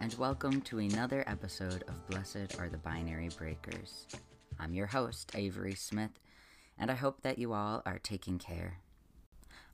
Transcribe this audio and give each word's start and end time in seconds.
and 0.00 0.14
welcome 0.14 0.60
to 0.62 0.78
another 0.78 1.22
episode 1.26 1.84
of 1.86 2.06
Blessed 2.08 2.58
Are 2.58 2.70
the 2.70 2.78
Binary 2.78 3.28
Breakers. 3.36 4.06
I'm 4.58 4.72
your 4.72 4.86
host, 4.86 5.32
Avery 5.34 5.74
Smith, 5.74 6.12
and 6.78 6.90
I 6.90 6.94
hope 6.94 7.20
that 7.22 7.38
you 7.38 7.52
all 7.52 7.82
are 7.84 7.98
taking 7.98 8.38
care. 8.38 8.78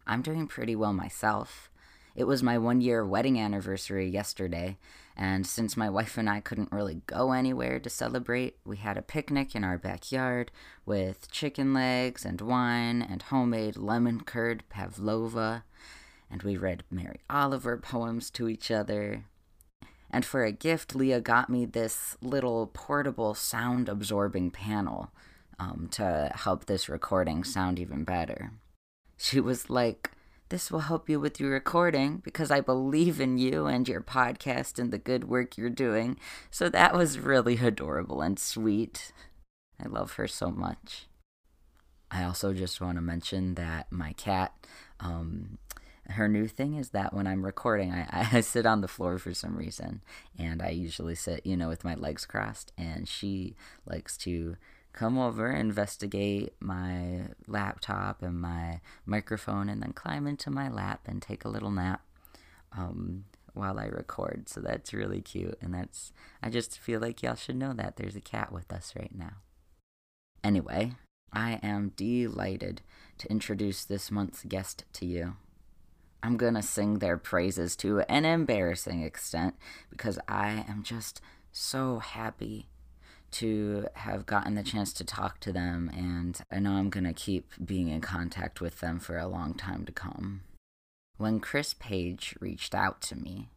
I'm 0.06 0.22
doing 0.22 0.48
pretty 0.48 0.74
well 0.74 0.92
myself. 0.92 1.70
It 2.16 2.24
was 2.24 2.42
my 2.42 2.58
one 2.58 2.80
year 2.80 3.06
wedding 3.06 3.38
anniversary 3.38 4.08
yesterday, 4.08 4.76
and 5.16 5.46
since 5.46 5.76
my 5.76 5.88
wife 5.88 6.18
and 6.18 6.28
I 6.28 6.40
couldn't 6.40 6.72
really 6.72 7.02
go 7.06 7.30
anywhere 7.30 7.78
to 7.78 7.90
celebrate, 7.90 8.56
we 8.64 8.78
had 8.78 8.96
a 8.96 9.02
picnic 9.02 9.54
in 9.54 9.62
our 9.62 9.78
backyard 9.78 10.50
with 10.84 11.30
chicken 11.30 11.72
legs 11.72 12.24
and 12.24 12.40
wine 12.40 13.02
and 13.02 13.22
homemade 13.22 13.76
lemon 13.76 14.22
curd 14.22 14.64
pavlova 14.68 15.64
and 16.30 16.42
we 16.42 16.56
read 16.56 16.82
Mary 16.90 17.20
Oliver 17.30 17.76
poems 17.76 18.28
to 18.30 18.48
each 18.48 18.70
other. 18.70 19.26
And 20.14 20.24
for 20.24 20.44
a 20.44 20.52
gift, 20.52 20.94
Leah 20.94 21.20
got 21.20 21.50
me 21.50 21.64
this 21.64 22.16
little 22.22 22.68
portable 22.68 23.34
sound 23.34 23.88
absorbing 23.88 24.52
panel 24.52 25.10
um, 25.58 25.88
to 25.90 26.30
help 26.32 26.66
this 26.66 26.88
recording 26.88 27.42
sound 27.42 27.80
even 27.80 28.04
better. 28.04 28.52
She 29.16 29.40
was 29.40 29.68
like, 29.68 30.12
This 30.50 30.70
will 30.70 30.86
help 30.86 31.08
you 31.08 31.18
with 31.18 31.40
your 31.40 31.50
recording 31.50 32.18
because 32.18 32.52
I 32.52 32.60
believe 32.60 33.20
in 33.20 33.38
you 33.38 33.66
and 33.66 33.88
your 33.88 34.02
podcast 34.02 34.78
and 34.78 34.92
the 34.92 34.98
good 34.98 35.24
work 35.24 35.58
you're 35.58 35.68
doing. 35.68 36.16
So 36.48 36.68
that 36.68 36.94
was 36.94 37.18
really 37.18 37.56
adorable 37.56 38.20
and 38.20 38.38
sweet. 38.38 39.10
I 39.84 39.88
love 39.88 40.12
her 40.12 40.28
so 40.28 40.52
much. 40.52 41.08
I 42.12 42.22
also 42.22 42.52
just 42.52 42.80
want 42.80 42.98
to 42.98 43.02
mention 43.02 43.56
that 43.56 43.90
my 43.90 44.12
cat 44.12 44.54
um, 45.00 45.58
her 46.10 46.28
new 46.28 46.46
thing 46.46 46.74
is 46.74 46.90
that 46.90 47.14
when 47.14 47.26
I'm 47.26 47.44
recording, 47.44 47.92
I, 47.92 48.28
I 48.32 48.40
sit 48.40 48.66
on 48.66 48.80
the 48.80 48.88
floor 48.88 49.18
for 49.18 49.32
some 49.34 49.56
reason, 49.56 50.02
and 50.38 50.62
I 50.62 50.70
usually 50.70 51.14
sit, 51.14 51.44
you 51.46 51.56
know, 51.56 51.68
with 51.68 51.84
my 51.84 51.94
legs 51.94 52.26
crossed, 52.26 52.72
and 52.76 53.08
she 53.08 53.56
likes 53.86 54.16
to 54.18 54.56
come 54.92 55.18
over, 55.18 55.50
investigate 55.50 56.54
my 56.60 57.22
laptop 57.46 58.22
and 58.22 58.40
my 58.40 58.80
microphone, 59.06 59.68
and 59.68 59.82
then 59.82 59.92
climb 59.92 60.26
into 60.26 60.50
my 60.50 60.68
lap 60.68 61.00
and 61.06 61.20
take 61.20 61.44
a 61.44 61.48
little 61.48 61.70
nap 61.70 62.02
um, 62.76 63.24
while 63.54 63.78
I 63.78 63.86
record. 63.86 64.48
So 64.48 64.60
that's 64.60 64.92
really 64.92 65.20
cute, 65.20 65.58
and 65.60 65.74
that's 65.74 66.12
I 66.42 66.50
just 66.50 66.78
feel 66.78 67.00
like 67.00 67.22
y'all 67.22 67.34
should 67.34 67.56
know 67.56 67.72
that 67.72 67.96
there's 67.96 68.16
a 68.16 68.20
cat 68.20 68.52
with 68.52 68.72
us 68.72 68.92
right 68.96 69.14
now. 69.16 69.36
Anyway, 70.42 70.92
I 71.32 71.58
am 71.62 71.92
delighted 71.96 72.82
to 73.18 73.30
introduce 73.30 73.84
this 73.84 74.10
month's 74.10 74.44
guest 74.44 74.84
to 74.92 75.06
you. 75.06 75.36
I'm 76.24 76.38
going 76.38 76.54
to 76.54 76.62
sing 76.62 77.00
their 77.00 77.18
praises 77.18 77.76
to 77.76 78.00
an 78.00 78.24
embarrassing 78.24 79.02
extent 79.02 79.56
because 79.90 80.18
I 80.26 80.64
am 80.66 80.82
just 80.82 81.20
so 81.52 81.98
happy 81.98 82.70
to 83.32 83.88
have 83.92 84.24
gotten 84.24 84.54
the 84.54 84.62
chance 84.62 84.94
to 84.94 85.04
talk 85.04 85.38
to 85.40 85.52
them, 85.52 85.90
and 85.94 86.40
I 86.50 86.60
know 86.60 86.72
I'm 86.72 86.88
going 86.88 87.04
to 87.04 87.12
keep 87.12 87.52
being 87.62 87.88
in 87.88 88.00
contact 88.00 88.62
with 88.62 88.80
them 88.80 89.00
for 89.00 89.18
a 89.18 89.28
long 89.28 89.52
time 89.52 89.84
to 89.84 89.92
come. 89.92 90.40
When 91.18 91.40
Chris 91.40 91.74
Paige 91.74 92.34
reached 92.40 92.74
out 92.74 93.02
to 93.02 93.16
me, 93.16 93.50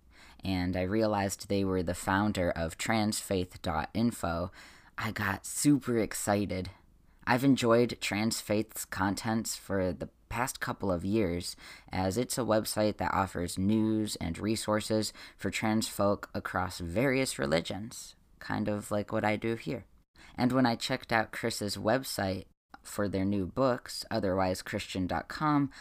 and 0.44 0.76
I 0.76 0.82
realized 0.82 1.48
they 1.48 1.64
were 1.64 1.84
the 1.84 1.94
founder 1.94 2.52
of 2.52 2.78
transfaith.info, 2.78 4.52
I 4.98 5.12
got 5.12 5.46
super 5.46 6.00
excited. 6.00 6.72
I've 7.26 7.46
enjoyed 7.46 7.98
Transfaith's 8.02 8.84
contents 8.84 9.56
for 9.56 9.94
the 9.94 10.10
past 10.30 10.60
couple 10.60 10.92
of 10.92 11.06
years, 11.06 11.56
as 11.92 12.18
it's 12.18 12.38
a 12.38 12.42
website 12.42 12.98
that 12.98 13.14
offers 13.14 13.58
news 13.58 14.16
and 14.18 14.38
resources 14.38 15.14
for 15.38 15.50
trans 15.50 15.88
folk 15.88 16.30
across 16.34 16.80
various 16.80 17.40
religions, 17.40 18.16
kind 18.40 18.68
of 18.68 18.92
like 18.92 19.12
what 19.12 19.26
I 19.26 19.36
do 19.36 19.56
here. 19.56 19.86
And 20.38 20.52
when 20.52 20.66
I 20.66 20.76
checked 20.76 21.12
out 21.12 21.32
Chris's 21.32 21.78
website 21.78 22.46
for 22.84 23.08
their 23.08 23.26
new 23.26 23.46
books, 23.46 24.06
otherwisechristian.com, 24.12 25.72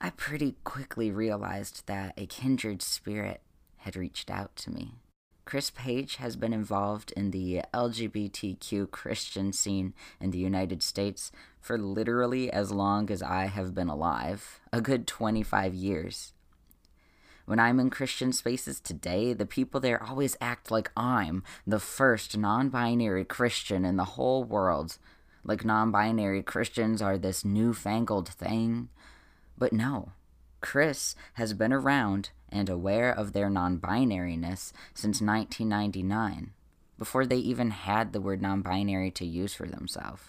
I 0.00 0.10
pretty 0.10 0.56
quickly 0.64 1.10
realized 1.10 1.86
that 1.86 2.14
a 2.16 2.26
kindred 2.26 2.82
spirit 2.82 3.40
had 3.78 3.96
reached 3.96 4.30
out 4.30 4.54
to 4.56 4.70
me. 4.70 4.94
Chris 5.44 5.70
Paige 5.70 6.16
has 6.16 6.36
been 6.36 6.54
involved 6.54 7.12
in 7.16 7.30
the 7.30 7.60
LGBTQ 7.74 8.90
Christian 8.90 9.52
scene 9.52 9.92
in 10.18 10.30
the 10.30 10.38
United 10.38 10.82
States 10.82 11.30
for 11.60 11.76
literally 11.76 12.50
as 12.50 12.72
long 12.72 13.10
as 13.10 13.22
I 13.22 13.46
have 13.46 13.74
been 13.74 13.88
alive 13.88 14.60
a 14.72 14.80
good 14.80 15.06
25 15.06 15.74
years. 15.74 16.32
When 17.44 17.58
I'm 17.58 17.78
in 17.78 17.90
Christian 17.90 18.32
spaces 18.32 18.80
today, 18.80 19.34
the 19.34 19.44
people 19.44 19.80
there 19.80 20.02
always 20.02 20.36
act 20.40 20.70
like 20.70 20.90
I'm 20.96 21.42
the 21.66 21.78
first 21.78 22.38
non 22.38 22.70
binary 22.70 23.26
Christian 23.26 23.84
in 23.84 23.96
the 23.96 24.04
whole 24.04 24.44
world. 24.44 24.96
Like 25.44 25.62
non 25.62 25.90
binary 25.90 26.42
Christians 26.42 27.02
are 27.02 27.18
this 27.18 27.44
newfangled 27.44 28.30
thing. 28.30 28.88
But 29.58 29.74
no, 29.74 30.12
Chris 30.62 31.14
has 31.34 31.52
been 31.52 31.72
around 31.72 32.30
and 32.54 32.70
aware 32.70 33.12
of 33.12 33.32
their 33.32 33.50
non 33.50 33.78
binariness 33.78 34.72
since 34.94 35.20
1999, 35.20 36.52
before 36.96 37.26
they 37.26 37.36
even 37.36 37.72
had 37.72 38.12
the 38.12 38.20
word 38.20 38.40
non 38.40 38.62
binary 38.62 39.10
to 39.10 39.26
use 39.26 39.52
for 39.52 39.66
themselves. 39.66 40.22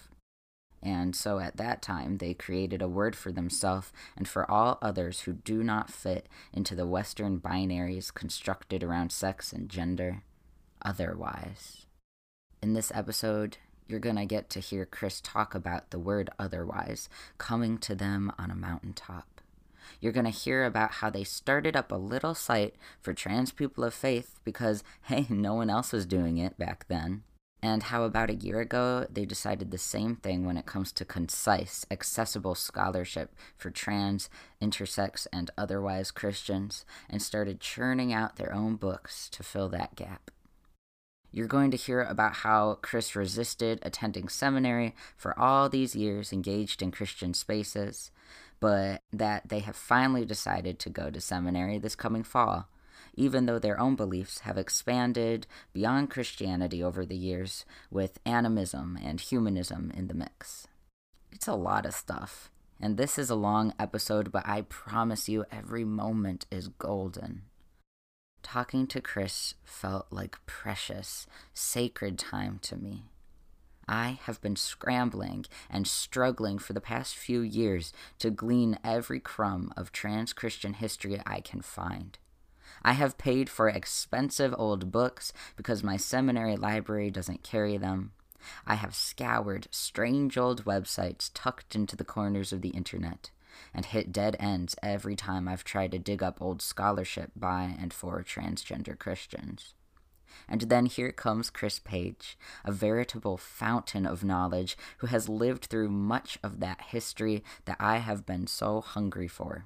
And 0.82 1.16
so 1.16 1.40
at 1.40 1.58
that 1.58 1.82
time, 1.82 2.18
they 2.18 2.34
created 2.34 2.82
a 2.82 2.88
word 2.88 3.16
for 3.16 3.32
themselves 3.32 3.92
and 4.18 4.28
for 4.28 4.50
all 4.50 4.78
others 4.82 5.22
who 5.22 5.34
do 5.34 5.64
not 5.64 5.90
fit 5.90 6.28
into 6.54 6.76
the 6.76 6.86
Western 6.86 7.40
binaries 7.40 8.14
constructed 8.14 8.84
around 8.84 9.12
sex 9.12 9.54
and 9.54 9.70
gender, 9.70 10.22
otherwise. 10.84 11.86
In 12.62 12.74
this 12.74 12.92
episode, 12.94 13.58
you're 13.88 14.00
going 14.00 14.16
to 14.16 14.26
get 14.26 14.50
to 14.52 14.60
hear 14.60 14.86
Chris 14.86 15.22
talk 15.22 15.56
about 15.56 15.90
the 15.90 16.00
word 16.00 16.30
otherwise 16.38 17.10
coming 17.38 17.78
to 17.80 17.96
them 17.96 18.32
on 18.38 18.52
a 18.52 18.56
mountaintop. 18.56 19.35
You're 20.00 20.12
going 20.12 20.26
to 20.26 20.32
hear 20.32 20.64
about 20.64 20.94
how 20.94 21.10
they 21.10 21.24
started 21.24 21.76
up 21.76 21.92
a 21.92 21.96
little 21.96 22.36
site 22.36 22.76
for 23.02 23.14
trans 23.14 23.52
people 23.52 23.84
of 23.84 23.94
faith 23.94 24.40
because, 24.44 24.84
hey, 25.04 25.28
no 25.30 25.54
one 25.54 25.70
else 25.70 25.92
was 25.92 26.06
doing 26.06 26.38
it 26.38 26.58
back 26.58 26.88
then. 26.88 27.24
And 27.62 27.82
how 27.82 28.04
about 28.04 28.30
a 28.30 28.36
year 28.36 28.60
ago, 28.60 29.08
they 29.10 29.26
decided 29.26 29.72
the 29.72 29.80
same 29.80 30.18
thing 30.18 30.46
when 30.46 30.56
it 30.56 30.68
comes 30.68 30.92
to 30.92 31.04
concise, 31.04 31.84
accessible 31.90 32.54
scholarship 32.54 33.34
for 33.58 33.72
trans, 33.72 34.30
intersex, 34.62 35.26
and 35.34 35.50
otherwise 35.58 36.12
Christians, 36.12 36.86
and 37.10 37.24
started 37.24 37.60
churning 37.60 38.14
out 38.14 38.36
their 38.36 38.54
own 38.54 38.76
books 38.76 39.30
to 39.30 39.42
fill 39.42 39.68
that 39.70 39.96
gap. 39.96 40.30
You're 41.32 41.48
going 41.48 41.72
to 41.72 41.78
hear 41.78 42.02
about 42.02 42.34
how 42.34 42.78
Chris 42.82 43.16
resisted 43.16 43.80
attending 43.82 44.30
seminary 44.30 44.96
for 45.18 45.38
all 45.38 45.68
these 45.68 45.96
years 45.96 46.32
engaged 46.32 46.82
in 46.82 46.92
Christian 46.92 47.34
spaces, 47.34 48.12
but 48.66 49.04
that 49.14 49.50
they 49.50 49.60
have 49.60 49.76
finally 49.76 50.26
decided 50.26 50.80
to 50.80 50.90
go 50.90 51.12
to 51.12 51.22
seminary 51.22 51.78
this 51.78 51.96
coming 51.96 52.24
fall, 52.24 52.68
even 53.14 53.46
though 53.46 53.60
their 53.60 53.80
own 53.80 53.96
beliefs 53.96 54.40
have 54.40 54.58
expanded 54.58 55.46
beyond 55.72 56.10
Christianity 56.10 56.82
over 56.82 57.06
the 57.06 57.16
years 57.16 57.64
with 57.92 58.18
animism 58.26 58.98
and 59.04 59.22
humanism 59.22 59.92
in 59.96 60.08
the 60.08 60.16
mix. 60.16 60.66
It's 61.32 61.48
a 61.48 61.54
lot 61.54 61.86
of 61.86 61.94
stuff, 61.94 62.50
and 62.82 62.98
this 62.98 63.20
is 63.20 63.30
a 63.30 63.36
long 63.36 63.72
episode, 63.78 64.32
but 64.32 64.48
I 64.48 64.62
promise 64.62 65.30
you 65.30 65.46
every 65.52 65.86
moment 65.86 66.48
is 66.50 66.70
golden. 66.70 67.44
Talking 68.42 68.88
to 68.88 69.00
Chris 69.00 69.54
felt 69.64 70.08
like 70.10 70.44
precious, 70.48 71.28
sacred 71.54 72.18
time 72.18 72.58
to 72.64 72.76
me. 72.76 73.04
I 73.88 74.20
have 74.24 74.42
been 74.42 74.56
scrambling 74.56 75.46
and 75.70 75.88
struggling 75.88 76.58
for 76.58 76.74
the 76.74 76.82
past 76.82 77.16
few 77.16 77.42
years 77.42 77.94
to 78.20 78.32
glean 78.32 78.80
every 78.84 79.20
crumb 79.20 79.72
of 79.78 79.92
trans 79.92 80.34
Christian 80.34 80.74
history 80.74 81.22
I 81.26 81.42
can 81.42 81.62
find. 81.62 82.18
I 82.84 82.94
have 82.94 83.18
paid 83.18 83.50
for 83.50 83.70
expensive 83.70 84.54
old 84.58 84.92
books 84.92 85.34
because 85.56 85.84
my 85.84 85.98
seminary 85.98 86.56
library 86.56 87.12
doesn't 87.12 87.44
carry 87.44 87.78
them. 87.78 88.12
I 88.66 88.76
have 88.76 88.96
scoured 88.96 89.68
strange 89.72 90.38
old 90.38 90.66
websites 90.66 91.32
tucked 91.34 91.76
into 91.76 91.96
the 91.96 92.06
corners 92.06 92.54
of 92.54 92.62
the 92.62 92.70
internet 92.70 93.32
and 93.74 93.86
hit 93.86 94.12
dead 94.12 94.36
ends 94.40 94.76
every 94.84 95.16
time 95.16 95.48
I've 95.48 95.64
tried 95.64 95.92
to 95.92 96.00
dig 96.00 96.22
up 96.22 96.42
old 96.42 96.62
scholarship 96.62 97.32
by 97.36 97.76
and 97.80 97.94
for 97.94 98.24
transgender 98.24 98.98
Christians. 98.98 99.74
And 100.48 100.62
then 100.62 100.86
here 100.86 101.12
comes 101.12 101.50
Chris 101.50 101.80
Paige, 101.80 102.38
a 102.64 102.72
veritable 102.72 103.38
fountain 103.38 104.06
of 104.06 104.24
knowledge 104.24 104.78
who 104.98 105.08
has 105.08 105.30
lived 105.30 105.66
through 105.66 105.90
much 105.90 106.38
of 106.44 106.60
that 106.60 106.82
history 106.82 107.44
that 107.66 107.78
I 107.80 107.98
have 107.98 108.26
been 108.26 108.48
so 108.48 108.82
hungry 108.82 109.28
for. 109.28 109.66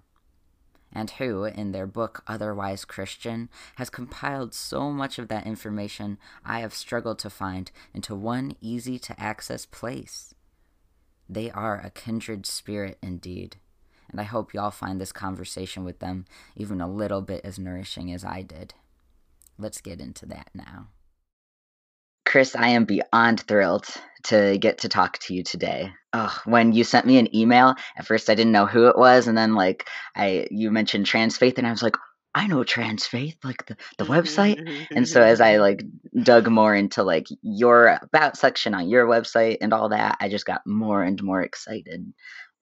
And 0.92 1.12
who, 1.12 1.44
in 1.44 1.72
their 1.72 1.86
book 1.86 2.24
Otherwise 2.28 2.84
Christian, 2.84 3.50
has 3.76 3.90
compiled 3.90 4.54
so 4.54 4.92
much 4.92 5.20
of 5.20 5.28
that 5.28 5.46
information 5.46 6.18
I 6.44 6.62
have 6.62 6.74
struggled 6.74 7.20
to 7.20 7.30
find 7.30 7.72
into 7.94 8.16
one 8.16 8.56
easy 8.60 8.98
to 9.00 9.20
access 9.20 9.66
place. 9.66 10.34
They 11.30 11.52
are 11.52 11.80
a 11.80 11.92
kindred 11.92 12.48
spirit 12.48 12.98
indeed, 13.04 13.58
and 14.10 14.20
I 14.20 14.24
hope 14.24 14.52
y'all 14.52 14.72
find 14.72 15.00
this 15.00 15.12
conversation 15.12 15.84
with 15.84 16.00
them 16.00 16.26
even 16.56 16.82
a 16.82 16.90
little 16.90 17.22
bit 17.22 17.42
as 17.44 17.60
nourishing 17.60 18.12
as 18.12 18.26
I 18.26 18.42
did. 18.42 18.74
Let's 19.60 19.82
get 19.82 20.00
into 20.00 20.26
that 20.28 20.50
now. 20.54 20.88
Chris, 22.26 22.56
I 22.56 22.70
am 22.70 22.86
beyond 22.86 23.42
thrilled 23.42 23.86
to 24.26 24.58
get 24.60 24.80
to 24.80 24.90
talk 24.90 25.18
to 25.20 25.34
you 25.34 25.44
today. 25.44 25.92
Oh, 26.14 26.36
when 26.46 26.74
you 26.74 26.84
sent 26.84 27.06
me 27.06 27.18
an 27.18 27.36
email, 27.36 27.76
at 27.98 28.06
first 28.06 28.30
I 28.30 28.36
didn't 28.36 28.52
know 28.52 28.66
who 28.66 28.88
it 28.88 28.98
was, 28.98 29.28
and 29.28 29.38
then 29.38 29.56
like 29.56 29.88
I 30.16 30.48
you 30.52 30.72
mentioned 30.72 31.06
Transfaith, 31.06 31.58
and 31.58 31.66
I 31.68 31.72
was 31.72 31.84
like, 31.84 31.96
I 32.36 32.46
know 32.46 32.58
Transfaith, 32.58 33.38
like 33.44 33.66
the, 33.66 33.76
the 33.98 34.06
website. 34.06 34.88
And 34.92 35.08
so 35.08 35.22
as 35.22 35.42
I 35.42 35.58
like 35.58 35.84
dug 36.24 36.48
more 36.48 36.76
into 36.76 37.04
like 37.04 37.28
your 37.42 37.98
about 38.04 38.38
section 38.38 38.76
on 38.76 38.88
your 38.88 39.08
website 39.08 39.58
and 39.62 39.74
all 39.74 39.90
that, 39.90 40.18
I 40.20 40.30
just 40.30 40.46
got 40.46 40.62
more 40.66 41.02
and 41.02 41.22
more 41.24 41.42
excited. 41.42 42.14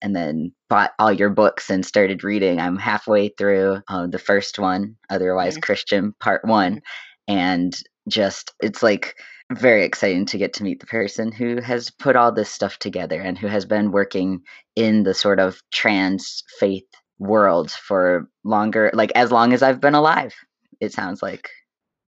And 0.03 0.17
then 0.17 0.53
bought 0.69 0.93
all 0.99 1.13
your 1.13 1.31
books 1.31 1.71
and 1.71 1.87
started 1.87 2.25
reading. 2.25 2.59
I'm 2.59 2.77
halfway 2.77 3.29
through 3.29 3.79
uh, 3.89 4.09
the 4.09 4.19
first 4.19 4.59
one, 4.59 4.97
otherwise 5.09 5.57
Christian, 5.59 6.13
part 6.19 6.45
one, 6.45 6.83
and 7.29 7.79
just 8.09 8.53
it's 8.61 8.83
like 8.83 9.15
very 9.53 9.85
exciting 9.85 10.27
to 10.27 10.39
get 10.39 10.55
to 10.55 10.65
meet 10.65 10.81
the 10.81 10.87
person 10.87 11.31
who 11.31 11.61
has 11.61 11.91
put 11.91 12.17
all 12.17 12.33
this 12.33 12.51
stuff 12.51 12.79
together 12.79 13.21
and 13.21 13.39
who 13.39 13.47
has 13.47 13.65
been 13.65 13.93
working 13.93 14.41
in 14.77 15.03
the 15.03 15.15
sort 15.15 15.39
of 15.39 15.61
trans 15.73 16.43
faith 16.59 16.87
world 17.19 17.71
for 17.71 18.29
longer 18.45 18.91
like 18.95 19.13
as 19.15 19.31
long 19.31 19.53
as 19.53 19.63
I've 19.63 19.81
been 19.81 19.95
alive 19.95 20.35
it 20.81 20.93
sounds 20.93 21.23
like 21.23 21.49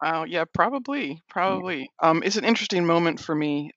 Wow, 0.03 0.25
yeah, 0.25 0.45
probably, 0.53 1.23
probably. 1.31 1.89
Um, 2.03 2.25
it's 2.25 2.35
an 2.35 2.45
interesting 2.45 2.85
moment 2.85 3.21
for 3.21 3.37
me 3.37 3.71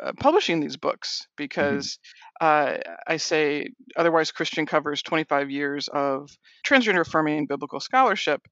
uh, 0.00 0.12
publishing 0.18 0.60
these 0.60 0.76
books 0.76 1.20
hmm 1.20 1.32
because 1.36 1.98
uh, 2.40 2.76
I 3.06 3.16
say 3.16 3.68
otherwise 3.96 4.30
Christian 4.30 4.66
covers 4.66 5.02
25 5.02 5.50
years 5.50 5.88
of 5.88 6.30
transgender 6.66 7.00
affirming 7.00 7.46
biblical 7.46 7.80
scholarship, 7.80 8.42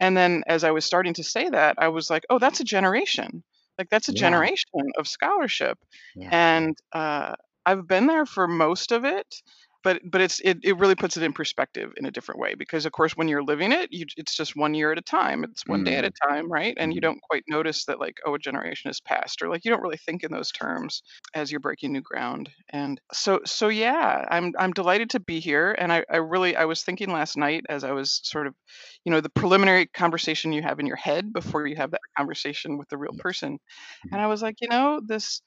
and 0.00 0.16
then 0.16 0.42
as 0.46 0.64
I 0.64 0.70
was 0.70 0.84
starting 0.84 1.14
to 1.14 1.24
say 1.24 1.48
that, 1.50 1.76
I 1.78 1.88
was 1.88 2.08
like, 2.08 2.24
oh, 2.30 2.38
that's 2.38 2.60
a 2.60 2.64
generation. 2.64 3.42
Like 3.78 3.90
that's 3.90 4.08
a 4.08 4.12
yeah. 4.12 4.20
generation 4.20 4.70
of 4.98 5.06
scholarship, 5.06 5.78
yeah. 6.14 6.28
And 6.32 6.78
uh, 6.92 7.34
I've 7.66 7.86
been 7.86 8.06
there 8.06 8.24
for 8.26 8.46
most 8.46 8.92
of 8.92 9.04
it 9.04 9.42
but 9.86 10.02
but 10.10 10.20
it's 10.20 10.40
it, 10.40 10.58
it 10.64 10.76
really 10.78 10.96
puts 10.96 11.16
it 11.16 11.22
in 11.22 11.32
perspective 11.32 11.92
in 11.96 12.06
a 12.06 12.10
different 12.10 12.40
way 12.40 12.54
because 12.56 12.86
of 12.86 12.92
course 12.92 13.16
when 13.16 13.28
you're 13.28 13.44
living 13.44 13.70
it 13.72 13.92
you 13.92 14.04
it's 14.16 14.34
just 14.36 14.56
one 14.56 14.74
year 14.74 14.90
at 14.90 14.98
a 14.98 15.02
time. 15.02 15.44
It's 15.44 15.64
one 15.66 15.84
day 15.84 15.96
at 15.96 16.04
a 16.04 16.10
mm. 16.10 16.26
time 16.28 16.50
right? 16.50 16.74
And 16.76 16.92
you 16.92 17.00
hmm 17.00 17.06
don't 17.06 17.20
quite 17.22 17.44
notice 17.48 17.84
that 17.86 18.00
like 18.00 18.16
oh 18.26 18.34
a 18.34 18.38
generation 18.40 18.88
has 18.88 19.00
passed 19.00 19.42
or 19.42 19.48
like 19.48 19.64
you 19.64 19.70
don't 19.70 19.82
really 19.82 19.96
think 19.96 20.24
in 20.24 20.32
those 20.32 20.50
terms 20.50 21.02
as 21.34 21.52
you're 21.52 21.60
breaking 21.60 21.92
new 21.92 22.02
ground. 22.02 22.50
And 22.70 23.00
so 23.12 23.40
so 23.46 23.68
yeah 23.68 24.26
i'm 24.30 24.52
i'm 24.58 24.72
delighted 24.72 25.10
to 25.10 25.20
be 25.20 25.40
here. 25.40 25.72
And 25.78 25.92
i 25.92 26.04
i 26.10 26.16
really 26.16 26.56
i 26.56 26.64
was 26.64 26.82
thinking 26.82 27.12
last 27.12 27.36
night 27.36 27.64
as 27.68 27.84
i 27.84 27.92
was 27.92 28.20
sort 28.24 28.48
of 28.48 28.54
you 29.04 29.12
know 29.12 29.20
the 29.20 29.30
preliminary 29.30 29.86
conversation 29.86 30.52
you 30.52 30.62
have 30.62 30.80
in 30.80 30.86
your 30.86 30.96
head 30.96 31.32
before 31.32 31.66
you 31.66 31.76
have 31.76 31.92
that 31.92 32.00
conversation 32.16 32.78
with 32.78 32.88
the 32.88 32.98
real 32.98 33.14
person. 33.18 33.58
And 34.12 34.20
hmm 34.20 34.22
i 34.22 34.26
was 34.26 34.42
like 34.42 34.60
you 34.60 34.68
know 34.68 35.00
this 35.04 35.42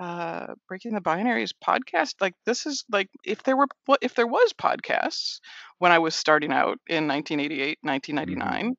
uh 0.00 0.54
breaking 0.68 0.92
the 0.94 1.00
binaries 1.00 1.52
podcast 1.64 2.14
like 2.20 2.34
this 2.46 2.66
is 2.66 2.84
like 2.90 3.08
if 3.24 3.42
there 3.44 3.56
were 3.56 3.68
what 3.86 4.00
if 4.02 4.14
there 4.14 4.26
was 4.26 4.52
podcasts 4.52 5.38
when 5.78 5.92
i 5.92 5.98
was 5.98 6.16
starting 6.16 6.52
out 6.52 6.78
in 6.88 7.06
1988 7.06 7.78
hmm 8.18 8.64
1999 8.64 8.74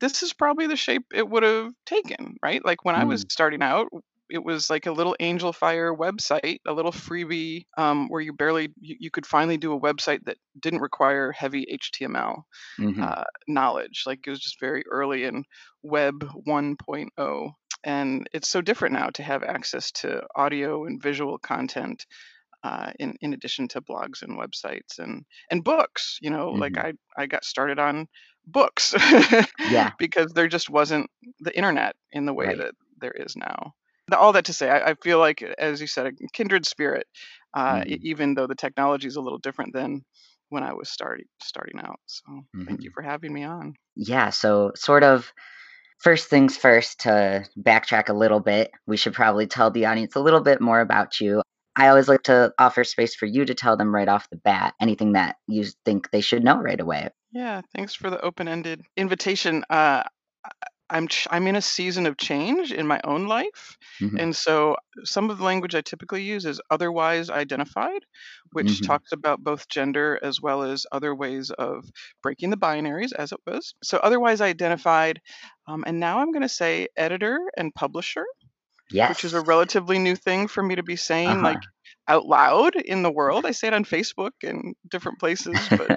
this 0.00 0.22
is 0.22 0.32
probably 0.32 0.66
the 0.66 0.76
shape 0.76 1.06
it 1.12 1.28
would 1.28 1.42
have 1.42 1.72
taken 1.86 2.36
right? 2.42 2.64
Like 2.64 2.84
when 2.84 2.94
i 2.94 3.04
was 3.04 3.24
mm. 3.24 3.30
starting 3.30 3.62
out 3.62 3.88
it 4.30 4.44
was 4.44 4.68
like 4.68 4.86
a 4.86 4.92
little 4.92 5.16
angelfire 5.20 5.96
website 5.96 6.58
a 6.66 6.72
little 6.72 6.92
freebie 6.92 7.64
um, 7.78 8.08
where 8.08 8.20
you 8.20 8.32
barely 8.34 8.68
you, 8.80 8.96
you 9.00 9.10
could 9.10 9.26
finally 9.26 9.56
do 9.56 9.72
a 9.72 9.80
website 9.80 10.20
that 10.26 10.36
didn't 10.60 10.80
require 10.80 11.32
heavy 11.32 11.66
html 11.94 12.42
hmm 12.78 13.08
uh, 13.08 13.24
knowledge. 13.46 14.04
Like 14.06 14.20
it 14.26 14.30
was 14.30 14.40
just 14.40 14.60
very 14.60 14.84
early 14.90 15.24
in 15.24 15.44
web 15.82 16.24
1.0 16.46 17.52
and 17.84 18.28
it's 18.32 18.48
so 18.48 18.60
different 18.60 18.94
now 18.94 19.10
to 19.10 19.22
have 19.22 19.42
access 19.42 19.92
to 19.92 20.22
audio 20.36 20.84
and 20.84 21.02
visual 21.02 21.38
content 21.38 22.06
uh, 22.64 22.92
in 22.98 23.16
in 23.20 23.32
addition 23.34 23.68
to 23.68 23.80
blogs 23.80 24.22
and 24.22 24.38
websites 24.38 24.98
and 24.98 25.24
and 25.50 25.64
books. 25.64 26.18
You 26.20 26.30
know, 26.30 26.52
like 26.52 26.76
hmm 26.76 26.78
I 26.78 26.94
I 27.16 27.26
got 27.26 27.44
started 27.44 27.78
on 27.78 28.08
books 28.46 28.94
yeah 29.64 29.92
because 29.98 30.32
there 30.32 30.48
just 30.48 30.70
wasn't 30.70 31.10
the 31.40 31.56
internet 31.56 31.96
in 32.12 32.26
the 32.26 32.34
way 32.34 32.54
right 32.54 32.56
that 32.56 32.74
there 33.00 33.12
is 33.12 33.36
now. 33.36 33.74
All 34.12 34.32
that 34.32 34.46
to 34.46 34.54
say, 34.54 34.70
I, 34.70 34.90
I 34.90 34.94
feel 34.94 35.18
like, 35.18 35.42
as 35.42 35.80
you 35.82 35.86
said, 35.86 36.06
a 36.06 36.12
kindred 36.32 36.66
spirit. 36.66 37.06
Uh, 37.54 37.82
e- 37.86 37.98
hmm 37.98 38.02
even 38.02 38.34
though 38.34 38.46
the 38.46 38.54
technology 38.54 39.06
is 39.06 39.16
a 39.16 39.20
little 39.20 39.38
different 39.38 39.74
than 39.74 40.02
when 40.48 40.62
I 40.62 40.72
was 40.72 40.88
starting 40.90 41.26
starting 41.42 41.78
out. 41.80 42.00
So 42.06 42.22
thank 42.66 42.84
you 42.84 42.90
hmm 42.90 42.94
for 42.94 43.02
having 43.02 43.32
me 43.32 43.44
on. 43.44 43.74
yeah 43.96 44.30
so 44.30 44.72
sort 44.74 45.02
of 45.02 45.32
First 45.98 46.28
things 46.28 46.56
first, 46.56 47.00
to 47.00 47.44
backtrack 47.58 48.08
a 48.08 48.12
little 48.12 48.40
bit, 48.40 48.70
we 48.86 48.96
should 48.96 49.14
probably 49.14 49.46
tell 49.46 49.70
the 49.70 49.86
audience 49.86 50.14
a 50.14 50.20
little 50.20 50.40
bit 50.40 50.60
more 50.60 50.80
about 50.80 51.20
you. 51.20 51.42
I 51.74 51.88
always 51.88 52.08
like 52.08 52.22
to 52.24 52.52
offer 52.58 52.84
space 52.84 53.14
for 53.14 53.26
you 53.26 53.44
to 53.44 53.54
tell 53.54 53.76
them 53.76 53.94
right 53.94 54.08
off 54.08 54.30
the 54.30 54.36
bat 54.36 54.74
anything 54.80 55.12
that 55.12 55.36
you 55.46 55.64
think 55.84 56.10
they 56.10 56.20
should 56.20 56.44
know 56.44 56.58
right 56.58 56.80
away. 56.80 57.08
Yeah, 57.32 57.62
thanks 57.74 57.94
for 57.94 58.10
the 58.10 58.20
open-ended 58.20 58.82
invitation. 58.96 59.64
Uh, 59.68 60.04
I'm 60.90 61.08
ch- 61.08 61.26
I'm 61.30 61.46
in 61.46 61.56
a 61.56 61.62
season 61.62 62.06
of 62.06 62.16
change 62.16 62.72
in 62.72 62.86
my 62.86 63.00
own 63.04 63.26
life, 63.26 63.76
Mhm, 64.00 64.18
and 64.18 64.34
so 64.34 64.76
some 65.04 65.30
of 65.30 65.38
the 65.38 65.44
language 65.44 65.74
I 65.74 65.80
typically 65.82 66.22
use 66.22 66.44
is 66.46 66.60
otherwise 66.70 67.30
identified, 67.30 68.04
which 68.52 68.80
mhm, 68.80 68.82
talks 68.82 69.12
about 69.12 69.44
both 69.44 69.68
gender 69.68 70.18
as 70.22 70.40
well 70.40 70.62
as 70.62 70.86
other 70.92 71.14
ways 71.14 71.50
of 71.52 71.84
breaking 72.22 72.50
the 72.50 72.56
binaries, 72.56 73.12
as 73.12 73.32
it 73.32 73.40
was. 73.46 73.74
So 73.82 73.98
otherwise 73.98 74.40
identified, 74.40 75.20
um, 75.66 75.84
and 75.86 76.00
now 76.00 76.20
I'm 76.20 76.32
going 76.32 76.42
to 76.42 76.48
say 76.48 76.88
editor 76.96 77.38
and 77.56 77.74
publisher 77.74 78.24
which 79.06 79.24
is 79.24 79.34
a 79.34 79.40
relatively 79.40 79.98
new 79.98 80.14
thing 80.16 80.48
for 80.48 80.62
me 80.62 80.74
to 80.76 80.82
be 80.82 80.96
saying 80.96 81.42
Uh-huh. 81.42 81.42
like 81.42 81.62
out 82.08 82.26
loud 82.26 82.76
in 82.76 83.02
the 83.02 83.12
world. 83.12 83.46
I 83.46 83.52
say 83.52 83.68
it 83.68 83.74
on 83.74 83.84
Facebook 83.84 84.32
and 84.42 84.74
different 84.90 85.18
places, 85.20 85.70
but 85.76 85.92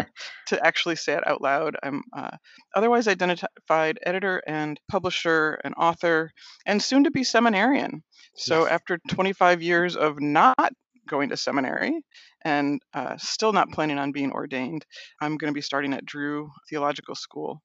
to 0.47 0.65
actually 0.65 0.95
say 0.95 1.13
it 1.13 1.27
out 1.27 1.41
loud, 1.41 1.75
I'm 1.83 2.03
uh, 2.15 2.31
otherwise 2.75 3.07
identified 3.07 3.99
editor 4.05 4.41
and 4.47 4.79
publisher 4.89 5.59
and 5.63 5.73
author 5.77 6.31
and 6.65 6.81
soon 6.81 7.05
to 7.05 7.11
be 7.11 7.23
seminarian. 7.23 8.03
So 8.35 8.67
Yes. 8.67 8.67
after 8.67 8.99
25 9.09 9.61
years 9.61 9.95
of 9.95 10.19
not 10.21 10.73
going 11.07 11.29
to 11.29 11.37
seminary 11.37 12.01
and 12.43 12.81
uh, 12.93 13.17
still 13.17 13.53
not 13.53 13.71
planning 13.71 13.99
on 13.99 14.11
being 14.11 14.31
ordained, 14.31 14.85
I'm 15.21 15.37
going 15.37 15.51
to 15.51 15.57
be 15.57 15.61
starting 15.61 15.93
at 15.93 16.05
Drew 16.05 16.49
Theological 16.69 17.15
School 17.15 17.61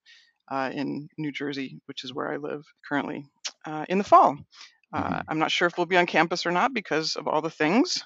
uh, 0.49 0.71
in 0.73 1.07
New 1.17 1.31
Jersey, 1.31 1.79
which 1.85 2.03
is 2.03 2.13
where 2.13 2.31
I 2.31 2.37
live 2.37 2.63
currently, 2.87 3.25
uh, 3.65 3.85
in 3.89 3.97
the 3.97 4.03
fall. 4.03 4.37
Uh, 4.93 5.19
Mhm. 5.19 5.27
I'm 5.27 5.39
not 5.39 5.51
sure 5.51 5.67
if 5.67 5.77
we'll 5.77 5.85
be 5.85 5.97
on 5.97 6.05
campus 6.07 6.45
or 6.45 6.51
not 6.51 6.73
because 6.73 7.15
of 7.15 7.27
all 7.27 7.41
the 7.41 7.49
things 7.49 8.03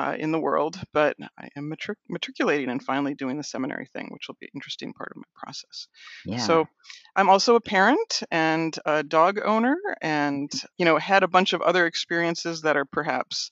uh, 0.00 0.14
in 0.18 0.32
the 0.32 0.40
world, 0.40 0.80
but 0.94 1.14
I 1.38 1.48
am 1.56 1.68
matric- 1.68 1.98
matriculating 2.08 2.70
and 2.70 2.82
finally 2.82 3.14
doing 3.14 3.36
the 3.36 3.44
seminary 3.44 3.86
thing, 3.92 4.08
which 4.10 4.28
will 4.28 4.36
be 4.40 4.46
an 4.46 4.52
interesting 4.54 4.94
part 4.94 5.10
of 5.10 5.18
my 5.18 5.28
process. 5.34 5.88
Yeah. 6.24 6.38
So 6.38 6.66
I'm 7.14 7.28
also 7.28 7.54
a 7.54 7.60
parent 7.60 8.22
and 8.30 8.74
a 8.86 9.02
dog 9.02 9.40
owner, 9.44 9.76
and 10.00 10.50
you 10.78 10.86
know 10.86 10.96
had 10.96 11.22
a 11.22 11.28
bunch 11.28 11.52
of 11.52 11.60
other 11.60 11.86
experiences 11.86 12.62
that 12.62 12.78
are 12.78 12.86
perhaps 12.86 13.50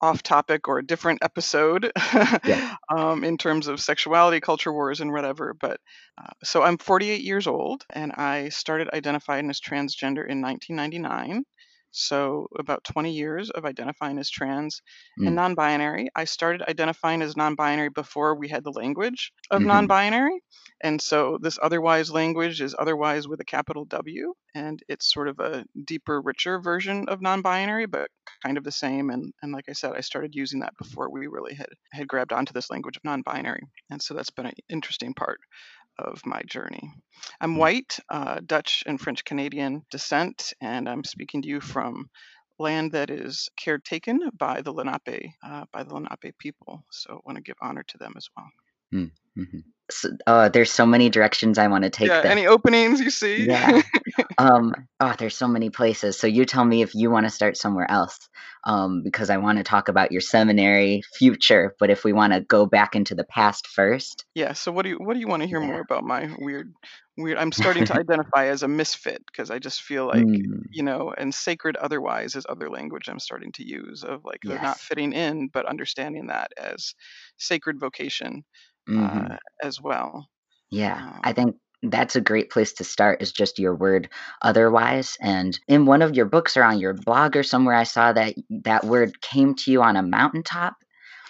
off 0.00 0.22
topic 0.22 0.68
or 0.68 0.78
a 0.78 0.86
different 0.86 1.18
episode 1.24 1.90
Yes. 2.44 2.76
um, 2.96 3.24
in 3.24 3.36
terms 3.36 3.66
of 3.66 3.80
sexuality, 3.80 4.38
culture 4.38 4.72
wars, 4.72 5.00
and 5.00 5.10
whatever. 5.10 5.56
But 5.60 5.80
uh, 6.16 6.30
so 6.44 6.62
I'm 6.62 6.78
48 6.78 7.22
years 7.22 7.48
old, 7.48 7.84
and 7.92 8.12
I 8.12 8.50
started 8.50 8.88
identifying 8.92 9.50
as 9.50 9.60
transgender 9.60 10.24
in 10.28 10.40
1999. 10.40 11.42
So, 11.92 12.48
about 12.58 12.84
20 12.84 13.12
years 13.12 13.50
of 13.50 13.64
identifying 13.64 14.18
as 14.18 14.30
trans 14.30 14.80
and 15.24 15.34
Mm. 15.34 15.36
non 15.36 15.54
binary. 15.54 16.08
I 16.16 16.24
started 16.24 16.62
identifying 16.68 17.22
as 17.22 17.36
non 17.36 17.54
binary 17.54 17.88
before 17.90 18.34
we 18.36 18.48
had 18.48 18.64
the 18.64 18.72
language 18.72 19.32
of 19.50 19.64
non 19.64 19.86
Mhm. 19.86 19.88
binary. 19.88 20.40
And 20.80 21.00
so, 21.00 21.38
this 21.40 21.58
otherwise 21.62 22.10
language 22.10 22.60
is 22.60 22.74
otherwise 22.78 23.26
with 23.28 23.40
a 23.40 23.44
capital 23.44 23.84
W. 23.84 24.34
And 24.54 24.80
it's 24.88 25.12
sort 25.12 25.28
of 25.28 25.38
a 25.40 25.64
deeper, 25.84 26.20
richer 26.20 26.60
version 26.60 27.08
of 27.08 27.20
non 27.22 27.42
binary, 27.42 27.86
but 27.86 28.10
kind 28.42 28.56
of 28.58 28.64
the 28.64 28.72
same. 28.72 29.10
And, 29.10 29.32
and 29.42 29.52
like 29.52 29.64
I 29.68 29.72
said, 29.72 29.92
I 29.96 30.00
started 30.00 30.34
using 30.34 30.60
that 30.60 30.74
before 30.78 31.10
we 31.10 31.26
really 31.26 31.54
had, 31.54 31.68
had 31.92 32.08
grabbed 32.08 32.32
onto 32.32 32.52
this 32.52 32.70
language 32.70 32.96
of 32.96 33.04
non 33.04 33.22
binary. 33.22 33.62
And 33.90 34.00
so, 34.02 34.14
that's 34.14 34.30
been 34.30 34.46
an 34.46 34.54
interesting 34.68 35.14
part 35.14 35.40
of 35.98 36.24
my 36.26 36.42
journey. 36.46 36.92
I'm 37.40 37.56
Mm. 37.56 37.58
white, 37.58 37.98
uh, 38.08 38.40
Dutch 38.46 38.84
and 38.86 39.00
French 39.00 39.24
Canadian 39.24 39.84
descent, 39.90 40.54
and 40.60 40.88
I'm 40.88 41.04
speaking 41.04 41.42
to 41.42 41.48
you 41.48 41.60
from 41.60 42.10
land 42.58 42.92
that 42.92 43.10
is 43.10 43.48
caretaken 43.56 44.30
by 44.38 44.62
the 44.62 44.72
Lenape, 44.72 45.32
uh, 45.42 45.64
by 45.72 45.82
the 45.84 45.94
Lenape 45.94 46.36
people. 46.38 46.84
So 46.90 47.14
I 47.14 47.20
want 47.24 47.36
to 47.36 47.42
give 47.42 47.56
honor 47.60 47.84
to 47.84 47.98
them 47.98 48.14
as 48.16 48.28
well. 48.36 48.48
Mm. 48.92 49.10
So, 49.90 50.10
oh, 50.26 50.48
there's 50.48 50.70
so 50.70 50.86
many 50.86 51.08
directions 51.10 51.58
I 51.58 51.68
want 51.68 51.84
to 51.84 51.90
take 51.90 52.12
Yeah, 52.12 52.22
this. 52.22 52.32
any 52.32 52.46
openings 52.46 53.00
you 53.00 53.10
see? 53.10 53.48
Yeah. 53.48 53.80
Um, 54.38 54.74
oh, 55.00 55.14
there's 55.18 55.36
so 55.36 55.48
many 55.48 55.70
places. 55.70 56.18
So 56.18 56.26
you 56.26 56.44
tell 56.46 56.64
me 56.64 56.82
if 56.82 56.94
you 56.94 57.10
want 57.10 57.26
to 57.26 57.30
start 57.30 57.56
somewhere 57.56 57.90
else. 57.90 58.28
Um, 58.64 59.02
because 59.04 59.30
I 59.30 59.38
want 59.38 59.58
to 59.58 59.64
talk 59.64 59.88
about 59.88 60.12
your 60.12 60.20
seminary 60.22 61.02
future, 61.16 61.76
but 61.80 61.90
if 61.90 62.04
we 62.04 62.12
want 62.12 62.32
to 62.34 62.40
go 62.42 62.66
back 62.66 62.96
into 62.96 63.14
the 63.14 63.24
past 63.24 63.66
first. 63.68 64.26
Yeah, 64.34 64.52
so 64.52 64.70
what 64.72 64.82
do 64.82 64.90
you 64.90 64.96
what 64.98 65.14
do 65.14 65.20
you 65.20 65.28
want 65.28 65.42
to 65.42 65.48
hear 65.48 65.60
Yeah. 65.60 65.60
more 65.60 65.80
about 65.80 66.04
my 66.04 66.32
weird 66.38 66.72
weird 67.16 67.38
I'm 67.38 67.52
starting 67.52 67.84
to 67.86 67.96
identify 67.96 68.46
as 68.46 68.62
a 68.62 68.68
misfit 68.68 69.24
because 69.26 69.50
I 69.50 69.58
just 69.58 69.82
feel 69.82 70.06
like, 70.06 70.28
Mm, 70.28 70.68
you 70.70 70.82
know, 70.82 71.12
and 71.16 71.34
sacred 71.34 71.76
otherwise 71.76 72.36
is 72.36 72.46
other 72.48 72.70
language 72.70 73.08
I'm 73.08 73.18
starting 73.18 73.52
to 73.52 73.66
use 73.66 74.04
of 74.04 74.24
like 74.24 74.44
they're 74.46 74.58
not 74.60 74.80
fitting 74.80 75.12
in, 75.12 75.48
but 75.48 75.66
understanding 75.66 76.26
that 76.28 76.52
as 76.56 76.94
sacred 77.38 77.80
vocation 77.80 78.44
hmm 78.88 79.30
uh, 79.30 79.36
as 79.62 79.80
well. 79.80 80.28
Yeah, 80.70 81.02
I 81.22 81.32
Um, 81.32 81.34
think 81.34 81.56
that's 81.82 82.16
a 82.16 82.20
great 82.20 82.50
place 82.50 82.72
to 82.74 82.84
start 82.84 83.22
is 83.22 83.32
just 83.32 83.58
your 83.58 83.74
word 83.74 84.08
otherwise. 84.42 85.16
And 85.20 85.58
in 85.68 85.86
one 85.86 86.02
of 86.02 86.14
your 86.16 86.26
books 86.26 86.56
or 86.56 86.64
on 86.64 86.80
your 86.80 86.94
blog 86.94 87.36
or 87.36 87.42
somewhere, 87.42 87.74
I 87.76 87.84
saw 87.84 88.12
that 88.12 88.34
that 88.64 88.84
word 88.84 89.20
came 89.20 89.54
to 89.56 89.70
you 89.72 89.82
on 89.82 89.96
a 89.96 90.02
mountaintop. 90.02 90.76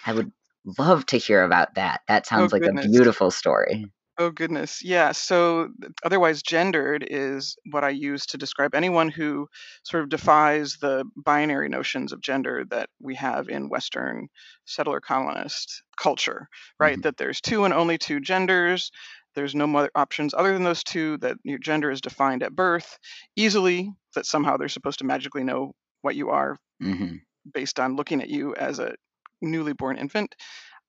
I 0.05 0.13
would 0.13 0.31
love 0.79 1.05
to 1.07 1.17
hear 1.17 1.43
about 1.43 1.75
that. 1.75 2.01
That 2.07 2.25
oh 2.35 2.49
sounds 2.49 2.51
like 2.51 2.65
a 2.67 2.73
beautiful 2.73 3.31
story. 3.31 3.85
Oh 4.19 4.29
goodness. 4.31 4.83
Yeah. 4.83 5.13
So 5.13 5.69
th- 5.81 5.93
otherwise 6.03 6.43
gendered 6.43 7.07
is 7.09 7.55
what 7.71 7.83
I 7.85 7.89
use 7.89 8.25
to 8.27 8.37
describe 8.37 8.75
anyone 8.75 9.09
who 9.09 9.47
sort 9.83 10.03
of 10.03 10.09
defies 10.09 10.77
the 10.77 11.05
binary 11.15 11.69
notions 11.69 12.11
of 12.13 12.21
gender 12.21 12.65
that 12.69 12.89
we 12.99 13.15
have 13.15 13.47
in 13.49 13.69
Western 13.69 14.27
settler 14.65 14.99
colonist 14.99 15.83
culture, 15.97 16.49
right? 16.79 16.99
hmm 16.99 17.01
That 17.01 17.17
there's 17.17 17.41
two 17.41 17.63
and 17.65 17.73
only 17.73 17.97
two 17.97 18.19
genders. 18.19 18.91
There's 19.35 19.55
no 19.55 19.73
other 19.77 19.91
options 19.95 20.33
other 20.33 20.53
than 20.53 20.63
those 20.63 20.83
two, 20.83 21.17
that 21.19 21.37
your 21.43 21.59
gender 21.59 21.89
is 21.89 22.01
defined 22.01 22.43
at 22.43 22.55
birth 22.55 22.99
easily, 23.37 23.91
that 24.15 24.25
somehow 24.25 24.57
they're 24.57 24.67
supposed 24.69 24.99
to 24.99 25.05
magically 25.05 25.43
know 25.45 25.73
what 26.01 26.15
you 26.15 26.29
are 26.29 26.57
hmm 26.81 27.21
based 27.51 27.79
on 27.79 27.95
looking 27.95 28.21
at 28.21 28.29
you 28.29 28.55
as 28.55 28.79
a 28.79 28.95
newly 29.41 29.73
born 29.73 29.97
infant, 29.97 30.35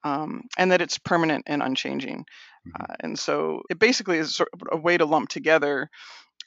um, 0.05 0.43
and 0.59 0.73
that 0.73 0.83
it's 0.83 0.99
permanent 0.99 1.45
and 1.47 1.63
unchanging. 1.63 2.25
Hmm 2.65 2.85
Uh, 2.89 2.95
and 3.01 3.19
so 3.19 3.63
it 3.71 3.79
basically 3.79 4.19
is 4.19 4.35
sort 4.35 4.49
of 4.53 4.63
a 4.73 4.77
way 4.77 4.97
to 4.97 5.05
lump 5.05 5.29
together 5.29 5.89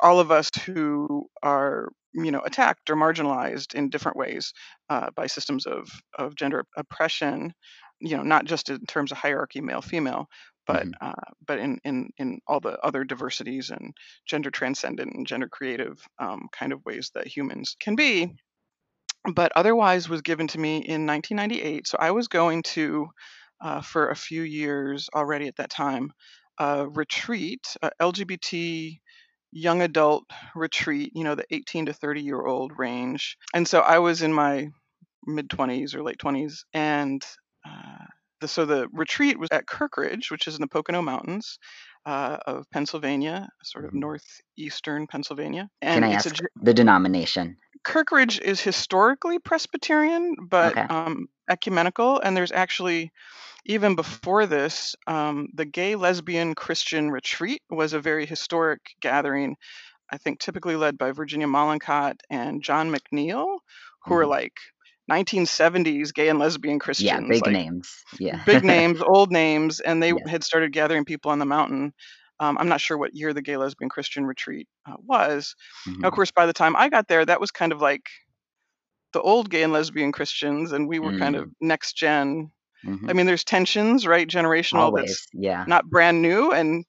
all 0.02 0.20
of 0.20 0.32
us 0.32 0.50
who 0.66 1.28
are, 1.44 1.90
you 2.14 2.32
know, 2.32 2.42
attacked 2.42 2.90
or 2.90 2.96
marginalized 2.96 3.76
in 3.76 3.90
different 3.90 4.18
ways 4.18 4.54
uh, 4.90 5.10
by 5.16 5.28
systems 5.28 5.66
of, 5.66 5.90
of 6.18 6.36
gender 6.36 6.66
oppression, 6.78 7.54
you 8.00 8.18
know, 8.18 8.24
not 8.24 8.46
just 8.46 8.70
in 8.70 8.86
terms 8.88 9.12
of 9.12 9.18
hierarchy, 9.18 9.62
male, 9.62 9.82
female, 9.82 10.28
but 10.68 10.88
hmm 10.88 10.94
uh, 11.02 11.14
but 11.46 11.60
in, 11.60 11.80
in 11.84 12.10
in 12.18 12.40
all 12.48 12.60
the 12.60 12.80
other 12.86 13.04
diversities 13.04 13.70
and 13.70 13.94
gender 14.28 14.52
transcendent 14.52 15.14
and 15.14 15.28
gender 15.28 15.50
creative 15.50 16.06
um, 16.20 16.48
kind 16.54 16.74
of 16.74 16.84
ways 16.86 17.12
that 17.16 17.28
humans 17.28 17.76
can 17.80 17.96
be. 17.96 18.34
But 19.34 19.52
otherwise 19.56 20.08
was 20.08 20.22
given 20.22 20.48
to 20.50 20.58
me 20.60 20.78
in 20.78 21.06
1998. 21.06 21.88
So 21.88 21.98
I 22.00 22.12
was 22.12 22.30
going 22.30 22.64
to 22.64 23.10
uh, 23.64 23.82
for 23.82 24.10
a 24.10 24.18
few 24.18 24.44
years 24.44 25.10
already 25.16 25.48
at 25.48 25.58
that 25.58 25.72
time 25.72 26.12
a 26.60 26.88
retreat, 26.90 27.76
a 27.84 27.92
LGBT 28.00 29.02
young 29.52 29.82
adult 29.82 30.26
retreat, 30.56 31.12
you 31.16 31.24
know, 31.24 31.36
the 31.36 31.46
18 31.52 31.88
to 31.88 31.94
30 31.94 32.22
year 32.22 32.46
old 32.46 32.74
range. 32.78 33.38
And 33.56 33.68
so 33.68 33.82
I 33.82 34.00
was 34.00 34.22
in 34.24 34.34
my 34.34 34.70
mid 35.26 35.50
20s 35.50 35.96
or 35.96 36.04
late 36.04 36.20
20s. 36.20 36.66
And 36.74 37.24
uh, 37.68 38.06
the, 38.42 38.48
so 38.48 38.66
the 38.66 38.88
retreat 38.94 39.40
was 39.40 39.50
at 39.52 39.68
Kirkridge, 39.68 40.32
which 40.32 40.48
is 40.48 40.56
in 40.56 40.62
the 40.62 40.68
Pocono 40.68 41.02
Mountains 41.02 41.60
uh, 42.06 42.38
of 42.46 42.66
Pennsylvania, 42.72 43.50
sort 43.64 43.86
of 43.86 43.92
hmm 43.92 44.04
northeastern 44.58 45.08
Pennsylvania. 45.08 45.70
Can 45.92 46.04
I 46.04 46.10
a 46.26 46.30
ask 46.30 46.32
j- 46.32 46.44
the 46.56 46.74
denomination? 46.74 47.58
Kirkridge 47.86 48.40
is 48.42 48.62
historically 48.62 49.40
Presbyterian, 49.40 50.36
but 50.48 50.78
Okay. 50.78 50.88
um, 50.90 51.28
ecumenical. 51.50 52.20
And 52.20 52.36
there's 52.36 52.52
actually, 52.52 53.12
even 53.66 53.96
before 53.96 54.46
this, 54.48 54.96
um, 55.08 55.50
the 55.54 55.66
Gay 55.66 55.96
Lesbian 55.96 56.56
Christian 56.56 57.12
Retreat 57.12 57.62
was 57.70 57.94
a 57.94 58.02
very 58.02 58.26
historic 58.28 58.82
gathering, 59.02 59.58
I 60.12 60.18
think 60.18 60.40
typically 60.40 60.78
led 60.78 60.98
by 60.98 61.12
Virginia 61.14 61.48
Mollenkott 61.48 62.22
and 62.30 62.64
John 62.64 62.92
McNeill, 62.94 63.60
who 64.06 64.16
are 64.16 64.26
hmm 64.26 64.28
like 64.28 64.54
1970s 65.08 66.12
gay 66.14 66.30
and 66.30 66.40
lesbian 66.40 66.80
Christians. 66.80 66.98
Yeah, 66.98 67.20
big 67.22 67.46
like 67.46 67.60
names. 67.60 68.06
Yeah. 68.20 68.46
big 68.46 68.64
names, 68.64 69.02
old 69.02 69.32
names, 69.32 69.80
and 69.80 70.02
they 70.02 70.14
Yeah. 70.14 70.28
had 70.28 70.44
started 70.44 70.74
gathering 70.74 71.06
people 71.06 71.32
on 71.32 71.40
the 71.40 71.46
mountain. 71.46 71.94
Um, 72.40 72.58
I'm 72.58 72.70
not 72.70 72.82
sure 72.82 72.98
what 72.98 73.16
year 73.16 73.34
the 73.34 73.42
Gay 73.42 73.58
Lesbian 73.58 73.90
Christian 73.90 74.26
Retreat 74.26 74.68
uh, 74.88 74.96
was. 75.00 75.56
Now, 76.02 76.08
of 76.10 76.14
hmm 76.14 76.16
course, 76.16 76.32
by 76.32 76.46
the 76.46 76.54
time 76.54 76.76
I 76.76 76.90
got 76.90 77.08
there, 77.08 77.26
that 77.26 77.40
was 77.42 77.52
kind 77.52 77.72
of 77.72 77.82
like 77.82 78.10
the 79.14 79.22
old 79.22 79.50
gay 79.50 79.64
and 79.64 79.72
lesbian 79.74 80.12
Christians, 80.12 80.72
and 80.72 80.88
we 80.88 81.00
were 81.00 81.14
kind 81.14 81.36
of 81.36 81.46
Mm, 81.46 81.54
next 81.62 81.94
gen. 81.96 82.52
hmm 82.84 83.10
I 83.10 83.14
mean, 83.14 83.26
there's 83.28 83.44
tensions, 83.44 84.08
right? 84.08 84.28
Generational 84.28 84.94
that's 84.96 85.18
Always. 85.18 85.28
Yeah. 85.34 85.68
not 85.68 85.90
brand 85.90 86.22
new, 86.22 86.52
and 86.54 86.86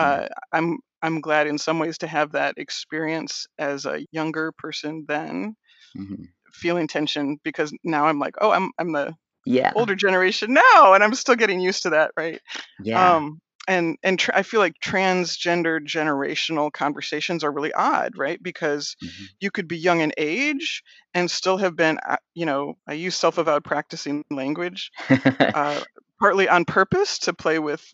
Yeah. 0.00 0.18
uh, 0.18 0.28
I'm 0.52 0.78
I'm 1.02 1.20
glad 1.20 1.46
in 1.48 1.58
some 1.58 1.78
ways 1.78 1.98
to 1.98 2.06
have 2.08 2.32
that 2.32 2.56
experience 2.58 3.46
as 3.58 3.86
a 3.86 4.06
younger 4.12 4.52
person 4.52 5.06
then 5.08 5.56
hmm 5.94 6.24
feeling 6.52 6.86
tension 6.86 7.38
because 7.44 7.72
now 7.84 8.06
I'm 8.06 8.18
like, 8.18 8.34
oh, 8.40 8.50
I'm 8.50 8.70
I'm 8.78 8.92
the 8.92 9.14
Yeah. 9.44 9.74
older 9.74 9.96
generation 9.96 10.54
now, 10.54 10.94
and 10.94 11.04
I'm 11.04 11.14
still 11.14 11.36
getting 11.36 11.60
used 11.60 11.84
to 11.84 11.90
that, 11.90 12.12
right? 12.16 12.40
Yeah. 12.78 13.16
Um, 13.16 13.40
and 13.68 13.96
and 14.02 14.18
tr- 14.18 14.32
I 14.34 14.42
feel 14.42 14.60
like 14.60 14.74
transgender 14.82 15.80
generational 15.80 16.72
conversations 16.72 17.44
are 17.44 17.52
really 17.52 17.72
odd, 17.72 18.16
right? 18.16 18.42
Because 18.42 18.96
hmm 19.00 19.26
you 19.40 19.50
could 19.50 19.68
be 19.68 19.78
young 19.78 20.00
in 20.00 20.12
age 20.16 20.82
and 21.14 21.30
still 21.30 21.58
have 21.58 21.76
been, 21.76 21.98
uh, 22.06 22.16
you 22.34 22.46
know, 22.46 22.74
I 22.88 22.94
use 22.94 23.16
self-avowed 23.16 23.64
practicing 23.64 24.24
language 24.30 24.90
uh, 25.54 25.82
partly 26.20 26.48
on 26.48 26.64
purpose 26.64 27.18
to 27.20 27.34
play 27.34 27.58
with 27.58 27.84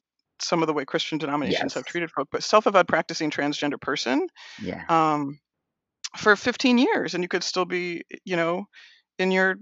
some 0.40 0.62
of 0.62 0.66
the 0.68 0.72
way 0.75 0.84
Christian 0.84 1.18
denominations 1.18 1.75
have 1.75 1.84
treated 1.84 2.10
folk, 2.10 2.28
but 2.30 2.42
self-avowed 2.44 2.88
practicing 2.88 3.30
transgender 3.30 3.80
person 3.80 4.28
Yeah. 4.58 4.88
um, 4.88 5.38
for 6.16 6.37
15 6.37 6.78
years, 6.78 7.14
and 7.14 7.22
you 7.25 7.28
could 7.28 7.44
still 7.44 7.64
be, 7.64 8.02
you 8.25 8.37
know, 8.37 8.66
in 9.18 9.30
your 9.30 9.56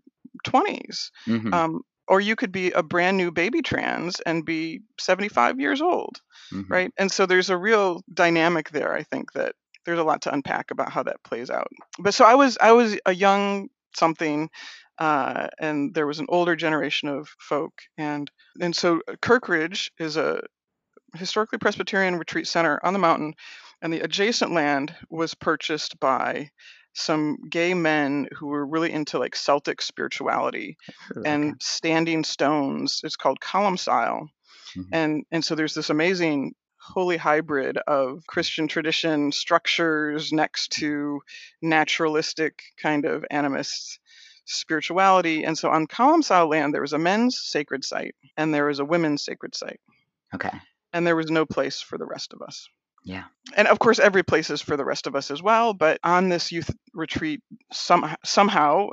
20s. 0.45 1.11
hmm 1.27 1.57
Um, 1.57 1.83
or 2.09 2.21
you 2.21 2.37
could 2.37 2.53
be 2.53 2.71
a 2.73 2.83
brand 2.83 3.17
new 3.17 3.31
baby 3.31 3.63
trans 3.63 4.21
and 4.21 4.45
be 4.45 4.81
75 4.99 5.61
years 5.61 5.81
old, 5.83 6.21
hmm 6.51 6.63
right? 6.69 6.93
And 6.99 7.11
so 7.11 7.27
there's 7.27 7.51
a 7.51 7.57
real 7.57 8.03
dynamic 8.13 8.71
there. 8.71 8.95
I 8.95 9.03
think 9.03 9.33
that 9.33 9.55
there's 9.85 9.99
a 9.99 10.05
lot 10.05 10.23
to 10.23 10.33
unpack 10.33 10.71
about 10.71 10.93
how 10.93 11.03
that 11.05 11.23
plays 11.23 11.51
out. 11.51 11.69
But 11.99 12.15
so 12.15 12.25
I 12.25 12.35
was 12.35 12.59
I 12.61 12.73
was 12.73 12.99
a 13.07 13.15
young 13.15 13.69
something, 13.97 14.51
uh, 14.99 15.49
and 15.59 15.95
there 15.95 16.07
was 16.07 16.19
an 16.19 16.27
older 16.29 16.57
generation 16.57 17.09
of 17.09 17.29
folk, 17.39 17.73
and 17.97 18.31
and 18.61 18.75
so 18.75 19.01
Kirkridge 19.23 19.91
is 19.99 20.17
a 20.17 20.43
historically 21.15 21.59
Presbyterian 21.59 22.17
retreat 22.17 22.47
center 22.47 22.81
on 22.83 22.93
the 22.93 22.99
mountain, 22.99 23.35
and 23.83 23.93
the 23.93 24.01
adjacent 24.01 24.53
land 24.53 24.95
was 25.09 25.35
purchased 25.35 25.99
by 26.01 26.51
some 26.97 27.37
gay 27.51 27.75
men 27.75 28.29
who 28.35 28.47
were 28.47 28.67
really 28.67 28.91
into 28.91 29.19
like 29.19 29.37
Celtic 29.37 29.83
spirituality 29.83 30.77
okay. 31.17 31.31
and 31.31 31.55
standing 31.61 32.25
stones. 32.25 33.01
It's 33.05 33.17
called 33.17 33.41
columcille, 33.41 34.29
hmm 34.75 34.83
and 34.93 35.25
and 35.31 35.45
so 35.45 35.55
there's 35.55 35.75
this 35.75 35.91
amazing 35.91 36.55
holy 36.79 37.17
hybrid 37.17 37.79
of 37.87 38.27
Christian 38.29 38.69
tradition 38.69 39.33
structures 39.33 40.33
next 40.33 40.71
to 40.73 41.21
naturalistic 41.63 42.63
kind 42.81 43.05
of 43.05 43.25
animist 43.33 43.99
spirituality. 44.45 45.45
And 45.45 45.59
so 45.59 45.69
on 45.71 45.87
Columcille 45.89 46.49
land, 46.49 46.73
there 46.73 46.81
was 46.81 46.93
a 46.93 46.99
men's 46.99 47.39
sacred 47.41 47.85
site 47.85 48.15
and 48.37 48.55
there 48.55 48.67
was 48.67 48.79
a 48.79 48.85
women's 48.85 49.25
sacred 49.25 49.55
site, 49.57 49.81
Okay. 50.35 50.51
and 50.93 51.07
there 51.07 51.17
was 51.17 51.31
no 51.31 51.45
place 51.45 51.81
for 51.81 51.99
the 51.99 52.07
rest 52.07 52.33
of 52.33 52.41
us. 52.43 52.69
Yeah. 53.07 53.25
And 53.57 53.69
of 53.69 53.79
course, 53.79 53.99
every 54.01 54.25
place 54.25 54.51
is 54.51 54.63
for 54.63 54.77
the 54.77 54.85
rest 54.85 55.07
of 55.07 55.17
us 55.17 55.31
as 55.31 55.43
well. 55.43 55.75
But 55.75 56.01
on 56.05 56.29
this 56.29 56.53
youth 56.53 56.71
retreat, 56.95 57.43
some, 57.73 58.17
somehow 58.25 58.91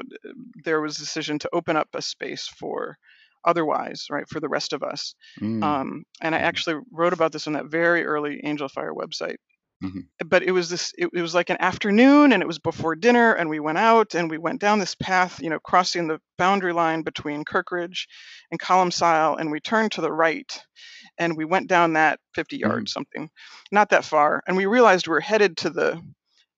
there 0.63 0.82
was 0.82 0.98
a 0.98 1.01
decision 1.01 1.39
to 1.39 1.50
open 1.53 1.77
up 1.77 1.89
a 1.96 2.01
space 2.01 2.48
for 2.48 2.98
otherwise, 3.46 4.08
right, 4.12 4.29
for 4.29 4.39
the 4.41 4.50
rest 4.50 4.74
of 4.74 4.84
us. 4.84 5.15
Mm, 5.41 5.77
Um, 5.82 6.05
and 6.22 6.36
I 6.36 6.39
mhm, 6.39 6.50
actually 6.50 6.82
wrote 6.91 7.13
about 7.13 7.34
this 7.34 7.48
on 7.48 7.53
that 7.53 7.67
very 7.67 8.05
early 8.05 8.41
Angelfire 8.43 8.93
website. 8.96 9.38
mhm. 9.82 10.10
But 10.25 10.43
it 10.43 10.51
was 10.51 10.70
this, 10.70 10.93
it, 10.98 11.10
it 11.13 11.22
was 11.22 11.36
like 11.36 11.50
an 11.51 11.58
afternoon 11.62 12.32
and 12.34 12.41
it 12.43 12.48
was 12.48 12.60
before 12.60 12.96
dinner 12.96 13.34
and 13.34 13.50
we 13.50 13.60
went 13.60 13.77
out 13.79 14.15
and 14.15 14.29
we 14.29 14.38
went 14.39 14.62
down 14.62 14.79
this 14.79 14.96
path, 14.96 15.41
you 15.41 15.50
know, 15.50 15.60
crossing 15.60 16.08
the 16.08 16.22
boundary 16.38 16.74
line 16.74 17.03
between 17.03 17.43
Kirkridge 17.46 18.08
and 18.51 18.60
Columcille 18.60 19.36
and 19.39 19.51
we 19.51 19.60
turned 19.60 19.91
to 19.93 20.01
the 20.01 20.12
right 20.13 20.62
and 21.17 21.38
we 21.38 21.46
went 21.46 21.67
down 21.67 21.93
that 21.93 22.20
50 22.36 22.58
Mhm. 22.58 22.62
yards 22.62 22.91
something, 22.93 23.29
not 23.72 23.89
that 23.89 24.05
far. 24.05 24.43
And 24.48 24.58
we 24.58 24.65
realized 24.65 25.08
we 25.08 25.12
were 25.12 25.20
headed 25.22 25.58
to 25.58 25.70
the 25.70 26.01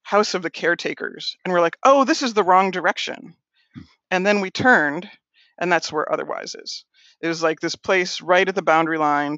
house 0.04 0.34
of 0.34 0.42
the 0.44 0.50
caretakers 0.52 1.36
and 1.44 1.54
we're 1.54 1.62
like, 1.62 1.78
oh, 1.84 2.04
this 2.04 2.22
is 2.22 2.34
the 2.34 2.44
wrong 2.44 2.72
direction. 2.72 3.36
Hmm. 3.74 3.82
And 4.12 4.26
then 4.26 4.42
we 4.42 4.52
turned 4.52 5.10
and 5.58 5.72
that's 5.72 5.92
where 5.92 6.12
otherwise 6.12 6.56
is. 6.56 6.86
It 7.22 7.28
was 7.28 7.42
like 7.42 7.60
this 7.60 7.76
place 7.76 8.22
right 8.22 8.48
at 8.48 8.56
the 8.56 8.62
boundary 8.62 8.98
line 8.98 9.38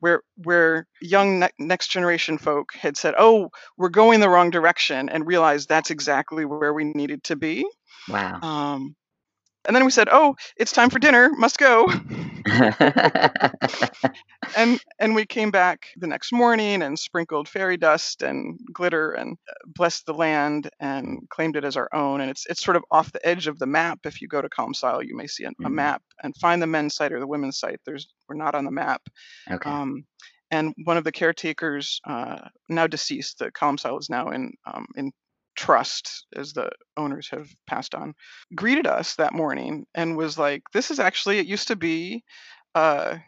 where 0.00 0.22
where 0.36 0.86
young 1.02 1.40
ne- 1.40 1.50
next 1.58 1.88
generation 1.88 2.38
folk 2.38 2.72
had 2.72 2.96
said, 2.96 3.14
"Oh, 3.18 3.50
we're 3.76 3.90
going 3.90 4.20
the 4.20 4.30
wrong 4.30 4.48
direction," 4.50 5.10
and 5.10 5.26
realized 5.26 5.68
that's 5.68 5.90
exactly 5.90 6.46
where 6.46 6.72
we 6.72 6.84
needed 6.84 7.22
to 7.24 7.36
be. 7.36 7.66
Wow. 8.08 8.40
Um, 8.40 8.96
and 9.66 9.76
then 9.76 9.84
we 9.84 9.90
said, 9.90 10.08
"Oh, 10.10 10.36
it's 10.56 10.72
time 10.72 10.90
for 10.90 10.98
dinner. 10.98 11.30
Must 11.36 11.58
go." 11.58 11.86
and 14.56 14.80
and 14.98 15.14
we 15.14 15.26
came 15.26 15.50
back 15.50 15.86
the 15.96 16.06
next 16.06 16.32
morning 16.32 16.82
and 16.82 16.98
sprinkled 16.98 17.48
fairy 17.48 17.76
dust 17.76 18.22
and 18.22 18.58
glitter 18.72 19.12
and 19.12 19.36
uh, 19.48 19.52
blessed 19.66 20.06
the 20.06 20.14
land 20.14 20.70
and 20.80 21.28
claimed 21.30 21.56
it 21.56 21.64
as 21.64 21.76
our 21.76 21.88
own. 21.92 22.20
And 22.20 22.30
it's 22.30 22.46
it's 22.46 22.64
sort 22.64 22.76
of 22.76 22.84
off 22.90 23.12
the 23.12 23.24
edge 23.26 23.46
of 23.46 23.58
the 23.58 23.66
map. 23.66 24.00
If 24.04 24.20
you 24.20 24.28
go 24.28 24.40
to 24.42 24.48
Columcille, 24.48 25.02
you 25.06 25.16
may 25.16 25.26
see 25.26 25.44
a, 25.44 25.48
a 25.48 25.68
Mhm. 25.68 25.72
map 25.74 26.02
and 26.22 26.34
find 26.36 26.60
the 26.62 26.66
men's 26.66 26.94
site 26.94 27.12
or 27.12 27.20
the 27.20 27.26
women's 27.26 27.58
site. 27.58 27.80
There's 27.84 28.08
we're 28.28 28.36
not 28.36 28.54
on 28.54 28.64
the 28.64 28.70
map. 28.70 29.02
okay. 29.50 29.70
Um, 29.70 30.04
and 30.52 30.74
one 30.84 30.96
of 30.96 31.04
the 31.04 31.12
caretakers, 31.12 32.00
uh, 32.04 32.48
now 32.68 32.88
deceased, 32.88 33.38
the 33.38 33.52
Columcille 33.52 33.98
is 33.98 34.10
now 34.10 34.30
in 34.30 34.52
um, 34.66 34.86
in 34.96 35.12
trust 35.60 36.24
as 36.34 36.54
the 36.54 36.70
owners 36.96 37.28
have 37.28 37.46
passed 37.66 37.94
on, 37.94 38.14
greeted 38.54 38.86
us 38.86 39.14
that 39.16 39.34
morning 39.34 39.84
and 39.94 40.16
was 40.16 40.38
like, 40.38 40.62
"This 40.72 40.90
is 40.90 40.98
actually 40.98 41.38
it 41.38 41.46
used 41.46 41.68
to 41.68 41.76
be, 41.76 42.24
uh, 42.74 43.18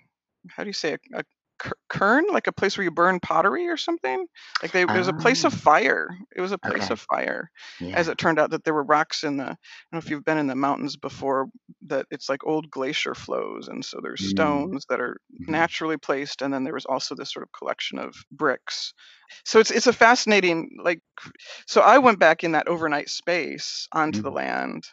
how 0.48 0.62
do 0.64 0.68
you 0.70 0.72
say 0.72 0.94
a, 0.94 1.18
a 1.18 1.22
ker- 1.62 1.76
cairn, 1.90 2.24
like 2.32 2.46
a 2.48 2.52
place 2.52 2.76
where 2.76 2.84
you 2.84 2.90
burn 2.90 3.20
pottery 3.20 3.68
or 3.68 3.76
something. 3.76 4.26
Like 4.62 4.72
they, 4.72 4.82
it 4.82 4.90
was 4.90 5.08
a 5.08 5.12
place 5.14 5.44
of 5.44 5.54
Ah. 5.54 5.56
fire. 5.56 6.08
It 6.36 6.40
was 6.40 6.52
a 6.52 6.58
place 6.58 6.84
Okay. 6.84 6.92
of 6.94 7.00
fire 7.00 7.50
yeah. 7.80 7.96
as 7.96 8.08
it 8.08 8.18
turned 8.18 8.38
out 8.38 8.50
that 8.50 8.64
there 8.64 8.74
were 8.74 8.84
rocks 8.84 9.24
in 9.24 9.36
the 9.38 9.44
i 9.44 9.46
don't 9.46 9.58
know 9.92 9.98
if 9.98 10.10
you've 10.10 10.24
been 10.24 10.38
in 10.38 10.46
the 10.48 10.54
mountains 10.54 10.96
before 10.96 11.46
that 11.86 12.06
it's 12.10 12.28
like 12.28 12.44
old 12.46 12.70
glacier 12.70 13.14
flows 13.14 13.68
and 13.68 13.84
so 13.84 14.00
there's 14.02 14.20
Mm. 14.22 14.28
stones 14.30 14.86
that 14.88 15.00
are 15.00 15.16
Mhm. 15.40 15.48
naturally 15.48 15.96
placed 15.96 16.42
and 16.42 16.52
then 16.52 16.64
there 16.64 16.74
was 16.74 16.86
also 16.86 17.14
this 17.14 17.32
sort 17.32 17.44
of 17.44 17.52
collection 17.58 17.98
of 17.98 18.14
bricks 18.30 18.94
so 19.44 19.58
it's 19.60 19.70
it's 19.70 19.86
a 19.86 19.92
fascinating 19.92 20.70
like 20.82 21.00
so 21.66 21.80
i 21.80 21.98
went 21.98 22.18
back 22.18 22.44
in 22.44 22.52
that 22.52 22.68
overnight 22.68 23.08
space 23.08 23.88
onto 23.92 24.22
the 24.22 24.30
Mhm. 24.30 24.34
land 24.36 24.84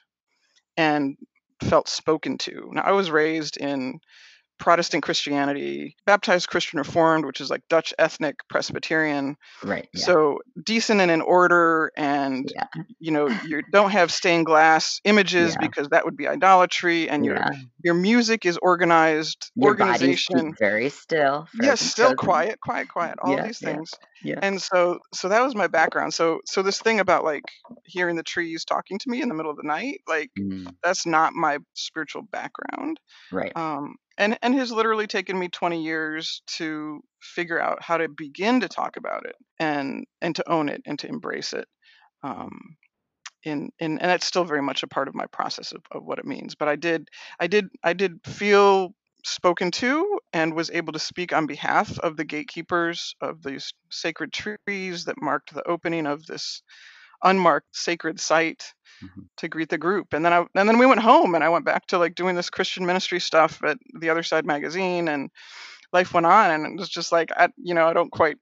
and 0.78 1.18
felt 1.64 1.90
spoken 1.90 2.38
to 2.38 2.70
now 2.74 2.82
i 2.84 2.92
was 2.92 3.12
raised 3.12 3.58
in 3.58 4.00
protestant 4.60 5.04
christianity 5.04 5.96
baptized 6.06 6.48
christian 6.50 6.78
reformed 6.80 7.25
which 7.25 7.42
is 7.42 7.50
like 7.50 7.62
dutch 7.70 7.94
ethnic 7.98 8.36
presbyterian 8.50 9.36
Right. 9.63 9.88
Yeah. 9.94 10.06
so 10.06 10.39
decent 10.63 11.01
and 11.01 11.10
in 11.12 11.22
order 11.22 11.92
and 11.98 12.51
yeah. 12.54 12.68
you 13.00 13.12
know 13.12 13.28
you 13.46 13.62
don't 13.72 13.92
have 13.92 14.12
stained 14.12 14.46
glass 14.46 15.00
images 15.06 15.54
Yeah. 15.60 15.68
because 15.68 15.88
that 15.89 16.06
would 16.06 16.18
be 16.18 16.28
idolatry 16.28 17.10
and 17.10 17.25
your 17.25 17.39
your 17.84 17.94
music 17.94 18.46
is 18.46 18.58
organized 18.62 19.51
Your 19.56 19.70
organization 19.70 20.54
very 20.60 20.89
still. 20.89 21.48
yes 21.62 21.82
still 21.82 22.16
quiet 22.16 22.60
quiet 22.62 22.88
quiet 22.89 23.18
all 23.22 23.42
these 23.42 23.60
things 23.60 23.92
Yeah. 24.24 24.39
and 24.42 24.62
so 24.62 25.00
so 25.13 25.30
that 25.30 25.42
was 25.42 25.56
my 25.56 25.68
background 25.68 26.13
so 26.13 26.39
so 26.46 26.62
this 26.62 26.80
thing 26.80 27.00
about 27.00 27.24
like 27.24 27.44
hearing 27.86 28.16
the 28.16 28.24
trees 28.24 28.66
talking 28.66 29.00
to 29.00 29.10
me 29.10 29.22
in 29.22 29.30
the 29.30 29.36
middle 29.36 29.51
of 29.51 29.58
the 29.58 29.63
night 29.68 30.01
like 30.08 30.30
Mm, 30.39 30.74
that's 30.84 31.06
not 31.06 31.34
my 31.34 31.58
spiritual 31.74 32.22
background 32.22 33.00
right. 33.32 33.51
um, 33.56 33.96
and 34.20 34.38
and 34.44 34.54
has 34.56 34.72
literally 34.72 35.08
taken 35.08 35.40
me 35.40 35.48
20 35.48 35.84
years 35.84 36.44
to 36.58 37.02
figure 37.22 37.60
out 37.60 37.82
how 37.82 37.98
to 37.98 38.10
begin 38.10 38.60
to 38.60 38.70
talk 38.70 38.98
about 38.98 39.26
it 39.26 39.36
and 39.60 40.06
and 40.22 40.36
to 40.36 40.52
own 40.52 40.70
it 40.70 40.82
and 40.86 41.00
to 41.00 41.08
embrace 41.08 41.54
it 41.54 41.68
um, 42.24 42.76
in, 43.44 43.72
in 43.80 44.00
and 44.00 44.12
that's 44.12 44.28
still 44.28 44.44
very 44.44 44.62
much 44.62 44.84
a 44.84 44.88
part 44.88 45.08
of 45.08 45.16
my 45.16 45.26
process 45.28 45.72
of, 45.72 45.82
of 45.92 46.04
what 46.04 46.20
it 46.20 46.26
means 46.26 46.56
but 46.56 46.68
i 46.68 46.76
did 46.76 47.08
i 47.40 47.48
did 47.48 47.68
i 47.84 47.94
did 47.94 48.20
feel 48.26 48.94
spoken 49.26 49.72
to 49.72 50.20
and 50.34 50.54
was 50.54 50.72
able 50.72 50.94
to 50.94 51.00
speak 51.00 51.34
on 51.34 51.48
behalf 51.48 51.98
of 52.00 52.18
the 52.18 52.26
gatekeepers 52.26 53.16
of 53.22 53.44
these 53.44 53.74
sacred 53.92 54.32
trees 54.32 55.06
that 55.06 55.22
marked 55.22 55.54
the 55.54 55.68
opening 55.68 56.06
of 56.08 56.26
this 56.26 56.62
unmarked 57.24 57.68
sacred 57.76 58.20
site 58.20 58.74
Mhm. 59.04 59.30
to 59.38 59.48
greet 59.48 59.70
the 59.70 59.78
group 59.78 60.14
and 60.14 60.26
then 60.26 60.34
i 60.34 60.40
and 60.56 60.70
then 60.70 60.78
we 60.80 60.86
went 60.86 61.02
home 61.02 61.36
and 61.36 61.44
i 61.44 61.50
went 61.50 61.66
back 61.66 61.86
to 61.88 61.98
like 61.98 62.16
doing 62.16 62.36
this 62.36 62.50
christian 62.50 62.86
ministry 62.86 63.20
stuff 63.20 63.62
at 63.64 63.78
the 64.00 64.10
other 64.10 64.24
side 64.24 64.46
magazine 64.46 65.08
and 65.08 65.30
life 65.93 66.13
went 66.13 66.26
on 66.26 66.52
and 66.52 66.65
it 66.65 66.80
was 66.80 66.89
just 66.89 67.12
like 67.12 67.32
i 67.38 67.50
you 67.58 67.74
know 67.74 67.88
i 67.88 67.93
don't 67.93 68.12
quite 68.12 68.38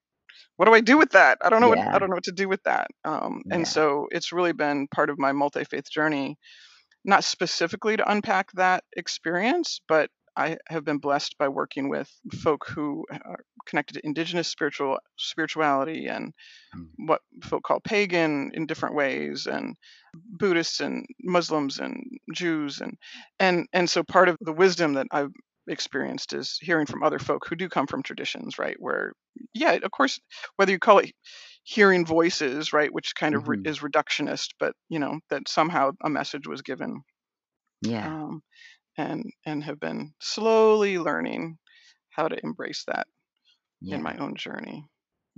what 0.57 0.65
do 0.65 0.73
i 0.73 0.81
do 0.81 0.97
with 0.97 1.11
that 1.11 1.37
i 1.41 1.49
don't 1.49 1.61
know 1.61 1.69
what 1.69 1.79
i 1.93 1.99
don't 1.99 2.09
know 2.09 2.15
what 2.15 2.23
to 2.23 2.31
do 2.31 2.49
with 2.49 2.63
that 2.63 2.87
um, 3.05 3.43
Yeah. 3.45 3.55
and 3.55 3.67
so 3.67 4.07
it's 4.11 4.33
really 4.33 4.53
been 4.53 4.87
part 4.89 5.09
of 5.09 5.19
my 5.19 5.31
multi-faith 5.31 5.89
journey 5.91 6.37
not 7.05 7.23
specifically 7.23 7.97
to 7.97 8.11
unpack 8.11 8.51
that 8.53 8.83
experience 8.95 9.81
but 9.87 10.09
i 10.37 10.57
have 10.67 10.85
been 10.85 10.99
blessed 10.99 11.37
by 11.39 11.49
working 11.49 11.89
with 11.89 12.09
folk 12.41 12.67
who 12.69 13.05
are 13.25 13.39
connected 13.67 13.95
to 13.95 14.05
indigenous 14.05 14.47
spiritual 14.47 14.99
spirituality 15.17 16.07
and 16.07 16.33
Mm. 16.73 16.97
what 16.97 17.21
folk 17.43 17.63
call 17.63 17.79
pagan 17.79 18.51
in 18.53 18.65
different 18.65 18.95
ways 18.95 19.47
and 19.47 19.75
buddhists 20.15 20.79
and 20.79 21.05
muslims 21.21 21.77
and 21.79 22.01
jews 22.33 22.81
and 22.81 22.97
and 23.39 23.67
and 23.73 23.89
so 23.89 24.03
part 24.03 24.29
of 24.29 24.37
the 24.41 24.53
wisdom 24.53 24.93
that 24.93 25.07
i've 25.11 25.31
experienced 25.67 26.33
is 26.33 26.57
hearing 26.61 26.85
from 26.85 27.03
other 27.03 27.19
folk 27.19 27.45
who 27.47 27.55
do 27.55 27.69
come 27.69 27.87
from 27.87 28.01
traditions 28.01 28.57
right 28.57 28.77
where 28.79 29.11
yeah 29.53 29.73
of 29.73 29.91
course 29.91 30.19
whether 30.55 30.71
you 30.71 30.79
call 30.79 30.99
it 30.99 31.11
hearing 31.63 32.05
voices 32.05 32.73
right 32.73 32.93
which 32.93 33.13
kind 33.15 33.35
of 33.35 33.47
re- 33.47 33.57
Mhm. 33.57 33.65
is 33.65 33.79
reductionist 33.79 34.49
but 34.59 34.73
you 34.89 34.97
know 34.99 35.19
that 35.29 35.47
somehow 35.47 35.91
a 36.03 36.09
message 36.09 36.47
was 36.47 36.61
given 36.61 37.01
Yeah. 37.81 38.13
um, 38.21 38.41
and 38.97 39.31
and 39.45 39.63
have 39.63 39.79
been 39.79 40.13
slowly 40.21 40.97
learning 40.99 41.57
how 42.11 42.27
to 42.27 42.37
embrace 42.43 42.83
that 42.87 43.07
Yeah. 43.81 43.95
in 43.97 44.03
my 44.03 44.17
own 44.17 44.35
journey 44.35 44.85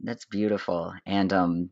That's 0.04 0.26
beautiful. 0.26 0.94
And 1.06 1.34
um 1.34 1.70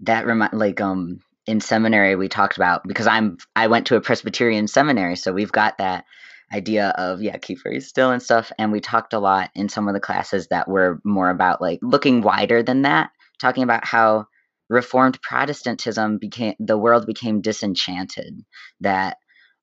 that 0.00 0.26
remind 0.26 0.52
like 0.54 0.80
um 0.80 1.20
in 1.46 1.60
seminary 1.60 2.16
we 2.16 2.28
talked 2.28 2.56
about 2.56 2.82
because 2.86 3.06
I'm 3.06 3.38
I 3.56 3.68
went 3.68 3.88
to 3.88 3.96
a 3.96 4.00
Presbyterian 4.00 4.68
seminary, 4.68 5.16
so 5.16 5.32
we've 5.32 5.52
got 5.52 5.78
that 5.78 6.04
idea 6.52 6.90
of 6.90 7.22
yeah, 7.22 7.36
keep 7.38 7.62
very 7.62 7.80
still 7.80 8.10
and 8.10 8.22
stuff. 8.22 8.52
And 8.58 8.72
we 8.72 8.80
talked 8.80 9.12
a 9.12 9.18
lot 9.18 9.50
in 9.54 9.68
some 9.68 9.88
of 9.88 9.94
the 9.94 10.00
classes 10.00 10.48
that 10.48 10.68
were 10.68 11.00
more 11.04 11.30
about 11.30 11.60
like 11.60 11.80
looking 11.82 12.22
wider 12.22 12.62
than 12.62 12.82
that, 12.82 13.10
talking 13.40 13.64
about 13.64 13.84
how 13.84 14.26
reformed 14.68 15.20
Protestantism 15.22 16.18
became 16.18 16.54
the 16.60 16.78
world 16.78 17.06
became 17.06 17.40
disenchanted, 17.40 18.44
that 18.80 19.16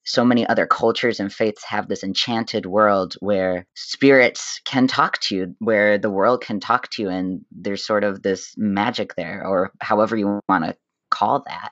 so 0.06 0.24
many 0.24 0.48
other 0.48 0.68
cultures 0.68 1.20
and 1.20 1.34
faiths 1.34 1.64
have 1.66 1.88
this 1.88 2.04
enchanted 2.04 2.66
world 2.66 3.16
where 3.20 3.66
spirits 3.76 4.62
can 4.64 4.88
talk 4.88 5.20
to 5.20 5.36
you, 5.36 5.56
where 5.60 5.98
the 5.98 6.12
world 6.12 6.42
can 6.42 6.60
talk 6.60 6.90
to 6.92 7.02
you, 7.02 7.10
and 7.10 7.42
there's 7.52 7.86
sort 7.86 8.04
of 8.04 8.22
this 8.22 8.54
magic 8.56 9.16
there, 9.16 9.46
or 9.46 9.72
however 9.82 10.16
you 10.16 10.40
want 10.48 10.64
to 10.64 10.76
call 11.10 11.44
that, 11.48 11.72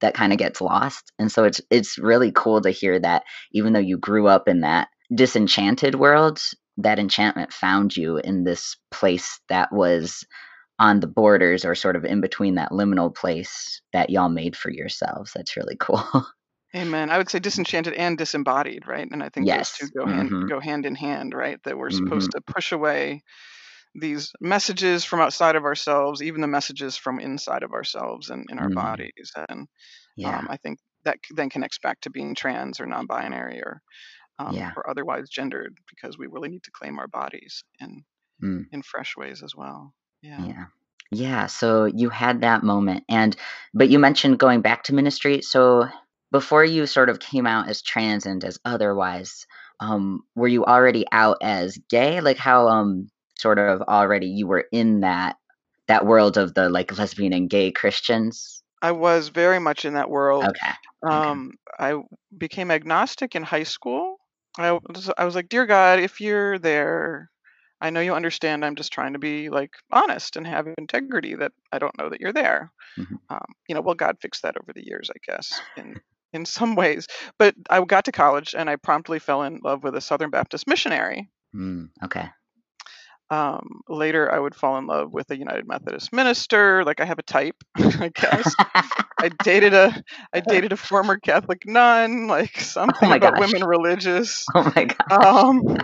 that 0.00 0.14
kind 0.14 0.32
of 0.32 0.38
gets 0.38 0.60
lost. 0.60 1.12
And 1.18 1.30
so 1.30 1.44
it's 1.44 1.60
it's 1.70 1.98
really 1.98 2.32
cool 2.32 2.60
to 2.62 2.70
hear 2.70 2.98
that 2.98 3.22
even 3.52 3.72
though 3.72 3.78
you 3.78 3.96
grew 3.96 4.26
up 4.26 4.48
in 4.48 4.62
that 4.62 4.88
disenchanted 5.14 5.94
world, 5.94 6.40
that 6.78 6.98
enchantment 6.98 7.52
found 7.52 7.96
you 7.96 8.18
in 8.18 8.44
this 8.44 8.76
place 8.90 9.40
that 9.48 9.72
was 9.72 10.24
on 10.80 11.00
the 11.00 11.06
borders 11.08 11.64
or 11.64 11.74
sort 11.74 11.96
of 11.96 12.04
in 12.04 12.20
between 12.20 12.56
that 12.56 12.70
liminal 12.70 13.14
place 13.14 13.82
that 13.92 14.10
y'all 14.10 14.28
made 14.28 14.56
for 14.56 14.70
yourselves. 14.70 15.32
That's 15.34 15.56
really 15.56 15.76
cool. 15.78 16.04
Amen. 16.76 17.08
I 17.08 17.16
would 17.16 17.30
say 17.30 17.38
disenchanted 17.38 17.94
and 17.94 18.18
disembodied, 18.18 18.86
right? 18.86 19.08
And 19.10 19.22
I 19.22 19.30
think 19.30 19.48
Yes. 19.48 19.70
those 19.72 19.72
two 19.72 19.88
go 19.88 20.06
hand 20.06 20.32
Mhm. 20.32 20.48
go 20.48 20.60
hand 20.60 20.84
in 20.84 20.94
hand, 20.94 21.32
right? 21.34 21.58
That 21.64 21.78
we're 21.78 21.88
supposed 21.90 22.32
to 22.32 22.42
push 22.42 22.72
away 22.72 23.22
these 23.94 24.32
messages 24.40 25.04
from 25.04 25.20
outside 25.20 25.56
of 25.56 25.64
ourselves, 25.64 26.22
even 26.22 26.42
the 26.42 26.48
messages 26.48 26.96
from 26.96 27.20
inside 27.20 27.62
of 27.64 27.72
ourselves 27.72 28.30
and 28.30 28.46
in 28.50 28.58
our 28.58 28.70
Mhm. 28.70 28.70
bodies. 28.70 29.32
And 29.48 29.68
yeah. 30.16 30.40
um, 30.40 30.48
I 30.50 30.58
think 30.58 30.78
that 31.04 31.18
then 31.34 31.50
connects 31.50 31.78
back 31.78 32.00
to 32.02 32.10
being 32.10 32.34
trans 32.34 32.80
or 32.80 32.86
non-binary 32.86 33.60
or 33.60 33.82
um, 34.40 34.54
Yeah. 34.54 34.74
or 34.76 34.88
otherwise 34.90 35.30
gendered, 35.30 35.76
because 35.90 36.18
we 36.18 36.26
really 36.28 36.48
need 36.50 36.64
to 36.64 36.72
claim 36.72 36.98
our 36.98 37.08
bodies 37.08 37.64
in 37.80 38.04
Mm. 38.42 38.68
in 38.72 38.82
fresh 38.82 39.16
ways 39.16 39.42
as 39.44 39.54
well. 39.56 39.94
Yeah. 40.22 40.46
Yeah. 40.46 40.66
Yeah, 41.10 41.46
so 41.46 41.86
you 41.86 42.10
had 42.10 42.42
that 42.42 42.62
moment 42.62 43.04
and 43.08 43.34
but 43.72 43.88
you 43.88 43.98
mentioned 43.98 44.38
going 44.38 44.60
back 44.60 44.82
to 44.84 44.94
ministry. 44.94 45.40
So 45.42 45.88
before 46.30 46.64
you 46.64 46.86
sort 46.86 47.08
of 47.10 47.20
came 47.20 47.46
out 47.46 47.68
as 47.68 47.82
trans 47.82 48.26
and 48.26 48.44
as 48.44 48.58
otherwise, 48.64 49.46
um 49.80 50.20
were 50.34 50.48
you 50.48 50.64
already 50.64 51.04
out 51.12 51.38
as 51.42 51.78
gay? 51.90 52.20
Like 52.20 52.38
how 52.38 52.68
um 52.68 53.10
sort 53.38 53.58
of 53.58 53.82
already 53.82 54.26
you 54.28 54.46
were 54.46 54.66
in 54.72 55.00
that 55.00 55.36
that 55.86 56.04
world 56.06 56.36
of 56.36 56.54
the 56.54 56.68
like 56.68 56.96
lesbian 56.98 57.32
and 57.32 57.48
gay 57.50 57.70
Christians? 57.72 58.62
I 58.82 58.92
was 58.92 59.28
very 59.28 59.58
much 59.58 59.84
in 59.84 59.94
that 59.94 60.10
world. 60.10 60.44
Okay. 60.44 60.72
Um, 61.08 61.52
I 61.78 61.94
became 62.36 62.70
agnostic 62.70 63.34
in 63.34 63.42
high 63.42 63.64
school. 63.64 64.16
I 64.58 64.72
was, 64.72 65.10
I 65.16 65.24
was 65.24 65.34
like, 65.34 65.48
Dear 65.48 65.66
God, 65.66 66.00
if 66.00 66.20
you're 66.20 66.58
there, 66.58 67.30
I 67.80 67.90
know 67.90 68.00
you 68.00 68.14
understand. 68.14 68.64
I'm 68.64 68.74
just 68.76 68.92
trying 68.92 69.12
to 69.12 69.18
be 69.18 69.50
like 69.50 69.70
honest 69.92 70.36
and 70.36 70.46
have 70.46 70.66
integrity. 70.78 71.36
That 71.36 71.52
I 71.72 71.78
don't 71.78 71.96
know 71.98 72.08
that 72.10 72.20
you're 72.20 72.32
there. 72.32 72.72
Mhm. 72.98 73.18
Um, 73.30 73.44
you 73.68 73.74
know, 73.74 73.80
well, 73.80 73.94
God 73.94 74.16
fixed 74.20 74.42
that 74.42 74.56
over 74.60 74.72
the 74.74 74.84
years, 74.86 75.10
I 75.10 75.18
guess, 75.32 75.60
in 75.76 75.96
in 76.32 76.44
some 76.44 76.74
ways. 76.74 77.06
But 77.38 77.54
I 77.70 77.82
got 77.84 78.04
to 78.06 78.12
college 78.12 78.54
and 78.56 78.68
I 78.68 78.76
promptly 78.76 79.18
fell 79.18 79.42
in 79.42 79.60
love 79.62 79.82
with 79.82 79.94
a 79.94 80.00
Southern 80.00 80.30
Baptist 80.30 80.66
missionary. 80.66 81.30
Mm, 81.54 81.90
okay. 82.04 82.28
Um, 83.30 83.82
later, 83.88 84.32
I 84.32 84.38
would 84.38 84.54
fall 84.54 84.78
in 84.78 84.86
love 84.86 85.12
with 85.12 85.30
a 85.30 85.36
United 85.36 85.68
Methodist 85.68 86.12
minister. 86.14 86.82
Like 86.84 87.00
I 87.00 87.04
have 87.04 87.18
a 87.18 87.22
type, 87.22 87.56
I 87.76 88.10
guess. 88.14 88.54
I 89.20 89.28
dated 89.42 89.74
a 89.74 90.02
I 90.32 90.40
dated 90.40 90.72
a 90.72 90.76
former 90.76 91.18
Catholic 91.18 91.64
nun. 91.66 92.26
Like 92.26 92.56
oh 92.58 92.62
something 92.62 93.08
my 93.08 93.16
about 93.16 93.34
gosh. 93.34 93.52
women 93.52 93.68
religious. 93.68 94.46
Oh 94.54 94.72
my 94.74 94.84
god. 94.84 95.24
Um, 95.24 95.76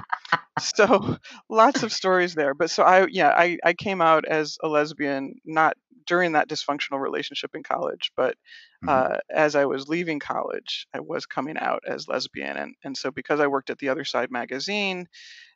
so 0.58 1.18
lots 1.50 1.82
of 1.82 1.92
stories 1.92 2.34
there. 2.34 2.54
But 2.54 2.70
so 2.70 2.82
I 2.82 3.06
yeah 3.10 3.30
I 3.30 3.58
I 3.62 3.74
came 3.74 4.00
out 4.00 4.24
as 4.24 4.56
a 4.62 4.68
lesbian 4.68 5.34
not 5.44 5.76
during 6.06 6.32
that 6.32 6.48
dysfunctional 6.48 7.00
relationship 7.00 7.54
in 7.54 7.62
college, 7.62 8.12
but 8.16 8.36
Mhm. 8.82 9.04
uh, 9.06 9.18
as 9.30 9.56
I 9.56 9.64
was 9.66 9.88
leaving 9.88 10.20
college, 10.20 10.86
I 10.94 11.00
was 11.00 11.26
coming 11.26 11.56
out 11.58 11.82
as 11.88 12.08
lesbian, 12.08 12.56
and 12.56 12.74
and 12.84 12.96
so 12.96 13.10
because 13.10 13.40
I 13.40 13.46
worked 13.46 13.70
at 13.70 13.78
the 13.78 13.88
Other 13.88 14.04
Side 14.04 14.30
magazine 14.30 15.06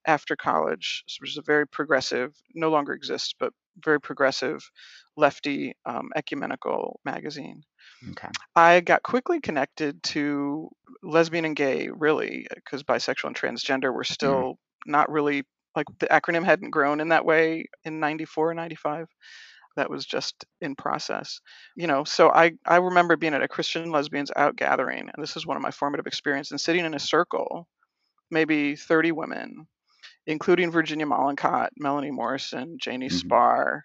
after 0.06 0.36
college, 0.36 1.04
which 1.20 1.30
is 1.30 1.38
a 1.38 1.42
very 1.42 1.66
progressive, 1.68 2.34
no 2.54 2.70
longer 2.70 2.92
exists, 2.94 3.34
but 3.38 3.52
very 3.84 4.00
progressive, 4.00 4.70
lefty, 5.16 5.74
um, 5.86 6.10
ecumenical 6.16 7.00
magazine. 7.04 7.62
Okay. 8.10 8.32
I 8.56 8.80
got 8.80 9.02
quickly 9.02 9.40
connected 9.40 10.02
to 10.04 10.70
lesbian 11.02 11.44
and 11.44 11.56
gay, 11.56 11.88
really, 11.90 12.46
because 12.54 12.82
bisexual 12.82 13.28
and 13.28 13.36
transgender 13.36 13.92
were 13.94 14.04
still 14.04 14.58
not 14.86 15.10
really 15.10 15.44
like 15.76 15.86
the 16.00 16.06
acronym 16.06 16.44
hadn't 16.44 16.70
grown 16.70 17.00
in 17.00 17.08
that 17.08 17.24
way 17.24 17.66
in 17.84 18.00
94 18.00 18.54
95 18.54 19.08
that 19.78 19.90
was 19.90 20.06
just 20.06 20.46
in 20.62 20.76
process 20.76 21.40
you 21.76 21.88
know 21.88 22.04
so 22.04 22.30
i 22.30 22.52
i 22.66 22.76
remember 22.76 23.16
being 23.16 23.34
at 23.34 23.42
a 23.42 23.48
christian 23.48 23.90
lesbians 23.92 24.32
out 24.36 24.56
gathering 24.56 25.02
and 25.14 25.22
this 25.22 25.36
is 25.36 25.46
one 25.46 25.56
of 25.58 25.64
my 25.64 25.72
formative 25.72 26.06
experiences 26.08 26.52
and 26.52 26.62
sitting 26.62 26.86
in 26.86 26.94
a 26.94 27.00
circle 27.00 27.68
maybe 28.30 28.76
30 28.76 29.12
women 29.12 29.66
including 30.26 30.70
virginia 30.72 31.06
mollenkott 31.06 31.68
melanie 31.78 32.10
morrison 32.12 32.78
janie 32.80 33.08
Mhm. 33.10 33.22
spahr 33.28 33.80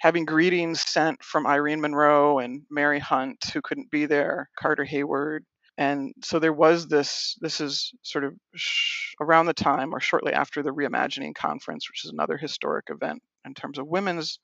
having 0.00 0.24
greetings 0.26 0.82
sent 0.82 1.22
from 1.24 1.46
irene 1.46 1.80
monroe 1.80 2.38
and 2.40 2.62
mary 2.70 3.00
hunt 3.00 3.38
who 3.52 3.62
couldn't 3.62 3.90
be 3.90 4.06
there 4.06 4.50
carter 4.60 4.84
heyward 4.84 5.40
and 5.78 6.12
so 6.24 6.38
there 6.40 6.52
was 6.52 6.88
this 6.88 7.36
this 7.40 7.60
is 7.60 7.92
sort 8.02 8.24
of 8.24 8.34
sh- 8.56 9.14
around 9.20 9.46
the 9.46 9.54
time 9.54 9.94
or 9.94 10.00
shortly 10.00 10.32
after 10.32 10.62
the 10.62 10.70
reimagining 10.72 11.34
conference 11.34 11.88
which 11.90 12.04
is 12.04 12.12
another 12.12 12.36
historic 12.36 12.86
event 12.90 13.22
in 13.46 13.54
terms 13.54 13.78
of 13.78 13.86
women's 13.88 14.40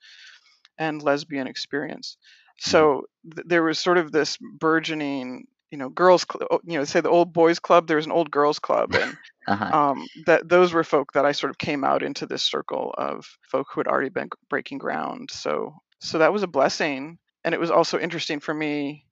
and 0.78 1.02
lesbian 1.02 1.46
experience 1.46 2.16
so 2.58 3.02
th- 3.34 3.46
there 3.46 3.62
was 3.62 3.78
sort 3.78 3.98
of 3.98 4.12
this 4.12 4.36
burgeoning 4.58 5.44
you 5.70 5.78
know 5.78 5.88
girls 5.88 6.24
cl- 6.30 6.46
oh, 6.50 6.60
you 6.64 6.78
know 6.78 6.84
say 6.84 7.00
the 7.00 7.10
old 7.10 7.32
boys 7.32 7.58
club 7.58 7.86
there 7.86 7.96
was 7.96 8.06
an 8.06 8.12
old 8.12 8.30
girls 8.30 8.58
club 8.58 8.94
and 8.94 9.16
Uh-huh. 9.46 9.72
um, 9.72 10.08
that 10.26 10.48
those 10.48 10.72
were 10.72 10.84
folk 10.84 11.12
that 11.12 11.26
I 11.26 11.32
sort 11.32 11.50
of 11.50 11.58
came 11.58 11.84
out 11.84 12.02
into 12.02 12.26
this 12.26 12.42
circle 12.42 12.94
of 12.98 13.26
folk 13.50 13.66
who 13.72 13.80
had 13.80 13.88
already 13.88 14.10
been 14.10 14.28
breaking 14.48 14.78
ground. 14.78 15.30
So 15.32 15.74
so 16.00 16.18
that 16.18 16.32
was 16.32 16.42
a 16.42 16.46
blessing, 16.48 17.18
and 17.44 17.54
it 17.54 17.60
was 17.60 17.70
also 17.70 17.98
interesting 17.98 18.40
for 18.40 18.54
me 18.54 19.06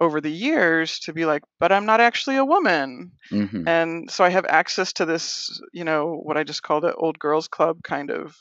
over 0.00 0.20
the 0.20 0.30
years 0.30 0.98
to 1.00 1.12
be 1.12 1.24
like, 1.26 1.42
but 1.60 1.72
I'm 1.72 1.86
not 1.86 2.00
actually 2.00 2.36
a 2.36 2.44
woman, 2.44 3.12
hmm 3.30 3.66
and 3.66 4.10
so 4.10 4.24
I 4.24 4.30
have 4.30 4.46
access 4.46 4.92
to 4.94 5.04
this, 5.06 5.60
you 5.72 5.84
know, 5.84 6.14
what 6.22 6.36
I 6.36 6.44
just 6.44 6.62
called 6.62 6.84
it 6.84 6.94
old 6.98 7.18
girls 7.18 7.48
club 7.48 7.82
kind 7.84 8.10
of 8.10 8.36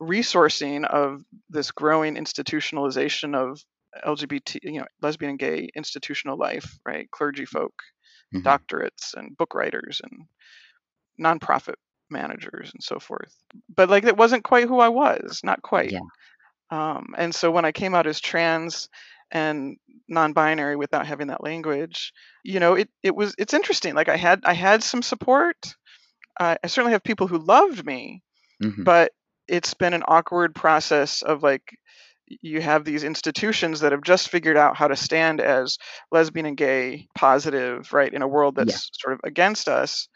resourcing 0.00 0.84
of 0.84 1.22
this 1.48 1.70
growing 1.70 2.16
institutionalization 2.16 3.34
of 3.34 3.60
LGBT, 4.04 4.60
you 4.62 4.80
know, 4.80 4.86
lesbian 5.02 5.30
and 5.30 5.38
gay 5.38 5.68
institutional 5.74 6.38
life, 6.38 6.78
right? 6.86 7.10
Clergy 7.10 7.46
folk 7.46 7.74
hmm 8.32 8.56
doctorates 8.60 9.14
and 9.14 9.36
book 9.36 9.54
writers 9.54 10.00
and 10.02 10.26
nonprofit 11.20 11.74
managers 12.10 12.70
and 12.72 12.82
so 12.82 12.98
forth. 12.98 13.34
But 13.74 13.88
like 13.88 14.04
it 14.04 14.16
wasn't 14.16 14.44
quite 14.44 14.68
who 14.68 14.78
I 14.80 14.88
was, 14.88 15.40
not 15.42 15.62
quite. 15.62 15.92
Yeah. 15.92 16.00
Um, 16.70 17.14
and 17.16 17.34
so 17.34 17.50
when 17.50 17.64
I 17.64 17.72
came 17.72 17.94
out 17.94 18.06
as 18.06 18.20
trans 18.20 18.88
and 19.30 19.76
non-binary 20.08 20.76
without 20.76 21.06
having 21.06 21.28
that 21.28 21.42
language, 21.44 22.12
you 22.44 22.60
know, 22.60 22.74
it 22.74 22.90
it 23.02 23.14
was 23.16 23.34
it's 23.38 23.54
interesting. 23.54 23.94
Like 23.94 24.08
I 24.08 24.16
had 24.16 24.42
I 24.44 24.54
had 24.54 24.82
some 24.82 25.02
support. 25.02 25.76
I 26.38 26.58
I 26.64 26.66
certainly 26.68 26.92
have 26.92 27.04
people 27.04 27.28
who 27.28 27.38
loved 27.38 27.84
me, 27.86 28.22
hmm 28.60 28.86
but 28.86 29.12
it's 29.48 29.74
been 29.74 29.94
an 29.94 30.02
awkward 30.06 30.54
process 30.54 31.22
of 31.22 31.42
like 31.42 31.62
you 32.28 32.60
have 32.60 32.84
these 32.84 33.04
institutions 33.04 33.80
that 33.80 33.92
have 33.92 34.02
just 34.02 34.28
figured 34.28 34.56
out 34.56 34.76
how 34.76 34.88
to 34.88 34.96
stand 34.96 35.40
as 35.40 35.78
lesbian 36.10 36.46
and 36.46 36.56
gay 36.56 37.06
positive 37.14 37.92
right 37.92 38.12
in 38.12 38.22
a 38.22 38.28
world 38.28 38.54
Yeah. 38.56 38.64
that's 38.64 38.90
sort 39.00 39.14
of 39.14 39.20
against 39.24 39.68
us 39.68 40.08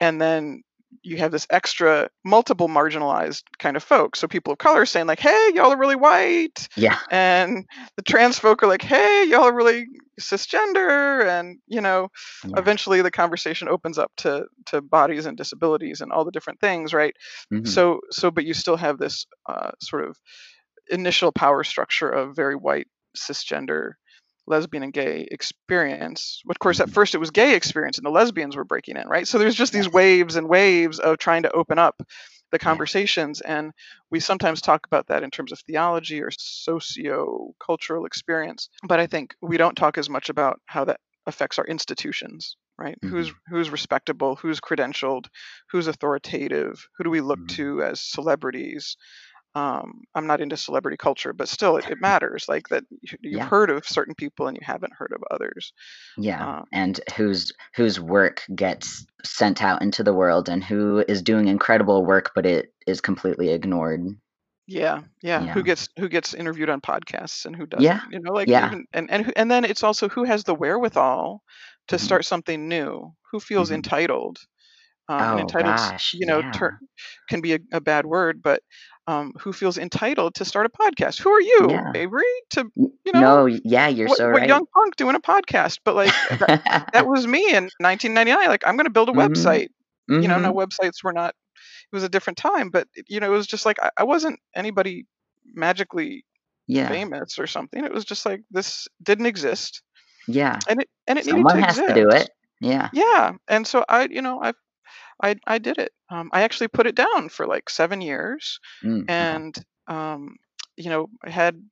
and 0.00 0.20
then 0.20 0.62
you 1.02 1.16
have 1.18 1.32
this 1.32 1.46
extra 1.50 2.08
multiple 2.24 2.68
marginalized 2.68 3.42
kind 3.58 3.76
of 3.76 3.82
folks 3.82 4.18
so 4.18 4.28
people 4.28 4.52
of 4.52 4.58
color 4.58 4.86
saying 4.86 5.06
like 5.06 5.20
hey 5.20 5.50
y'all 5.54 5.72
are 5.72 5.78
really 5.78 5.96
white 5.96 6.68
Yeah. 6.76 6.98
and 7.10 7.64
the 7.96 8.02
trans 8.02 8.38
folk 8.38 8.62
are 8.62 8.66
like 8.68 8.82
hey 8.82 9.24
y'all 9.28 9.44
are 9.44 9.54
really 9.54 9.86
cisgender 10.20 11.26
and 11.26 11.58
you 11.66 11.80
know 11.80 12.08
Yeah. 12.44 12.52
eventually 12.58 13.02
the 13.02 13.10
conversation 13.10 13.68
opens 13.68 13.98
up 13.98 14.10
to 14.18 14.46
to 14.66 14.80
bodies 14.80 15.26
and 15.26 15.36
disabilities 15.36 16.00
and 16.00 16.12
all 16.12 16.24
the 16.24 16.30
different 16.30 16.60
things 16.60 16.94
right 16.94 17.14
Mhm. 17.52 17.66
so 17.66 18.00
so 18.10 18.30
but 18.30 18.44
you 18.44 18.54
still 18.54 18.76
have 18.76 18.98
this 18.98 19.26
uh, 19.48 19.72
sort 19.80 20.04
of 20.08 20.16
initial 20.88 21.32
power 21.32 21.64
structure 21.64 22.08
of 22.08 22.36
very 22.36 22.54
white 22.56 22.86
cisgender 23.16 23.92
lesbian 24.46 24.82
and 24.82 24.92
gay 24.92 25.26
experience 25.30 26.42
of 26.50 26.58
course 26.58 26.80
at 26.80 26.88
Mhm. 26.88 26.92
first 26.92 27.14
it 27.14 27.18
was 27.18 27.30
gay 27.30 27.54
experience 27.54 27.98
and 27.98 28.06
the 28.06 28.10
lesbians 28.10 28.56
were 28.56 28.64
breaking 28.64 28.96
in 28.96 29.06
right 29.08 29.26
so 29.26 29.38
there's 29.38 29.54
just 29.54 29.72
these 29.72 29.90
waves 29.90 30.36
and 30.36 30.48
waves 30.48 30.98
of 30.98 31.18
trying 31.18 31.42
to 31.42 31.50
open 31.52 31.78
up 31.78 32.02
the 32.52 32.58
conversations 32.58 33.40
and 33.40 33.72
we 34.10 34.20
sometimes 34.20 34.60
talk 34.60 34.86
about 34.86 35.08
that 35.08 35.22
in 35.24 35.30
terms 35.30 35.50
of 35.52 35.58
theology 35.60 36.22
or 36.22 36.30
socio 36.38 37.52
cultural 37.64 38.06
experience 38.06 38.68
but 38.84 39.00
i 39.00 39.06
think 39.06 39.34
we 39.42 39.56
don't 39.56 39.76
talk 39.76 39.98
as 39.98 40.08
much 40.08 40.28
about 40.28 40.60
how 40.66 40.84
that 40.84 41.00
affects 41.26 41.58
our 41.58 41.66
institutions 41.66 42.56
right 42.78 42.96
who's 43.04 43.30
Mhm. 43.30 43.34
who's 43.48 43.70
respectable 43.70 44.36
who's 44.36 44.60
credentialed 44.60 45.26
who's 45.70 45.88
authoritative 45.88 46.86
who 46.96 47.04
do 47.04 47.10
we 47.10 47.20
look 47.20 47.40
Mhm. 47.40 47.48
to 47.48 47.82
as 47.82 48.00
celebrities 48.00 48.96
um, 49.56 50.02
i'm 50.14 50.26
not 50.26 50.40
into 50.40 50.56
celebrity 50.56 50.96
culture 50.96 51.32
but 51.32 51.48
still 51.48 51.76
it, 51.78 51.86
it 51.90 52.00
matters 52.00 52.46
like 52.48 52.68
that 52.68 52.84
you- 53.02 53.18
you've 53.22 53.32
Yeah. 53.38 53.48
heard 53.48 53.70
of 53.70 53.86
certain 53.88 54.14
people 54.14 54.46
and 54.48 54.56
you 54.56 54.64
haven't 54.64 54.92
heard 54.92 55.12
of 55.12 55.22
others 55.30 55.72
Yeah. 56.18 56.46
um, 56.46 56.64
And 56.72 57.00
whose 57.16 57.52
whose 57.74 57.98
work 58.00 58.42
gets 58.54 59.06
sent 59.24 59.62
out 59.62 59.82
into 59.82 60.02
the 60.04 60.14
world 60.14 60.48
and 60.48 60.62
who 60.62 61.04
is 61.08 61.22
doing 61.22 61.48
incredible 61.48 62.04
work 62.04 62.32
but 62.34 62.46
it 62.46 62.74
is 62.86 63.00
completely 63.00 63.48
ignored. 63.50 64.02
yeah 64.68 65.02
yeah 65.22 65.44
Yeah. 65.44 65.54
who 65.54 65.62
gets 65.62 65.88
who 65.98 66.08
gets 66.08 66.34
interviewed 66.34 66.68
on 66.70 66.80
podcasts 66.80 67.46
and 67.46 67.54
who 67.54 67.66
doesn't 67.66 67.84
Yeah. 67.84 68.00
you 68.10 68.18
know 68.20 68.32
like 68.32 68.48
Yeah. 68.48 68.66
even 68.66 68.84
and 68.92 69.10
and, 69.10 69.32
and 69.36 69.50
then 69.50 69.64
it's 69.64 69.84
also 69.84 70.08
who 70.08 70.24
has 70.24 70.44
the 70.44 70.54
wherewithal 70.54 71.42
to 71.88 71.96
Mhm. 71.96 72.00
start 72.00 72.24
something 72.24 72.68
new 72.68 73.12
who 73.30 73.38
feels 73.40 73.70
Mhm. 73.70 73.74
entitled 73.76 74.38
um, 75.08 75.30
and 75.30 75.38
Oh 75.38 75.40
entitled 75.40 75.78
gosh. 75.80 76.12
you 76.12 76.26
know 76.26 76.42
Yeah. 76.42 76.50
ter- 76.52 76.78
can 77.28 77.40
be 77.40 77.54
a, 77.54 77.58
a 77.72 77.80
bad 77.80 78.06
word 78.06 78.42
but 78.42 78.62
um, 79.06 79.32
who 79.40 79.52
feels 79.52 79.78
entitled 79.78 80.34
to 80.36 80.44
start 80.44 80.66
a 80.66 80.70
podcast 80.70 81.20
who 81.20 81.30
are 81.30 81.40
you 81.40 81.68
Yeah. 81.68 81.92
avery 81.94 82.22
to 82.50 82.70
you 82.76 83.12
know 83.12 83.20
No, 83.20 83.46
yeah, 83.46 83.88
you're 83.88 84.08
what, 84.08 84.18
so 84.18 84.30
what 84.30 84.44
young 84.44 84.64
punk 84.74 84.96
doing 84.96 85.14
a 85.16 85.20
podcast 85.20 85.78
but 85.84 85.94
like 85.94 86.16
that, 86.40 86.50
that 86.92 87.06
was 87.06 87.26
me 87.26 87.54
in 87.54 87.70
1999 87.80 88.48
like 88.48 88.66
i'm 88.66 88.76
going 88.76 88.86
to 88.86 88.90
build 88.90 89.08
a 89.08 89.12
Mhm. 89.12 89.26
website 89.28 89.68
you 90.18 90.28
know 90.28 90.38
no 90.38 90.52
Mhm. 90.52 90.54
websites 90.54 91.02
were 91.04 91.12
not 91.12 91.30
it 91.92 91.94
was 91.96 92.04
a 92.04 92.08
different 92.08 92.36
time 92.38 92.70
but 92.70 92.86
you 93.08 93.20
know 93.20 93.26
it 93.26 93.36
was 93.36 93.46
just 93.46 93.64
like 93.66 93.78
i, 93.82 93.90
I 93.98 94.04
wasn't 94.04 94.38
anybody 94.54 95.06
magically 95.54 96.24
Yeah. 96.66 96.88
famous 96.88 97.38
or 97.38 97.46
something 97.46 97.84
it 97.84 97.92
was 97.92 98.04
just 98.04 98.24
like 98.26 98.42
this 98.50 98.86
didn't 99.02 99.26
exist 99.26 99.82
Yeah. 100.28 100.62
and 100.68 100.80
it 100.82 100.88
and 101.06 101.18
it 101.18 101.26
needed 101.26 101.48
to 101.48 101.58
has 101.58 101.76
exist 101.76 101.88
to 101.88 101.94
do 101.94 102.10
it. 102.10 102.28
Yeah. 102.60 102.90
yeah 102.92 103.32
and 103.48 103.66
so 103.66 103.84
i 103.88 104.04
you 104.10 104.22
know 104.22 104.40
i 104.42 104.52
i 105.22 105.36
i 105.46 105.58
did 105.58 105.78
it. 105.78 105.92
Um, 106.10 106.30
i 106.32 106.42
actually 106.42 106.68
put 106.68 106.86
it 106.86 106.94
down 106.96 107.28
for 107.28 107.46
like 107.46 107.70
seven 107.70 108.00
years 108.00 108.58
Mm, 108.84 109.08
and 109.08 109.54
um, 109.88 110.36
you 110.76 110.90
know 110.90 111.08
I 111.24 111.30
had 111.30 111.62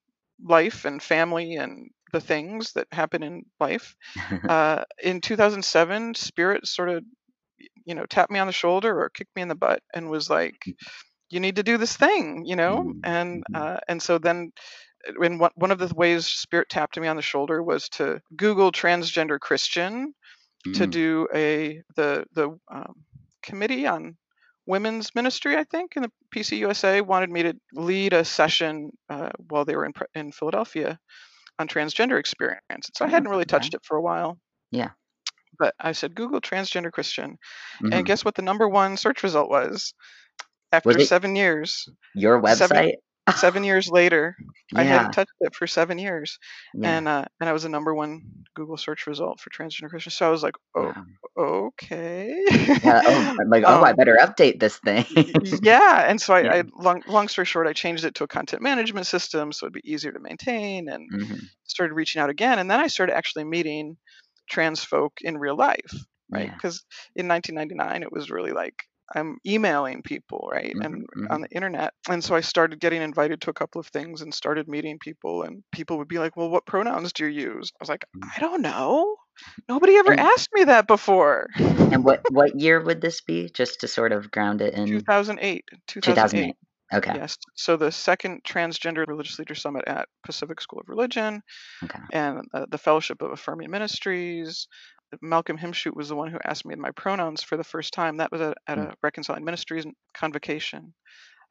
life 0.43 0.85
and 0.85 1.03
family 1.03 1.57
and 1.57 1.91
the 2.13 2.21
things 2.21 2.73
that 2.75 2.89
happen 2.93 3.23
in 3.23 3.45
life. 3.61 3.97
Uh, 4.49 4.85
in 5.03 5.21
2007 5.21 6.15
spirit 6.15 6.67
sort 6.67 6.89
of 6.91 7.05
you 7.85 7.95
know 7.95 8.07
tapped 8.07 8.31
me 8.31 8.39
on 8.39 8.47
the 8.47 8.53
shoulder 8.53 8.99
or 9.01 9.09
kicked 9.11 9.35
me 9.37 9.43
in 9.43 9.49
the 9.49 9.55
butt 9.55 9.83
and 9.95 10.11
was 10.11 10.29
like 10.31 10.71
you 11.31 11.41
need 11.41 11.57
to 11.57 11.63
do 11.63 11.79
this 11.79 11.97
thing 11.97 12.45
you 12.47 12.57
know? 12.57 12.85
Mm, 12.85 13.05
and 13.05 13.45
mhm. 13.49 13.55
uh, 13.55 13.79
and 13.89 14.03
so 14.03 14.19
then 14.19 14.53
uh, 15.09 15.23
in 15.25 15.39
one, 15.39 15.51
one 15.57 15.71
of 15.71 15.79
the 15.79 15.93
ways 15.95 16.27
spirit 16.27 16.69
tapped 16.69 16.99
me 16.99 17.09
on 17.09 17.17
the 17.17 17.23
shoulder 17.23 17.63
was 17.63 17.89
to 17.91 18.21
google 18.37 18.73
transgender 18.73 19.39
christian 19.41 20.13
to 20.73 20.87
Mm, 20.87 20.89
do 20.89 21.29
a 21.35 21.83
the 21.97 22.25
the 22.35 22.51
um, 22.73 22.95
committee 23.45 23.87
on 23.87 24.17
women's 24.67 25.15
ministry 25.15 25.57
i 25.57 25.65
think 25.65 25.97
in 25.97 26.03
the 26.03 26.13
pcusa 26.35 27.03
wanted 27.07 27.31
me 27.31 27.43
to 27.45 27.55
lead 27.75 28.13
a 28.13 28.25
session 28.25 28.91
uh, 29.11 29.31
while 29.49 29.65
they 29.65 29.77
were 29.77 29.85
in, 29.87 29.93
in 30.15 30.33
philadelphia 30.33 30.99
on 31.59 31.69
transgender 31.69 32.19
experience 32.19 32.91
so 32.97 33.05
i 33.05 33.09
Oh, 33.09 33.11
hadn't 33.11 33.31
really 33.31 33.45
touched 33.45 33.75
it 33.75 33.85
for 33.85 33.97
a 33.97 34.03
while 34.03 34.39
Yeah. 34.71 34.91
but 35.59 35.75
i 35.79 35.93
said 35.93 36.15
google 36.15 36.41
transgender 36.41 36.91
christian 36.91 37.37
Mhm. 37.83 37.93
and 37.93 38.07
guess 38.07 38.25
what 38.25 38.35
the 38.35 38.43
number 38.43 38.69
one 38.69 38.97
search 38.97 39.23
result 39.23 39.51
was 39.51 39.95
after 40.73 40.99
Was 40.99 41.09
seven 41.09 41.37
years, 41.37 41.89
your 42.15 42.43
website? 42.43 42.97
Seven 43.33 43.65
years 43.65 43.89
later, 43.91 44.37
I 44.75 44.85
hadn't 44.85 45.11
touched 45.13 45.33
it 45.41 45.55
for 45.55 45.67
seven 45.67 45.99
years, 45.99 46.39
yeah. 46.75 46.99
and 46.99 47.09
uh, 47.09 47.25
and 47.41 47.49
I 47.49 47.53
was 47.53 47.63
the 47.65 47.69
number 47.69 47.95
one 47.95 48.23
Google 48.55 48.77
search 48.77 49.07
result 49.07 49.41
for 49.41 49.51
transgender 49.51 49.89
Christians. 49.91 50.15
So 50.17 50.27
I 50.27 50.31
was 50.31 50.43
like, 50.43 50.57
oh, 50.77 50.95
Wow. 50.95 51.05
okay. 51.39 52.35
Yeah. 52.83 53.01
Oh, 53.07 53.27
like, 53.49 53.65
oh, 53.67 53.83
I 53.83 53.93
um, 53.93 53.95
better 53.95 54.19
update 54.21 54.61
this 54.61 54.79
thing. 54.79 55.05
yeah, 55.63 56.05
and 56.09 56.21
so 56.21 56.35
I, 56.35 56.41
Yeah. 56.43 56.53
I 56.59 56.65
long 56.77 57.03
long 57.07 57.29
story 57.29 57.47
short, 57.47 57.67
I 57.67 57.73
changed 57.73 58.05
it 58.05 58.15
to 58.17 58.25
a 58.25 58.29
content 58.29 58.63
management 58.63 59.07
system 59.07 59.53
so 59.53 59.67
it'd 59.67 59.75
be 59.75 59.91
easier 59.91 60.13
to 60.13 60.21
maintain, 60.21 60.89
and 60.89 61.11
hmm 61.11 61.35
started 61.67 61.95
reaching 61.95 62.21
out 62.21 62.31
again. 62.31 62.59
And 62.59 62.71
then 62.71 62.81
I 62.81 62.87
started 62.89 63.17
actually 63.17 63.45
meeting 63.45 63.97
trans 64.49 64.85
folk 64.85 65.15
in 65.23 65.39
real 65.39 65.57
life, 65.57 65.93
right? 66.31 66.47
Yeah. 66.47 66.55
Because 66.55 66.85
in 67.17 67.27
1999, 67.27 68.03
it 68.03 68.13
was 68.13 68.31
really 68.31 68.53
like 68.53 68.85
I'm 69.15 69.39
emailing 69.47 70.03
people, 70.03 70.49
right, 70.53 70.75
hmm 70.75 70.81
and 70.81 71.07
hmm 71.15 71.27
on 71.31 71.43
the 71.43 71.49
internet. 71.51 71.95
And 72.09 72.23
so 72.25 72.35
I 72.35 72.41
started 72.41 72.81
getting 72.81 73.03
invited 73.03 73.41
to 73.43 73.51
a 73.51 73.55
couple 73.55 73.81
of 73.81 73.87
things 73.89 74.23
and 74.23 74.33
started 74.35 74.69
meeting 74.69 74.99
people. 74.99 75.43
And 75.43 75.63
people 75.73 75.99
would 75.99 76.09
be 76.09 76.19
like, 76.19 76.37
"Well, 76.37 76.51
what 76.51 76.67
pronouns 76.67 77.13
do 77.13 77.27
you 77.27 77.55
use?" 77.55 77.71
I 77.75 77.79
was 77.81 77.89
like, 77.89 78.05
Mm. 78.17 78.31
"I 78.37 78.41
don't 78.41 78.63
know. 78.63 79.17
Nobody 79.69 79.97
ever 79.97 80.13
And 80.13 80.19
asked 80.19 80.51
me 80.55 80.65
that 80.65 80.87
before." 80.87 81.49
and 81.91 82.05
what 82.05 82.25
what 82.29 82.59
year 82.61 82.83
would 82.83 83.01
this 83.01 83.21
be? 83.21 83.49
Just 83.51 83.81
to 83.81 83.89
sort 83.89 84.13
of 84.13 84.31
ground 84.31 84.61
it 84.61 84.75
in 84.75 85.07
2008, 85.07 85.65
2008. 86.03 86.55
2008. 86.55 86.57
Okay. 86.93 87.15
Yes. 87.15 87.37
So 87.55 87.77
the 87.77 87.93
second 87.93 88.45
transgender 88.45 89.07
religious 89.07 89.39
leader 89.39 89.55
summit 89.55 89.85
at 89.87 90.09
Pacific 90.25 90.61
School 90.61 90.81
of 90.81 90.89
Religion 90.89 91.43
Okay. 91.85 92.01
and 92.11 92.43
uh, 92.55 92.67
the 92.71 92.79
Fellowship 92.79 93.23
of 93.23 93.33
Affirming 93.33 93.71
Ministries. 93.71 94.69
Malcolm 95.23 95.59
Himschoot 95.59 95.95
was 95.97 96.09
the 96.09 96.17
one 96.17 96.31
who 96.31 96.39
asked 96.45 96.67
me 96.67 96.75
my 96.77 96.91
pronouns 96.93 97.43
for 97.43 97.57
the 97.57 97.65
first 97.65 97.93
time. 97.93 98.19
That 98.19 98.33
was 98.33 98.41
at, 98.41 98.59
at 98.67 98.79
Mm. 98.79 98.85
a 98.85 98.95
Reconciling 99.03 99.45
Ministries 99.45 99.87
convocation, 100.15 100.95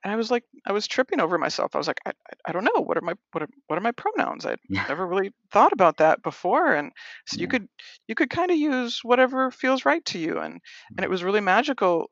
and 0.03 0.11
I 0.13 0.15
was 0.17 0.31
like, 0.31 0.43
I 0.65 0.73
was 0.73 0.87
tripping 0.87 1.21
over 1.21 1.37
myself. 1.37 1.75
I 1.75 1.77
was 1.79 1.87
like, 1.87 2.01
I, 2.05 2.11
I, 2.11 2.33
I 2.49 2.51
don't 2.51 2.65
know 2.65 2.81
what 2.81 2.97
are 2.97 3.01
my 3.01 3.13
what 3.31 3.43
are 3.43 3.49
what 3.67 3.77
are 3.77 3.81
my 3.83 3.91
pronouns? 3.93 4.45
I 4.45 4.57
Yeah. 4.69 4.87
never 4.89 5.07
really 5.07 5.31
thought 5.51 5.73
about 5.73 5.97
that 5.97 6.21
before, 6.23 6.73
and 6.73 6.91
so 7.27 7.41
you 7.41 7.47
could 7.47 7.67
you 8.07 8.15
could 8.15 8.29
kind 8.29 8.51
of 8.51 8.57
use 8.57 9.01
whatever 9.03 9.51
feels 9.51 9.85
right 9.85 10.03
to 10.05 10.19
you, 10.19 10.39
and 10.39 10.59
and 10.97 11.03
it 11.05 11.09
Mhm. 11.09 11.11
was 11.11 11.23
really 11.23 11.41
magical. 11.41 12.07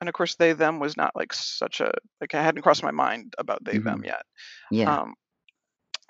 And 0.00 0.08
of 0.08 0.14
course, 0.14 0.36
they 0.36 0.52
them 0.52 0.78
was 0.80 0.96
not 0.96 1.16
like 1.16 1.32
such 1.32 1.80
a 1.80 1.92
like 2.20 2.34
I 2.34 2.42
hadn't 2.42 2.62
crossed 2.62 2.82
my 2.82 2.90
mind 2.90 3.34
about 3.38 3.64
they 3.64 3.78
them 3.78 4.00
Mhm. 4.00 4.04
yet. 4.04 4.22
Yeah. 4.70 4.98
Um, 4.98 5.14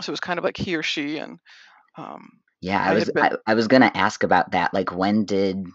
so 0.00 0.11
it 0.11 0.12
was 0.12 0.20
kind 0.20 0.38
of 0.38 0.44
like 0.44 0.56
he 0.56 0.76
or 0.76 0.82
she, 0.82 1.18
and 1.18 1.38
um, 1.96 2.28
Yeah. 2.61 2.83
I 2.83 2.90
I 2.90 2.95
was 2.95 3.11
been 3.11 3.25
I, 3.25 3.33
I 3.47 3.55
was 3.55 3.69
gonna 3.69 3.90
ask 3.95 4.23
about 4.23 4.53
that. 4.53 4.73
Like, 4.75 4.92
when 4.95 5.25
did 5.25 5.66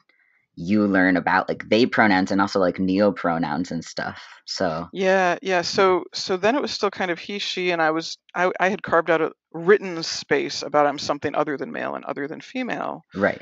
you 0.56 0.86
learn 0.86 1.16
about 1.16 1.48
like 1.48 1.68
they 1.70 1.86
pronouns 1.86 2.32
and 2.32 2.42
also 2.42 2.60
like 2.60 2.80
neo 2.80 3.12
pronouns 3.12 3.72
and 3.72 3.84
stuff? 3.84 4.22
So. 4.46 4.88
Yeah, 4.94 5.38
yeah. 5.42 5.62
So 5.62 6.04
so 6.14 6.38
then 6.38 6.56
it 6.56 6.62
was 6.62 6.72
still 6.72 6.92
kind 6.92 7.12
of 7.12 7.20
he, 7.20 7.40
she, 7.40 7.72
and 7.72 7.82
I 7.82 7.92
was 7.92 8.18
I, 8.36 8.52
I 8.60 8.70
had 8.70 8.84
carved 8.84 9.10
out 9.10 9.22
a 9.22 9.32
written 9.54 10.02
space 10.04 10.62
about 10.62 10.88
I'm 10.88 11.00
something 11.00 11.36
other 11.36 11.58
than 11.58 11.72
male 11.72 11.96
and 11.96 12.06
other 12.06 12.28
than 12.28 12.42
female. 12.42 13.06
Right. 13.16 13.42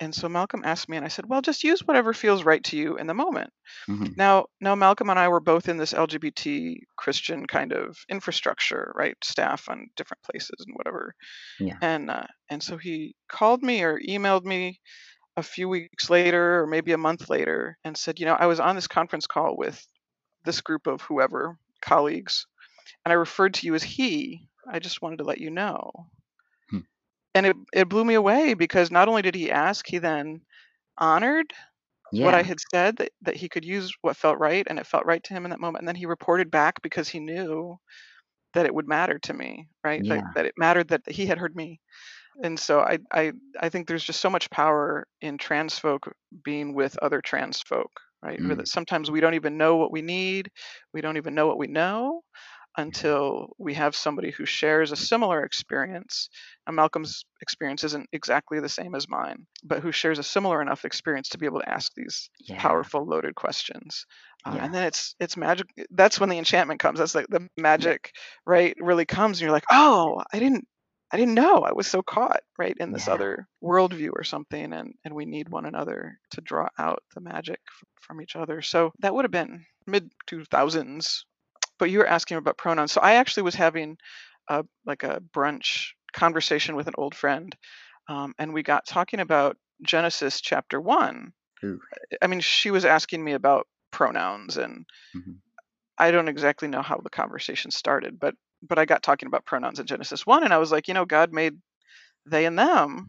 And 0.00 0.14
so 0.14 0.28
Malcolm 0.28 0.62
asked 0.64 0.88
me 0.88 0.96
and 0.96 1.04
I 1.04 1.10
said, 1.10 1.26
Well, 1.26 1.42
just 1.42 1.64
use 1.64 1.86
whatever 1.86 2.12
feels 2.14 2.44
right 2.44 2.64
to 2.64 2.76
you 2.76 2.96
in 2.96 3.06
the 3.06 3.14
moment. 3.14 3.52
hmm 3.88 4.12
Now 4.16 4.46
now 4.60 4.74
Malcolm 4.74 5.10
and 5.10 5.18
I 5.18 5.28
were 5.28 5.40
both 5.40 5.68
in 5.68 5.76
this 5.78 5.94
LGBT 5.94 6.82
Christian 6.96 7.46
kind 7.46 7.72
of 7.72 7.98
infrastructure, 8.08 8.92
right? 8.96 9.16
Staff 9.24 9.68
on 9.70 9.88
different 9.96 10.22
places 10.22 10.64
and 10.66 10.76
whatever. 10.76 11.14
Yeah. 11.58 11.80
And 11.82 12.10
uh, 12.10 12.26
and 12.50 12.62
so 12.62 12.78
he 12.78 13.16
called 13.28 13.62
me 13.62 13.82
or 13.82 14.00
emailed 14.00 14.44
me 14.44 14.80
a 15.36 15.42
few 15.42 15.68
weeks 15.68 16.10
later 16.10 16.62
or 16.62 16.66
maybe 16.66 16.92
a 16.92 16.98
month 16.98 17.30
later 17.30 17.78
and 17.84 17.96
said, 17.96 18.20
you 18.20 18.26
know, 18.26 18.34
I 18.34 18.46
was 18.46 18.60
on 18.60 18.76
this 18.76 18.88
conference 18.88 19.26
call 19.26 19.56
with 19.56 19.84
this 20.44 20.60
group 20.62 20.86
of 20.86 21.02
whoever 21.02 21.58
colleagues 21.82 22.46
and 23.04 23.12
I 23.12 23.16
referred 23.16 23.54
to 23.54 23.66
you 23.66 23.74
as 23.74 23.82
he. 23.84 24.48
I 24.70 24.78
just 24.80 25.02
wanted 25.02 25.18
to 25.18 25.24
let 25.24 25.38
you 25.40 25.50
know. 25.50 25.90
And 27.34 27.46
it, 27.46 27.56
it 27.72 27.88
blew 27.88 28.04
me 28.04 28.14
away 28.14 28.54
because 28.54 28.90
not 28.90 29.08
only 29.08 29.22
did 29.22 29.34
he 29.34 29.50
ask, 29.50 29.86
he 29.86 29.98
then 29.98 30.42
honored 30.98 31.52
what 32.18 32.34
I 32.34 32.42
had 32.42 32.58
said 32.72 32.96
that, 32.98 33.12
that 33.22 33.36
he 33.36 33.48
could 33.48 33.64
use 33.64 33.92
what 34.02 34.16
felt 34.16 34.38
right 34.38 34.66
and 34.68 34.78
it 34.78 34.86
felt 34.86 35.06
right 35.06 35.22
to 35.24 35.34
him 35.34 35.44
in 35.44 35.50
that 35.50 35.60
moment. 35.60 35.82
And 35.82 35.88
then 35.88 35.96
he 35.96 36.06
reported 36.06 36.50
back 36.50 36.82
because 36.82 37.08
he 37.08 37.20
knew 37.20 37.78
that 38.54 38.66
it 38.66 38.74
would 38.74 38.88
matter 38.88 39.18
to 39.20 39.34
me, 39.34 39.68
right? 39.84 40.06
That, 40.08 40.22
Yeah. 40.22 40.34
that 40.34 40.46
it 40.46 40.54
mattered 40.58 40.88
that 40.88 41.08
he 41.08 41.26
had 41.26 41.38
heard 41.38 41.56
me. 41.56 41.80
And 42.42 42.58
so 42.58 42.80
I, 42.80 42.98
I 43.12 43.32
I 43.60 43.68
think 43.68 43.88
there's 43.88 44.04
just 44.04 44.20
so 44.20 44.30
much 44.30 44.50
power 44.50 45.06
in 45.20 45.38
trans 45.38 45.78
folk 45.78 46.12
being 46.44 46.74
with 46.74 46.98
other 46.98 47.20
trans 47.20 47.60
folk, 47.62 47.92
right? 48.22 48.40
Mm. 48.40 48.56
that 48.56 48.68
sometimes 48.68 49.10
we 49.10 49.20
don't 49.20 49.34
even 49.34 49.58
know 49.58 49.76
what 49.76 49.92
we 49.92 50.02
need, 50.02 50.50
we 50.94 51.00
don't 51.00 51.16
even 51.18 51.34
know 51.34 51.46
what 51.46 51.58
we 51.58 51.66
know 51.66 52.22
until 52.76 53.54
we 53.58 53.74
have 53.74 53.94
somebody 53.96 54.30
who 54.30 54.46
shares 54.46 54.92
a 54.92 54.96
similar 54.96 55.42
experience. 55.44 56.28
And 56.66 56.76
Malcolm's 56.76 57.24
experience 57.40 57.84
isn't 57.84 58.08
exactly 58.12 58.60
the 58.60 58.68
same 58.68 58.94
as 58.94 59.08
mine, 59.08 59.46
but 59.64 59.80
who 59.80 59.92
shares 59.92 60.18
a 60.18 60.22
similar 60.22 60.62
enough 60.62 60.84
experience 60.84 61.28
to 61.30 61.38
be 61.38 61.46
able 61.46 61.60
to 61.60 61.68
ask 61.68 61.92
these 61.94 62.30
Yeah. 62.38 62.56
powerful, 62.58 63.04
loaded 63.06 63.34
questions. 63.34 64.06
Uh, 64.44 64.56
Yeah. 64.56 64.64
and 64.64 64.74
then 64.74 64.84
it's 64.84 65.14
it's 65.20 65.36
magic. 65.36 65.66
That's 65.90 66.18
when 66.20 66.28
the 66.30 66.38
enchantment 66.38 66.80
comes. 66.80 66.98
That's 66.98 67.14
like 67.14 67.26
the 67.28 67.48
magic, 67.56 68.12
right? 68.46 68.74
Really 68.80 69.04
comes, 69.04 69.38
and 69.38 69.42
you're 69.42 69.52
like, 69.52 69.66
oh, 69.70 70.22
I 70.32 70.38
didn't. 70.38 70.66
I 71.12 71.16
didn't 71.16 71.34
know. 71.34 71.58
I 71.62 71.72
was 71.72 71.88
so 71.88 72.02
caught, 72.02 72.42
right, 72.56 72.76
in 72.78 72.92
this 72.92 73.08
Yeah. 73.08 73.14
other 73.14 73.48
worldview 73.62 74.10
or 74.14 74.22
something, 74.24 74.72
and 74.72 74.94
and 75.04 75.14
we 75.14 75.26
need 75.26 75.48
one 75.48 75.66
another 75.66 76.18
to 76.32 76.40
draw 76.40 76.68
out 76.78 77.02
the 77.14 77.20
magic 77.20 77.58
f- 77.68 77.84
from 78.00 78.20
each 78.22 78.36
other. 78.36 78.62
So 78.62 78.92
that 79.00 79.12
would 79.14 79.24
have 79.24 79.32
been 79.32 79.66
mid 79.86 80.10
2000s. 80.26 81.24
But 81.80 81.90
you 81.90 81.98
were 81.98 82.06
asking 82.06 82.36
about 82.36 82.58
pronouns. 82.58 82.92
So 82.92 83.00
I 83.00 83.14
actually 83.14 83.42
was 83.44 83.56
having 83.56 83.98
a 84.48 84.64
like 84.86 85.02
a 85.02 85.20
brunch 85.34 85.88
conversation 86.12 86.76
with 86.76 86.86
an 86.86 86.94
old 86.98 87.14
friend, 87.14 87.56
um, 88.08 88.34
and 88.38 88.54
we 88.54 88.62
got 88.62 88.86
talking 88.86 89.20
about 89.20 89.56
Genesis 89.82 90.40
chapter 90.40 90.80
one. 90.80 91.32
Ooh. 91.64 91.80
I 92.22 92.26
mean, 92.28 92.40
she 92.40 92.70
was 92.70 92.84
asking 92.84 93.24
me 93.24 93.32
about 93.32 93.66
pronouns, 93.90 94.56
and 94.56 94.86
Mhm. 95.16 95.40
I 95.98 96.10
don't 96.10 96.28
exactly 96.28 96.68
know 96.68 96.82
how 96.82 96.98
the 96.98 97.10
conversation 97.10 97.70
started, 97.70 98.20
but 98.20 98.34
but 98.62 98.78
I 98.78 98.84
got 98.84 99.02
talking 99.02 99.26
about 99.26 99.46
pronouns 99.46 99.80
in 99.80 99.86
Genesis 99.86 100.26
one, 100.26 100.44
and 100.44 100.52
I 100.52 100.58
was 100.58 100.70
like, 100.70 100.86
you 100.86 100.94
know, 100.94 101.06
God 101.06 101.32
made 101.32 101.54
they 102.26 102.44
and 102.46 102.58
them, 102.58 103.08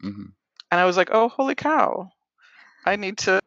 hmm 0.00 0.26
and 0.70 0.80
I 0.80 0.86
was 0.86 0.96
like, 0.96 1.10
oh, 1.12 1.28
holy 1.28 1.54
cow! 1.54 2.10
I 2.86 2.96
need 2.96 3.18
to, 3.18 3.40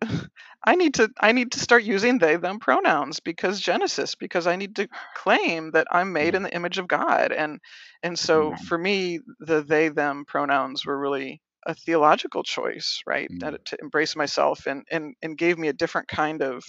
I 0.66 0.76
need 0.76 0.96
to, 0.96 1.10
I 1.20 1.32
need 1.32 1.52
to 1.52 1.60
start 1.60 1.84
using 1.84 2.18
they 2.18 2.38
them 2.38 2.60
pronouns 2.60 3.20
because 3.20 3.62
Genesis, 3.62 4.16
because 4.16 4.48
I 4.48 4.56
need 4.56 4.76
to 4.78 4.88
claim 5.16 5.72
that 5.72 5.88
I'm 5.92 6.12
made 6.12 6.34
in 6.34 6.44
the 6.44 6.54
image 6.54 6.80
of 6.80 6.88
God, 6.88 7.32
and 7.32 7.60
and 8.02 8.18
so 8.18 8.56
for 8.68 8.78
me, 8.78 9.20
the 9.40 9.62
they 9.62 9.90
them 9.90 10.26
pronouns 10.26 10.86
were 10.86 11.00
really 11.00 11.42
a 11.68 11.76
theological 11.76 12.44
choice, 12.44 13.02
right? 13.06 13.30
Mm. 13.30 13.40
That 13.40 13.66
to 13.66 13.78
embrace 13.82 14.16
myself 14.16 14.66
and 14.66 14.84
and 14.92 15.16
and 15.22 15.38
gave 15.38 15.58
me 15.58 15.68
a 15.68 15.74
different 15.74 16.08
kind 16.08 16.42
of 16.42 16.64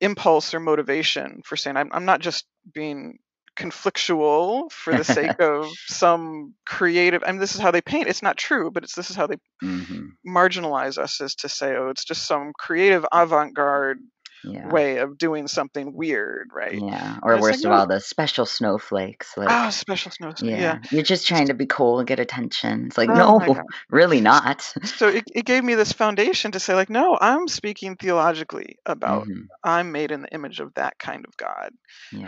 impulse 0.00 0.54
or 0.54 0.60
motivation 0.60 1.42
for 1.44 1.56
saying 1.56 1.76
I'm 1.76 1.90
I'm 1.92 2.04
not 2.04 2.20
just 2.20 2.46
being 2.72 3.18
conflictual 3.58 4.70
for 4.72 4.94
the 4.94 5.04
sake 5.04 5.40
of 5.40 5.68
some 5.86 6.54
creative 6.66 7.22
I 7.26 7.32
mean 7.32 7.40
this 7.40 7.54
is 7.56 7.60
how 7.60 7.70
they 7.72 7.82
paint. 7.82 8.08
It's 8.08 8.22
not 8.22 8.36
true, 8.38 8.70
but 8.70 8.84
it's 8.84 8.94
this 8.94 9.10
is 9.10 9.16
how 9.16 9.26
they 9.26 9.36
hmm 9.62 10.18
marginalize 10.26 10.98
us 10.98 11.20
is 11.20 11.34
to 11.36 11.48
say, 11.48 11.74
oh, 11.76 11.88
it's 11.90 12.04
just 12.04 12.26
some 12.26 12.52
creative 12.58 13.04
avant-garde 13.12 13.98
Yeah. 14.42 14.72
way 14.72 14.98
of 14.98 15.18
doing 15.18 15.48
something 15.48 15.92
weird, 15.94 16.50
right? 16.54 16.82
Yeah. 16.82 17.18
Or 17.22 17.36
it's 17.36 17.50
like, 17.50 17.60
worst 17.60 17.64
of 17.64 17.70
no, 17.70 17.72
all, 17.72 17.86
the 17.86 18.00
special 18.00 18.44
snowflakes. 18.46 19.36
oh, 19.46 19.70
Like, 19.70 19.70
special 19.70 20.10
snowflakes. 20.10 20.42
Yeah. 20.42 20.76
yeah, 20.76 20.78
you're 20.90 21.02
just 21.04 21.26
trying 21.26 21.48
to 21.48 21.54
be 21.54 21.66
cool 21.66 21.98
and 22.00 22.08
get 22.08 22.20
attention. 22.20 22.86
It's 22.88 22.98
like, 22.98 23.10
Oh 23.10 23.32
no, 23.38 23.40
really 23.90 24.20
not. 24.20 24.72
So 24.84 25.08
it, 25.08 25.24
it 25.34 25.44
gave 25.44 25.64
me 25.64 25.74
this 25.74 25.92
foundation 25.92 26.52
to 26.52 26.60
say, 26.60 26.74
like, 26.74 26.90
no, 26.90 27.16
I'm 27.20 27.46
speaking 27.48 27.96
theologically 27.96 28.76
about 28.86 29.28
hmm 29.28 29.48
I'm 29.64 29.92
made 29.92 30.10
in 30.10 30.22
the 30.22 30.32
image 30.32 30.60
of 30.60 30.74
that 30.74 30.98
kind 30.98 31.24
of 31.26 31.36
God 31.36 31.70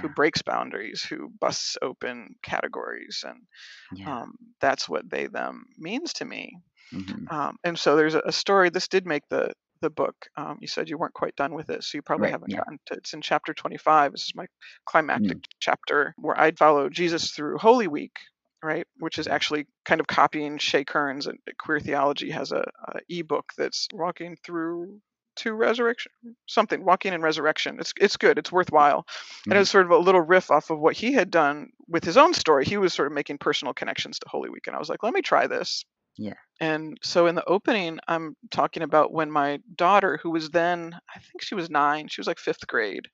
who 0.01 0.09
breaks 0.09 0.42
boundaries, 0.42 1.03
who 1.03 1.29
busts 1.40 1.77
open 1.83 2.35
categories, 2.42 3.25
and 3.27 3.46
Yeah. 3.92 4.11
um, 4.11 4.35
that's 4.61 4.88
what 4.88 5.09
they 5.11 5.27
them 5.29 5.66
means 5.79 6.14
to 6.14 6.25
me. 6.27 6.59
hmm 6.92 7.31
Um, 7.31 7.57
and 7.64 7.79
so 7.79 7.96
there's 7.96 8.14
a, 8.14 8.23
a 8.27 8.33
story. 8.33 8.70
This 8.70 8.88
did 8.88 9.07
make 9.07 9.29
the 9.31 9.53
the 9.81 9.90
book. 9.90 10.14
Um, 10.37 10.59
you 10.61 10.66
said 10.69 10.88
you 10.88 10.99
weren't 10.99 11.14
quite 11.14 11.37
done 11.37 11.55
with 11.55 11.71
it, 11.71 11.85
so 11.85 11.99
you 11.99 12.03
probably 12.03 12.29
Right. 12.29 12.31
haven't 12.31 12.53
Yeah. 12.53 12.57
gotten 12.57 12.79
to. 12.87 12.95
It's 12.95 13.12
in 13.14 13.23
chapter 13.23 13.55
25. 13.55 14.12
This 14.12 14.25
is 14.25 14.33
my 14.35 14.47
climactic 14.87 15.38
Mm. 15.38 15.45
chapter 15.61 16.14
where 16.19 16.38
I'd 16.40 16.59
follow 16.59 16.88
Jesus 16.88 17.33
through 17.33 17.59
Holy 17.59 17.88
Week, 17.88 18.16
right? 18.62 18.87
Which 18.99 19.19
is 19.19 19.27
actually 19.29 19.66
kind 19.85 20.01
of 20.01 20.07
copying 20.07 20.59
Shay 20.59 20.85
Kearns 20.85 21.27
and 21.27 21.38
Queer 21.59 21.81
Theology 21.81 22.31
has 22.31 22.53
a, 22.53 22.64
a 22.88 23.01
ebook 23.09 23.53
that's 23.57 23.88
walking 23.93 24.37
through 24.45 25.01
to 25.37 25.53
resurrection 25.55 26.11
something 26.49 26.85
walking 26.85 27.12
in 27.12 27.23
resurrection 27.23 27.77
it's 27.79 27.93
it's 28.01 28.16
good 28.16 28.37
it's 28.37 28.51
worthwhile 28.51 29.07
and 29.49 29.57
it 29.57 29.61
Mhm. 29.61 29.61
was 29.61 29.71
sort 29.71 29.85
of 29.87 29.93
a 29.93 29.97
little 29.97 30.21
riff 30.21 30.51
off 30.51 30.71
of 30.71 30.79
what 30.81 30.97
he 30.97 31.12
had 31.12 31.31
done 31.31 31.69
with 31.88 32.05
his 32.05 32.16
own 32.16 32.35
story 32.35 32.64
he 32.64 32.77
was 32.77 32.93
sort 32.93 33.07
of 33.07 33.12
making 33.14 33.38
personal 33.38 33.73
connections 33.73 34.19
to 34.19 34.29
holy 34.29 34.51
week 34.51 34.66
and 34.66 34.75
i 34.75 34.79
was 34.79 34.88
like 34.88 35.03
let 35.05 35.14
me 35.14 35.23
try 35.23 35.47
this 35.47 35.85
Yeah. 36.16 36.35
And 36.61 36.99
so 37.03 37.27
in 37.27 37.35
the 37.35 37.44
opening, 37.46 37.99
I'm 38.07 38.37
talking 38.51 38.83
about 38.83 39.12
when 39.12 39.31
my 39.31 39.61
daughter, 39.77 40.18
who 40.23 40.31
was 40.31 40.51
then, 40.51 40.94
I 41.14 41.18
think 41.18 41.42
she 41.42 41.55
was 41.55 41.70
nine, 41.70 42.09
she 42.09 42.20
was 42.20 42.27
like 42.27 42.38
fifth 42.38 42.66
grade. 42.66 43.09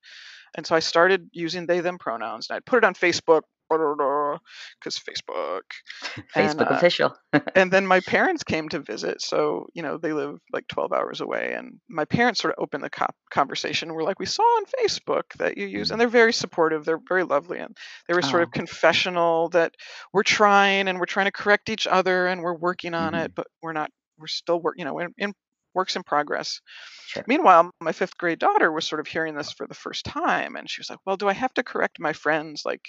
And 0.56 0.66
so 0.66 0.74
I 0.74 0.80
started 0.80 1.28
using 1.32 1.66
they, 1.66 1.80
them 1.80 1.98
pronouns 1.98 2.48
and 2.48 2.56
I'd 2.56 2.66
put 2.66 2.78
it 2.78 2.84
on 2.84 2.94
Facebook 2.94 3.42
because 3.68 4.98
Facebook. 4.98 5.62
And, 6.34 6.50
Facebook 6.58 6.70
uh, 6.70 6.74
official. 6.74 7.16
and 7.54 7.70
then 7.72 7.86
my 7.86 8.00
parents 8.06 8.44
came 8.44 8.68
to 8.70 8.80
visit. 8.80 9.20
So, 9.22 9.66
you 9.74 9.82
know, 9.82 9.98
they 9.98 10.12
live 10.12 10.38
like 10.52 10.66
12 10.68 10.92
hours 10.92 11.20
away. 11.20 11.54
And 11.56 11.80
my 11.88 12.04
parents 12.04 12.40
sort 12.40 12.54
of 12.56 12.62
opened 12.62 12.84
the 12.84 12.90
co- 12.90 13.06
conversation. 13.30 13.92
We're 13.92 14.02
like, 14.04 14.18
we 14.18 14.26
saw 14.26 14.42
on 14.42 14.64
Facebook 14.80 15.24
that 15.38 15.56
you 15.58 15.66
use, 15.66 15.90
and 15.90 16.00
they're 16.00 16.08
very 16.08 16.32
supportive. 16.32 16.84
They're 16.84 17.00
very 17.08 17.24
lovely. 17.24 17.58
And 17.58 17.76
they 18.08 18.14
were 18.14 18.22
sort 18.22 18.42
of 18.42 18.48
Oh. 18.48 18.58
confessional 18.58 19.48
that 19.50 19.74
we're 20.12 20.22
trying 20.22 20.88
and 20.88 20.98
we're 20.98 21.06
trying 21.06 21.26
to 21.26 21.32
correct 21.32 21.68
each 21.68 21.86
other 21.86 22.26
and 22.26 22.42
we're 22.42 22.54
working 22.56 22.94
on 22.94 23.12
Mhm. 23.12 23.24
it, 23.24 23.34
but 23.34 23.46
we're 23.62 23.72
not, 23.72 23.90
we're 24.18 24.26
still 24.28 24.60
work, 24.60 24.74
you 24.78 24.84
know, 24.84 24.98
in, 24.98 25.12
in 25.18 25.32
works 25.76 25.96
in 25.96 26.04
progress. 26.04 26.60
Sure. 27.04 27.26
Meanwhile, 27.26 27.70
my 27.80 27.92
fifth 27.92 28.16
grade 28.18 28.38
daughter 28.38 28.72
was 28.72 28.86
sort 28.86 29.00
of 29.00 29.06
hearing 29.06 29.34
this 29.34 29.52
for 29.52 29.66
the 29.66 29.74
first 29.74 30.04
time, 30.04 30.56
and 30.56 30.68
she 30.70 30.80
was 30.80 30.90
like, 30.90 30.98
"Well, 31.06 31.16
do 31.16 31.28
I 31.28 31.32
have 31.34 31.54
to 31.54 31.62
correct 31.62 32.00
my 32.00 32.12
friends 32.12 32.62
like 32.64 32.84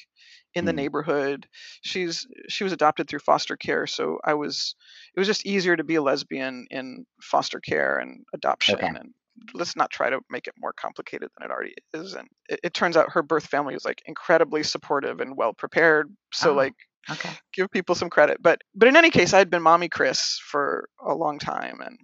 in 0.54 0.66
the 0.66 0.74
Mm. 0.74 0.74
neighborhood?" 0.74 1.48
She's 1.84 2.26
she 2.50 2.64
was 2.64 2.74
adopted 2.74 3.08
through 3.10 3.20
foster 3.20 3.58
care, 3.58 3.88
so 3.88 4.20
I 4.24 4.34
was 4.36 4.76
it 5.16 5.20
was 5.20 5.28
just 5.28 5.46
easier 5.46 5.76
to 5.76 5.84
be 5.84 5.96
a 5.96 6.02
lesbian 6.02 6.68
in 6.70 7.06
foster 7.22 7.60
care 7.60 7.98
and 8.00 8.26
adoption, 8.34 8.80
Okay. 8.82 8.98
and 8.98 9.14
let's 9.54 9.76
not 9.76 9.92
try 9.92 10.10
to 10.10 10.20
make 10.30 10.48
it 10.48 10.54
more 10.58 10.74
complicated 10.74 11.30
than 11.38 11.50
it 11.50 11.54
already 11.54 11.76
is. 11.94 12.14
And 12.14 12.28
it, 12.50 12.60
it 12.64 12.74
turns 12.74 12.98
out 12.98 13.12
her 13.12 13.22
birth 13.24 13.46
family 13.48 13.74
was 13.74 13.86
like 13.86 14.02
incredibly 14.06 14.64
supportive 14.64 15.20
and 15.20 15.38
well 15.38 15.54
prepared. 15.54 16.16
So 16.34 16.54
Oh. 16.54 16.56
like 16.56 16.74
Okay. 17.10 17.38
give 17.54 17.72
people 17.72 17.96
some 17.96 18.10
credit. 18.10 18.38
But 18.42 18.62
but 18.76 18.88
in 18.88 18.96
any 18.96 19.10
case, 19.12 19.34
I 19.34 19.40
had 19.40 19.50
been 19.50 19.62
mommy 19.64 19.90
Chris 19.90 20.40
for 20.52 20.90
a 21.06 21.16
long 21.16 21.40
time, 21.40 21.82
and 21.82 21.98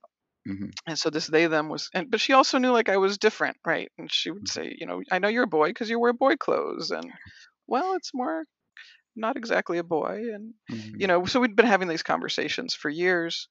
hmm 0.45 0.69
and 0.87 0.97
so 0.99 1.09
this 1.09 1.27
they 1.27 1.47
them 1.47 1.69
was 1.69 1.89
and 1.93 2.11
but 2.11 2.19
she 2.19 2.33
also 2.33 2.57
knew 2.57 2.71
like 2.71 2.89
i 2.89 2.97
was 2.97 3.17
different 3.17 3.57
right? 3.65 3.91
And 3.97 4.11
she 4.11 4.31
would 4.31 4.47
Mhm. 4.47 4.49
say 4.49 4.75
you 4.77 4.85
know 4.85 5.01
i 5.11 5.19
know 5.19 5.27
you're 5.27 5.43
a 5.43 5.47
boy 5.47 5.69
because 5.69 5.89
you 5.89 5.99
wear 5.99 6.13
boy 6.13 6.35
clothes 6.35 6.91
and 6.91 7.13
well 7.67 7.95
it's 7.95 8.13
more 8.13 8.45
not 9.15 9.37
exactly 9.37 9.77
a 9.77 9.83
boy 9.83 10.33
and 10.33 10.53
hmm 10.69 10.99
you 10.99 11.07
know 11.07 11.25
so 11.25 11.39
we'd 11.39 11.55
been 11.55 11.65
having 11.65 11.87
these 11.87 12.03
conversations 12.03 12.73
for 12.73 12.89
years 12.89 13.47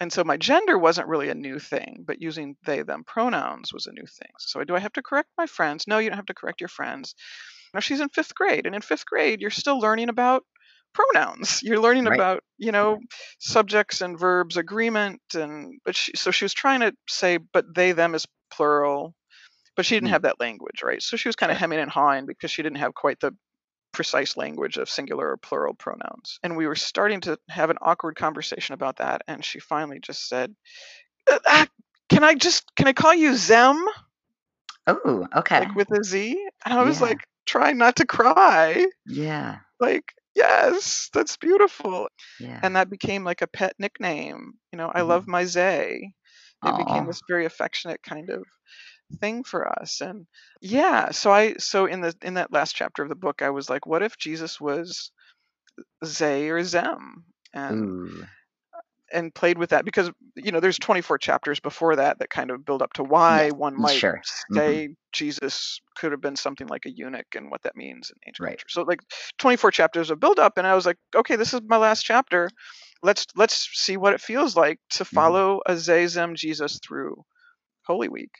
and 0.00 0.12
so 0.12 0.24
my 0.24 0.36
gender 0.36 0.78
wasn't 0.78 1.08
really 1.08 1.28
a 1.30 1.34
new 1.34 1.58
thing 1.58 2.04
but 2.06 2.22
using 2.22 2.56
they 2.66 2.82
them 2.82 3.04
pronouns 3.04 3.72
was 3.72 3.86
a 3.86 3.92
new 3.92 4.06
thing. 4.06 4.30
So 4.40 4.64
do 4.64 4.76
i 4.76 4.80
have 4.80 4.92
to 4.94 5.02
correct 5.02 5.30
my 5.38 5.46
friends? 5.46 5.86
No 5.88 5.98
you 5.98 6.10
don't 6.10 6.16
have 6.18 6.26
to 6.26 6.34
correct 6.34 6.60
your 6.60 6.68
friends. 6.68 7.14
Now 7.74 7.80
she's 7.80 8.00
in 8.00 8.08
fifth 8.10 8.34
grade 8.34 8.66
and 8.66 8.74
in 8.74 8.82
fifth 8.82 9.06
grade 9.06 9.40
you're 9.40 9.50
still 9.50 9.78
learning 9.80 10.08
about 10.10 10.44
pronouns 10.94 11.60
you're 11.62 11.80
learning 11.80 12.06
Right. 12.06 12.14
about 12.14 12.42
you 12.58 12.72
know 12.72 12.98
subjects 13.40 14.00
and 14.00 14.18
verbs 14.18 14.56
agreement 14.56 15.20
and 15.34 15.80
but 15.84 15.96
she 15.96 16.12
so 16.16 16.30
she 16.30 16.44
was 16.44 16.54
trying 16.54 16.80
to 16.80 16.94
say 17.08 17.36
but 17.38 17.66
they 17.74 17.92
them 17.92 18.14
is 18.14 18.26
plural 18.50 19.14
but 19.76 19.84
she 19.86 19.96
didn't 19.96 20.08
Mm. 20.08 20.12
have 20.12 20.22
that 20.22 20.40
language 20.40 20.82
right 20.84 21.02
so 21.02 21.16
she 21.16 21.28
was 21.28 21.36
kind 21.36 21.50
of 21.52 21.58
hemming 21.58 21.80
and 21.80 21.90
hawing 21.90 22.26
because 22.26 22.50
she 22.50 22.62
didn't 22.62 22.78
have 22.78 22.94
quite 22.94 23.20
the 23.20 23.34
precise 23.92 24.36
language 24.36 24.76
of 24.76 24.88
singular 24.88 25.30
or 25.30 25.36
plural 25.36 25.74
pronouns 25.74 26.38
and 26.42 26.56
we 26.56 26.66
were 26.66 26.74
starting 26.76 27.20
to 27.20 27.38
have 27.48 27.70
an 27.70 27.78
awkward 27.80 28.16
conversation 28.16 28.74
about 28.74 28.96
that 28.96 29.22
and 29.28 29.44
she 29.44 29.60
finally 29.60 30.00
just 30.00 30.28
said 30.28 30.54
"Uh, 31.30 31.38
ah, 31.46 31.66
can 32.08 32.24
i 32.24 32.34
just 32.34 32.64
can 32.76 32.88
i 32.88 32.92
call 32.92 33.14
you 33.14 33.34
zem 33.36 33.84
Oh, 34.86 35.26
okay. 35.36 35.60
like 35.60 35.74
with 35.76 35.90
a 35.92 36.04
z 36.04 36.46
and 36.64 36.74
i 36.74 36.82
was 36.82 37.00
Yeah. 37.00 37.08
like 37.08 37.18
trying 37.46 37.78
not 37.78 37.96
to 37.96 38.06
cry 38.06 38.86
Yeah. 39.06 39.58
like 39.80 40.04
yes 40.34 41.10
that's 41.12 41.36
beautiful 41.36 42.08
Yeah. 42.38 42.60
and 42.62 42.76
that 42.76 42.90
became 42.90 43.24
like 43.24 43.42
a 43.42 43.46
pet 43.48 43.74
nickname. 43.78 44.54
You 44.72 44.78
know, 44.78 44.90
I 44.94 45.02
Mhm. 45.02 45.08
love 45.08 45.26
my 45.28 45.44
Zay. 45.44 46.12
It 46.64 46.76
became 46.76 47.06
this 47.06 47.22
very 47.28 47.44
affectionate 47.46 48.02
kind 48.02 48.30
of 48.30 48.44
thing 49.20 49.44
for 49.44 49.68
us. 49.80 50.00
And 50.00 50.26
yeah, 50.60 51.10
so 51.12 51.30
I 51.32 51.54
so 51.58 51.86
in 51.86 52.00
the 52.00 52.14
in 52.22 52.34
that 52.34 52.52
last 52.52 52.74
chapter 52.76 53.02
of 53.02 53.08
the 53.08 53.14
book, 53.16 53.42
I 53.42 53.50
was 53.50 53.68
like, 53.70 53.86
what 53.86 54.02
if 54.02 54.16
Jesus 54.18 54.60
was 54.60 55.10
Zay 56.04 56.50
or 56.50 56.62
Zem? 56.64 57.24
And. 57.52 57.88
And 59.14 59.34
played 59.34 59.58
with 59.58 59.70
that 59.70 59.86
because 59.86 60.10
you 60.36 60.52
know 60.52 60.60
there's 60.60 60.78
24 60.78 61.18
chapters 61.18 61.60
before 61.60 61.96
that 61.96 62.18
that 62.20 62.30
kind 62.30 62.50
of 62.50 62.64
build 62.66 62.82
up 62.82 62.94
to 62.94 63.04
why 63.04 63.50
Yes. 63.50 63.52
one 63.52 63.76
might 63.76 64.04
Sure. 64.04 64.22
Say 64.54 64.88
Jesus 65.12 65.80
could 65.96 66.12
have 66.12 66.20
been 66.22 66.36
something 66.36 66.66
like 66.68 66.86
a 66.86 66.90
eunuch 66.90 67.26
and 67.36 67.50
what 67.50 67.62
that 67.62 67.76
means 67.76 68.10
in 68.10 68.16
ancient 68.28 68.46
Right. 68.46 68.48
culture. 68.48 68.66
So 68.68 68.82
like 68.82 69.00
24 69.38 69.70
chapters 69.72 70.10
of 70.10 70.20
build 70.20 70.38
up 70.40 70.58
and 70.58 70.66
I 70.66 70.74
was 70.74 70.86
like, 70.86 70.98
okay, 71.16 71.36
this 71.36 71.54
is 71.54 71.60
my 71.66 71.76
last 71.78 72.02
chapter. 72.04 72.50
Let's 73.02 73.26
let's 73.36 73.68
see 73.74 73.96
what 73.96 74.14
it 74.14 74.20
feels 74.20 74.56
like 74.56 74.80
to 74.92 75.04
Mhm. 75.12 75.38
follow 75.38 75.60
a 75.66 75.72
Zazem 75.74 76.34
Jesus 76.36 76.78
through 76.86 77.24
Holy 77.86 78.08
Week 78.08 78.32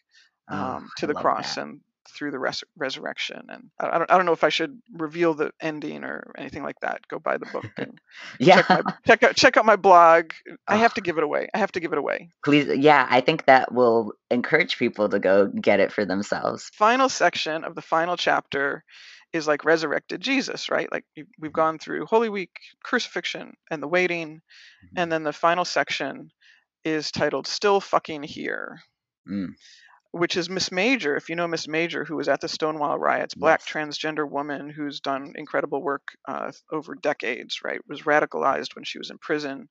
Oh, 0.49 0.77
um, 0.77 0.91
to 0.97 1.07
the 1.07 1.15
cross 1.15 1.57
that. 1.57 1.59
and 1.59 1.81
through 2.09 2.31
the 2.31 2.39
res- 2.39 2.65
resurrection. 2.77 3.43
And 3.49 3.71
I, 3.81 3.89
I 3.89 3.99
don't 3.99 4.11
I 4.11 4.17
don't 4.17 4.27
know 4.27 4.33
if 4.33 4.45
I 4.45 4.49
should 4.49 4.81
reveal 4.93 5.35
the 5.35 5.53
ending 5.61 6.05
or 6.05 6.33
anything 6.37 6.63
like 6.63 6.81
that. 6.81 7.07
Go 7.09 7.19
buy 7.19 7.39
the 7.39 7.47
book 7.47 7.67
and 7.79 7.99
Yeah. 8.39 8.57
check 8.63 8.69
my 8.85 8.93
check 9.07 9.23
out 9.23 9.37
check 9.37 9.57
out 9.57 9.65
my 9.67 9.77
blog. 9.77 10.33
I 10.69 10.77
have 10.77 10.95
to 10.95 11.01
give 11.01 11.19
it 11.19 11.25
away. 11.25 11.49
I 11.55 11.59
have 11.59 11.73
to 11.73 11.81
give 11.81 11.93
it 11.93 11.99
away. 11.99 12.29
please. 12.45 12.69
Yeah, 12.77 13.07
I 13.09 13.21
think 13.21 13.47
that 13.47 13.73
will 13.73 14.13
encourage 14.31 14.79
people 14.79 15.09
to 15.09 15.19
go 15.19 15.47
get 15.47 15.81
it 15.81 15.93
for 15.93 16.05
themselves. 16.05 16.71
Final 16.75 17.09
section 17.09 17.65
of 17.65 17.75
the 17.75 17.83
final 17.83 18.17
chapter 18.17 18.85
is 19.33 19.49
like 19.49 19.65
resurrected 19.65 20.21
Jesus, 20.21 20.71
right? 20.71 20.91
Like 20.93 21.05
we've 21.41 21.53
gone 21.53 21.79
through 21.79 22.07
Holy 22.07 22.29
Week, 22.29 22.53
crucifixion, 22.85 23.55
and 23.71 23.83
the 23.83 23.89
waiting, 23.89 24.41
and 24.97 25.11
then 25.11 25.25
the 25.25 25.33
final 25.33 25.65
section 25.65 26.31
is 26.85 27.11
titled 27.11 27.47
"Still 27.49 27.81
Fucking 27.81 28.23
Here." 28.23 28.79
Mm. 29.29 29.49
Which 30.15 30.37
is 30.37 30.49
Miss 30.49 30.71
Major. 30.71 31.17
If 31.17 31.29
you 31.29 31.35
know 31.35 31.49
Miss 31.49 31.67
Major, 31.67 32.05
who 32.05 32.15
was 32.17 32.29
at 32.29 32.41
the 32.41 32.49
Stonewall 32.49 32.99
riots, 32.99 33.35
black 33.35 33.61
Yes. 33.61 33.69
transgender 33.69 34.31
woman 34.31 34.71
who's 34.71 35.01
done 35.01 35.33
incredible 35.35 35.83
work 35.83 36.03
uh, 36.29 36.53
over 36.73 36.95
decades, 36.95 37.59
right? 37.65 37.81
Was 37.89 38.03
radicalized 38.03 38.77
when 38.77 38.85
she 38.85 38.99
was 38.99 39.11
in 39.11 39.19
prison. 39.19 39.69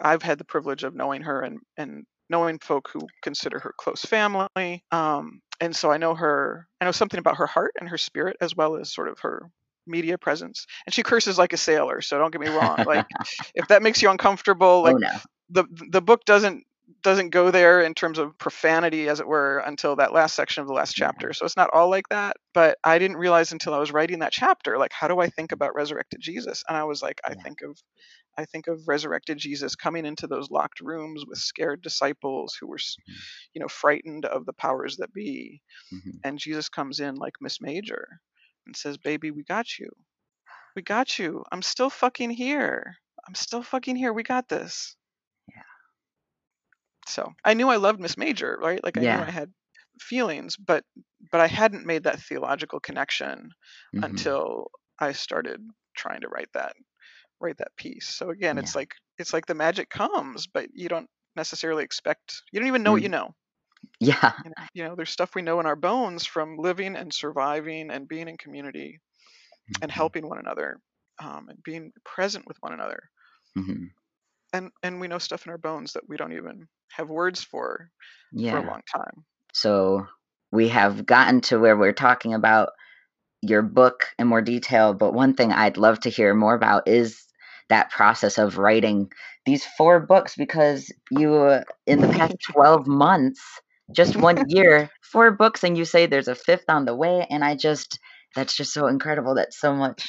I've 0.00 0.22
had 0.22 0.38
the 0.38 0.44
privilege 0.44 0.84
of 0.84 0.94
knowing 0.94 1.22
her 1.22 1.42
and, 1.42 1.58
and 1.76 2.04
knowing 2.30 2.58
folk 2.60 2.88
who 2.92 3.00
consider 3.22 3.58
her 3.58 3.74
close 3.78 4.04
family. 4.04 4.84
Um, 4.92 5.40
and 5.60 5.74
so 5.74 5.90
I 5.90 5.96
know 5.96 6.14
her, 6.14 6.66
I 6.80 6.84
know 6.84 6.92
something 6.92 7.18
about 7.18 7.38
her 7.38 7.46
heart 7.46 7.72
and 7.80 7.88
her 7.88 7.98
spirit 7.98 8.36
as 8.40 8.54
well 8.54 8.76
as 8.76 8.92
sort 8.92 9.08
of 9.08 9.18
her 9.20 9.50
media 9.86 10.18
presence. 10.18 10.66
And 10.86 10.94
she 10.94 11.02
curses 11.02 11.38
like 11.38 11.52
a 11.52 11.56
sailor. 11.56 12.00
So 12.02 12.18
don't 12.18 12.30
get 12.30 12.40
me 12.40 12.48
wrong. 12.48 12.84
Like 12.84 13.06
if 13.54 13.68
that 13.68 13.82
makes 13.82 14.02
you 14.02 14.10
uncomfortable, 14.10 14.82
oh 14.82 14.82
like 14.82 14.96
no. 14.96 15.08
the 15.50 15.64
the 15.90 16.02
book 16.02 16.24
doesn't 16.24 16.64
doesn't 17.02 17.30
go 17.30 17.50
there 17.50 17.82
in 17.82 17.94
terms 17.94 18.18
of 18.18 18.38
profanity 18.38 19.08
as 19.08 19.20
it 19.20 19.28
were 19.28 19.58
until 19.58 19.96
that 19.96 20.12
last 20.12 20.34
section 20.36 20.62
of 20.62 20.68
the 20.68 20.74
last 20.74 20.94
chapter. 20.94 21.32
So 21.32 21.44
it's 21.46 21.56
not 21.56 21.70
all 21.72 21.90
like 21.90 22.08
that 22.10 22.36
but 22.54 22.78
i 22.84 22.98
didn't 22.98 23.16
realize 23.18 23.52
until 23.52 23.74
i 23.74 23.78
was 23.78 23.92
writing 23.92 24.20
that 24.20 24.32
chapter 24.32 24.78
like 24.78 24.92
how 24.92 25.08
do 25.08 25.20
i 25.20 25.28
think 25.28 25.52
about 25.52 25.74
resurrected 25.74 26.20
jesus? 26.20 26.64
And 26.68 26.76
i 26.76 26.84
was 26.84 27.02
like 27.02 27.20
i 27.24 27.34
think 27.34 27.62
of 27.62 27.78
i 28.38 28.44
think 28.46 28.66
of 28.68 28.88
resurrected 28.88 29.38
jesus 29.38 29.76
coming 29.76 30.06
into 30.06 30.26
those 30.26 30.50
locked 30.50 30.80
rooms 30.80 31.24
with 31.26 31.38
scared 31.38 31.82
disciples 31.82 32.56
who 32.60 32.68
were 32.68 32.78
Mhm. 32.78 33.16
you 33.54 33.60
know 33.60 33.68
frightened 33.68 34.24
of 34.26 34.46
the 34.46 34.52
powers 34.54 34.96
that 34.98 35.12
be. 35.12 35.62
Mhm. 35.92 36.20
and 36.24 36.38
jesus 36.38 36.68
comes 36.68 37.00
in 37.00 37.16
like 37.16 37.34
miss 37.40 37.60
major 37.60 38.20
and 38.66 38.76
says 38.76 38.98
baby 38.98 39.30
we 39.30 39.44
got 39.44 39.78
you. 39.78 39.90
We 40.76 40.82
got 40.82 41.18
you. 41.18 41.44
I'm 41.52 41.62
still 41.62 41.90
fucking 41.90 42.30
here. 42.30 42.96
I'm 43.28 43.34
still 43.34 43.62
fucking 43.62 43.96
here. 43.96 44.12
We 44.12 44.22
got 44.22 44.48
this. 44.48 44.96
So 47.06 47.32
I 47.44 47.54
knew 47.54 47.68
I 47.68 47.76
loved 47.76 48.00
Miss 48.00 48.16
Major, 48.16 48.58
right? 48.60 48.82
Like 48.82 48.98
I 48.98 49.04
knew 49.04 49.22
I 49.22 49.30
had 49.30 49.52
feelings, 50.00 50.56
but 50.56 50.84
but 51.32 51.40
I 51.40 51.46
hadn't 51.46 51.86
made 51.86 52.04
that 52.04 52.20
theological 52.20 52.80
connection 52.80 53.50
Mhm. 53.92 54.26
until 54.26 54.70
I 55.00 55.12
started 55.12 55.60
trying 55.96 56.20
to 56.22 56.28
write 56.28 56.52
that 56.54 56.74
write 57.40 57.58
that 57.58 57.76
piece. 57.76 58.08
So 58.08 58.30
again, 58.30 58.58
Yeah. 58.58 58.58
it's 58.58 58.74
like 58.76 58.94
it's 59.18 59.32
like 59.34 59.46
the 59.46 59.54
magic 59.54 59.90
comes, 59.90 60.46
but 60.48 60.70
you 60.74 60.88
don't 60.88 61.10
necessarily 61.36 61.84
expect 61.84 62.42
you 62.52 62.60
don't 62.60 62.68
even 62.68 62.82
know 62.84 62.92
what 62.92 63.02
you 63.02 63.08
Mm. 63.08 63.10
know. 63.10 63.34
Yeah. 64.00 64.34
You 64.42 64.48
know, 64.50 64.66
you 64.72 64.84
know 64.84 64.94
there's 64.94 65.10
stuff 65.10 65.34
we 65.34 65.42
know 65.42 65.60
in 65.60 65.66
our 65.66 65.76
bones 65.76 66.24
from 66.24 66.56
living 66.56 66.96
and 66.96 67.12
surviving 67.12 67.90
and 67.90 68.08
being 68.08 68.28
in 68.28 68.38
community 68.38 68.98
and 69.82 69.92
Mhm. 69.92 69.92
helping 69.92 70.28
one 70.28 70.38
another 70.38 70.80
um, 71.20 71.48
and 71.50 71.62
being 71.62 71.92
present 72.04 72.46
with 72.46 72.58
one 72.62 72.72
another. 72.74 73.10
Mhm. 73.56 73.90
And 74.52 74.72
and 74.82 75.00
we 75.00 75.06
know 75.06 75.18
stuff 75.18 75.46
in 75.46 75.52
our 75.52 75.58
bones 75.58 75.92
that 75.92 76.08
we 76.08 76.16
don't 76.16 76.32
even 76.32 76.68
have 76.92 77.08
words 77.08 77.42
for 77.42 77.90
for 78.50 78.58
a 78.58 78.66
long 78.66 78.80
time. 78.94 79.24
So 79.52 80.06
we 80.52 80.68
have 80.68 81.06
gotten 81.06 81.40
to 81.42 81.58
where 81.58 81.76
we're 81.76 81.92
talking 81.92 82.34
about 82.34 82.70
your 83.42 83.62
book 83.62 84.06
in 84.18 84.26
more 84.26 84.42
detail, 84.42 84.94
but 84.94 85.14
one 85.14 85.34
thing 85.34 85.52
I'd 85.52 85.76
love 85.76 86.00
to 86.00 86.10
hear 86.10 86.34
more 86.34 86.54
about 86.54 86.88
is 86.88 87.22
that 87.68 87.90
process 87.90 88.38
of 88.38 88.58
writing 88.58 89.10
these 89.44 89.64
four 89.64 90.00
books 90.00 90.34
because 90.36 90.92
you, 91.10 91.34
uh, 91.34 91.64
in 91.86 92.00
the 92.00 92.08
past 92.08 92.36
12 92.52 92.86
months, 92.86 93.40
just 93.92 94.16
one 94.16 94.44
year, 94.48 94.90
four 95.02 95.30
books, 95.30 95.64
and 95.64 95.76
you 95.76 95.84
say 95.84 96.06
there's 96.06 96.28
a 96.28 96.34
fifth 96.34 96.64
on 96.68 96.84
the 96.84 96.94
way. 96.94 97.26
And 97.30 97.44
I 97.44 97.54
just, 97.56 97.98
that's 98.34 98.56
just 98.56 98.72
so 98.72 98.86
incredible. 98.86 99.34
That's 99.34 99.58
so 99.58 99.74
much, 99.74 100.08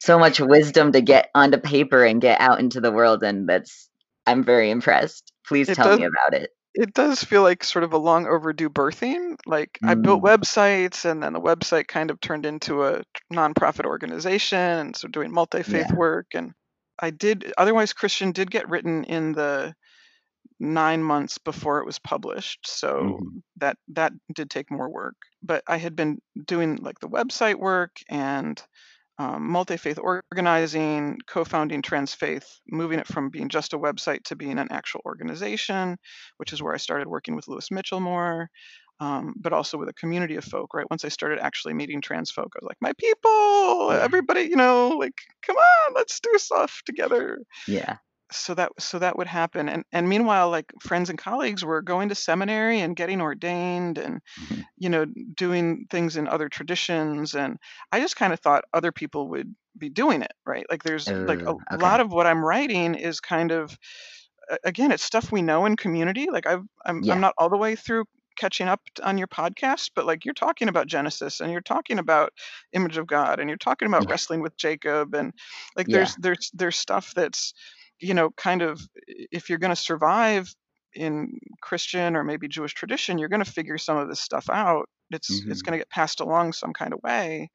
so 0.00 0.18
much 0.18 0.40
wisdom 0.40 0.92
to 0.92 1.00
get 1.00 1.30
onto 1.34 1.58
paper 1.58 2.04
and 2.04 2.20
get 2.20 2.40
out 2.40 2.60
into 2.60 2.80
the 2.80 2.92
world. 2.92 3.22
And 3.22 3.48
that's 3.48 3.88
I'm 4.26 4.44
very 4.44 4.70
impressed. 4.70 5.32
Please 5.46 5.70
It 5.70 5.80
tell 5.80 5.88
does 5.88 5.98
me 5.98 6.04
about 6.04 6.34
it. 6.34 6.50
it 6.74 6.94
does 6.94 7.22
feel 7.24 7.42
like 7.42 7.64
sort 7.64 7.84
of 7.84 7.92
a 7.92 7.98
long 7.98 8.26
overdue 8.26 8.70
birthing. 8.70 9.36
Like 9.46 9.78
I 9.84 9.94
built 9.94 10.22
Mm, 10.22 10.24
websites 10.24 11.04
and 11.10 11.22
then 11.22 11.32
the 11.32 11.40
website 11.40 11.88
kind 11.88 12.10
of 12.10 12.20
turned 12.20 12.46
into 12.46 12.84
a 12.84 13.02
nonprofit 13.32 13.86
organization 13.86 14.58
and 14.58 14.96
so 14.96 15.08
doing 15.08 15.32
multi-faith 15.32 15.88
yeah. 15.88 15.94
work 15.94 16.28
and 16.34 16.52
I 17.00 17.10
did 17.10 17.52
otherwise 17.58 17.92
Christian 17.92 18.32
did 18.32 18.50
get 18.50 18.68
written 18.68 19.04
in 19.04 19.32
the 19.32 19.74
9 20.60 21.02
months 21.02 21.38
before 21.38 21.80
it 21.80 21.86
was 21.86 21.98
published. 22.00 22.66
So 22.66 23.20
hmm 23.20 23.44
that 23.56 23.78
that 23.88 24.12
did 24.34 24.50
take 24.50 24.70
more 24.70 24.90
work. 24.90 25.16
But 25.42 25.64
I 25.68 25.76
had 25.78 25.96
been 25.96 26.20
doing 26.46 26.76
like 26.76 27.00
the 27.00 27.08
website 27.08 27.56
work 27.58 27.92
and 28.08 28.62
um, 29.18 29.50
multi-faith 29.50 29.98
organizing, 29.98 31.18
co-founding 31.26 31.82
Transfaith, 31.82 32.46
moving 32.68 32.98
it 32.98 33.06
from 33.06 33.30
being 33.30 33.48
just 33.48 33.72
a 33.72 33.78
website 33.78 34.24
to 34.24 34.36
being 34.36 34.58
an 34.58 34.68
actual 34.70 35.00
organization, 35.06 35.96
which 36.38 36.52
is 36.52 36.62
where 36.62 36.74
I 36.74 36.78
started 36.78 37.06
working 37.06 37.36
with 37.36 37.46
Louis 37.46 37.70
Mitchell 37.70 38.00
more, 38.00 38.48
um, 39.00 39.34
but 39.36 39.52
also 39.52 39.78
with 39.78 39.88
a 39.88 39.94
community 39.94 40.36
of 40.36 40.44
folk. 40.44 40.74
Right, 40.74 40.90
once 40.90 41.04
I 41.04 41.08
started 41.08 41.38
actually 41.38 41.74
meeting 41.74 42.00
trans 42.00 42.30
folk, 42.30 42.52
I 42.54 42.58
was 42.62 42.68
like, 42.68 42.78
my 42.80 42.92
people, 42.98 43.92
everybody, 43.92 44.42
you 44.42 44.56
know, 44.56 44.88
like, 44.98 45.14
come 45.46 45.56
on, 45.56 45.94
let's 45.94 46.18
do 46.20 46.32
stuff 46.36 46.82
together. 46.84 47.38
Yeah. 47.68 47.96
So 48.32 48.54
that 48.54 48.72
so 48.78 48.98
that 48.98 49.16
would 49.18 49.26
happen, 49.26 49.68
and 49.68 49.84
and 49.92 50.08
meanwhile, 50.08 50.50
like 50.50 50.72
friends 50.82 51.10
and 51.10 51.18
colleagues 51.18 51.64
were 51.64 51.82
going 51.82 52.08
to 52.08 52.14
seminary 52.14 52.80
and 52.80 52.96
getting 52.96 53.20
ordained, 53.20 53.98
and 53.98 54.20
hmm 54.38 54.64
you 54.78 54.88
know, 54.90 55.06
doing 55.34 55.86
things 55.90 56.16
in 56.16 56.28
other 56.28 56.48
traditions. 56.48 57.34
And 57.34 57.58
I 57.92 58.00
just 58.00 58.16
kind 58.16 58.32
of 58.32 58.40
thought 58.40 58.64
other 58.74 58.92
people 58.92 59.28
would 59.30 59.54
be 59.78 59.90
doing 59.90 60.22
it, 60.22 60.32
right? 60.46 60.66
Like 60.70 60.84
there's 60.84 61.12
like 61.22 61.42
a 61.46 61.56
Oh, 61.56 61.64
lot 61.70 62.00
of 62.00 62.12
what 62.12 62.26
I'm 62.26 62.44
writing 62.44 62.94
is 62.94 63.20
kind 63.20 63.52
of, 63.52 63.78
again, 64.64 64.92
it's 64.92 65.02
stuff 65.02 65.32
we 65.32 65.42
know 65.42 65.64
in 65.66 65.76
community. 65.76 66.28
Like 66.30 66.46
I've, 66.46 66.64
I'm, 66.84 67.04
I'm 67.08 67.20
not 67.20 67.34
all 67.38 67.48
the 67.48 67.56
way 67.56 67.76
through 67.76 68.04
catching 68.36 68.66
up 68.66 68.80
on 69.02 69.16
your 69.16 69.28
podcast, 69.28 69.92
but 69.94 70.06
like 70.06 70.24
you're 70.24 70.34
talking 70.34 70.68
about 70.68 70.88
Genesis 70.88 71.40
and 71.40 71.52
you're 71.52 71.60
talking 71.60 71.98
about 71.98 72.32
image 72.72 72.96
of 72.96 73.06
God 73.06 73.38
and 73.38 73.48
you're 73.48 73.56
talking 73.56 73.86
about 73.86 74.06
Yeah. 74.06 74.08
wrestling 74.08 74.40
with 74.40 74.56
Jacob 74.56 75.14
and 75.14 75.32
like 75.76 75.86
Yeah. 75.86 75.90
there's, 75.90 76.16
there's, 76.16 76.50
there's 76.52 76.76
stuff 76.76 77.12
that's, 77.14 77.54
you 78.00 78.14
know, 78.14 78.30
kind 78.32 78.62
of, 78.62 78.80
if 79.06 79.48
you're 79.48 79.58
going 79.58 79.70
to 79.74 79.76
survive 79.76 80.54
in 80.94 81.38
Christian 81.62 82.16
or 82.16 82.24
maybe 82.24 82.48
Jewish 82.48 82.74
tradition, 82.74 83.18
you're 83.18 83.28
going 83.28 83.44
to 83.44 83.50
figure 83.50 83.78
some 83.78 83.96
of 83.96 84.08
this 84.08 84.20
stuff 84.20 84.48
out. 84.50 84.88
It's 85.10 85.42
it's 85.48 85.60
hmm 85.60 85.64
going 85.64 85.72
to 85.72 85.78
get 85.78 85.90
passed 85.90 86.20
along 86.20 86.52
some 86.54 86.72
kind 86.72 86.92
of 86.94 87.00
way. 87.02 87.50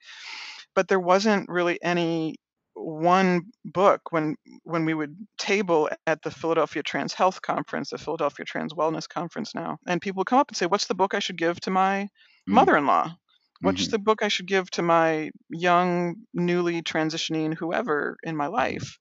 But 0.75 0.87
there 0.87 0.99
wasn't 0.99 1.49
really 1.49 1.81
any 1.83 2.35
one 2.73 3.51
book 3.65 4.11
when 4.11 4.35
when 4.63 4.85
we 4.85 4.93
would 4.93 5.15
table 5.37 5.89
at 6.07 6.21
the 6.23 6.31
Philadelphia 6.31 6.83
Trans 6.83 7.13
Health 7.13 7.41
Conference, 7.41 7.89
the 7.91 7.97
Philadelphia 7.97 8.45
Trans 8.45 8.73
Wellness 8.73 9.07
Conference 9.07 9.53
now, 9.53 9.77
and 9.87 10.01
people 10.01 10.21
would 10.21 10.27
come 10.27 10.39
up 10.39 10.49
and 10.49 10.57
say, 10.57 10.65
"What's 10.65 10.87
the 10.87 10.95
book 10.95 11.13
I 11.13 11.19
should 11.19 11.37
give 11.37 11.59
to 11.61 11.71
my 11.71 12.07
mother-in-law? 12.47 13.15
What's 13.61 13.87
hmm 13.87 13.89
the 13.89 13.99
book 13.99 14.23
I 14.23 14.29
should 14.29 14.47
give 14.47 14.71
to 14.71 14.81
my 14.81 15.31
young, 15.49 16.15
newly 16.33 16.81
transitioning 16.81 17.53
whoever 17.55 18.17
in 18.23 18.35
my 18.37 18.47
life?" 18.47 18.97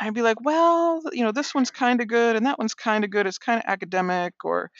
And 0.00 0.08
I'd 0.08 0.14
be 0.14 0.22
like, 0.22 0.40
"Well, 0.42 1.02
you 1.12 1.22
know, 1.22 1.32
this 1.32 1.54
one's 1.54 1.70
kind 1.70 2.00
of 2.00 2.08
good, 2.08 2.36
and 2.36 2.46
that 2.46 2.58
one's 2.58 2.74
kind 2.74 3.04
of 3.04 3.10
good. 3.10 3.26
It's 3.26 3.38
kind 3.38 3.58
of 3.62 3.64
academic, 3.70 4.34
or 4.44 4.70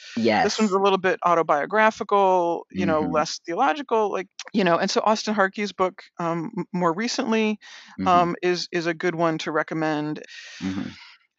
this 0.43 0.59
one's 0.59 0.71
a 0.71 0.79
little 0.79 0.97
bit 0.97 1.19
autobiographical, 1.25 2.65
you 2.71 2.85
know, 2.85 3.03
hmm 3.03 3.09
less 3.09 3.39
theological, 3.45 4.11
like 4.11 4.27
you 4.53 4.63
know." 4.63 4.77
And 4.77 4.89
so 4.91 5.01
Austen 5.05 5.33
Hartke's 5.33 5.71
book, 5.71 6.03
um, 6.19 6.51
more 6.73 6.93
recently, 6.93 7.59
hmm 7.97 8.25
um, 8.25 8.35
is 8.41 8.67
is 8.71 8.87
a 8.87 8.93
good 8.93 9.15
one 9.15 9.37
to 9.39 9.51
recommend. 9.51 10.21
hmm 10.61 10.97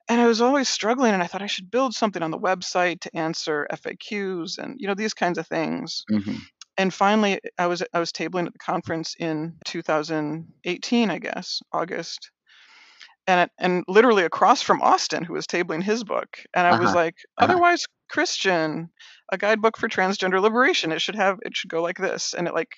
And 0.08 0.20
I 0.20 0.26
was 0.26 0.40
always 0.40 0.68
struggling, 0.68 1.14
and 1.14 1.22
I 1.22 1.26
thought 1.28 1.42
I 1.42 1.46
should 1.48 1.70
build 1.70 1.94
something 1.94 2.22
on 2.22 2.30
the 2.32 2.38
website 2.38 3.00
to 3.02 3.16
answer 3.16 3.66
FAQs 3.70 4.58
and 4.58 4.74
you 4.80 4.86
know 4.88 4.94
these 4.94 5.14
kinds 5.14 5.38
of 5.38 5.46
things. 5.46 6.06
hmm 6.10 6.48
And 6.78 6.94
finally, 6.94 7.40
I 7.58 7.66
was 7.68 7.82
I 7.94 8.00
was 8.00 8.12
tabling 8.12 8.46
at 8.46 8.52
the 8.54 8.58
conference 8.60 9.16
in 9.18 9.58
2018, 9.64 11.10
I 11.10 11.18
guess, 11.20 11.60
August, 11.72 12.32
and 13.26 13.50
and 13.58 13.84
literally 13.88 14.24
across 14.24 14.62
from 14.62 14.82
Austen, 14.82 15.24
who 15.24 15.34
was 15.34 15.46
tabling 15.46 15.82
his 15.82 16.04
book, 16.04 16.44
and 16.54 16.66
I 16.66 16.74
was 16.74 16.92
Uh-huh. 16.92 16.94
like, 16.94 17.16
Uh-huh. 17.40 17.60
otherwise 17.60 17.86
Christian, 18.10 18.90
a 19.32 19.38
guidebook 19.38 19.76
for 19.78 19.88
transgender 19.88 20.40
liberation. 20.40 20.92
It 20.92 21.00
should 21.02 21.16
have 21.16 21.38
it 21.42 21.56
should 21.56 21.70
go 21.70 21.82
like 21.82 21.98
this, 21.98 22.34
and 22.34 22.46
it 22.48 22.54
like 22.54 22.76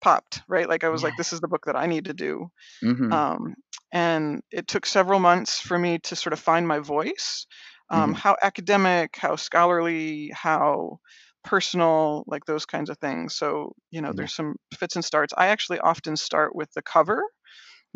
popped 0.00 0.42
right. 0.48 0.68
Like 0.68 0.84
I 0.84 0.88
was 0.88 1.02
like, 1.02 1.16
this 1.16 1.32
is 1.32 1.40
the 1.40 1.48
book 1.48 1.64
that 1.66 1.76
I 1.76 1.86
need 1.86 2.06
to 2.06 2.14
do. 2.14 2.48
hmm 2.82 3.12
Um, 3.12 3.54
and 3.92 4.42
it 4.52 4.68
took 4.68 4.86
several 4.86 5.20
months 5.20 5.60
for 5.60 5.78
me 5.78 5.98
to 6.00 6.16
sort 6.16 6.32
of 6.34 6.40
find 6.40 6.68
my 6.68 6.80
voice, 6.80 7.46
um, 7.90 8.12
hmm 8.12 8.16
how 8.16 8.36
academic, 8.42 9.16
how 9.16 9.36
scholarly, 9.36 10.30
how 10.34 10.98
personal, 11.44 12.24
like 12.26 12.44
those 12.46 12.66
kinds 12.66 12.90
of 12.90 12.98
things. 12.98 13.36
So 13.36 13.72
you 13.90 14.00
know, 14.02 14.12
Yeah. 14.12 14.16
there's 14.16 14.34
some 14.34 14.56
fits 14.74 14.96
and 14.96 15.04
starts. 15.04 15.34
I 15.36 15.48
actually 15.48 15.80
often 15.80 16.16
start 16.16 16.56
with 16.56 16.72
the 16.74 16.82
cover 16.82 17.22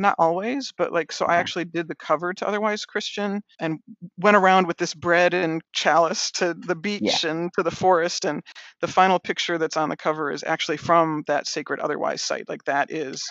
not 0.00 0.16
always, 0.18 0.72
but 0.76 0.92
like, 0.92 1.12
so 1.12 1.24
I 1.24 1.28
mm-hmm. 1.28 1.40
actually 1.40 1.64
did 1.66 1.86
the 1.86 1.94
cover 1.94 2.32
to 2.34 2.48
Otherwise 2.48 2.86
Christian 2.86 3.42
and 3.60 3.78
went 4.16 4.36
around 4.36 4.66
with 4.66 4.78
this 4.78 4.94
bread 4.94 5.34
and 5.34 5.62
chalice 5.72 6.30
to 6.32 6.54
the 6.54 6.74
Yeah. 6.74 6.80
beach 6.80 7.24
and 7.24 7.52
to 7.54 7.62
the 7.62 7.70
forest. 7.70 8.24
And 8.24 8.42
the 8.80 8.88
final 8.88 9.18
picture 9.18 9.58
that's 9.58 9.76
on 9.76 9.90
the 9.90 9.96
cover 9.96 10.32
is 10.32 10.42
actually 10.42 10.78
from 10.78 11.22
that 11.26 11.46
sacred 11.46 11.80
Otherwise 11.80 12.22
site. 12.22 12.48
Like, 12.48 12.64
that 12.64 12.90
is 12.90 13.22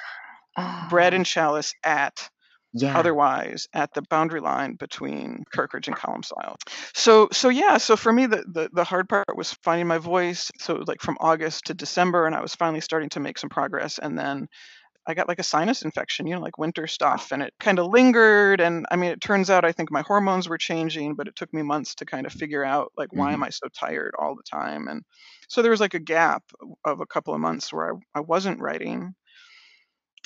bread 0.89 1.13
Oh, 1.13 1.17
and 1.17 1.25
chalice 1.25 1.73
at 1.83 2.29
yeah. 2.73 2.97
Otherwise 2.97 3.67
at 3.73 3.93
the 3.93 4.03
boundary 4.03 4.41
line 4.41 4.75
between 4.75 5.43
Kirkridge 5.51 5.87
and 5.87 5.95
Columcille. 5.95 6.55
So, 6.93 7.27
so 7.31 7.49
yeah, 7.49 7.77
so 7.77 7.95
for 7.95 8.13
me, 8.13 8.27
the, 8.27 8.43
the, 8.47 8.69
the 8.71 8.83
hard 8.83 9.09
part 9.09 9.35
was 9.35 9.53
finding 9.63 9.87
my 9.87 9.97
voice. 9.97 10.51
So 10.59 10.75
it 10.75 10.79
was 10.79 10.87
like 10.87 11.01
from 11.01 11.17
August 11.19 11.65
to 11.65 11.73
December, 11.73 12.27
and 12.27 12.35
I 12.35 12.41
was 12.41 12.53
finally 12.53 12.81
starting 12.81 13.09
to 13.09 13.19
make 13.19 13.39
some 13.39 13.49
progress. 13.49 13.97
And 13.97 14.17
then 14.17 14.47
I 15.09 15.13
got 15.15 15.27
like 15.27 15.39
a 15.39 15.43
sinus 15.43 15.81
infection, 15.81 16.27
you 16.27 16.35
know, 16.35 16.41
like 16.41 16.57
winter 16.57 16.87
stuff, 16.87 17.31
and 17.31 17.41
it 17.43 17.53
kind 17.59 17.79
of 17.79 17.87
lingered. 17.87 18.61
And 18.61 18.85
I 18.91 18.95
mean, 18.95 19.11
it 19.11 19.21
turns 19.21 19.49
out 19.49 19.65
I 19.65 19.71
think 19.71 19.91
my 19.91 20.01
hormones 20.03 20.47
were 20.49 20.57
changing, 20.57 21.15
but 21.15 21.27
it 21.27 21.35
took 21.35 21.53
me 21.53 21.61
months 21.63 21.95
to 21.95 22.05
kind 22.05 22.25
of 22.25 22.33
figure 22.33 22.63
out 22.63 22.91
like 22.97 23.13
why 23.13 23.33
am 23.33 23.41
hmm 23.41 23.43
I 23.43 23.49
so 23.49 23.67
tired 23.69 24.13
all 24.19 24.35
the 24.35 24.43
time? 24.43 24.87
And 24.87 25.03
so 25.49 25.61
there 25.61 25.71
was 25.71 25.81
like 25.81 25.93
a 25.95 25.99
gap 25.99 26.43
of 26.85 26.99
a 27.01 27.05
couple 27.07 27.33
of 27.33 27.41
months 27.41 27.73
where 27.73 27.95
I, 27.95 28.19
I 28.19 28.19
wasn't 28.21 28.61
writing. 28.61 29.15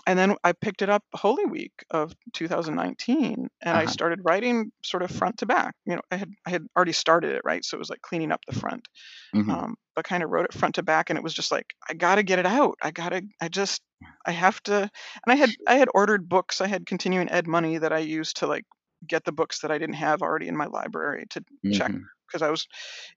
And 0.08 0.20
then 0.20 0.36
I 0.43 0.54
picked 0.54 0.82
it 0.82 0.89
up 0.89 1.04
Holy 1.16 1.45
Week 1.45 1.74
of 1.91 2.14
2019, 2.34 3.47
and 3.62 3.78
I 3.78 3.86
Uh-huh. 3.86 3.88
started 3.88 4.20
writing 4.24 4.72
sort 4.84 5.04
of 5.04 5.12
front 5.12 5.38
to 5.39 5.45
back. 5.45 5.76
You 5.86 5.95
know, 5.95 6.01
I 6.12 6.18
had 6.18 6.32
I 6.45 6.49
had 6.51 6.68
already 6.76 6.91
started 6.93 7.32
it, 7.36 7.41
right? 7.45 7.64
So 7.66 7.78
it 7.78 7.80
was 7.80 7.89
like 7.89 8.01
cleaning 8.01 8.32
up 8.32 8.41
the 8.47 8.54
front 8.60 8.88
hmm 9.34 9.54
um, 9.54 9.76
but 9.95 10.06
kind 10.06 10.24
of 10.24 10.30
wrote 10.30 10.45
it 10.45 10.54
front 10.54 10.76
to 10.76 10.84
back 10.84 11.10
and 11.10 11.18
it 11.18 11.24
was 11.24 11.34
just 11.34 11.51
like 11.51 11.74
i 11.89 11.93
gotta 11.93 12.24
get 12.24 12.39
it 12.39 12.45
out 12.45 12.76
i 12.82 12.91
gotta 12.91 13.22
i 13.41 13.47
just 13.47 13.82
i 14.26 14.32
have 14.32 14.62
to 14.64 14.74
and 14.84 14.89
i 15.28 15.36
had 15.36 15.56
i 15.68 15.76
had 15.76 15.89
ordered 15.93 16.28
books 16.30 16.62
i 16.62 16.68
had 16.68 16.86
continuing 16.86 17.30
ed 17.30 17.47
money 17.47 17.78
that 17.78 17.93
i 17.93 17.99
used 17.99 18.38
to 18.38 18.47
like 18.47 18.66
get 19.08 19.24
the 19.26 19.32
books 19.32 19.60
that 19.62 19.72
i 19.72 19.78
didn't 19.78 19.95
have 19.95 20.22
already 20.22 20.47
in 20.47 20.58
my 20.58 20.66
library 20.66 21.26
to 21.30 21.43
check 21.72 21.93
hmm 21.93 22.12
because 22.34 22.45
i 22.45 22.51
was 22.51 22.67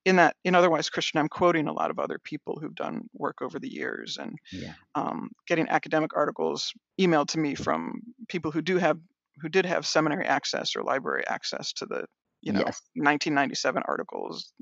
in 0.04 0.16
that 0.16 0.36
in 0.44 0.54
otherwise 0.54 0.90
christian 0.90 1.20
i'm 1.20 1.28
quoting 1.28 1.68
a 1.68 1.72
lot 1.72 1.90
of 1.90 1.98
other 1.98 2.18
people 2.24 2.58
who've 2.60 2.74
done 2.76 3.02
work 3.14 3.42
over 3.42 3.58
the 3.58 3.72
years 3.72 4.18
and 4.18 4.36
Yeah. 4.50 4.74
um, 4.94 5.30
getting 5.46 5.68
academic 5.68 6.12
articles 6.16 6.72
emailed 7.00 7.28
to 7.28 7.38
me 7.38 7.54
from 7.54 8.00
people 8.28 8.50
who 8.52 8.62
do 8.62 8.78
have 8.78 8.98
who 9.40 9.48
did 9.48 9.66
have 9.66 9.86
seminary 9.86 10.26
access 10.26 10.76
or 10.76 10.82
library 10.82 11.24
access 11.28 11.72
to 11.74 11.86
the 11.86 12.06
you 12.42 12.52
know 12.52 12.66
Yes. 12.66 12.80
1997 12.94 13.82
articles 13.88 14.52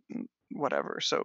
whatever 0.52 0.98
so 1.00 1.22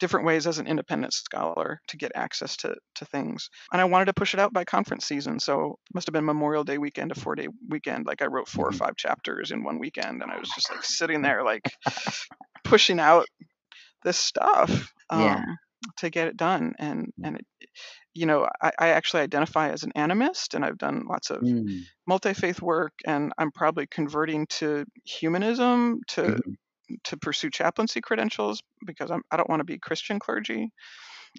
different 0.00 0.26
ways 0.26 0.46
as 0.46 0.58
an 0.58 0.66
independent 0.66 1.12
scholar 1.12 1.80
to 1.88 1.96
get 1.96 2.12
access 2.14 2.56
to 2.56 2.74
to 2.94 3.04
things 3.06 3.48
and 3.72 3.80
i 3.80 3.84
wanted 3.84 4.06
to 4.06 4.14
push 4.14 4.34
it 4.34 4.40
out 4.40 4.52
by 4.52 4.64
conference 4.64 5.06
season 5.06 5.38
so 5.40 5.72
it 5.72 5.94
must 5.94 6.06
have 6.06 6.12
been 6.14 6.24
memorial 6.24 6.64
day 6.64 6.78
weekend 6.78 7.12
a 7.12 7.14
four 7.14 7.34
day 7.34 7.48
weekend 7.68 8.06
like 8.06 8.22
i 8.22 8.26
wrote 8.26 8.48
four 8.48 8.68
or 8.68 8.72
hmm 8.72 8.78
five 8.78 8.96
chapters 8.96 9.50
in 9.50 9.64
one 9.64 9.78
weekend 9.78 10.22
and 10.22 10.32
i 10.32 10.38
was 10.38 10.50
just 10.50 10.70
like 10.70 10.84
sitting 10.84 11.22
there 11.22 11.44
like 11.44 11.62
pushing 12.64 13.00
out 13.00 13.26
this 14.04 14.18
stuff 14.18 14.94
Yeah. 15.10 15.38
um, 15.38 15.58
to 15.98 16.10
get 16.10 16.28
it 16.28 16.36
done 16.36 16.74
and 16.78 17.12
and 17.22 17.36
it, 17.38 17.46
you 18.14 18.26
know 18.26 18.48
I, 18.62 18.72
I 18.78 18.88
actually 18.90 19.22
identify 19.22 19.70
as 19.70 19.82
an 19.84 19.92
animist 19.96 20.54
and 20.54 20.64
i've 20.64 20.78
done 20.78 21.06
lots 21.08 21.30
of 21.30 21.42
Mm. 21.42 21.88
multi-faith 22.06 22.62
work 22.62 22.92
and 23.06 23.32
i'm 23.38 23.52
probably 23.52 23.86
converting 23.88 24.46
to 24.48 24.84
humanism 25.04 26.00
to 26.08 26.38
hmm 26.38 26.54
to 27.04 27.16
pursue 27.16 27.50
chaplaincy 27.50 28.00
credentials 28.00 28.62
because 28.86 29.10
I'm, 29.10 29.22
i 29.30 29.36
don't 29.36 29.48
want 29.50 29.60
to 29.60 29.64
be 29.64 29.78
christian 29.78 30.18
clergy 30.18 30.70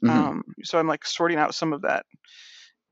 hmm 0.01 0.25
um, 0.27 0.43
so 0.63 0.79
i'm 0.79 0.87
like 0.87 1.05
sorting 1.05 1.37
out 1.39 1.55
some 1.55 1.73
of 1.73 1.81
that 1.83 2.05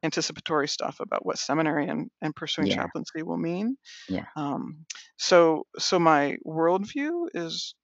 anticipatory 0.04 0.68
stuff 0.68 1.00
about 1.00 1.26
what 1.26 1.38
seminary 1.38 1.88
and, 1.88 2.10
and 2.22 2.36
pursuing 2.36 2.68
Yeah. 2.68 2.70
chaplaincy 2.70 3.24
will 3.24 3.38
mean. 3.38 3.76
Yeah. 4.08 4.26
um, 4.36 4.86
so 5.18 5.66
so 5.78 6.00
my 6.00 6.38
worldview 6.46 7.28
is 7.34 7.76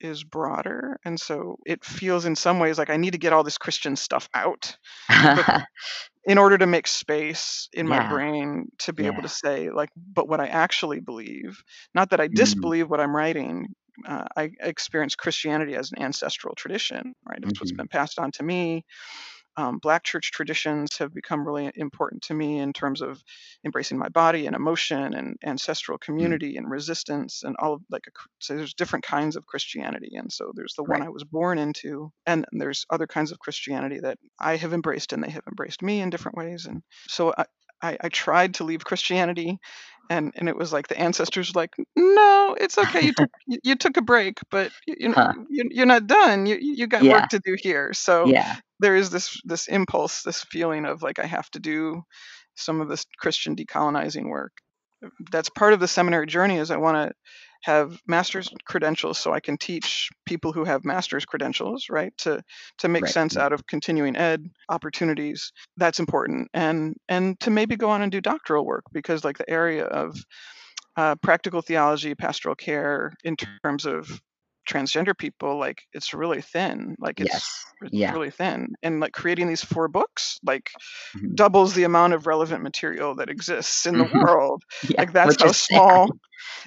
is 0.00 0.24
broader 0.24 0.98
and 1.04 1.20
so 1.20 1.56
it 1.66 1.84
feels 1.84 2.26
in 2.26 2.36
some 2.36 2.58
ways 2.58 2.78
like 2.78 2.90
i 2.90 2.96
need 2.96 3.12
to 3.12 3.18
get 3.18 3.32
all 3.32 3.44
this 3.44 3.58
christian 3.58 3.96
stuff 3.96 4.28
out 4.34 4.76
in 6.26 6.38
order 6.38 6.58
to 6.58 6.66
make 6.66 6.86
space 6.86 7.68
in 7.72 7.86
my 7.86 8.00
brain 8.00 8.66
to 8.78 8.92
be 8.92 9.06
able 9.06 9.22
to 9.22 9.28
say 9.28 9.70
like 9.70 9.90
but 9.96 10.28
what 10.28 10.40
i 10.40 10.46
actually 10.46 11.00
believe 11.00 11.62
not 11.94 12.10
that 12.10 12.20
i 12.20 12.28
Mm, 12.32 12.68
disbelieve 12.68 12.90
what 12.90 13.00
i'm 13.00 13.14
writing 13.14 13.66
uh, 14.06 14.24
i 14.36 14.50
experience 14.60 15.14
christianity 15.14 15.74
as 15.74 15.92
an 15.92 16.02
ancestral 16.02 16.54
tradition 16.54 17.14
right? 17.28 17.40
It's 17.42 17.60
what's 17.60 17.72
mhm. 17.72 17.76
been 17.76 17.88
passed 17.88 18.18
on 18.18 18.30
to 18.32 18.42
me. 18.42 18.84
Um, 19.58 19.78
black 19.78 20.04
church 20.04 20.32
traditions 20.32 20.98
have 20.98 21.14
become 21.14 21.46
really 21.46 21.72
important 21.76 22.22
to 22.24 22.34
me 22.34 22.58
in 22.58 22.74
terms 22.74 23.00
of 23.00 23.22
embracing 23.64 23.96
my 23.98 24.10
body 24.10 24.46
and 24.46 24.54
emotion 24.54 25.14
and 25.14 25.36
ancestral 25.44 25.96
Mm, 26.18 26.36
community 26.36 26.56
and 26.56 26.70
resistance 26.70 27.42
and 27.42 27.56
all 27.58 27.72
of 27.74 27.82
like 27.90 28.06
a, 28.06 28.10
so 28.40 28.54
there's 28.56 28.74
different 28.74 29.04
kinds 29.04 29.34
of 29.34 29.46
christianity. 29.46 30.10
And 30.14 30.30
so 30.32 30.52
there's 30.54 30.74
the 30.76 30.84
one 30.84 31.00
i 31.02 31.08
was 31.08 31.24
born 31.24 31.58
into 31.58 32.12
and 32.26 32.44
there's 32.52 32.84
other 32.90 33.06
kinds 33.06 33.32
of 33.32 33.38
christianity 33.38 33.98
that 34.00 34.18
i 34.40 34.56
have 34.56 34.74
embraced 34.74 35.12
and 35.14 35.24
they 35.24 35.30
have 35.30 35.44
embraced 35.48 35.82
me 35.82 36.00
in 36.00 36.10
different 36.10 36.36
ways. 36.36 36.66
And 36.66 36.82
so 37.08 37.32
i 37.38 37.46
I, 37.82 37.98
I 38.00 38.08
tried 38.08 38.54
to 38.54 38.64
leave 38.64 38.86
Christianity, 38.86 39.58
and, 40.10 40.32
and 40.36 40.48
it 40.48 40.56
was 40.56 40.72
like 40.72 40.88
the 40.88 40.98
ancestors 40.98 41.52
were 41.54 41.60
like, 41.60 41.74
no, 41.96 42.56
it's 42.60 42.78
okay. 42.78 43.02
You 43.02 43.12
took 43.12 43.30
you, 43.46 43.74
took 43.76 43.96
a 43.96 44.02
break, 44.02 44.38
but 44.50 44.72
you, 44.86 44.96
you, 44.98 45.14
Huh. 45.14 45.32
you- 45.48 45.68
you're 45.72 45.86
not 45.86 46.06
done. 46.06 46.46
You 46.46 46.56
you 46.56 46.74
you 46.76 46.86
got 46.86 47.04
Yeah. 47.04 47.08
work 47.08 47.28
to 47.30 47.40
do 47.40 47.56
here. 47.58 47.92
So 47.94 48.32
Yeah. 48.32 48.56
there 48.80 48.96
is 48.96 49.10
this 49.10 49.40
this 49.44 49.68
impulse, 49.68 50.22
this 50.22 50.44
feeling 50.50 50.84
of 50.86 51.02
like 51.02 51.18
I 51.18 51.26
have 51.26 51.50
to 51.52 51.60
do 51.60 52.02
some 52.56 52.80
of 52.80 52.88
this 52.88 53.04
Christian 53.18 53.56
decolonizing 53.56 54.28
work. 54.28 54.52
That's 55.30 55.50
part 55.50 55.72
of 55.74 55.80
the 55.80 55.88
seminary 55.88 56.26
journey 56.26 56.56
is 56.58 56.70
I 56.70 56.76
want 56.78 56.96
to 57.10 57.14
have 57.62 57.98
master's 58.06 58.48
credentials 58.66 59.18
so 59.18 59.32
I 59.32 59.40
can 59.40 59.58
teach 59.58 60.08
people 60.26 60.52
who 60.52 60.64
have 60.64 60.84
master's 60.84 61.24
credentials, 61.24 61.86
right? 61.90 62.16
To 62.18 62.42
to 62.78 62.88
make 62.88 63.06
Right. 63.06 63.08
sense 63.08 63.36
out 63.36 63.52
of 63.52 63.66
continuing 63.66 64.16
ed 64.16 64.46
opportunities. 64.68 65.52
That's 65.76 65.98
important. 66.00 66.48
And 66.54 66.96
and 67.08 67.38
to 67.40 67.50
maybe 67.50 67.76
go 67.76 67.90
on 67.90 68.02
and 68.02 68.12
do 68.12 68.20
doctoral 68.20 68.66
work 68.66 68.84
because 68.92 69.24
like 69.24 69.38
the 69.38 69.48
area 69.50 69.84
of 69.84 70.16
uh, 70.96 71.14
practical 71.16 71.62
theology, 71.62 72.14
pastoral 72.14 72.54
care 72.54 73.12
in 73.24 73.36
terms 73.62 73.86
of 73.86 74.20
transgender 74.66 75.16
people, 75.16 75.58
like 75.58 75.82
it's 75.92 76.12
really 76.14 76.42
thin. 76.42 76.96
Like 76.98 77.20
it's 77.20 77.32
Yes. 77.32 77.64
it's 77.82 77.92
Yeah. 77.92 78.12
really 78.12 78.30
thin. 78.30 78.74
And 78.82 79.00
like 79.00 79.12
creating 79.12 79.48
these 79.48 79.64
four 79.64 79.88
books, 79.88 80.38
like 80.44 80.70
Mhm. 81.16 81.34
doubles 81.34 81.74
the 81.74 81.84
amount 81.84 82.14
of 82.14 82.26
relevant 82.26 82.62
material 82.62 83.14
that 83.16 83.30
exists 83.30 83.86
in 83.86 83.98
the 83.98 84.04
Mhm. 84.04 84.22
world. 84.24 84.62
Yeah. 84.88 85.00
Like 85.00 85.12
that's 85.12 85.28
Which 85.36 85.42
how 85.42 85.48
is 85.50 85.56
sad. 85.58 85.76
small. 85.76 86.08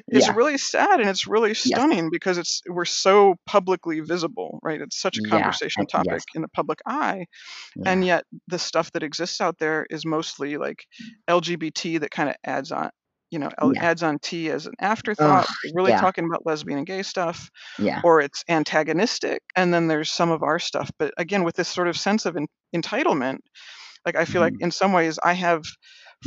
It's 0.07 0.27
Yeah. 0.27 0.33
really 0.35 0.57
sad 0.57 0.99
and 0.99 1.09
it's 1.09 1.27
really 1.27 1.49
Yes. 1.49 1.59
stunning 1.63 2.09
because 2.11 2.37
it's 2.37 2.61
we're 2.67 2.85
so 2.85 3.35
publicly 3.45 3.99
visible, 4.01 4.59
right? 4.63 4.81
It's 4.81 4.99
such 4.99 5.17
a 5.17 5.21
and- 5.21 5.31
topic 5.89 6.11
Yes. 6.11 6.23
in 6.35 6.41
the 6.41 6.47
public 6.49 6.79
eye, 6.85 7.25
and 7.85 8.03
yet 8.05 8.25
the 8.47 8.59
stuff 8.59 8.91
that 8.93 9.03
exists 9.03 9.41
out 9.41 9.57
there 9.59 9.85
is 9.89 10.05
mostly 10.05 10.57
like 10.57 10.85
LGBT 11.29 11.99
that 11.99 12.11
kind 12.11 12.29
of 12.29 12.35
adds 12.43 12.71
on, 12.71 12.89
you 13.31 13.39
know, 13.39 13.49
Yeah. 13.61 13.81
adds 13.81 14.03
on 14.03 14.19
T 14.19 14.49
as 14.51 14.65
an 14.67 14.73
afterthought. 14.79 15.47
Ugh. 15.49 15.73
Really 15.73 15.91
Yeah. 15.91 16.01
talking 16.01 16.25
about 16.25 16.45
lesbian 16.45 16.79
and 16.79 16.87
gay 16.87 17.03
stuff, 17.03 17.49
Yeah. 17.77 18.03
or 18.03 18.21
it's 18.21 18.43
antagonistic, 18.49 19.41
and 19.55 19.73
then 19.73 19.87
there's 19.87 20.11
some 20.11 20.31
of 20.31 20.43
our 20.43 20.59
stuff. 20.59 20.91
But 20.99 21.13
again, 21.17 21.43
with 21.43 21.55
this 21.55 21.69
sort 21.69 21.87
of 21.87 21.97
sense 21.97 22.25
of 22.25 22.37
en- 22.37 22.47
entitlement, 22.75 23.39
like 24.05 24.15
I 24.15 24.25
feel 24.25 24.41
like 24.41 24.53
Mhm. 24.53 24.61
in 24.61 24.71
some 24.71 24.93
ways 24.93 25.19
I 25.23 25.33
have 25.33 25.63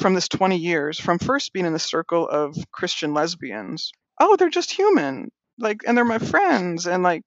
from 0.00 0.14
this 0.14 0.28
20 0.28 0.56
years, 0.58 1.00
from 1.00 1.18
first 1.18 1.52
being 1.52 1.66
in 1.66 1.72
the 1.74 1.78
circle 1.78 2.28
of 2.28 2.56
Christian 2.72 3.14
lesbians, 3.14 3.92
oh, 4.20 4.36
they're 4.36 4.50
just 4.50 4.70
human, 4.72 5.30
like, 5.58 5.80
and 5.86 5.96
they're 5.96 6.04
my 6.04 6.18
friends, 6.18 6.86
and 6.86 7.02
like 7.02 7.24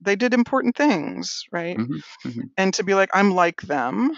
they 0.00 0.16
did 0.16 0.34
important 0.34 0.76
things, 0.76 1.44
right? 1.52 1.78
Mhm. 1.78 2.00
Mhm. 2.24 2.50
And 2.58 2.74
to 2.74 2.84
be 2.84 2.94
like, 2.94 3.10
I'm 3.14 3.32
like 3.34 3.62
them, 3.62 4.12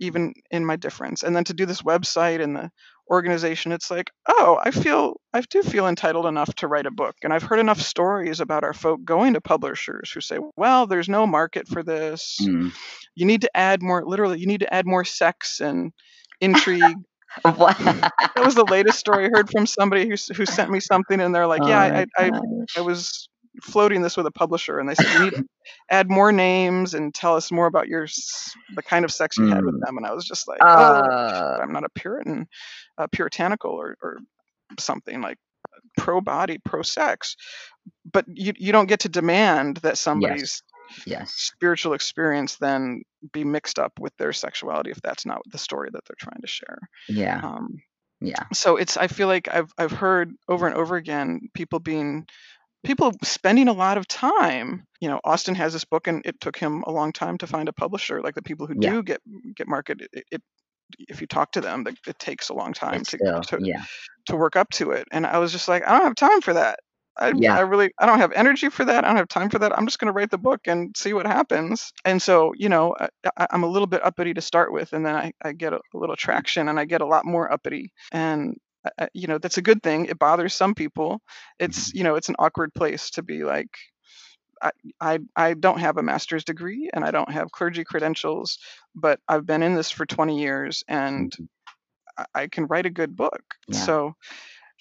even 0.00 0.34
in 0.50 0.64
my 0.66 0.76
difference, 0.76 1.22
and 1.22 1.34
then 1.36 1.44
to 1.44 1.54
do 1.54 1.66
this 1.66 1.82
website 1.82 2.42
and 2.42 2.56
the 2.56 2.70
organization, 3.10 3.72
it's 3.72 3.90
like, 3.90 4.10
oh, 4.28 4.58
I 4.62 4.70
feel, 4.70 5.20
I 5.32 5.40
do 5.42 5.62
feel 5.62 5.88
entitled 5.88 6.26
enough 6.26 6.54
to 6.56 6.68
write 6.68 6.86
a 6.86 6.90
book, 6.90 7.16
and 7.22 7.32
I've 7.32 7.42
heard 7.42 7.60
enough 7.60 7.80
stories 7.80 8.40
about 8.40 8.64
our 8.64 8.74
folk 8.74 9.04
going 9.04 9.34
to 9.34 9.40
publishers 9.40 10.10
who 10.10 10.20
say, 10.20 10.38
well, 10.56 10.86
there's 10.86 11.08
no 11.08 11.26
market 11.26 11.68
for 11.68 11.82
this. 11.82 12.38
Mm. 12.42 12.72
You 13.14 13.26
need 13.26 13.42
to 13.42 13.56
add 13.56 13.82
more, 13.82 14.04
literally, 14.04 14.38
you 14.38 14.46
need 14.46 14.60
to 14.60 14.72
add 14.72 14.86
more 14.86 15.04
sex 15.04 15.60
and 15.60 15.92
intrigue 16.40 16.96
What? 17.42 17.76
that 17.78 18.44
was 18.44 18.54
the 18.54 18.64
latest 18.64 18.98
story 18.98 19.26
I 19.26 19.28
heard 19.32 19.50
from 19.50 19.66
somebody 19.66 20.08
who 20.08 20.16
who 20.34 20.46
sent 20.46 20.70
me 20.70 20.80
something, 20.80 21.20
and 21.20 21.34
they're 21.34 21.46
like, 21.46 21.62
Oh 21.62 21.68
"Yeah, 21.68 21.80
I, 21.80 22.06
I 22.18 22.30
gosh. 22.30 22.40
I 22.76 22.80
was 22.80 23.28
floating 23.62 24.02
this 24.02 24.16
with 24.16 24.26
a 24.26 24.30
publisher, 24.30 24.78
and 24.78 24.88
they 24.88 24.94
said 24.94 25.12
you 25.12 25.18
need 25.20 25.34
to 25.34 25.42
add 25.90 26.10
more 26.10 26.32
names 26.32 26.94
and 26.94 27.14
tell 27.14 27.36
us 27.36 27.50
more 27.52 27.66
about 27.66 27.88
your 27.88 28.06
the 28.74 28.82
kind 28.82 29.04
of 29.04 29.12
sex 29.12 29.38
you 29.38 29.46
had 29.46 29.64
with 29.64 29.74
Mm. 29.74 29.80
them." 29.80 29.96
And 29.96 30.06
I 30.06 30.12
was 30.14 30.26
just 30.26 30.48
like, 30.48 30.66
"Oh, 30.74 31.02
Uh, 31.08 31.60
I'm 31.62 31.72
not 31.72 31.84
a 31.84 31.90
Puritan, 31.90 32.46
uh, 32.98 33.06
puritanical 33.12 33.72
or 33.72 33.96
or 34.02 34.18
something 34.78 35.20
like 35.22 35.38
pro 35.98 36.20
body, 36.20 36.58
pro 36.64 36.82
sex." 36.82 37.36
But 38.10 38.26
you 38.28 38.52
you 38.56 38.72
don't 38.72 38.86
get 38.88 39.00
to 39.00 39.08
demand 39.08 39.78
that 39.78 39.98
yes. 40.12 40.42
somebody's 40.42 40.62
Yes. 41.06 41.52
spiritual 41.54 41.94
experience 41.94 42.56
then 42.58 43.02
be 43.32 43.44
mixed 43.44 43.78
up 43.78 43.98
with 44.00 44.16
their 44.18 44.32
sexuality 44.32 44.90
if 44.90 45.00
that's 45.02 45.26
not 45.26 45.42
the 45.50 45.58
story 45.58 45.90
that 45.92 46.02
they're 46.06 46.16
trying 46.18 46.40
to 46.42 46.46
share. 46.48 46.78
Yeah. 47.08 47.42
Um, 47.42 47.76
Yeah. 48.20 48.48
so 48.52 48.76
it's 48.76 48.96
i 48.96 49.06
feel 49.08 49.28
like 49.28 49.48
i've 49.48 49.72
i've 49.78 49.92
heard 49.92 50.32
over 50.48 50.66
and 50.66 50.76
over 50.76 50.96
again 50.96 51.40
people 51.54 51.78
being 51.80 52.26
people 52.84 53.12
spending 53.22 53.68
a 53.68 53.72
lot 53.72 53.98
of 53.98 54.06
time 54.08 54.84
you 55.00 55.08
know 55.08 55.20
Austen 55.24 55.54
has 55.54 55.72
this 55.72 55.84
book 55.84 56.06
and 56.06 56.22
it 56.24 56.40
took 56.40 56.56
him 56.56 56.84
a 56.86 56.92
long 56.92 57.12
time 57.12 57.38
to 57.38 57.46
find 57.46 57.68
a 57.68 57.72
publisher 57.72 58.20
like 58.22 58.34
the 58.34 58.42
people 58.42 58.66
who 58.66 58.74
Yeah. 58.80 58.90
do 58.90 59.02
get 59.02 59.20
get 59.56 59.68
marketed 59.68 60.08
it, 60.12 60.24
it 60.30 60.42
if 61.08 61.20
you 61.20 61.26
talk 61.26 61.52
to 61.52 61.60
them 61.60 61.86
it, 61.86 61.98
it 62.06 62.18
takes 62.18 62.48
a 62.48 62.54
long 62.54 62.72
time 62.72 63.02
to, 63.04 63.18
still. 63.18 63.40
to 63.42 63.58
Yeah. 63.60 63.82
to 64.26 64.36
work 64.36 64.56
up 64.56 64.70
to 64.70 64.92
it 64.92 65.06
and 65.12 65.26
i 65.26 65.38
was 65.38 65.52
just 65.52 65.68
like 65.68 65.86
i 65.86 65.92
don't 65.92 66.04
have 66.06 66.14
time 66.14 66.40
for 66.40 66.54
that 66.54 66.78
I, 67.20 67.32
Yeah. 67.36 67.56
I 67.56 67.60
really 67.60 67.90
i 67.98 68.06
don't 68.06 68.20
have 68.20 68.32
energy 68.32 68.68
for 68.68 68.84
that 68.84 69.04
i 69.04 69.08
don't 69.08 69.16
have 69.16 69.28
time 69.28 69.50
for 69.50 69.58
that 69.58 69.76
i'm 69.76 69.86
just 69.86 69.98
going 69.98 70.06
to 70.12 70.16
write 70.16 70.30
the 70.30 70.38
book 70.38 70.60
and 70.66 70.96
see 70.96 71.12
what 71.12 71.26
happens 71.26 71.92
and 72.04 72.22
so 72.22 72.52
you 72.56 72.68
know 72.68 72.94
I, 73.36 73.46
i'm 73.50 73.64
a 73.64 73.68
little 73.68 73.86
bit 73.88 74.04
uppity 74.04 74.34
to 74.34 74.40
start 74.40 74.72
with 74.72 74.92
and 74.92 75.04
then 75.04 75.16
i, 75.16 75.32
I 75.44 75.52
get 75.52 75.72
a, 75.72 75.76
a 75.94 75.98
little 75.98 76.16
traction 76.16 76.68
and 76.68 76.78
i 76.78 76.84
get 76.84 77.00
a 77.00 77.06
lot 77.06 77.24
more 77.26 77.50
uppity 77.52 77.92
and 78.12 78.56
You 79.12 79.26
know 79.26 79.38
that's 79.38 79.58
a 79.58 79.62
good 79.62 79.82
thing 79.82 80.06
it 80.06 80.18
bothers 80.18 80.54
some 80.54 80.74
people 80.74 81.20
it's 81.58 81.90
Mhm. 81.90 81.94
you 81.94 82.04
know 82.04 82.14
it's 82.14 82.28
an 82.28 82.36
awkward 82.38 82.72
place 82.74 83.10
to 83.10 83.22
be 83.22 83.44
like 83.44 83.70
I, 84.62 84.70
I 85.00 85.18
I 85.36 85.54
don't 85.54 85.78
have 85.80 85.98
a 85.98 86.02
master's 86.02 86.44
degree 86.44 86.90
and 86.92 87.04
I 87.04 87.10
don't 87.10 87.30
have 87.30 87.52
clergy 87.52 87.84
credentials, 87.84 88.58
but 88.94 89.20
I've 89.28 89.46
been 89.46 89.62
in 89.62 89.74
this 89.74 89.90
for 89.90 90.04
20 90.06 90.40
years 90.40 90.82
and 90.88 91.32
Mhm. 91.32 91.48
I, 92.18 92.24
I 92.34 92.46
can 92.48 92.66
write 92.66 92.86
a 92.86 92.90
good 92.90 93.16
book. 93.16 93.42
Yeah. 93.68 93.84
So 93.84 94.14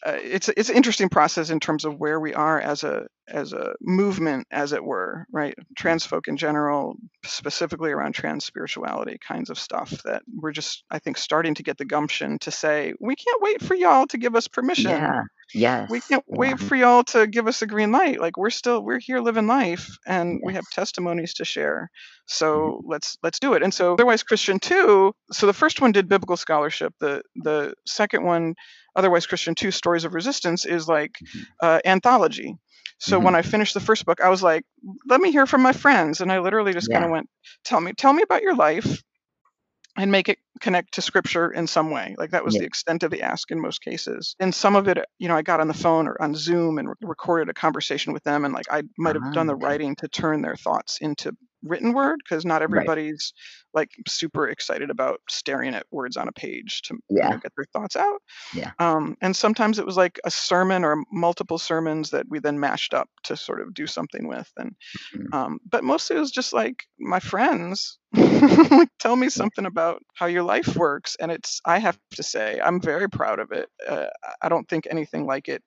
uh, 0.05 0.17
it's 0.21 0.49
it's 0.49 0.69
an 0.69 0.75
interesting 0.75 1.09
process 1.09 1.49
in 1.49 1.59
terms 1.59 1.83
of 1.85 1.95
where 1.99 2.19
we 2.19 2.33
are 2.33 2.59
as 2.59 2.83
a 2.83 3.07
as 3.27 3.51
a 3.51 3.73
movement, 3.81 4.47
as 4.51 4.71
it 4.71 4.83
were, 4.83 5.25
right? 5.33 5.55
Trans 5.75 6.05
folk 6.05 6.27
in 6.27 6.37
general, 6.37 6.95
specifically 7.25 7.91
around 7.91 8.13
trans 8.13 8.45
spirituality 8.45 9.17
kinds 9.27 9.49
of 9.49 9.59
stuff. 9.59 9.89
That 10.05 10.21
we're 10.33 10.51
just, 10.53 10.83
I 10.89 10.99
think, 10.99 11.17
starting 11.17 11.55
to 11.55 11.63
get 11.63 11.77
the 11.77 11.85
gumption 11.85 12.37
to 12.39 12.51
say 12.51 12.93
we 12.99 13.15
can't 13.15 13.41
wait 13.41 13.61
for 13.61 13.75
y'all 13.75 14.07
to 14.07 14.17
give 14.17 14.35
us 14.35 14.47
permission. 14.47 14.91
Yeah. 14.91 15.21
Yes. 15.53 15.89
We 15.89 16.01
can't 16.01 16.23
Yeah. 16.27 16.39
wait 16.39 16.59
for 16.59 16.75
y'all 16.75 17.03
to 17.05 17.25
give 17.27 17.47
us 17.47 17.61
a 17.61 17.67
green 17.67 17.91
light. 17.91 18.19
Like 18.19 18.37
we're 18.37 18.49
still 18.49 18.83
we're 18.83 18.99
here 18.99 19.19
living 19.19 19.47
life, 19.47 19.87
and 20.05 20.39
we 20.43 20.53
have 20.53 20.69
testimonies 20.71 21.33
to 21.35 21.45
share. 21.45 21.89
So 22.27 22.81
let's 22.85 23.17
let's 23.23 23.39
do 23.39 23.53
it. 23.53 23.63
And 23.63 23.73
so 23.73 23.93
otherwise 23.93 24.23
Christian 24.23 24.59
too. 24.59 25.13
So 25.31 25.47
the 25.47 25.53
first 25.53 25.81
one 25.81 25.91
did 25.91 26.07
biblical 26.09 26.37
scholarship. 26.37 26.93
The 26.99 27.21
the 27.35 27.73
second 27.85 28.23
one, 28.25 28.55
otherwise 28.97 29.27
Christian 29.27 29.55
two, 29.55 29.71
stories 29.71 30.05
of 30.05 30.15
resistance, 30.15 30.65
is 30.65 30.87
like 30.89 31.19
Mhm. 31.21 31.47
uh, 31.63 31.79
anthology. 31.85 32.55
So 32.99 33.19
Mhm. 33.19 33.21
when 33.21 33.35
I 33.35 33.43
finished 33.43 33.75
the 33.75 33.79
first 33.81 34.05
book, 34.05 34.21
I 34.21 34.29
was 34.29 34.43
like, 34.43 34.63
let 35.07 35.21
me 35.21 35.31
hear 35.31 35.45
from 35.47 35.61
my 35.63 35.73
friends, 35.73 36.21
and 36.21 36.31
I 36.31 36.39
literally 36.39 36.73
just 36.73 36.91
kind 36.91 37.05
of 37.05 37.11
went, 37.11 37.29
tell 37.65 37.81
me 37.81 37.93
tell 37.93 38.13
me 38.13 38.23
about 38.23 38.43
your 38.43 38.55
life, 38.55 39.03
and 39.97 40.11
make 40.11 40.29
it 40.29 40.39
connect 40.61 40.93
to 40.93 41.01
scripture 41.01 41.51
in 41.51 41.65
some 41.67 41.89
way. 41.89 42.15
Like 42.17 42.31
that 42.31 42.45
was 42.45 42.55
Yeah. 42.55 42.57
the 42.57 42.65
extent 42.65 43.03
of 43.03 43.11
the 43.11 43.23
ask 43.23 43.49
in 43.51 43.59
most 43.59 43.81
cases. 43.81 44.35
And 44.39 44.53
some 44.53 44.75
of 44.75 44.87
it, 44.87 44.99
you 45.17 45.27
know, 45.27 45.35
I 45.35 45.41
got 45.41 45.59
on 45.59 45.67
the 45.67 45.73
phone 45.73 46.07
or 46.07 46.21
on 46.21 46.35
Zoom 46.35 46.77
and 46.77 46.89
re- 46.89 46.95
recorded 47.01 47.49
a 47.49 47.53
conversation 47.53 48.13
with 48.13 48.23
them, 48.23 48.45
and 48.45 48.53
like 48.53 48.67
I 48.69 48.83
might 48.97 49.15
have 49.15 49.23
Ah, 49.23 49.33
done 49.33 49.47
the 49.47 49.55
writing 49.55 49.95
to 49.97 50.07
turn 50.07 50.41
their 50.41 50.55
thoughts 50.55 50.99
into 51.01 51.35
written 51.63 51.93
word 51.93 52.19
because 52.23 52.45
not 52.45 52.61
Right. 52.67 52.93
everybody's 52.95 53.33
like 53.73 53.91
super 54.07 54.47
excited 54.47 54.89
about 54.89 55.21
staring 55.29 55.75
at 55.75 55.85
words 55.91 56.17
on 56.17 56.27
a 56.27 56.31
page 56.31 56.81
to 56.83 56.97
you 57.19 57.29
know 57.29 57.37
get 57.37 57.51
their 57.55 57.65
thoughts 57.73 57.95
out. 57.95 58.21
Yeah. 58.51 58.73
Um, 58.79 59.17
and 59.21 59.35
sometimes 59.35 59.79
it 59.79 59.85
was 59.85 59.97
like 59.97 60.19
a 60.25 60.31
sermon 60.31 60.85
or 60.85 61.03
multiple 61.11 61.57
sermons 61.57 62.11
that 62.11 62.27
we 62.29 62.39
then 62.39 62.59
mashed 62.59 62.93
up 62.93 63.09
to 63.23 63.37
sort 63.37 63.61
of 63.61 63.73
do 63.73 63.87
something 63.87 64.27
with. 64.27 64.51
And 64.57 64.75
Mhm. 64.93 65.33
um, 65.33 65.59
but 65.69 65.83
mostly 65.83 66.15
it 66.17 66.19
was 66.19 66.31
just 66.31 66.53
like 66.53 66.85
my 66.99 67.19
friends 67.19 67.99
like 68.13 68.89
tell 68.99 69.15
me 69.15 69.29
something 69.29 69.65
about 69.65 70.01
how 70.15 70.25
your 70.25 70.43
life 70.43 70.75
works 70.75 71.17
and 71.19 71.31
it's 71.31 71.59
i 71.65 71.77
have 71.79 71.99
to 72.11 72.23
say 72.23 72.59
i'm 72.63 72.79
very 72.81 73.09
proud 73.09 73.39
of 73.39 73.51
it 73.51 73.69
uh, 73.87 74.07
I 74.41 74.49
don't 74.49 74.67
think 74.67 74.87
anything 74.89 75.25
like 75.25 75.49
it 75.49 75.63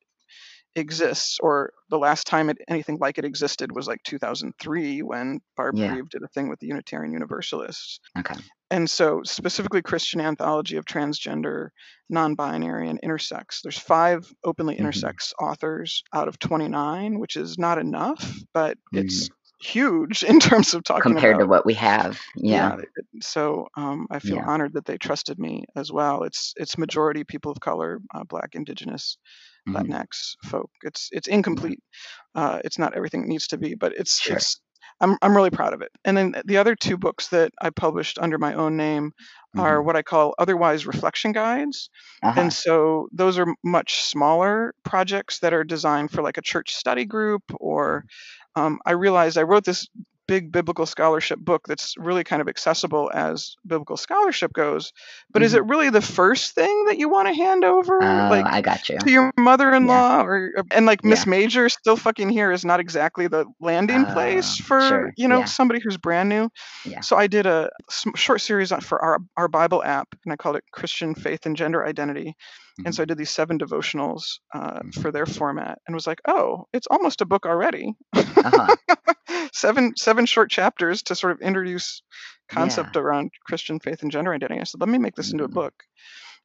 exists, 0.76 1.38
or 1.40 1.72
the 1.90 1.98
last 1.98 2.26
time 2.26 2.48
it, 2.50 2.58
anything 2.68 2.98
like 2.98 3.18
it 3.18 3.24
existed 3.24 3.72
was 3.74 3.86
like 3.88 4.02
2003 4.04 5.02
when 5.02 5.40
Barb 5.56 5.76
Yeah. 5.76 5.94
Reeve 5.94 6.08
did 6.08 6.22
a 6.22 6.28
thing 6.28 6.48
with 6.48 6.60
the 6.60 6.66
Unitarian 6.68 7.12
Universalists. 7.12 7.98
Okay. 8.18 8.34
And 8.72 8.88
so, 8.88 9.22
specifically, 9.24 9.82
Christian 9.82 10.20
anthology 10.20 10.76
of 10.76 10.84
transgender, 10.84 11.70
non-binary, 12.08 12.88
and 12.88 13.00
intersex. 13.02 13.62
There's 13.62 13.78
five 13.78 14.32
openly 14.44 14.76
Mhm. 14.78 14.86
intersex 14.86 15.32
authors 15.40 16.02
out 16.14 16.28
of 16.28 16.38
29, 16.38 17.18
which 17.18 17.36
is 17.36 17.58
not 17.58 17.78
enough, 17.78 18.36
but 18.54 18.78
it's 18.94 19.28
Mm. 19.28 19.32
Huge 19.62 20.22
in 20.24 20.40
terms 20.40 20.74
of 20.74 20.84
talking 20.84 21.12
Compared 21.12 21.34
about 21.36 21.44
to 21.44 21.48
what 21.48 21.66
we 21.66 21.74
have. 21.74 22.20
Yeah. 22.36 22.76
it- 22.78 23.06
So 23.24 23.68
um, 23.76 24.06
I 24.10 24.18
feel 24.18 24.36
Yeah. 24.36 24.44
honored 24.46 24.74
that 24.74 24.86
they 24.86 24.98
trusted 24.98 25.38
me 25.38 25.64
as 25.76 25.92
well. 25.92 26.22
It's 26.24 26.52
it's 26.56 26.78
majority 26.78 27.24
people 27.24 27.52
of 27.52 27.60
color, 27.60 28.00
uh, 28.14 28.24
Black, 28.24 28.54
Indigenous, 28.54 29.18
Mhm. 29.68 29.74
Latinx 29.76 30.36
folk. 30.44 30.70
It's 30.82 31.08
it's 31.12 31.28
incomplete. 31.28 31.80
Uh, 32.34 32.60
it's 32.64 32.78
not 32.78 32.94
everything 32.94 33.22
it 33.22 33.28
needs 33.28 33.46
to 33.48 33.58
be, 33.58 33.74
but 33.74 33.92
it's 33.96 34.18
Sure. 34.20 34.36
it's. 34.36 34.60
I'm 35.02 35.16
I'm 35.22 35.34
really 35.36 35.50
proud 35.50 35.72
of 35.72 35.80
it. 35.82 35.90
And 36.04 36.14
then 36.16 36.34
the 36.44 36.58
other 36.58 36.74
two 36.76 36.98
books 36.98 37.28
that 37.28 37.52
I 37.62 37.70
published 37.70 38.18
under 38.18 38.36
my 38.38 38.52
own 38.54 38.76
name 38.76 39.12
are 39.56 39.78
Mhm. 39.80 39.84
what 39.86 39.96
I 39.96 40.02
call 40.02 40.34
otherwise 40.38 40.86
reflection 40.86 41.32
guides. 41.32 41.88
Uh-huh. 42.22 42.38
And 42.40 42.52
so 42.52 43.08
those 43.12 43.38
are 43.38 43.46
much 43.64 44.02
smaller 44.02 44.74
projects 44.84 45.38
that 45.40 45.54
are 45.54 45.64
designed 45.64 46.10
for 46.10 46.22
like 46.22 46.36
a 46.38 46.42
church 46.42 46.74
study 46.74 47.06
group 47.06 47.42
or 47.60 48.04
um, 48.56 48.78
I 48.86 48.92
realized 48.92 49.38
I 49.38 49.42
wrote 49.42 49.64
this 49.64 49.88
big 50.28 50.52
biblical 50.52 50.86
scholarship 50.86 51.40
book 51.40 51.62
that's 51.66 51.96
really 51.98 52.22
kind 52.22 52.40
of 52.40 52.46
accessible 52.46 53.10
as 53.12 53.56
biblical 53.66 53.96
scholarship 53.96 54.52
goes. 54.52 54.92
But 55.32 55.42
is 55.42 55.54
it 55.54 55.64
really 55.66 55.90
the 55.90 56.00
first 56.00 56.54
thing 56.54 56.84
that 56.84 56.98
you 56.98 57.08
want 57.08 57.26
to 57.26 57.34
hand 57.34 57.64
over? 57.64 58.00
Mm-hmm. 58.00 58.26
Oh, 58.26 58.30
like 58.30 58.46
I 58.46 58.60
got 58.60 58.88
you. 58.88 58.96
to 58.98 59.10
your 59.10 59.32
mother-in-law 59.36 60.22
or 60.22 60.52
and 60.70 60.86
like 60.86 61.02
Miss 61.04 61.26
Yeah. 61.26 61.30
Major 61.30 61.68
still 61.68 61.96
fucking 61.96 62.30
here 62.30 62.52
is 62.52 62.64
not 62.64 62.78
exactly 62.78 63.26
the 63.26 63.44
landing 63.60 64.04
place 64.06 64.60
Oh, 64.60 64.64
for 64.66 64.80
sure, 64.82 65.12
you 65.16 65.26
know 65.26 65.40
yeah. 65.40 65.44
somebody 65.46 65.80
who's 65.82 65.96
brand 65.96 66.28
new. 66.28 66.48
Yeah. 66.84 67.00
So 67.00 67.16
I 67.16 67.26
did 67.26 67.46
a 67.46 67.68
short 68.14 68.40
series 68.40 68.70
on- 68.70 68.82
for 68.82 69.02
our 69.02 69.18
our 69.36 69.48
Bible 69.48 69.82
app 69.82 70.14
and 70.24 70.32
I 70.32 70.36
called 70.36 70.54
it 70.54 70.64
Christian 70.72 71.16
Faith 71.16 71.44
and 71.44 71.56
Gender 71.56 71.84
Identity. 71.84 72.36
And 72.84 72.94
so 72.94 73.02
I 73.02 73.06
did 73.06 73.18
these 73.18 73.30
seven 73.30 73.58
devotionals 73.58 74.38
uh, 74.54 74.80
Mhm. 74.80 75.02
for 75.02 75.10
their 75.12 75.26
format 75.26 75.78
and 75.86 75.94
was 75.94 76.06
like, 76.06 76.20
oh, 76.26 76.66
it's 76.72 76.86
almost 76.90 77.20
a 77.20 77.26
book 77.26 77.46
already. 77.46 77.94
Uh-huh. 78.14 78.76
seven 79.52 79.92
seven 79.96 80.26
short 80.26 80.50
chapters 80.50 81.02
to 81.04 81.14
sort 81.14 81.32
of 81.32 81.40
introduce 81.40 82.02
concept 82.48 82.96
around 82.96 83.30
Christian 83.46 83.78
faith 83.80 84.02
and 84.02 84.10
gender 84.10 84.32
identity. 84.34 84.60
I 84.60 84.64
said, 84.64 84.80
let 84.80 84.88
me 84.88 84.98
make 84.98 85.14
this 85.14 85.32
into 85.32 85.44
a 85.44 85.48
Mhm. 85.48 85.54
book. 85.54 85.74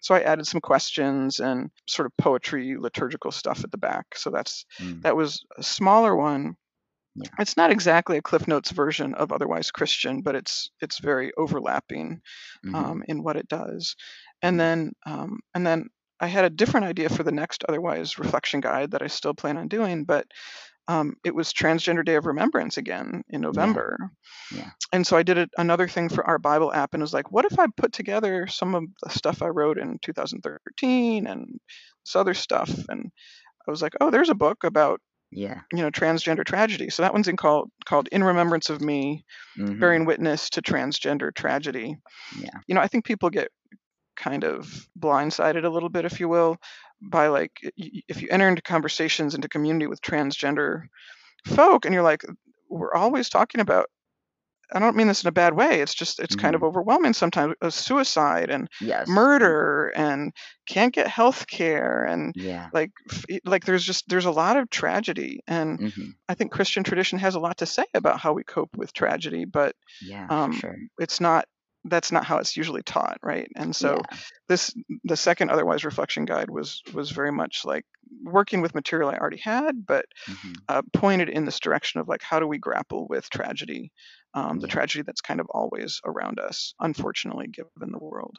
So 0.01 0.13
I 0.13 0.21
added 0.21 0.45
some 0.45 0.61
questions 0.61 1.39
and 1.39 1.71
sort 1.87 2.05
of 2.05 2.11
poetry, 2.17 2.75
liturgical 2.77 3.31
stuff 3.31 3.63
at 3.63 3.71
the 3.71 3.77
back. 3.77 4.05
So 4.15 4.29
that's 4.29 4.65
Mm. 4.79 5.01
that 5.03 5.15
was 5.15 5.43
a 5.57 5.63
smaller 5.63 6.15
one. 6.15 6.55
Yeah. 7.15 7.29
It's 7.39 7.55
not 7.55 7.71
exactly 7.71 8.17
a 8.17 8.21
Cliff 8.21 8.45
Notes 8.47 8.71
version 8.71 9.13
of 9.15 9.31
Otherwise 9.31 9.71
Christian, 9.71 10.21
but 10.21 10.35
it's 10.35 10.69
it's 10.81 10.99
very 10.99 11.31
overlapping 11.37 12.21
Mhm. 12.65 12.75
um, 12.75 13.03
in 13.07 13.23
what 13.23 13.37
it 13.37 13.47
does. 13.47 13.95
And 14.41 14.59
then 14.59 14.91
um, 15.05 15.39
and 15.53 15.65
then 15.65 15.87
I 16.19 16.27
had 16.27 16.45
a 16.45 16.49
different 16.49 16.85
idea 16.85 17.09
for 17.09 17.23
the 17.23 17.31
next 17.31 17.63
Otherwise 17.67 18.17
Reflection 18.17 18.61
Guide 18.61 18.91
that 18.91 19.01
I 19.01 19.07
still 19.07 19.33
plan 19.33 19.57
on 19.57 19.67
doing, 19.67 20.05
but 20.05 20.25
um, 20.87 21.15
it 21.23 21.33
was 21.33 21.51
Transgender 21.51 22.05
Day 22.05 22.15
of 22.15 22.25
Remembrance 22.27 22.77
again 22.77 23.23
in 23.29 23.41
November. 23.41 23.97
Yeah. 24.55 24.69
And 24.93 25.05
so 25.05 25.17
I 25.17 25.23
did 25.23 25.37
it, 25.37 25.49
another 25.57 25.87
thing 25.87 26.09
for 26.09 26.23
our 26.25 26.37
Bible 26.37 26.71
app 26.71 26.93
and 26.93 27.01
was 27.01 27.13
like, 27.13 27.31
what 27.31 27.45
if 27.45 27.57
I 27.57 27.65
put 27.75 27.91
together 27.91 28.45
some 28.47 28.75
of 28.75 28.83
the 29.01 29.09
stuff 29.09 29.41
I 29.41 29.47
wrote 29.47 29.79
in 29.79 29.97
2013 30.03 31.27
and 31.27 31.59
this 32.05 32.15
other 32.15 32.33
stuff? 32.35 32.69
And 32.87 33.11
I 33.67 33.71
was 33.71 33.81
like, 33.81 33.93
oh, 33.99 34.11
there's 34.11 34.29
a 34.29 34.35
book 34.35 34.63
about 34.63 35.01
Yeah. 35.31 35.61
you 35.73 35.81
know 35.81 35.89
transgender 35.89 36.45
tragedy. 36.45 36.91
So 36.91 37.01
that 37.01 37.13
one's 37.13 37.27
in 37.27 37.35
called 37.35 37.71
called 37.85 38.07
In 38.11 38.23
Remembrance 38.23 38.69
of 38.69 38.79
Me, 38.79 39.25
Mhm. 39.57 39.79
bearing 39.79 40.05
witness 40.05 40.51
to 40.51 40.61
transgender 40.61 41.33
tragedy. 41.33 41.97
Yeah. 42.39 42.59
You 42.67 42.75
know, 42.75 42.81
I 42.81 42.87
think 42.87 43.05
people 43.05 43.31
get 43.31 43.49
kind 44.15 44.43
of 44.43 44.87
blindsided 44.99 45.65
a 45.65 45.69
little 45.69 45.89
bit, 45.89 46.05
if 46.05 46.19
you 46.19 46.29
will, 46.29 46.57
by 47.01 47.27
like 47.27 47.51
if 47.77 48.21
you 48.21 48.27
enter 48.31 48.47
into 48.49 48.61
conversations 48.61 49.35
into 49.35 49.49
community 49.49 49.87
with 49.87 50.01
transgender 50.01 50.83
folk, 51.47 51.85
and 51.85 51.93
you're 51.93 52.03
like, 52.03 52.23
we're 52.69 52.93
always 52.93 53.29
talking 53.29 53.61
about. 53.61 53.87
I 54.73 54.79
don't 54.79 54.95
mean 54.95 55.07
this 55.07 55.23
in 55.23 55.27
a 55.27 55.31
bad 55.31 55.53
way. 55.55 55.81
It's 55.81 55.93
just 55.93 56.19
it's 56.19 56.35
kind 56.35 56.55
of 56.55 56.63
overwhelming 56.63 57.13
sometimes. 57.13 57.53
Uh, 57.61 57.69
suicide 57.69 58.49
and 58.49 58.67
Yes. 58.79 59.07
murder 59.07 59.91
and 59.95 60.33
can't 60.67 60.93
get 60.93 61.07
health 61.07 61.45
care 61.47 62.03
and 62.03 62.35
Yeah. 62.35 62.71
like 62.73 62.91
like 63.45 63.65
there's 63.65 63.83
just 63.85 64.09
there's 64.09 64.25
a 64.25 64.31
lot 64.31 64.57
of 64.57 64.69
tragedy 64.71 65.41
and 65.47 65.79
hmm 65.79 66.17
I 66.27 66.33
think 66.33 66.51
Christian 66.51 66.83
tradition 66.83 67.19
has 67.19 67.35
a 67.35 67.39
lot 67.39 67.57
to 67.57 67.67
say 67.67 67.85
about 67.93 68.19
how 68.19 68.33
we 68.33 68.43
cope 68.43 68.75
with 68.75 68.91
tragedy, 68.93 69.45
but 69.45 69.75
Yeah. 69.99 70.29
um, 70.29 70.61
sure. 70.61 70.75
it's 70.99 71.21
not 71.21 71.45
that's 71.85 72.11
not 72.11 72.25
how 72.25 72.37
it's 72.37 72.57
usually 72.57 72.83
taught, 72.83 73.19
right? 73.23 73.47
And 73.55 73.75
so 73.75 74.01
yeah. 74.11 74.17
this 74.49 74.73
the 75.03 75.17
second 75.17 75.49
otherwise 75.51 75.85
reflection 75.85 76.25
guide 76.25 76.49
was 76.49 76.81
was 76.93 77.11
very 77.11 77.31
much 77.31 77.63
like 77.65 77.85
working 78.23 78.61
with 78.61 78.75
material 78.75 79.09
I 79.09 79.17
already 79.17 79.37
had, 79.37 79.85
but 79.85 80.05
Mhm. 80.27 80.55
uh, 80.67 80.81
pointed 80.93 81.29
in 81.29 81.45
this 81.45 81.59
direction 81.59 81.99
of 82.01 82.07
like 82.07 82.21
how 82.21 82.39
do 82.39 82.47
we 82.47 82.57
grapple 82.57 83.07
with 83.07 83.29
tragedy, 83.29 83.91
um, 84.33 84.59
the 84.59 84.67
tragedy 84.67 85.03
that's 85.03 85.21
kind 85.21 85.39
of 85.39 85.47
always 85.51 86.01
around 86.05 86.39
us, 86.39 86.73
unfortunately, 86.79 87.47
given 87.47 87.91
the 87.91 87.99
world 87.99 88.37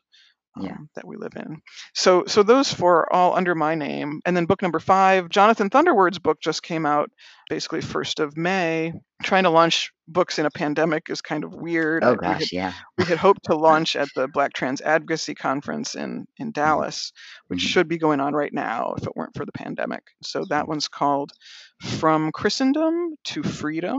um, 0.57 0.89
that 0.95 1.07
we 1.07 1.17
live 1.17 1.33
in. 1.37 1.61
So 1.95 2.25
so 2.27 2.43
those 2.43 2.73
four 2.73 3.01
are 3.01 3.13
all 3.13 3.37
under 3.37 3.55
my 3.55 3.75
name, 3.75 4.21
and 4.25 4.37
then 4.37 4.47
book 4.47 4.63
number 4.63 4.79
five, 4.81 5.29
Jonathan 5.29 5.71
Thunderword's 5.71 6.19
book 6.19 6.41
just 6.41 6.63
came 6.63 6.87
out, 6.87 7.11
basically 7.49 7.81
first 7.81 8.21
of 8.21 8.37
May. 8.37 8.93
Trying 9.23 9.45
to 9.45 9.51
launch 9.51 9.93
books 10.07 10.39
in 10.39 10.45
a 10.47 10.51
pandemic 10.51 11.09
is 11.09 11.23
kind 11.23 11.43
of 11.45 11.55
weird. 11.55 12.05
Oh 12.05 12.17
we 12.21 12.27
had 12.27 12.39
gosh. 12.41 12.53
Yeah. 12.53 12.73
we 12.99 13.05
had 13.05 13.19
hoped 13.19 13.45
to 13.45 13.55
launch 13.57 13.97
at 13.97 14.09
the 14.15 14.29
Black 14.29 14.53
Trans 14.53 14.81
Advocacy 14.83 15.35
Conference 15.35 15.95
in 15.95 16.27
in 16.37 16.53
Dallas, 16.53 17.13
which 17.49 17.61
Mhm. 17.65 17.69
should 17.69 17.89
be 17.89 17.99
going 17.99 18.21
on 18.21 18.35
right 18.35 18.53
now 18.53 18.95
if 18.99 19.07
it 19.07 19.17
weren't 19.17 19.35
for 19.37 19.45
the 19.47 19.53
pandemic. 19.53 20.03
So 20.23 20.45
that 20.51 20.69
one's 20.69 20.89
called 20.89 21.33
From 21.81 22.31
Christendom 22.33 23.17
to 23.25 23.43
Freedom: 23.43 23.99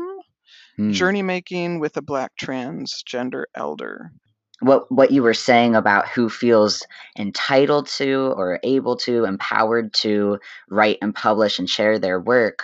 Mm. 0.80 0.94
Journey 0.94 1.24
Making 1.24 1.80
with 1.80 1.98
a 1.98 2.02
Black 2.04 2.32
Transgender 2.40 3.46
Elder. 3.56 4.12
What 4.60 4.92
what 4.92 5.12
you 5.12 5.24
were 5.24 5.34
saying 5.34 5.76
about 5.76 6.08
who 6.08 6.30
feels 6.30 6.86
entitled 7.18 7.88
to 7.88 8.34
or 8.36 8.60
able 8.64 8.96
to 8.98 9.26
empowered 9.26 9.94
to 9.94 10.40
write 10.70 10.98
and 11.02 11.14
publish 11.14 11.60
and 11.60 11.70
share 11.70 12.00
their 12.00 12.20
work 12.20 12.64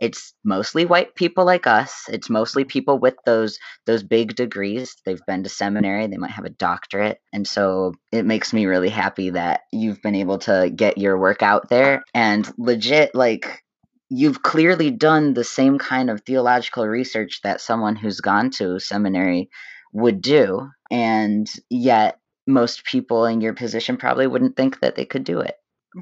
it's 0.00 0.32
mostly 0.42 0.86
white 0.86 1.14
people 1.14 1.44
like 1.44 1.66
us. 1.66 2.06
It's 2.08 2.30
mostly 2.30 2.64
people 2.64 2.98
with 2.98 3.14
those 3.26 3.58
those 3.86 4.02
big 4.02 4.34
degrees. 4.34 4.96
They've 5.04 5.20
been 5.26 5.42
to 5.42 5.50
seminary 5.50 6.06
they 6.06 6.16
might 6.16 6.30
have 6.30 6.46
a 6.46 6.50
doctorate. 6.50 7.20
And 7.32 7.46
so 7.46 7.94
it 8.10 8.24
makes 8.24 8.52
me 8.52 8.64
really 8.64 8.88
happy 8.88 9.30
that 9.30 9.60
you've 9.70 10.00
been 10.00 10.14
able 10.14 10.38
to 10.38 10.72
get 10.74 10.96
your 10.96 11.18
work 11.18 11.42
out 11.42 11.68
there. 11.68 12.02
And 12.14 12.50
legit 12.56 13.14
like 13.14 13.62
you've 14.08 14.42
clearly 14.42 14.90
done 14.90 15.34
the 15.34 15.44
same 15.44 15.78
kind 15.78 16.10
of 16.10 16.22
theological 16.22 16.86
research 16.88 17.42
that 17.42 17.60
someone 17.60 17.94
who's 17.94 18.20
gone 18.20 18.50
to 18.52 18.80
seminary 18.80 19.50
would 19.92 20.22
do 20.22 20.70
and 20.90 21.50
yet 21.70 22.18
most 22.46 22.84
people 22.84 23.24
in 23.26 23.40
your 23.40 23.54
position 23.54 23.96
probably 23.96 24.26
wouldn't 24.26 24.56
think 24.56 24.80
that 24.80 24.96
they 24.96 25.04
could 25.04 25.24
do 25.24 25.40
it 25.40 25.56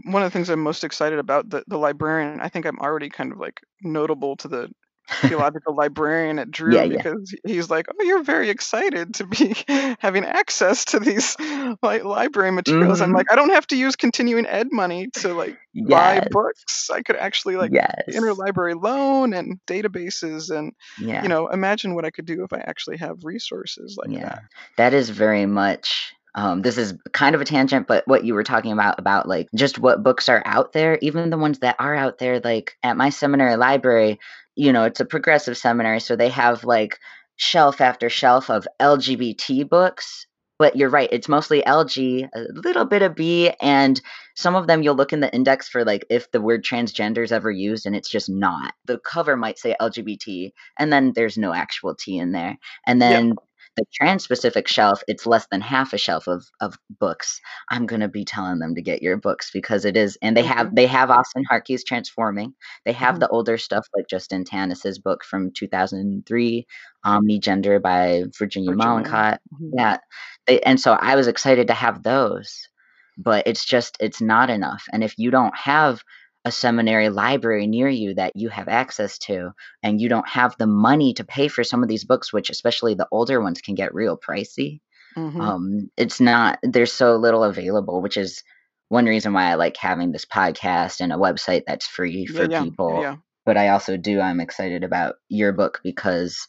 One 0.05 0.23
of 0.23 0.27
the 0.27 0.31
things 0.37 0.51
I'm 0.51 0.63
most 0.63 0.85
excited 0.85 1.19
about 1.19 1.49
the 1.51 1.65
the 1.67 1.79
librarian. 1.79 2.41
I 2.41 2.49
think 2.49 2.67
I'm 2.67 2.79
already 2.79 3.09
kind 3.09 3.33
of 3.33 3.39
like 3.39 3.61
notable 3.83 4.37
to 4.37 4.49
the 4.49 4.71
theological 5.09 5.75
librarian 5.75 6.39
at 6.39 6.51
Drew 6.51 6.75
Yeah, 6.77 6.85
yeah. 6.85 6.97
because 7.03 7.35
he's 7.45 7.71
like, 7.71 7.87
"Oh, 7.91 8.05
you're 8.05 8.23
very 8.23 8.51
excited 8.51 9.15
to 9.15 9.27
be 9.27 9.55
having 10.01 10.25
access 10.25 10.85
to 10.87 11.01
these 11.01 11.37
like 11.83 12.05
library 12.05 12.51
materials." 12.53 13.01
I'm 13.01 13.11
Mhm. 13.11 13.15
like, 13.15 13.33
I 13.33 13.37
don't 13.37 13.51
have 13.51 13.67
to 13.69 13.77
use 13.77 13.97
continuing 13.97 14.47
ed 14.47 14.69
money 14.73 15.09
to 15.15 15.33
like 15.35 15.57
buy 15.75 16.21
books. 16.31 16.91
I 16.91 17.03
could 17.03 17.17
actually 17.17 17.57
like 17.57 17.73
yes 17.73 17.93
interlibrary 18.09 18.81
loan 18.81 19.33
and 19.33 19.59
databases 19.67 20.51
and 20.57 20.73
yeah 20.99 21.23
you 21.23 21.29
know 21.29 21.49
imagine 21.49 21.95
what 21.95 22.05
I 22.05 22.11
could 22.11 22.27
do 22.27 22.45
if 22.45 22.53
I 22.53 22.59
actually 22.59 22.97
have 22.99 23.25
resources 23.25 23.97
like 23.99 24.11
yeah 24.11 24.23
that. 24.23 24.43
that 24.77 24.95
is 24.95 25.11
very 25.11 25.47
much 25.47 26.15
um, 26.35 26.63
this 26.63 26.79
is 26.79 26.95
kind 27.13 27.35
of 27.35 27.41
a 27.41 27.45
tangent 27.45 27.87
but 27.87 28.07
what 28.07 28.25
you 28.25 28.35
were 28.35 28.45
talking 28.45 28.73
about 28.73 28.99
about 28.99 29.29
like 29.29 29.49
just 29.55 29.79
what 29.79 30.03
books 30.03 30.29
are 30.29 30.43
out 30.45 30.73
there 30.73 30.99
even 31.03 31.31
the 31.31 31.39
ones 31.39 31.59
that 31.61 31.77
are 31.79 31.95
out 31.95 32.19
there 32.19 32.41
like 32.41 32.77
at 32.83 32.97
my 32.97 33.09
seminary 33.11 33.57
library 33.57 34.19
you 34.59 34.73
know 34.73 34.85
it's 34.85 35.01
a 35.01 35.05
progressive 35.05 35.57
seminary 35.57 36.01
so 36.01 36.17
they 36.17 36.29
have 36.29 36.65
like 36.65 36.99
shelf 37.37 37.81
after 37.81 38.11
shelf 38.11 38.51
of 38.51 38.67
lgbt 38.81 39.69
books 39.69 40.27
but 40.59 40.75
you're 40.75 40.91
right 40.91 41.09
it's 41.13 41.29
mostly 41.29 41.63
lg 41.63 42.29
a 42.35 42.41
little 42.53 42.85
bit 42.85 43.01
of 43.01 43.15
b 43.15 43.51
and 43.63 44.01
some 44.35 44.55
of 44.55 44.67
them 44.67 44.83
you'll 44.83 44.97
look 44.97 45.13
in 45.13 45.21
the 45.21 45.33
index 45.35 45.69
for 45.69 45.85
like 45.85 46.05
if 46.11 46.31
the 46.33 46.41
word 46.41 46.65
transgender 46.65 47.23
is 47.25 47.33
ever 47.33 47.51
used 47.51 47.87
and 47.87 47.97
it's 47.97 48.09
just 48.09 48.31
not. 48.31 48.73
The 48.85 48.99
cover 48.99 49.37
might 49.37 49.59
say 49.59 49.75
lgbt 49.81 50.53
and 50.79 50.93
then 50.93 51.13
there's 51.15 51.37
no 51.39 51.53
actual 51.53 51.95
t 51.95 52.19
in 52.19 52.33
there 52.33 52.57
and 52.87 53.03
then 53.03 53.35
the 53.79 53.87
trans 53.95 54.25
specific 54.25 54.69
shelf, 54.69 55.03
it's 55.09 55.27
less 55.27 55.47
than 55.51 55.63
half 55.63 55.95
a 55.95 55.99
shelf 55.99 56.27
of 56.29 56.45
of 56.61 56.77
books. 57.01 57.41
I'm 57.71 57.87
gonna 57.87 58.09
be 58.09 58.25
telling 58.27 58.59
them 58.61 58.75
to 58.77 58.83
get 58.83 59.03
your 59.03 59.17
books 59.19 59.51
because 59.53 59.85
it 59.87 59.97
is, 59.97 60.19
and 60.23 60.37
they 60.37 60.45
have 60.45 60.69
Mhm. 60.69 60.75
they 60.75 60.87
have 60.89 61.11
Austen 61.11 61.45
Hartke's 61.51 61.85
Transforming. 61.85 62.55
They 62.85 62.93
have 62.93 63.17
Mhm. 63.17 63.21
the 63.21 63.29
older 63.29 63.59
stuff 63.59 63.87
like 63.97 64.09
Justin 64.09 64.45
Tanis's 64.45 64.99
book 64.99 65.25
from 65.25 65.53
2003, 65.53 66.67
Omnigender 67.07 67.81
by 67.83 68.25
Virginia 68.39 68.73
Virginia. 68.73 68.75
Mollenkott. 68.75 69.39
Mhm. 69.55 69.77
Yeah, 69.79 69.99
they, 70.47 70.61
and 70.61 70.81
so 70.81 70.93
I 70.95 71.17
was 71.17 71.29
excited 71.29 71.69
to 71.69 71.75
have 71.75 72.03
those, 72.03 72.69
but 73.17 73.47
it's 73.47 73.65
just 73.65 73.97
it's 74.01 74.21
not 74.21 74.51
enough. 74.51 74.85
And 74.93 75.05
if 75.05 75.15
you 75.19 75.31
don't 75.31 75.57
have 75.57 76.03
a 76.49 76.53
seminary 76.53 77.09
library 77.11 77.67
near 77.67 77.89
you 77.89 78.15
that 78.15 78.35
you 78.35 78.49
have 78.49 78.69
access 78.69 79.19
to, 79.19 79.53
and 79.83 80.01
you 80.01 80.09
don't 80.09 80.29
have 80.29 80.57
the 80.59 80.67
money 80.67 81.15
to 81.15 81.25
pay 81.25 81.49
for 81.49 81.63
some 81.63 81.83
of 81.83 81.89
these 81.89 82.05
books, 82.05 82.33
which 82.33 82.51
especially 82.51 82.95
the 82.95 83.09
older 83.13 83.41
ones 83.41 83.61
can 83.61 83.75
get 83.77 83.95
real 83.95 84.19
pricey, 84.19 84.81
Mhm. 85.17 85.41
um, 85.41 85.91
it's 85.97 86.21
not 86.21 86.59
there's 86.63 86.93
so 86.93 87.17
little 87.17 87.45
available, 87.45 88.01
which 88.03 88.17
is 88.17 88.43
one 88.89 89.07
reason 89.07 89.33
why 89.33 89.45
I 89.51 89.55
like 89.55 89.77
having 89.77 90.13
this 90.13 90.25
podcast 90.25 91.01
and 91.01 91.13
a 91.13 91.17
website 91.17 91.63
that's 91.67 91.87
free 91.87 92.27
for 92.27 92.45
yeah, 92.45 92.49
yeah, 92.51 92.63
people. 92.65 93.01
yeah. 93.03 93.17
But 93.45 93.57
I 93.57 93.69
also 93.69 93.97
do 93.97 94.21
I'm 94.21 94.41
excited 94.41 94.85
about 94.85 95.17
your 95.29 95.53
book 95.53 95.81
because 95.83 96.47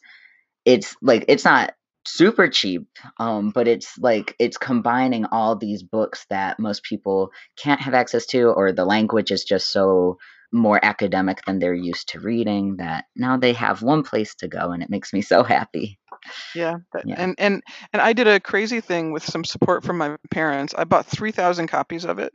it's 0.64 0.96
like 1.02 1.24
it's 1.28 1.44
not 1.44 1.74
super 2.06 2.48
cheap 2.48 2.88
um 3.18 3.50
but 3.50 3.68
it's 3.68 3.98
like 3.98 4.34
it's 4.38 4.56
combining 4.56 5.26
all 5.26 5.54
these 5.54 5.82
books 5.82 6.24
that 6.30 6.58
most 6.58 6.82
people 6.82 7.30
can't 7.56 7.80
have 7.80 7.94
access 7.94 8.24
to 8.26 8.48
or 8.48 8.72
the 8.72 8.84
language 8.84 9.30
is 9.30 9.44
just 9.44 9.70
so 9.70 10.18
more 10.52 10.84
academic 10.84 11.44
than 11.44 11.58
they're 11.58 11.74
used 11.74 12.08
to 12.08 12.20
reading 12.20 12.76
that 12.76 13.04
now 13.14 13.36
they 13.36 13.52
have 13.52 13.82
one 13.82 14.02
place 14.02 14.34
to 14.34 14.48
go 14.48 14.72
and 14.72 14.82
it 14.82 14.90
makes 14.90 15.12
me 15.12 15.22
so 15.22 15.42
happy. 15.42 15.98
Yeah, 16.54 16.78
that, 16.92 17.06
yeah. 17.06 17.14
and 17.16 17.34
and 17.38 17.62
and 17.92 18.02
I 18.02 18.12
did 18.12 18.26
a 18.26 18.40
crazy 18.40 18.80
thing 18.80 19.12
with 19.12 19.24
some 19.24 19.44
support 19.44 19.84
from 19.84 19.96
my 19.96 20.16
parents. 20.30 20.74
I 20.76 20.84
bought 20.84 21.06
3,000 21.06 21.66
copies 21.68 22.04
of 22.04 22.18
it 22.18 22.32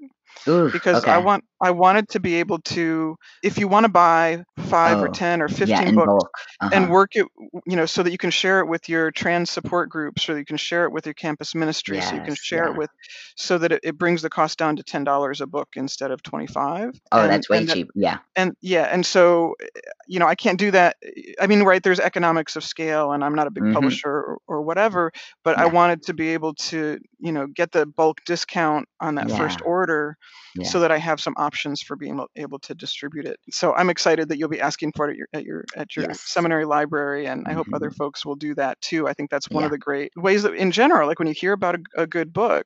Ooh, 0.48 0.72
because 0.72 1.04
I 1.06 1.18
want 1.18 1.44
I 1.62 1.72
wanted 1.72 2.10
to 2.10 2.20
be 2.20 2.36
able 2.36 2.60
to 2.60 3.18
if 3.42 3.58
you 3.58 3.68
want 3.68 3.86
to 3.86 3.92
buy 3.92 4.44
5 4.58 5.02
or 5.02 5.08
oh 5.08 5.12
10 5.12 5.42
or 5.42 5.48
15 5.48 5.88
in 5.88 5.96
books 5.96 6.30
and 6.62 6.74
uh-huh. 6.74 6.92
work 6.92 7.16
it 7.16 7.26
you 7.66 7.76
know 7.76 7.86
so 7.86 8.04
that 8.04 8.12
you 8.12 8.18
can 8.18 8.30
share 8.30 8.60
it 8.60 8.68
with 8.68 8.90
your 8.90 9.12
trans 9.12 9.50
support 9.50 9.90
groups 9.90 10.30
or 10.30 10.38
you 10.38 10.46
can 10.46 10.58
share 10.58 10.86
it 10.86 10.92
with 10.92 11.06
your 11.06 11.14
campus 11.14 11.56
ministry 11.56 12.02
so 12.02 12.14
you 12.14 12.22
can 12.22 12.30
yes 12.30 12.40
share 12.40 12.68
it 12.68 12.78
with 12.78 12.90
so 13.36 13.58
that 13.58 13.72
it, 13.72 13.80
it 13.84 13.98
brings 13.98 14.22
the 14.22 14.30
cost 14.30 14.58
down 14.58 14.76
to 14.76 14.84
$10 14.84 15.42
a 15.42 15.48
book 15.48 15.70
instead 15.76 16.12
of 16.12 16.22
25 16.24 17.00
oh 17.12 17.22
and 17.22 17.32
that's 17.32 17.50
way 17.50 17.60
and 17.60 17.70
that 17.70 17.74
cheap 17.74 17.92
yeah. 17.96 18.20
and 18.36 18.56
yeah 18.62 18.84
and 18.92 19.06
so 19.06 19.56
eh, 19.62 19.66
you 20.08 20.20
know 20.20 20.28
i 20.28 20.36
can't 20.36 20.60
do 20.60 20.72
that 20.72 20.96
i 21.40 21.48
mean 21.48 21.64
right 21.64 21.84
there's 21.84 22.00
economics 22.00 22.56
of 22.56 22.64
scale 22.64 23.12
and 23.12 23.24
i'm 23.24 23.36
not 23.36 23.48
a 23.48 23.52
big 23.52 23.64
mm-hmm. 23.64 23.74
publisher 23.74 24.10
or, 24.10 24.38
or 24.48 24.62
whatever 24.62 25.12
but 25.44 25.58
i 25.58 25.66
wanted 25.66 26.02
to 26.04 26.14
be 26.14 26.30
able 26.30 26.54
to 26.54 27.00
you 27.20 27.32
know 27.32 27.48
get 27.48 27.72
the 27.72 27.86
bulk 27.86 28.22
discount 28.26 28.88
on 29.00 29.16
that 29.16 29.30
first 29.32 29.60
order 29.66 30.18
yeah. 30.56 30.64
so 30.64 30.80
that 30.80 30.92
i 30.92 30.98
have 30.98 31.20
some 31.20 31.34
options 31.38 31.82
for 31.82 31.96
being 31.96 32.20
able 32.36 32.60
to 32.60 32.74
distribute 32.74 33.26
it. 33.26 33.40
So 33.52 33.74
i'm 33.74 33.90
excited 33.90 34.30
that 34.30 34.38
you'll 34.38 34.50
be 34.50 34.62
asking 34.62 34.94
for 34.96 35.10
it 35.10 35.12
at 35.12 35.18
your 35.18 35.28
at 35.34 35.44
your 35.44 35.66
at 35.76 35.96
your 35.96 36.06
yes. 36.08 36.22
seminary 36.22 36.66
library 36.66 37.26
and 37.26 37.46
i 37.48 37.54
hope 37.54 37.68
hmm 37.68 37.76
other 37.76 37.92
folks 37.92 38.26
will 38.26 38.36
do 38.36 38.56
that 38.56 38.80
too. 38.80 39.06
I 39.08 39.14
think 39.14 39.30
that's 39.30 39.50
one 39.50 39.64
yeah. 39.64 39.66
of 39.66 39.72
the 39.72 39.78
great 39.78 40.14
ways 40.16 40.44
that 40.44 40.54
in 40.54 40.72
general 40.72 41.08
like 41.08 41.20
when 41.20 41.28
you 41.28 41.34
hear 41.34 41.52
about 41.52 41.76
a, 41.76 42.04
a 42.04 42.08
good 42.08 42.32
book 42.32 42.66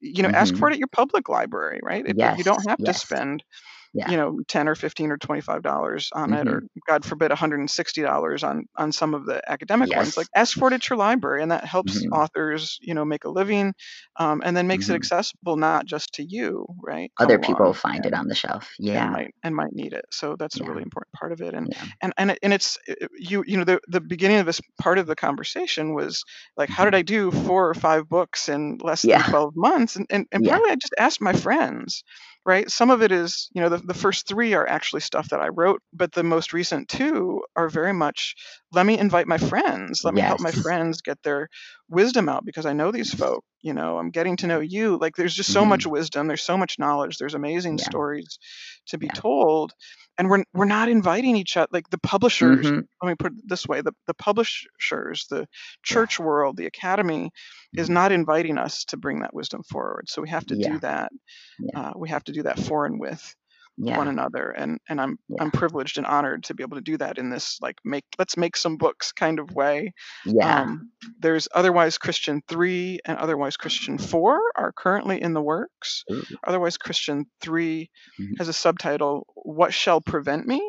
you 0.00 0.22
know 0.22 0.30
ask 0.30 0.54
hmm 0.54 0.58
for 0.58 0.68
it 0.68 0.72
at 0.72 0.78
your 0.78 0.88
public 0.88 1.28
library 1.28 1.78
right? 1.82 2.04
It, 2.06 2.16
it- 2.18 2.38
you 2.38 2.44
don't 2.44 2.68
have 2.68 2.78
to 2.78 2.94
spend 2.94 3.44
yeah. 3.92 4.10
you 4.10 4.16
know 4.16 4.40
10 4.48 4.68
or 4.68 4.74
15 4.74 5.10
or 5.10 5.18
25 5.18 5.62
dollars 5.62 6.10
on 6.14 6.32
it 6.32 6.46
hmm 6.46 6.48
or 6.48 6.62
god 6.86 7.04
forbid 7.04 7.30
160 7.30 8.02
dollars 8.02 8.42
on 8.44 8.64
on 8.76 8.92
some 8.92 9.14
of 9.14 9.26
the 9.26 9.42
academic 9.50 9.94
ones. 9.94 10.16
Like 10.16 10.28
ask 10.34 10.56
for 10.56 10.68
it 10.68 10.74
at 10.74 10.88
your 10.88 10.96
library 10.96 11.42
and 11.42 11.50
that 11.50 11.64
helps 11.64 12.02
hmm 12.02 12.12
authors 12.12 12.78
you 12.80 12.94
know 12.94 13.04
make 13.04 13.24
a 13.24 13.30
living 13.30 13.74
um, 14.16 14.42
and 14.44 14.56
then 14.56 14.66
makes 14.66 14.88
it 14.88 14.94
hmm 14.94 14.94
accessible 14.94 15.56
not 15.56 15.86
just 15.86 16.14
to 16.14 16.24
you 16.24 16.66
right 16.82 17.12
come 17.18 17.26
other 17.26 17.38
people 17.38 17.72
find 17.74 18.06
it 18.06 18.14
on 18.14 18.28
the 18.28 18.34
shelf. 18.34 18.74
and 18.92 19.08
yeah. 19.08 19.10
might 19.10 19.34
and 19.42 19.54
might 19.54 19.72
need 19.72 19.92
it. 19.92 20.04
So 20.10 20.36
that's 20.36 20.60
a 20.60 20.64
really 20.64 20.82
important 20.82 21.12
part 21.12 21.32
of 21.32 21.40
it 21.40 21.54
and 21.54 21.68
yeah. 21.68 21.84
and 22.02 22.12
and, 22.18 22.30
it, 22.32 22.38
and 22.42 22.52
it's 22.52 22.78
you 23.18 23.44
you 23.46 23.56
know 23.56 23.64
the 23.64 23.80
the 23.88 24.00
beginning 24.00 24.38
of 24.38 24.46
this 24.46 24.60
part 24.80 24.98
of 24.98 25.06
the 25.06 25.16
conversation 25.16 25.94
was 25.94 26.24
like 26.56 26.70
how 26.70 26.84
did 26.84 26.94
hmm 26.94 26.94
i 26.94 27.02
do 27.02 27.30
four 27.30 27.68
or 27.68 27.74
five 27.74 28.08
books 28.08 28.48
in 28.48 28.78
less 28.82 29.06
than 29.06 29.22
12 29.22 29.54
months? 29.56 29.96
And 29.96 30.06
and, 30.10 30.26
and 30.32 30.42
yeah. 30.42 30.50
partly 30.50 30.70
i 30.70 30.76
just 30.76 30.94
asked 30.98 31.20
my 31.20 31.32
friends 31.32 32.02
right? 32.46 32.70
Some 32.70 32.90
of 32.90 33.02
it 33.02 33.12
is 33.12 33.50
you 33.52 33.60
know 33.60 33.68
the, 33.68 33.78
the 33.78 33.94
first 33.94 34.26
three 34.26 34.54
are 34.54 34.66
actually 34.68 35.00
stuff 35.00 35.28
that 35.30 35.40
i 35.40 35.48
wrote 35.48 35.82
but 35.92 36.12
the 36.12 36.22
most 36.22 36.52
recent 36.52 36.88
two 36.88 37.42
are 37.56 37.68
very 37.68 37.92
much 37.92 38.34
let 38.72 38.86
me 38.86 38.98
invite 38.98 39.26
my 39.26 39.38
friends. 39.38 40.02
Let 40.04 40.14
me 40.14 40.20
help 40.20 40.40
my 40.40 40.52
friends 40.52 41.00
get 41.02 41.22
their 41.22 41.48
wisdom 41.90 42.28
out 42.28 42.44
because 42.44 42.66
i 42.66 42.72
know 42.72 42.92
these 42.92 43.12
folk 43.14 43.44
you 43.62 43.74
know 43.74 43.98
i'm 43.98 44.10
getting 44.10 44.36
to 44.36 44.46
know 44.46 44.60
you 44.60 44.98
like 44.98 45.16
there's 45.16 45.34
just 45.34 45.52
so 45.52 45.64
hmm 45.64 45.68
much 45.68 45.86
wisdom 45.86 46.28
there's 46.28 46.42
so 46.42 46.56
much 46.56 46.78
knowledge 46.78 47.18
there's 47.18 47.34
amazing 47.34 47.78
yeah. 47.78 47.84
stories 47.84 48.38
to 48.86 48.98
be 48.98 49.08
yeah. 49.08 49.12
told 49.14 49.72
and 50.18 50.30
we're 50.30 50.44
we're 50.54 50.64
not 50.66 50.88
inviting 50.88 51.36
each 51.36 51.56
other 51.56 51.68
like 51.72 51.90
the 51.90 51.98
publishers 51.98 52.72
hmm 52.72 52.80
let 53.02 53.08
me 53.10 53.14
put 53.16 53.32
it 53.32 53.48
this 53.48 53.66
way 53.66 53.82
the, 53.82 53.92
the 54.06 54.14
publishers 54.14 55.26
the 55.30 55.46
yeah. 55.90 56.04
church 56.04 56.18
world 56.20 56.56
the 56.56 56.66
academy 56.66 57.30
is 57.76 57.88
hmm 57.88 57.94
not 57.94 58.12
inviting 58.12 58.58
us 58.58 58.84
to 58.84 58.96
bring 58.96 59.20
that 59.20 59.34
wisdom 59.34 59.62
forward 59.64 60.08
so 60.08 60.22
we 60.22 60.28
have 60.28 60.46
to 60.46 60.56
yeah. 60.56 60.68
do 60.72 60.78
that 60.80 61.10
yeah. 61.58 61.80
uh, 61.80 61.92
we 61.96 62.08
have 62.08 62.24
to 62.24 62.32
do 62.32 62.42
that 62.44 62.58
for 62.58 62.86
and 62.86 63.00
with 63.00 63.34
one 63.82 64.08
another 64.08 64.50
and 64.50 64.78
and 64.88 65.00
i'm 65.00 65.18
yeah. 65.28 65.36
I'm 65.40 65.50
privileged 65.50 65.98
and 65.98 66.06
honored 66.06 66.44
to 66.44 66.54
be 66.54 66.62
able 66.62 66.76
to 66.76 66.82
do 66.82 66.96
that 66.98 67.18
in 67.18 67.30
this 67.30 67.58
like 67.60 67.76
make 67.84 68.04
let's 68.18 68.36
make 68.36 68.56
some 68.56 68.76
books 68.76 69.12
kind 69.12 69.38
of 69.38 69.52
way. 69.54 69.92
Yeah. 70.24 70.60
Um, 70.62 70.90
there's 71.20 71.48
otherwise 71.54 71.98
christian 71.98 72.42
3 72.48 73.00
and 73.06 73.18
otherwise 73.18 73.56
christian 73.56 73.98
4 73.98 74.40
are 74.56 74.72
currently 74.72 75.20
in 75.22 75.32
the 75.34 75.42
works. 75.42 76.04
Ooh. 76.12 76.22
otherwise 76.46 76.76
christian 76.76 77.24
3 77.40 77.90
Mhm. 78.20 78.38
has 78.38 78.48
a 78.48 78.52
subtitle 78.52 79.26
what 79.34 79.72
shall 79.74 80.00
prevent 80.00 80.46
me? 80.46 80.60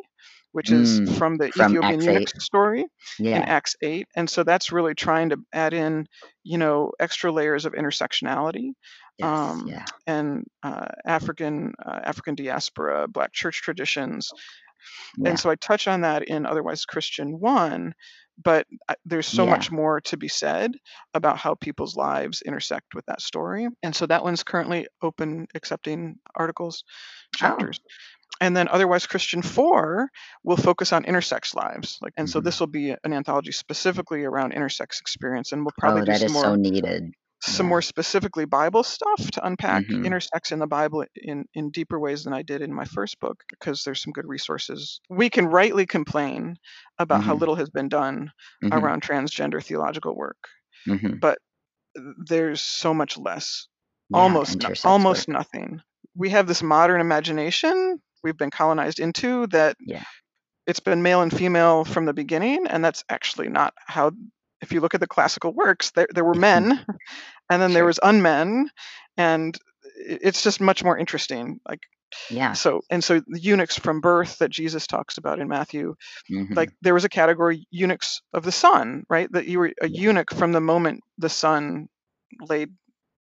which 0.54 0.72
is 0.72 1.00
Mm, 1.00 1.18
from 1.18 1.38
the 1.38 1.50
from 1.52 1.72
ethiopian 1.72 2.02
eunuch 2.02 2.30
8 2.34 2.42
story 2.42 2.86
in 3.32 3.42
yeah. 3.42 3.46
Acts 3.46 3.76
8 3.82 4.08
and 4.16 4.30
so 4.30 4.44
that's 4.44 4.72
really 4.72 4.94
trying 4.94 5.30
to 5.30 5.38
add 5.54 5.74
in 5.74 6.08
you 6.44 6.58
know 6.58 6.92
extra 7.00 7.32
layers 7.32 7.66
of 7.66 7.74
intersectionality 7.74 8.72
yes 9.18 9.30
um, 9.30 9.64
yeah 9.64 9.90
and 10.08 10.46
uh, 10.64 10.88
african 11.06 11.74
uh, 11.86 12.00
african 12.04 12.36
diaspora 12.36 13.08
black 13.08 13.32
church 13.34 13.62
traditions 13.62 14.34
yeah 15.18 15.26
and 15.26 15.40
so 15.40 15.50
I 15.50 15.56
touch 15.56 15.88
on 15.88 16.02
that 16.02 16.24
in 16.24 16.46
Otherwise 16.46 16.86
Christian 16.86 17.40
1, 17.40 17.94
but 18.44 18.68
I- 18.90 18.96
there's 19.06 19.28
so 19.28 19.46
yeah 19.46 19.46
much 19.46 19.72
more 19.72 20.02
to 20.02 20.18
be 20.18 20.28
said 20.28 20.72
about 21.14 21.38
how 21.38 21.56
people's 21.56 21.96
lives 21.96 22.42
intersect 22.42 22.96
with 22.96 23.06
that 23.06 23.22
story. 23.22 23.68
And 23.84 23.96
so 23.96 24.06
that 24.08 24.24
one's 24.24 24.44
currently 24.44 24.88
open, 25.02 25.48
accepting 25.56 26.16
articles, 26.36 26.84
oh 27.42 27.66
chapters. 27.66 27.80
And 28.42 28.58
then 28.58 28.68
Otherwise 28.70 29.08
Christian 29.08 29.42
4 29.42 30.10
will 30.44 30.58
focus 30.58 30.94
on 30.94 31.04
intersex 31.06 31.56
lives. 31.56 32.00
Like 32.02 32.14
and 32.18 32.30
so 32.30 32.40
hmm 32.40 32.42
this 32.42 32.60
will 32.60 32.68
be 32.68 32.92
an 32.92 33.14
anthology 33.14 33.52
specifically 33.52 34.24
around 34.26 34.54
intersex 34.54 35.00
experience 35.02 35.52
and 35.52 35.64
we'll 35.64 35.74
probably 35.78 36.02
oh 36.02 36.04
do 36.04 36.14
that 36.14 36.16
some 36.16 36.32
is 36.32 36.34
more 36.34 36.54
so 36.54 36.56
needed 36.56 37.14
some 37.42 37.66
more 37.68 37.82
specifically 37.82 38.46
Bible 38.46 38.84
stuff 38.84 39.32
to 39.32 39.46
unpack 39.46 39.84
hmm 39.84 40.06
intersex 40.06 40.52
in 40.52 40.60
the 40.60 40.68
Bible 40.68 41.06
in, 41.16 41.46
in 41.54 41.72
deeper 41.72 42.00
ways 42.00 42.24
than 42.24 42.34
I 42.34 42.44
did 42.44 42.62
in 42.62 42.74
my 42.74 42.86
first 42.86 43.20
book 43.20 43.44
because 43.50 43.84
there's 43.84 44.02
some 44.02 44.14
good 44.14 44.28
resources. 44.28 45.02
We 45.10 45.30
can 45.30 45.48
rightly 45.48 45.86
complain 45.86 46.58
about 47.00 47.24
how 47.24 47.34
hmm 47.34 47.38
little 47.38 47.56
has 47.56 47.70
been 47.70 47.90
done 47.90 48.32
hmm 48.62 48.84
around 48.84 49.04
transgender 49.04 49.64
theological 49.64 50.16
work, 50.16 50.38
hmm 50.88 51.22
but 51.22 51.40
there's 52.28 52.62
so 52.62 52.94
much 52.94 53.18
less, 53.18 53.68
yeah 54.10 54.38
almost 54.46 54.66
no, 54.76 54.76
almost 54.84 55.28
work 55.28 55.28
nothing. 55.28 55.82
We 56.16 56.30
have 56.32 56.48
this 56.48 56.64
modern 56.64 57.02
imagination 57.02 58.02
we've 58.24 58.38
been 58.38 58.52
colonized 58.52 59.00
into 59.00 59.48
that 59.48 59.78
yeah 59.80 60.04
it's 60.68 60.80
been 60.80 61.02
male 61.02 61.22
and 61.22 61.36
female 61.36 61.86
from 61.86 62.06
the 62.06 62.14
beginning, 62.14 62.68
and 62.68 62.84
that's 62.84 63.04
actually 63.10 63.50
not 63.50 63.74
how. 63.88 64.12
If 64.62 64.72
you 64.72 64.80
look 64.80 64.94
at 64.94 65.00
the 65.00 65.08
classical 65.08 65.54
works, 65.54 65.92
there 65.92 66.08
there 66.14 66.26
were 66.26 66.34
men 66.34 66.86
and 67.50 67.62
then 67.62 67.74
there 67.74 67.86
was 67.86 68.00
unmen 68.00 68.66
and 69.18 69.58
it's 69.96 70.42
just 70.42 70.62
much 70.62 70.84
more 70.84 70.98
interesting 70.98 71.60
like 71.68 71.82
yeah. 72.30 72.54
so 72.54 72.82
and 72.90 73.04
so 73.04 73.22
the 73.26 73.40
eunuchs 73.40 73.78
from 73.78 74.02
birth 74.02 74.38
that 74.40 74.50
jesus 74.50 74.86
talks 74.86 75.18
about 75.18 75.40
in 75.40 75.48
matthew 75.48 75.96
hmm 76.28 76.54
like 76.54 76.72
there 76.82 76.94
was 76.94 77.06
a 77.06 77.10
category 77.10 77.66
eunuchs 77.72 78.22
of 78.34 78.44
the 78.44 78.52
sun 78.52 79.04
right? 79.10 79.32
That 79.32 79.46
you 79.46 79.60
were 79.60 79.72
a 79.82 79.88
yeah. 79.88 80.02
eunuch 80.02 80.34
from 80.34 80.52
the 80.52 80.62
moment 80.62 81.02
the 81.18 81.30
sun 81.30 81.88
laid 82.40 82.70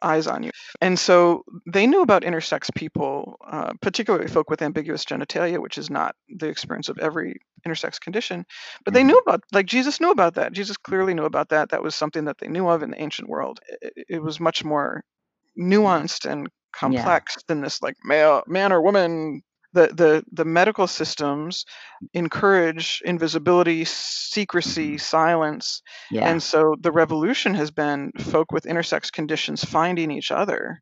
eyes 0.02 0.28
on 0.28 0.43
you. 0.43 0.52
And 0.82 0.97
so 0.97 1.43
they 1.66 1.88
knew 1.88 2.02
about 2.02 2.24
intersex 2.24 2.74
people 2.74 3.38
uh, 3.49 3.74
particularly 3.82 4.28
folk 4.28 4.49
with 4.49 4.62
ambiguous 4.62 5.06
genitalia 5.06 5.60
which 5.60 5.78
is 5.78 5.89
not 5.89 6.16
the 6.30 6.47
experience 6.47 6.89
of 6.89 6.97
every 6.99 7.38
intersex 7.68 7.99
condition 7.99 8.45
but 8.86 8.93
they 8.93 9.04
hmm 9.04 9.04
knew 9.04 9.18
about 9.26 9.41
like 9.52 9.66
jesus 9.66 9.99
knew 9.99 10.12
about 10.12 10.36
that. 10.36 10.52
Jesus 10.52 10.78
clearly 10.78 11.14
knew 11.14 11.26
about 11.26 11.49
that. 11.49 11.70
That 11.70 11.84
was 11.84 11.95
something 11.95 12.26
that 12.26 12.38
they 12.39 12.47
knew 12.47 12.68
of 12.68 12.84
in 12.84 12.91
the 12.91 13.02
ancient 13.02 13.30
world. 13.30 13.60
It, 13.82 14.06
it 14.10 14.24
was 14.24 14.39
much 14.39 14.64
more 14.66 15.04
nuanced 15.58 16.30
and 16.30 16.49
yeah. 16.84 17.14
complex 17.14 17.38
than 17.47 17.62
this 17.62 17.82
like 17.82 17.95
male 18.04 18.43
man 18.47 18.72
or 18.72 18.82
woman 18.82 19.41
the 19.74 19.88
the 19.93 20.24
the 20.32 20.45
medical 20.45 20.88
systems 20.88 21.65
encourage 22.13 23.01
invisibility, 23.05 23.86
secrecy, 23.86 24.97
Mhm. 24.97 24.99
silence, 24.99 25.82
Yeah. 26.09 26.28
and 26.28 26.41
so 26.43 26.76
the 26.80 26.91
revolution 26.91 27.53
has 27.55 27.72
been 27.72 28.11
folk 28.19 28.51
with 28.51 28.65
intersex 28.65 29.11
conditions 29.11 29.63
finding 29.63 30.11
each 30.11 30.32
other 30.32 30.82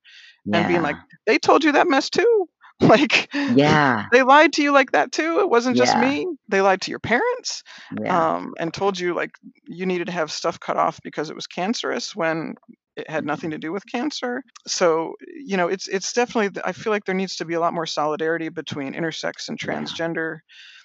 and 0.53 0.67
being 0.67 0.81
like, 0.81 0.97
"They 1.27 1.37
told 1.39 1.63
you 1.63 1.73
that 1.73 1.87
mess 1.87 2.09
too." 2.09 2.49
Like, 2.81 3.29
Yeah. 3.47 4.09
they 4.11 4.23
lied 4.23 4.53
to 4.53 4.63
you 4.63 4.71
like 4.71 4.91
that 4.91 5.11
too. 5.11 5.39
It 5.41 5.49
wasn't 5.49 5.77
just 5.77 5.95
Yeah. 5.95 5.97
me. 5.97 6.25
They 6.47 6.61
lied 6.61 6.81
to 6.83 6.91
your 6.91 6.99
parents, 6.99 7.63
Yeah. 7.89 8.27
um, 8.29 8.53
and 8.59 8.73
told 8.73 8.97
you 8.99 9.13
like 9.13 9.31
you 9.67 9.85
needed 9.85 10.05
to 10.07 10.13
have 10.13 10.31
stuff 10.31 10.59
cut 10.59 10.77
off 10.77 10.99
because 11.03 11.29
it 11.29 11.35
was 11.35 11.45
cancerous 11.47 12.15
when 12.15 12.55
it 12.99 13.09
had 13.09 13.25
nothing 13.25 13.51
to 13.51 13.57
do 13.59 13.71
with 13.71 13.83
cancer. 13.91 14.43
So, 14.67 15.15
you 15.35 15.57
know, 15.57 15.67
it's 15.69 15.87
it's 15.87 16.13
definitely 16.13 16.61
I 16.65 16.73
feel 16.73 16.91
like 16.91 17.05
there 17.05 17.15
needs 17.15 17.37
to 17.37 17.45
be 17.45 17.55
a 17.55 17.59
lot 17.61 17.73
more 17.73 17.87
solidarity 17.87 18.49
between 18.49 18.93
intersex 18.93 19.49
and 19.49 19.59
transgender 19.59 20.39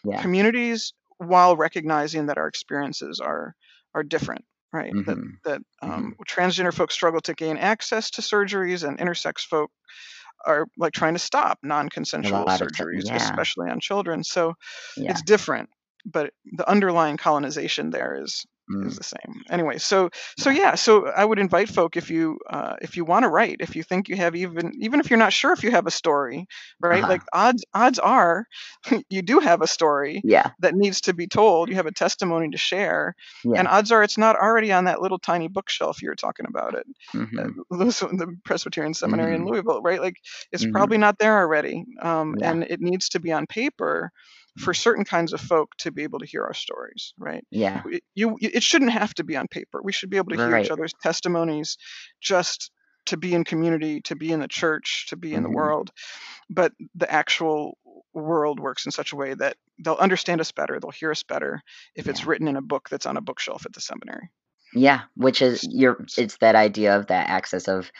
Yeah. 0.04 0.26
communities 0.26 0.92
while 1.18 1.56
recognizing 1.56 2.26
that 2.26 2.38
our 2.38 2.48
experiences 2.48 3.20
are 3.20 3.54
are 3.94 4.02
different, 4.04 4.44
right? 4.72 4.96
That 5.06 5.18
Mhm. 5.18 5.40
that 5.44 5.62
Mhm. 5.84 6.04
um, 6.04 6.14
transgender 6.28 6.74
folks 6.74 6.94
struggle 6.94 7.20
to 7.22 7.34
gain 7.34 7.58
access 7.58 8.10
to 8.12 8.22
surgeries, 8.22 8.86
and 8.86 8.98
intersex 8.98 9.40
folk 9.40 9.70
are 10.46 10.66
like 10.78 10.92
trying 10.92 11.14
to 11.14 11.18
stop 11.18 11.58
non-consensual 11.62 12.46
lot 12.46 12.60
of 12.62 12.70
ti 12.70 12.84
surgeries, 12.84 13.04
yeah. 13.04 13.14
especially 13.14 13.70
on 13.70 13.80
children. 13.80 14.24
So 14.24 14.54
Yeah. 14.96 15.08
it's 15.08 15.22
different, 15.22 15.70
but 16.06 16.32
the 16.56 16.68
underlying 16.68 17.16
colonization 17.16 17.90
there 17.90 18.22
is 18.22 18.44
is 18.82 18.94
Mm. 18.94 18.98
the 18.98 19.04
same. 19.04 19.42
Anyway, 19.50 19.78
so 19.78 20.10
so 20.38 20.50
Yeah. 20.50 20.60
yeah, 20.60 20.74
so 20.74 21.06
I 21.08 21.24
would 21.24 21.38
invite 21.38 21.68
folk 21.68 21.96
if 21.96 22.10
you 22.10 22.38
uh, 22.50 22.76
if 22.80 22.96
you 22.96 23.04
want 23.04 23.24
to 23.24 23.28
write, 23.28 23.56
if 23.60 23.76
you 23.76 23.82
think 23.82 24.08
you 24.08 24.16
have 24.16 24.34
even 24.34 24.72
even 24.80 25.00
if 25.00 25.10
you're 25.10 25.18
not 25.18 25.32
sure 25.32 25.52
if 25.52 25.62
you 25.62 25.70
have 25.70 25.86
a 25.86 25.90
story, 25.90 26.46
right? 26.80 27.02
Uh-huh. 27.02 27.12
Like 27.12 27.22
odds 27.32 27.64
odds 27.74 27.98
are 27.98 28.46
you 29.10 29.22
do 29.22 29.38
have 29.40 29.60
a 29.62 29.66
story 29.66 30.20
Yeah. 30.24 30.50
that 30.60 30.74
needs 30.74 31.00
to 31.02 31.12
be 31.14 31.26
told. 31.26 31.68
You 31.68 31.74
have 31.76 31.86
a 31.86 31.92
testimony 31.92 32.50
to 32.50 32.58
share, 32.58 33.14
and 33.44 33.68
odds 33.68 33.92
are 33.92 34.02
it's 34.02 34.18
not 34.18 34.36
already 34.36 34.72
on 34.72 34.84
that 34.84 35.00
little 35.02 35.18
tiny 35.18 35.48
bookshelf 35.48 36.02
you 36.02 36.08
were 36.08 36.16
talking 36.16 36.46
about 36.48 36.74
it, 36.74 36.86
uh, 37.38 37.48
Mhm. 37.48 37.54
Lewis- 37.70 38.00
the 38.00 38.36
Presbyterian 38.44 38.94
Seminary 38.94 39.34
in 39.34 39.44
Mhm. 39.44 39.46
Louisville, 39.46 39.82
right? 39.82 40.00
Like 40.00 40.16
it's 40.52 40.64
Mhm. 40.64 40.72
probably 40.72 40.98
not 40.98 41.18
there 41.18 41.38
already, 41.38 41.84
um, 42.00 42.34
Yeah. 42.34 42.50
and 42.50 42.64
it 42.64 42.80
needs 42.80 43.08
to 43.10 43.20
be 43.20 43.32
on 43.32 43.46
paper 43.46 44.10
for 44.58 44.72
certain 44.74 45.04
kinds 45.04 45.32
of 45.32 45.40
folk 45.40 45.70
to 45.78 45.90
be 45.90 46.02
able 46.04 46.18
to 46.20 46.26
hear 46.26 46.44
our 46.44 46.54
stories, 46.54 47.12
right? 47.18 47.44
Yeah. 47.50 47.82
We- 47.84 48.00
You, 48.14 48.36
it 48.40 48.62
shouldn't 48.62 48.92
have 48.92 49.12
to 49.14 49.24
be 49.24 49.36
on 49.36 49.48
paper. 49.48 49.80
We 49.82 49.92
should 49.92 50.10
be 50.10 50.16
able 50.16 50.30
to 50.30 50.36
hear 50.36 50.56
each 50.58 50.70
other's 50.70 50.92
testimonies, 51.02 51.76
just 52.20 52.70
to 53.06 53.16
be 53.16 53.34
in 53.34 53.44
community, 53.44 54.00
to 54.02 54.14
be 54.16 54.32
in 54.32 54.40
the 54.40 54.48
church, 54.48 55.08
to 55.10 55.16
be 55.16 55.34
in 55.34 55.42
the 55.42 55.48
Mhm. 55.48 55.54
world. 55.54 55.90
But 56.48 56.72
the 56.94 57.10
actual 57.10 57.76
world 58.14 58.60
works 58.60 58.86
in 58.86 58.92
such 58.92 59.12
a 59.12 59.16
way 59.16 59.34
that 59.34 59.56
they'll 59.84 59.94
understand 59.94 60.40
us 60.40 60.52
better, 60.52 60.78
they'll 60.80 60.90
hear 60.90 61.10
us 61.10 61.22
better 61.24 61.60
if 61.96 62.06
it's 62.08 62.24
written 62.24 62.46
in 62.48 62.56
a 62.56 62.62
book 62.62 62.88
that's 62.88 63.06
on 63.06 63.16
a 63.16 63.20
bookshelf 63.20 63.66
at 63.66 63.72
the 63.72 63.80
seminary. 63.80 64.30
Yeah, 64.72 65.02
which 65.16 65.42
is 65.42 65.66
you're 65.70 66.04
it's 66.16 66.36
that 66.38 66.54
idea 66.54 66.96
of 66.96 67.08
that 67.08 67.28
access 67.28 67.68
of 67.68 67.90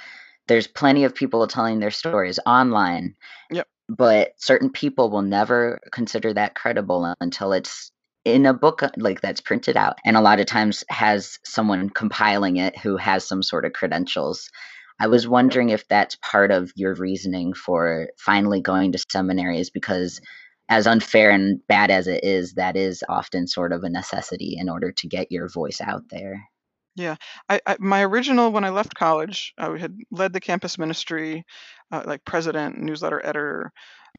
there's 0.46 0.66
plenty 0.66 1.04
of 1.04 1.14
people 1.14 1.46
telling 1.46 1.80
their 1.80 1.90
stories 1.90 2.38
online. 2.46 3.14
Yep. 3.50 3.66
But 3.88 4.32
certain 4.38 4.70
people 4.70 5.10
will 5.10 5.22
never 5.22 5.80
consider 5.92 6.32
that 6.34 6.54
credible 6.54 7.14
until 7.20 7.52
it's 7.52 7.90
in 8.24 8.46
a 8.46 8.54
book 8.54 8.82
uh, 8.82 8.88
like 8.96 9.20
that's 9.20 9.40
printed 9.40 9.76
out 9.76 9.98
and 10.04 10.16
a 10.16 10.20
lot 10.20 10.40
of 10.40 10.46
times 10.46 10.82
has 10.88 11.38
someone 11.44 11.90
compiling 11.90 12.56
it 12.56 12.78
who 12.78 12.96
has 12.96 13.26
some 13.26 13.42
sort 13.42 13.64
of 13.64 13.72
credentials. 13.74 14.50
I 14.98 15.08
was 15.08 15.28
wondering 15.28 15.70
if 15.70 15.86
that's 15.88 16.16
part 16.16 16.50
of 16.50 16.72
your 16.76 16.94
reasoning 16.94 17.52
for 17.52 18.08
finally 18.16 18.60
going 18.60 18.92
to 18.92 19.04
seminaries 19.10 19.70
because 19.70 20.20
as 20.68 20.86
unfair 20.86 21.30
and 21.30 21.60
bad 21.66 21.90
as 21.90 22.06
it 22.06 22.24
is, 22.24 22.54
that 22.54 22.76
is 22.76 23.04
often 23.08 23.46
sort 23.46 23.72
of 23.72 23.84
a 23.84 23.90
necessity 23.90 24.56
in 24.58 24.68
order 24.68 24.92
to 24.92 25.08
get 25.08 25.30
your 25.30 25.48
voice 25.48 25.80
out 25.80 26.08
there. 26.08 26.48
Yeah, 26.96 27.16
I, 27.48 27.60
I 27.66 27.76
my 27.80 28.04
original 28.04 28.52
when 28.52 28.64
I 28.64 28.70
left 28.70 28.94
college, 28.94 29.52
I 29.58 29.76
had 29.76 29.98
led 30.12 30.32
the 30.32 30.40
campus 30.40 30.78
ministry, 30.78 31.44
uh, 31.92 32.02
like 32.06 32.24
president, 32.24 32.78
newsletter 32.78 33.20
editor, 33.24 33.72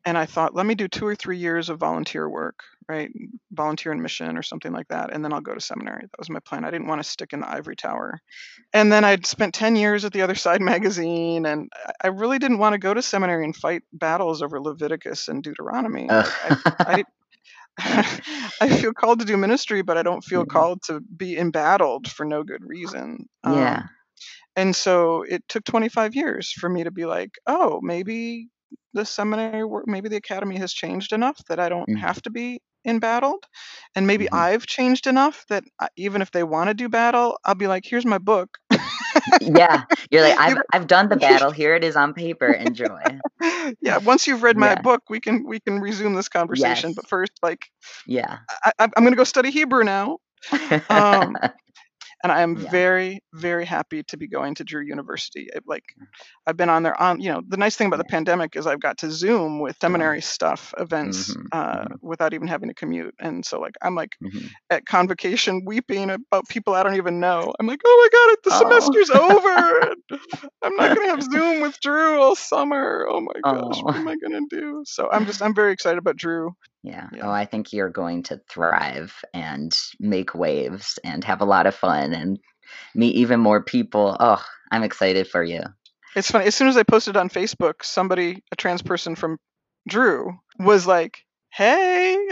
and 0.06 0.18
I 0.18 0.26
thought, 0.26 0.54
let 0.56 0.66
me 0.66 0.76
do 0.76 0.88
two 0.88 1.06
or 1.08 1.16
three 1.16 1.38
years 1.38 1.70
of 1.70 1.80
volunteer 1.80 2.30
work, 2.30 2.60
right? 2.88 3.12
Volunteer 3.52 3.92
in 3.92 4.02
mission 4.02 4.38
or 4.38 4.44
something 4.44 4.72
like 4.72 4.88
that, 4.90 5.14
and 5.14 5.24
then 5.24 5.34
I'll 5.34 5.42
go 5.42 5.56
to 5.56 5.62
seminary. 5.62 6.02
That 6.04 6.20
was 6.20 6.30
my 6.30 6.40
plan. 6.42 6.66
I 6.66 6.72
didn't 6.72 6.88
want 6.88 7.02
to 7.04 7.10
stick 7.10 7.34
in 7.34 7.40
the 7.42 7.50
ivory 7.50 7.76
tower. 7.76 8.20
And 8.74 8.92
then 8.92 9.04
I'd 9.06 9.26
spent 9.26 9.54
10 9.56 9.76
years 9.76 10.06
at 10.06 10.14
the 10.14 10.22
Other 10.24 10.36
Side 10.36 10.62
magazine, 10.74 11.46
and 11.46 11.70
I 12.04 12.08
really 12.08 12.40
didn't 12.40 12.60
want 12.60 12.74
to 12.74 12.80
go 12.80 12.94
to 12.94 13.02
seminary 13.02 13.46
and 13.46 13.56
fight 13.56 13.84
battles 13.94 14.42
over 14.42 14.62
Leviticus 14.62 15.28
and 15.30 15.44
Deuteronomy. 15.44 16.10
Ugh. 16.10 16.32
I, 16.44 16.52
I 16.88 17.04
I 18.62 18.70
feel 18.80 18.94
called 18.94 19.20
to 19.20 19.26
do 19.26 19.38
ministry, 19.38 19.82
but 19.82 19.98
I 19.98 20.04
don't 20.04 20.24
feel 20.24 20.46
Mhm. 20.46 20.46
called 20.46 20.82
to 20.84 21.02
be 21.02 21.38
embattled 21.38 22.08
for 22.10 22.26
no 22.26 22.44
good 22.44 22.64
reason. 22.66 23.26
Yeah. 23.44 23.84
And 24.56 24.76
so 24.76 25.24
it 25.24 25.44
took 25.50 25.64
25 25.66 26.16
years 26.16 26.52
for 26.52 26.70
me 26.70 26.84
to 26.84 26.92
be 26.92 27.06
like, 27.06 27.32
oh, 27.48 27.80
maybe 27.82 28.48
the 28.94 29.06
seminary 29.06 29.64
work, 29.66 29.86
maybe 29.88 30.10
the 30.10 30.18
academy 30.18 30.58
has 30.58 30.74
changed 30.74 31.14
enough 31.14 31.38
that 31.50 31.60
I 31.60 31.70
don't 31.70 31.90
Mhm. 31.90 32.00
have 32.00 32.22
to 32.24 32.30
be 32.30 32.62
embattled. 32.86 33.44
And 33.96 34.08
maybe 34.08 34.26
Mhm. 34.26 34.38
I've 34.38 34.66
changed 34.68 35.08
enough 35.08 35.46
that 35.50 35.64
I, 35.80 35.90
even 35.98 36.22
if 36.22 36.32
they 36.32 36.44
want 36.44 36.70
to 36.70 36.74
do 36.74 36.90
battle, 36.90 37.38
I'll 37.46 37.56
be 37.56 37.68
like, 37.68 37.86
here's 37.86 38.06
my 38.06 38.18
book. 38.20 38.58
Yeah. 39.40 39.84
You're 40.12 40.22
like, 40.24 40.36
I've 40.40 40.62
I've 40.72 40.88
done 40.88 41.10
the 41.10 41.16
battle. 41.18 41.52
Here 41.52 41.76
it 41.76 41.84
is 41.84 41.96
on 41.96 42.14
paper. 42.14 42.52
Enjoy. 42.52 43.22
yeah, 43.82 43.98
once 43.98 44.28
you've 44.28 44.44
read 44.44 44.58
my 44.58 44.76
Yeah. 44.76 44.82
book, 44.82 45.02
we 45.10 45.20
can 45.20 45.46
we 45.48 45.60
can 45.60 45.80
resume 45.82 46.14
this 46.16 46.30
conversation. 46.30 46.92
Yes. 46.92 46.96
But 46.96 47.08
first, 47.08 47.32
like, 47.44 47.66
Yeah. 48.06 48.40
I, 48.66 48.72
I- 48.80 48.84
I'm 48.98 49.04
going 49.04 49.12
to 49.12 49.18
go 49.18 49.24
study 49.24 49.52
Hebrew 49.52 49.84
now. 49.84 50.20
Um, 50.90 51.40
and 52.26 52.32
I 52.32 52.42
am 52.42 52.58
Yeah. 52.58 52.72
very, 52.72 53.20
very 53.34 53.66
happy 53.66 54.02
to 54.02 54.18
be 54.18 54.28
going 54.28 54.56
to 54.56 54.64
Drew 54.64 54.82
University. 54.84 55.48
It, 55.54 55.64
like, 55.68 55.84
I've 56.48 56.58
been 56.58 56.70
on 56.70 56.82
there 56.82 57.00
on, 57.00 57.22
you 57.22 57.32
know, 57.32 57.44
the 57.48 57.56
nice 57.56 57.76
thing 57.76 57.86
about 57.86 57.98
the 57.98 58.04
pandemic 58.06 58.56
is 58.56 58.66
I've 58.66 58.80
got 58.80 58.98
to 59.00 59.12
Zoom 59.12 59.60
with 59.60 59.78
seminary 59.80 60.22
stuff, 60.22 60.74
events, 60.80 61.36
Mhm, 61.36 61.46
uh, 61.52 61.86
without 62.02 62.34
even 62.34 62.48
having 62.48 62.70
to 62.70 62.74
commute. 62.74 63.14
And 63.20 63.46
so, 63.46 63.60
like, 63.60 63.76
I'm 63.84 63.94
like 63.94 64.16
Mhm. 64.24 64.50
at 64.72 64.88
convocation 64.88 65.66
weeping 65.66 66.10
about 66.10 66.48
people 66.50 66.74
I 66.74 66.82
don't 66.82 66.96
even 66.96 67.20
know. 67.20 67.54
I'm 67.60 67.68
like, 67.68 67.82
oh 67.86 68.10
my 68.12 68.18
god, 68.18 68.34
it- 68.34 68.44
the 68.44 68.52
Oh. 68.56 68.60
semester's 68.60 69.12
over. 69.12 69.96
I'm 70.64 70.76
not 70.78 70.96
gonna 70.96 71.10
have 71.10 71.22
Zoom 71.22 71.62
with 71.62 71.80
Drew 71.80 72.20
all 72.20 72.36
summer. 72.36 73.06
Oh 73.08 73.22
my 73.22 73.40
gosh, 73.54 73.84
what 73.84 73.96
Oh. 73.96 74.00
am 74.00 74.08
I 74.08 74.16
gonna 74.16 74.42
do? 74.50 74.82
So 74.88 75.12
I'm 75.12 75.28
just, 75.28 75.44
I'm 75.44 75.54
very 75.54 75.74
excited 75.74 76.00
about 76.00 76.16
Drew. 76.18 76.56
Yeah. 76.86 77.08
Yeah. 77.12 77.28
Oh, 77.28 77.32
I 77.32 77.46
think 77.46 77.74
you're 77.74 77.90
going 77.90 78.24
to 78.24 78.40
thrive 78.50 79.14
and 79.34 79.76
make 80.00 80.36
waves 80.36 81.00
and 81.04 81.24
have 81.24 81.42
a 81.42 81.46
lot 81.46 81.66
of 81.66 81.76
fun 81.76 82.14
and 82.14 82.40
meet 82.94 83.16
even 83.16 83.40
more 83.40 83.64
people. 83.64 84.16
Oh, 84.20 84.44
I'm 84.72 84.84
excited 84.84 85.28
for 85.28 85.44
you. 85.44 85.62
It's 86.16 86.30
funny. 86.30 86.46
As 86.46 86.56
soon 86.56 86.68
as 86.68 86.78
I 86.78 86.84
posted 86.84 87.18
on 87.18 87.30
Facebook, 87.30 87.84
somebody, 87.84 88.44
a 88.52 88.56
trans 88.56 88.82
person 88.82 89.16
from 89.16 89.38
Drew, 89.88 90.32
was 90.60 90.88
like, 90.88 91.18
"Hey, 91.52 92.18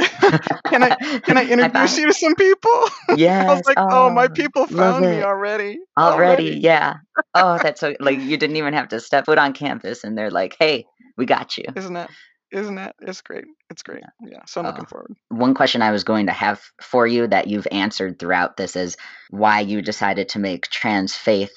can 0.68 0.84
I 0.84 0.96
can 1.26 1.38
I 1.38 1.46
introduce 1.50 1.98
you 1.98 2.08
to 2.08 2.14
some 2.14 2.36
people?" 2.36 2.88
Yeah. 3.18 3.46
I 3.50 3.54
was 3.54 3.66
like, 3.66 3.78
"Oh, 3.78 4.10
my 4.10 4.26
oh, 4.26 4.30
people 4.30 4.62
love 4.62 4.70
found 4.70 5.06
me 5.06 5.18
it. 5.18 5.24
already." 5.24 5.80
Already, 5.98 6.60
yeah. 6.62 6.96
Oh, 7.36 7.60
that's 7.62 7.82
so 7.82 7.96
like 8.00 8.20
you 8.20 8.38
didn't 8.38 8.56
even 8.56 8.74
have 8.74 8.90
to 8.90 9.00
step 9.00 9.26
foot 9.26 9.38
on 9.38 9.54
campus 9.54 10.04
and 10.04 10.18
they're 10.18 10.32
like, 10.32 10.56
"Hey, 10.60 10.86
we 11.18 11.26
got 11.26 11.58
you." 11.58 11.66
Isn't 11.76 11.96
that? 11.96 12.10
Isn't 12.54 12.76
that? 12.76 12.96
It's 13.02 13.22
great. 13.22 13.46
It's 13.72 13.84
great. 13.84 14.04
Yeah. 14.22 14.46
So 14.46 14.62
I'm 14.62 14.68
looking 14.68 14.86
Oh. 14.86 14.90
forward. 14.90 15.16
One 15.30 15.56
question 15.56 15.82
I 15.82 15.92
was 15.92 16.04
going 16.04 16.28
to 16.28 16.32
have 16.34 16.62
for 16.82 17.08
you 17.08 17.28
that 17.28 17.48
you've 17.48 17.68
answered 17.72 18.20
throughout 18.20 18.58
this 18.58 18.76
is 18.76 18.96
why 19.32 19.62
you 19.62 19.82
decided 19.82 20.30
to 20.30 20.40
make 20.40 20.68
Transfaith 20.70 21.50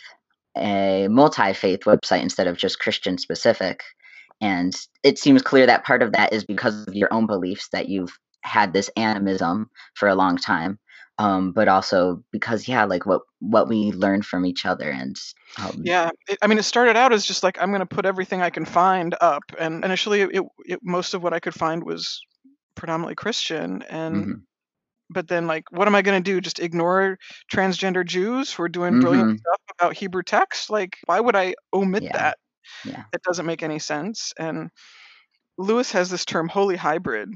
a 0.57 1.09
multi 1.09 1.53
faith 1.53 1.81
website 1.81 2.23
instead 2.23 2.47
of 2.47 2.57
just 2.57 2.81
Christian 2.81 3.19
specific. 3.19 3.83
And 4.41 4.75
it 5.05 5.19
seems 5.19 5.43
clear 5.43 5.67
that 5.67 5.85
part 5.85 6.03
of 6.03 6.13
that 6.13 6.33
is 6.33 6.45
because 6.45 6.87
of 6.89 6.95
your 6.95 7.13
own 7.13 7.27
beliefs 7.27 7.69
that 7.73 7.89
you've 7.89 8.17
had 8.43 8.73
this 8.73 8.91
animism 8.97 9.71
for 9.95 10.09
a 10.09 10.15
long 10.15 10.39
time. 10.39 10.79
Um, 11.19 11.53
but 11.53 11.69
also 11.69 12.23
because 12.31 12.69
yeah, 12.69 12.85
like 12.85 13.07
what 13.07 13.23
what 13.41 13.69
we 13.69 13.93
learn 13.93 14.23
from 14.23 14.45
each 14.47 14.67
other 14.67 14.91
and 14.91 15.17
um, 15.59 15.85
Yeah, 15.85 16.11
it, 16.29 16.39
I 16.43 16.47
mean, 16.47 16.59
it 16.59 16.65
started 16.65 16.97
out 16.97 17.13
as 17.13 17.25
just 17.25 17.43
like 17.43 17.61
I'm 17.61 17.71
going 17.71 17.81
to 17.81 17.87
put 17.87 18.07
everything 18.07 18.43
I 18.43 18.51
can 18.51 18.65
find 18.65 19.15
up, 19.21 19.43
and 19.59 19.85
initially, 19.85 20.23
it, 20.23 20.43
it 20.67 20.81
most 20.83 21.15
of 21.15 21.23
what 21.23 21.33
I 21.33 21.41
could 21.41 21.55
find 21.55 21.85
was 21.85 22.21
predominantly 22.77 23.15
Christian, 23.15 23.83
and 23.83 24.27
mhm, 24.27 24.47
but 25.11 25.29
then 25.29 25.47
like, 25.47 25.65
what 25.73 25.89
am 25.89 25.95
I 25.97 26.03
going 26.03 26.23
to 26.23 26.33
do? 26.33 26.41
Just 26.43 26.61
ignore 26.61 27.19
transgender 27.53 28.07
Jews 28.07 28.53
who 28.53 28.65
are 28.65 28.69
doing 28.71 28.97
brilliant 28.99 29.29
Mhm. 29.29 29.47
stuff 29.47 29.61
about 29.79 29.97
Hebrew 29.97 30.23
text? 30.25 30.71
Like, 30.71 30.99
why 31.07 31.21
would 31.21 31.37
I 31.37 31.55
omit 31.75 32.05
Yeah, 32.05 32.15
that? 32.15 32.39
yeah. 32.85 33.07
It 33.13 33.23
doesn't 33.23 33.47
make 33.47 33.63
any 33.63 33.79
sense. 33.79 34.33
And 34.39 34.71
Louis 35.59 35.91
has 35.93 36.11
this 36.11 36.25
term 36.25 36.49
"holy 36.49 36.77
hybrid" 36.77 37.31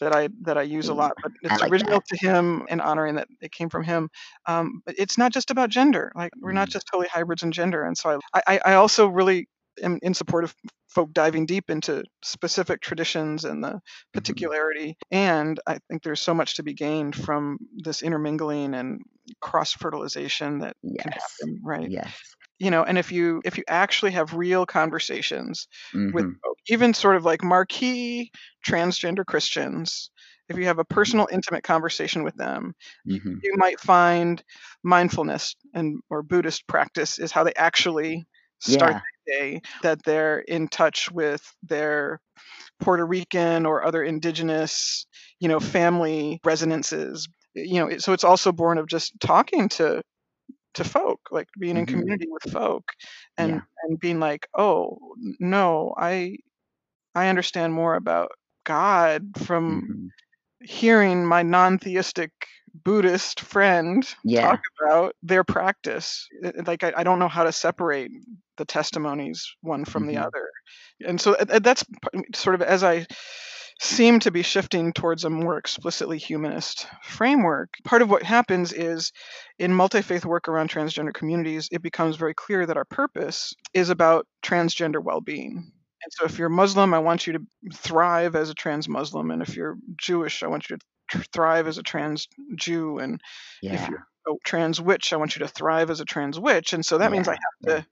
that 0.00 0.12
I 0.12 0.28
that 0.42 0.58
I 0.58 0.62
use 0.62 0.88
a 0.88 0.94
lot, 0.94 1.16
but 1.22 1.32
it's 1.42 1.60
like 1.60 1.72
original 1.72 2.00
that. 2.00 2.02
to 2.08 2.16
him 2.16 2.66
and 2.68 2.80
honoring 2.80 3.16
that 3.16 3.28
it 3.40 3.52
came 3.52 3.68
from 3.68 3.84
him. 3.84 4.08
Um, 4.46 4.82
but 4.86 4.94
it's 4.98 5.18
not 5.18 5.32
just 5.32 5.50
about 5.50 5.70
gender. 5.70 6.12
Like 6.14 6.32
we're 6.40 6.52
not 6.52 6.68
Mm. 6.68 6.72
just 6.72 6.88
holy 6.92 7.08
hybrids 7.08 7.42
in 7.42 7.52
gender. 7.52 7.84
And 7.84 7.96
so 7.96 8.20
I 8.34 8.42
I, 8.46 8.60
I 8.66 8.74
also 8.74 9.08
really 9.08 9.48
am 9.82 9.98
in 10.02 10.14
support 10.14 10.44
of 10.44 10.54
folk 10.88 11.12
diving 11.12 11.44
deep 11.44 11.68
into 11.68 12.04
specific 12.22 12.80
traditions 12.80 13.44
and 13.44 13.62
the 13.62 13.80
particularity. 14.14 14.96
And 15.10 15.60
I 15.66 15.78
think 15.90 16.02
there's 16.02 16.20
so 16.22 16.32
much 16.34 16.54
to 16.56 16.62
be 16.62 16.72
gained 16.74 17.14
from 17.14 17.58
this 17.84 18.02
intermingling 18.02 18.74
and 18.74 19.02
cross 19.42 19.72
fertilization 19.72 20.60
that 20.60 20.76
can 20.98 21.12
happen, 21.12 21.60
right? 21.62 21.92
Yes. 21.92 22.35
You 22.60 22.70
know, 22.70 22.82
and 22.84 22.96
if 22.96 23.12
you 23.12 23.42
if 23.44 23.58
you 23.58 23.64
actually 23.68 24.12
have 24.12 24.32
real 24.34 24.64
conversations 24.64 25.68
with 26.12 26.24
Mhm. 26.24 26.40
folk, 26.42 26.56
even 26.68 26.94
sort 26.94 27.16
of 27.16 27.24
like 27.24 27.44
marquee 27.44 28.30
transgender 28.66 29.26
Christians, 29.26 30.10
if 30.48 30.56
you 30.56 30.64
have 30.64 30.78
a 30.78 30.84
personal, 30.84 31.28
intimate 31.30 31.64
conversation 31.64 32.22
with 32.22 32.34
them, 32.36 32.72
you, 33.08 33.20
Mhm. 33.20 33.42
you 33.42 33.52
might 33.56 33.78
find 33.80 34.42
mindfulness 34.82 35.54
and 35.74 36.00
or 36.08 36.22
Buddhist 36.22 36.66
practice 36.66 37.18
is 37.18 37.30
how 37.30 37.44
they 37.44 37.52
actually 37.56 38.26
start 38.60 38.96
Yeah. 38.96 39.02
the 39.26 39.32
day, 39.32 39.60
that 39.82 40.02
they're 40.04 40.38
in 40.40 40.68
touch 40.68 41.10
with 41.10 41.42
their 41.62 42.20
Puerto 42.80 43.06
Rican 43.06 43.66
or 43.66 43.84
other 43.84 44.02
indigenous, 44.04 45.06
you 45.40 45.48
know, 45.48 45.60
family 45.60 46.40
resonances. 46.44 47.28
You 47.54 47.80
know, 47.88 47.98
so 47.98 48.12
it's 48.14 48.24
also 48.24 48.52
born 48.52 48.78
of 48.78 48.88
just 48.88 49.18
talking 49.20 49.68
to 49.70 50.02
to 50.76 50.84
folk, 50.84 51.20
like 51.30 51.48
being 51.58 51.76
in 51.76 51.86
Mhm. 51.86 51.86
community 51.86 52.26
with 52.30 52.52
folk, 52.52 52.92
and 53.38 53.52
Yeah. 53.52 53.60
and 53.84 54.00
being 54.00 54.20
like, 54.20 54.48
oh 54.56 54.98
no, 55.40 55.94
I 55.98 56.38
I 57.14 57.28
understand 57.28 57.74
more 57.74 57.94
about 57.96 58.32
God 58.64 59.24
from 59.46 59.88
Mhm. 59.88 60.10
hearing 60.62 61.26
my 61.26 61.42
non-theistic 61.42 62.30
Buddhist 62.84 63.40
friend 63.40 64.04
Yeah. 64.24 64.42
talk 64.42 64.60
about 64.80 65.14
their 65.22 65.44
practice. 65.44 66.26
Like 66.66 66.84
I, 66.84 66.92
I 66.98 67.04
don't 67.04 67.18
know 67.18 67.28
how 67.28 67.44
to 67.44 67.52
separate 67.52 68.10
the 68.58 68.64
testimonies 68.64 69.46
one 69.62 69.84
from 69.84 70.06
the 70.06 70.16
Mhm. 70.16 70.26
other, 70.26 70.50
and 71.06 71.20
so 71.20 71.36
that's 71.40 71.84
sort 72.34 72.54
of 72.56 72.62
as 72.62 72.84
I 72.84 73.06
seem 73.78 74.20
to 74.20 74.30
be 74.30 74.42
shifting 74.42 74.92
towards 74.92 75.24
a 75.24 75.30
more 75.30 75.58
explicitly 75.58 76.16
humanist 76.18 76.86
framework. 77.02 77.74
Part 77.84 78.02
of 78.02 78.08
what 78.08 78.22
happens 78.22 78.72
is 78.72 79.12
in 79.58 79.74
multi-faith 79.74 80.24
work 80.24 80.48
around 80.48 80.70
transgender 80.70 81.12
communities, 81.12 81.68
it 81.70 81.82
becomes 81.82 82.16
very 82.16 82.32
clear 82.32 82.64
that 82.64 82.78
our 82.78 82.86
purpose 82.86 83.54
is 83.74 83.90
about 83.90 84.26
transgender 84.42 85.02
well-being. 85.02 85.56
And 85.56 86.12
so 86.12 86.24
if 86.24 86.38
you're 86.38 86.48
Muslim, 86.48 86.94
I 86.94 87.00
want 87.00 87.26
you 87.26 87.34
to 87.34 87.42
thrive 87.74 88.34
as 88.34 88.48
a 88.48 88.54
trans 88.54 88.88
Muslim. 88.88 89.30
And 89.30 89.42
if 89.42 89.56
you're 89.56 89.76
Jewish, 89.96 90.42
I 90.42 90.46
want 90.46 90.70
you 90.70 90.76
to 90.76 91.18
thrive 91.32 91.66
as 91.66 91.78
a 91.78 91.82
trans 91.82 92.28
Jew. 92.54 92.98
And 92.98 93.20
if 93.62 93.88
you're 93.88 94.06
a 94.28 94.32
trans 94.44 94.80
witch, 94.80 95.12
I 95.12 95.16
want 95.16 95.36
you 95.36 95.40
to 95.40 95.48
thrive 95.48 95.90
as 95.90 96.00
a 96.00 96.04
trans 96.04 96.40
witch. 96.40 96.72
And 96.72 96.84
so 96.84 96.98
that 96.98 97.12
means 97.12 97.28
I 97.28 97.32
have 97.32 97.82
to, 97.82 97.86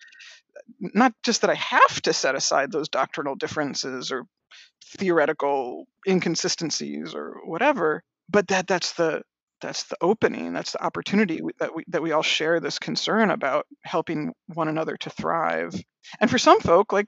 not 0.80 1.12
just 1.22 1.42
that 1.42 1.50
I 1.50 1.54
have 1.54 2.00
to 2.02 2.12
set 2.12 2.34
aside 2.34 2.72
those 2.72 2.88
doctrinal 2.88 3.34
differences 3.34 4.12
or 4.12 4.24
theoretical 4.98 5.86
inconsistencies 6.08 7.14
or 7.14 7.40
whatever, 7.44 8.02
but 8.28 8.48
that 8.48 8.66
that's 8.66 8.92
the 8.92 9.22
that's 9.60 9.84
the 9.84 9.96
opening 10.00 10.52
that's 10.52 10.72
the 10.72 10.84
opportunity 10.84 11.40
that 11.58 11.74
we 11.74 11.84
that 11.88 12.02
we 12.02 12.12
all 12.12 12.22
share 12.22 12.60
this 12.60 12.78
concern 12.78 13.30
about 13.30 13.66
helping 13.84 14.32
one 14.52 14.68
another 14.68 14.96
to 14.96 15.08
thrive 15.10 15.72
and 16.20 16.30
for 16.30 16.38
some 16.38 16.60
folk 16.60 16.92
like 16.92 17.06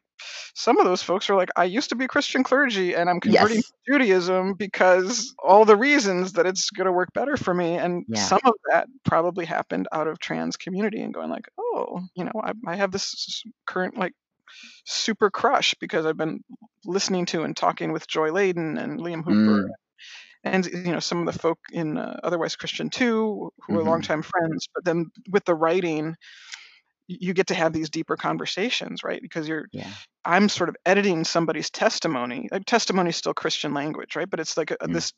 some 0.54 0.78
of 0.78 0.84
those 0.86 1.02
folks 1.02 1.28
are 1.28 1.34
like 1.34 1.50
i 1.56 1.64
used 1.64 1.90
to 1.90 1.96
be 1.96 2.06
christian 2.06 2.42
clergy 2.42 2.94
and 2.94 3.10
i'm 3.10 3.20
converting 3.20 3.58
Yes. 3.58 3.62
to 3.62 3.92
judaism 3.92 4.54
because 4.54 5.34
all 5.44 5.64
the 5.64 5.76
reasons 5.76 6.32
that 6.34 6.46
it's 6.46 6.70
going 6.70 6.86
to 6.86 6.92
work 6.92 7.12
better 7.12 7.36
for 7.36 7.52
me 7.52 7.76
and 7.76 8.04
Yeah. 8.08 8.26
some 8.26 8.40
of 8.44 8.54
that 8.70 8.86
probably 9.04 9.44
happened 9.44 9.88
out 9.92 10.06
of 10.06 10.18
trans 10.18 10.56
community 10.56 11.02
and 11.02 11.12
going 11.12 11.28
like 11.30 11.48
oh 11.58 12.00
you 12.14 12.24
know 12.24 12.32
i, 12.42 12.52
I 12.66 12.76
have 12.76 12.90
this 12.92 13.42
current 13.66 13.98
like 13.98 14.12
super 14.84 15.30
crush 15.30 15.74
because 15.80 16.06
i've 16.06 16.16
been 16.16 16.42
listening 16.84 17.26
to 17.26 17.42
and 17.42 17.56
talking 17.56 17.92
with 17.92 18.06
joy 18.08 18.30
Ladin 18.32 18.78
and 18.78 19.00
liam 19.00 19.24
hooper 19.24 19.64
Mm. 19.64 19.68
and 20.44 20.66
you 20.66 20.92
know 20.92 21.00
some 21.00 21.26
of 21.26 21.32
the 21.32 21.38
folk 21.38 21.58
in 21.72 21.98
uh, 21.98 22.20
otherwise 22.22 22.56
christian 22.56 22.90
too 22.90 23.52
who 23.66 23.76
are 23.76 23.82
Mhm. 23.82 23.86
longtime 23.86 24.22
friends 24.22 24.68
but 24.74 24.84
then 24.84 25.06
with 25.30 25.44
the 25.44 25.54
writing 25.54 26.14
you 27.08 27.32
get 27.34 27.46
to 27.48 27.54
have 27.54 27.72
these 27.72 27.90
deeper 27.90 28.16
conversations 28.16 29.04
right 29.04 29.22
because 29.22 29.48
you're 29.48 29.66
Yeah. 29.72 29.90
i'm 30.24 30.48
sort 30.48 30.68
of 30.68 30.76
editing 30.84 31.24
somebody's 31.24 31.70
testimony 31.70 32.48
like, 32.50 32.64
testimony 32.66 33.10
is 33.10 33.16
still 33.16 33.34
christian 33.34 33.72
language 33.74 34.16
right 34.16 34.28
but 34.30 34.40
it's 34.40 34.56
like 34.56 34.70
a, 34.72 34.76
Mm. 34.78 34.92
this 34.92 35.12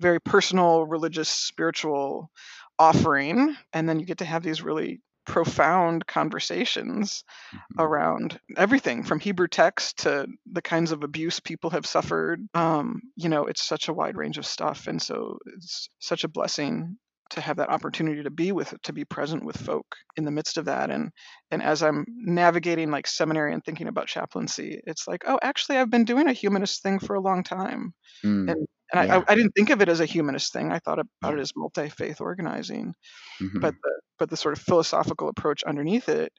very 0.00 0.20
personal 0.20 0.86
religious 0.86 1.28
spiritual 1.28 2.30
offering 2.78 3.56
and 3.72 3.88
then 3.88 4.00
you 4.00 4.06
get 4.06 4.18
to 4.18 4.24
have 4.24 4.42
these 4.42 4.62
really 4.62 5.00
profound 5.28 6.06
conversations 6.06 7.22
Mhm. 7.52 7.58
around 7.78 8.40
everything 8.56 9.04
from 9.04 9.20
Hebrew 9.20 9.48
text 9.48 9.98
to 10.00 10.26
the 10.52 10.62
kinds 10.62 10.92
of 10.92 11.04
abuse 11.04 11.40
people 11.40 11.70
have 11.70 11.86
suffered. 11.86 12.40
Um, 12.54 13.02
you 13.16 13.28
know, 13.28 13.46
it's 13.46 13.62
such 13.62 13.88
a 13.88 13.94
wide 13.94 14.16
range 14.16 14.38
of 14.38 14.46
stuff, 14.46 14.86
and 14.88 15.00
so 15.02 15.38
it's 15.56 15.88
such 16.00 16.24
a 16.24 16.28
blessing 16.28 16.98
to 17.30 17.40
have 17.42 17.58
that 17.58 17.70
opportunity 17.70 18.22
to 18.22 18.30
be 18.30 18.52
with 18.52 18.74
to 18.84 18.92
be 18.92 19.04
present 19.04 19.44
with 19.44 19.56
folk 19.56 19.86
in 20.16 20.24
the 20.24 20.30
midst 20.30 20.56
of 20.58 20.64
that 20.64 20.90
and 20.90 21.10
and 21.50 21.62
as 21.62 21.82
i'm 21.82 22.06
navigating 22.08 22.90
like 22.90 23.06
seminary 23.06 23.52
and 23.52 23.62
thinking 23.64 23.86
about 23.86 24.06
chaplaincy 24.08 24.80
it's 24.86 25.06
like 25.06 25.24
oh 25.26 25.38
actually 25.42 25.76
i've 25.76 25.90
been 25.90 26.06
doing 26.06 26.26
a 26.28 26.32
humanist 26.32 26.82
thing 26.82 26.98
for 26.98 27.14
a 27.14 27.20
long 27.20 27.42
time 27.42 27.92
Mm. 28.24 28.48
and 28.48 28.66
and 28.92 29.00
I, 29.00 29.06
Yeah. 29.06 29.18
I, 29.18 29.24
I 29.28 29.34
didn't 29.34 29.52
think 29.52 29.70
of 29.70 29.82
it 29.82 29.88
as 29.88 30.00
a 30.00 30.06
humanist 30.06 30.52
thing 30.52 30.72
i 30.72 30.78
thought 30.78 30.98
about 31.00 31.34
it 31.38 31.40
as 31.40 31.52
multi-faith 31.56 32.20
organizing 32.20 32.94
Mhm. 33.40 33.60
but 33.60 33.74
the 33.82 34.00
but 34.18 34.30
the 34.30 34.36
sort 34.36 34.56
of 34.58 34.62
philosophical 34.64 35.28
approach 35.28 35.62
underneath 35.64 36.08
it 36.08 36.32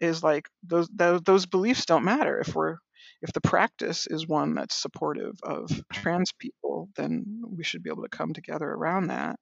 is 0.00 0.22
like 0.22 0.48
those 0.64 0.88
those, 0.94 1.22
those 1.22 1.46
beliefs 1.46 1.86
don't 1.86 2.04
matter 2.04 2.40
if 2.40 2.54
we're 2.54 2.78
if 3.22 3.32
the 3.32 3.40
practice 3.40 4.06
is 4.08 4.28
one 4.28 4.54
that's 4.54 4.74
supportive 4.76 5.34
of 5.44 5.70
trans 5.92 6.32
people 6.38 6.88
then 6.96 7.42
we 7.48 7.64
should 7.64 7.82
be 7.82 7.90
able 7.90 8.02
to 8.04 8.08
come 8.10 8.32
together 8.34 8.68
around 8.70 9.08
that 9.08 9.36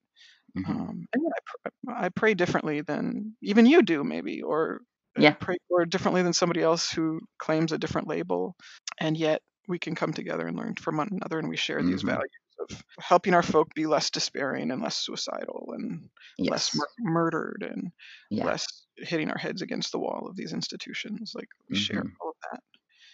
Mhm. 0.55 0.79
um, 0.79 1.07
and 1.13 1.23
I, 1.27 1.39
pr- 1.47 1.91
I 2.07 2.09
pray 2.11 2.35
differently 2.35 2.81
than 2.81 3.37
even 3.43 3.67
you 3.67 3.83
do 3.83 4.03
maybe 4.05 4.43
or 4.43 4.81
uh, 5.19 5.23
Yeah. 5.23 5.37
pray 5.41 5.57
or 5.71 5.85
differently 5.87 6.23
than 6.23 6.33
somebody 6.33 6.63
else 6.63 6.91
who 6.91 7.21
claims 7.39 7.73
a 7.73 7.79
different 7.79 8.09
label 8.09 8.57
and 9.01 9.17
yet 9.17 9.43
we 9.69 9.79
can 9.79 9.95
come 9.95 10.13
together 10.13 10.47
and 10.47 10.57
learn 10.57 10.75
from 10.77 10.97
one 10.97 11.09
another 11.13 11.39
and 11.39 11.49
we 11.49 11.57
share 11.57 11.83
these 11.83 12.03
Mhm. 12.03 12.07
values 12.07 12.31
of 12.71 12.85
helping 12.99 13.35
our 13.35 13.43
folk 13.43 13.75
be 13.75 13.87
less 13.87 14.11
despairing 14.11 14.71
and 14.71 14.83
less 14.83 14.97
suicidal 14.97 15.73
and 15.77 16.09
less 16.39 16.75
mur- 16.75 16.89
murdered 16.99 17.67
and 17.69 17.93
Yeah. 18.31 18.45
less 18.47 18.67
hitting 18.97 19.31
our 19.31 19.39
heads 19.39 19.63
against 19.63 19.93
the 19.93 19.99
wall 19.99 20.27
of 20.29 20.37
these 20.37 20.53
institutions. 20.53 21.33
Like 21.35 21.49
we 21.69 21.77
share 21.77 22.03
Mhm. 22.03 22.13
all 22.21 22.31
of 22.31 22.37
that 22.53 22.63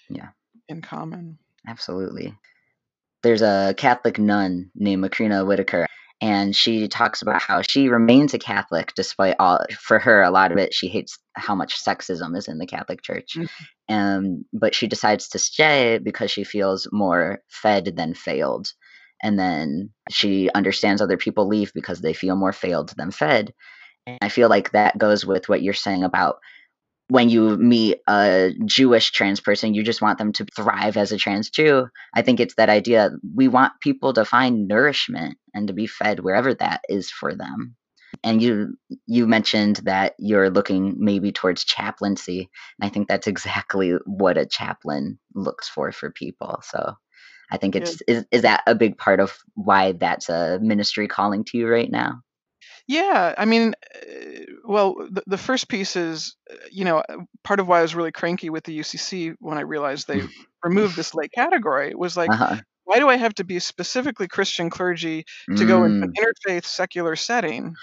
Yeah. 0.08 0.28
in 0.68 0.82
common. 0.82 1.38
Absolutely. 1.66 2.36
There's 3.22 3.42
a 3.42 3.74
Catholic 3.76 4.18
nun 4.18 4.70
named 4.74 5.04
Macrina 5.04 5.44
Wiederkehr, 5.44 5.84
and 6.22 6.54
she 6.56 6.88
talks 6.88 7.20
about 7.22 7.42
how 7.42 7.60
she 7.62 7.88
remains 7.88 8.32
a 8.34 8.38
Catholic 8.38 8.92
despite 8.94 9.36
all. 9.38 9.64
For 9.78 9.98
her, 9.98 10.22
a 10.22 10.30
lot 10.30 10.52
of 10.52 10.58
it, 10.58 10.72
she 10.72 10.88
hates 10.88 11.18
how 11.34 11.54
much 11.54 11.82
sexism 11.82 12.36
is 12.36 12.48
in 12.48 12.58
the 12.58 12.66
Catholic 12.66 13.02
Church, 13.02 13.34
Mhm. 13.36 13.48
um, 13.88 14.44
but 14.54 14.74
she 14.74 14.86
decides 14.86 15.28
to 15.28 15.38
stay 15.38 15.98
because 15.98 16.30
she 16.30 16.44
feels 16.44 16.88
more 16.92 17.42
fed 17.48 17.94
than 17.96 18.14
failed. 18.14 18.72
And 19.22 19.38
then 19.38 19.90
she 20.10 20.50
understands 20.54 21.02
other 21.02 21.16
people 21.16 21.46
leave 21.46 21.72
because 21.74 22.00
they 22.00 22.12
feel 22.12 22.36
more 22.36 22.52
failed 22.52 22.94
than 22.96 23.10
fed. 23.10 23.52
And 24.06 24.18
I 24.22 24.28
feel 24.28 24.48
like 24.48 24.72
that 24.72 24.98
goes 24.98 25.26
with 25.26 25.48
what 25.48 25.62
you're 25.62 25.74
saying 25.74 26.04
about 26.04 26.38
when 27.10 27.28
you 27.28 27.56
meet 27.56 27.98
a 28.06 28.52
Jewish 28.64 29.10
trans 29.10 29.40
person, 29.40 29.74
you 29.74 29.82
just 29.82 30.00
want 30.00 30.18
them 30.18 30.32
to 30.34 30.44
thrive 30.44 30.96
as 30.96 31.10
a 31.10 31.16
trans 31.16 31.50
Jew. 31.50 31.88
I 32.14 32.22
think 32.22 32.38
it's 32.38 32.54
that 32.54 32.68
idea 32.68 33.10
we 33.34 33.48
want 33.48 33.72
people 33.80 34.12
to 34.12 34.24
find 34.24 34.68
nourishment 34.68 35.36
and 35.52 35.66
to 35.66 35.74
be 35.74 35.88
fed 35.88 36.20
wherever 36.20 36.54
that 36.54 36.82
is 36.88 37.10
for 37.10 37.34
them. 37.34 37.74
And 38.22 38.40
you 38.40 38.76
you 39.06 39.26
mentioned 39.26 39.76
that 39.84 40.14
you're 40.18 40.50
looking 40.50 40.96
maybe 40.98 41.32
towards 41.32 41.64
chaplaincy, 41.64 42.48
and 42.78 42.88
I 42.88 42.92
think 42.92 43.08
that's 43.08 43.26
exactly 43.26 43.92
what 44.04 44.38
a 44.38 44.46
chaplain 44.46 45.18
looks 45.34 45.68
for 45.68 45.90
for 45.92 46.10
people. 46.10 46.60
So 46.64 46.94
I 47.50 47.56
think 47.58 47.76
Yeah. 47.76 47.90
it's 47.90 48.00
is 48.06 48.26
is 48.30 48.42
that 48.42 48.62
a 48.66 48.74
big 48.74 48.98
part 48.98 49.20
of 49.20 49.36
why 49.54 49.92
that's 49.92 50.28
a 50.28 50.58
ministry 50.60 51.08
calling 51.08 51.44
to 51.44 51.58
you 51.58 51.68
right 51.68 51.90
now? 51.90 52.22
Yeah, 52.86 53.34
I 53.38 53.44
mean, 53.44 53.74
uh, 53.96 54.40
well, 54.64 54.94
the, 55.10 55.22
the 55.26 55.38
first 55.38 55.68
piece 55.68 55.96
is, 55.96 56.36
uh, 56.50 56.56
you 56.70 56.84
know, 56.84 56.98
uh, 56.98 57.18
part 57.44 57.60
of 57.60 57.68
why 57.68 57.78
I 57.78 57.82
was 57.82 57.94
really 57.94 58.12
cranky 58.12 58.50
with 58.50 58.64
the 58.64 58.74
UCC 58.74 59.30
when 59.40 59.58
I 59.58 59.62
realized 59.62 60.06
they 60.08 60.22
removed 60.64 60.96
this 60.96 61.14
late 61.14 61.32
category 61.32 61.94
was 61.94 62.16
like, 62.16 62.32
Uh-huh. 62.32 62.60
why 62.84 62.98
do 62.98 63.08
I 63.08 63.16
have 63.16 63.34
to 63.36 63.44
be 63.44 63.58
specifically 63.60 64.28
Christian 64.28 64.70
clergy 64.70 65.24
to 65.56 65.64
go 65.66 65.84
into 65.84 65.96
an 66.02 66.08
Mm, 66.08 66.18
interfaith 66.18 66.64
secular 66.64 67.16
setting 67.16 67.78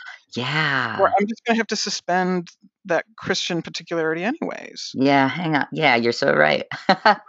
where 0.94 1.10
yeah. 1.16 1.16
I'm 1.20 1.28
just 1.28 1.44
going 1.46 1.56
to 1.56 1.60
have 1.60 1.68
to 1.68 1.76
suspend 1.76 2.50
that 2.88 3.06
Christian 3.18 3.62
particularity 3.62 4.24
anyways? 4.24 4.94
Yeah, 4.94 5.28
hang 5.28 5.56
on. 5.56 5.68
Yeah, 5.72 5.96
you're 5.96 6.12
so 6.14 6.34
right. 6.34 6.66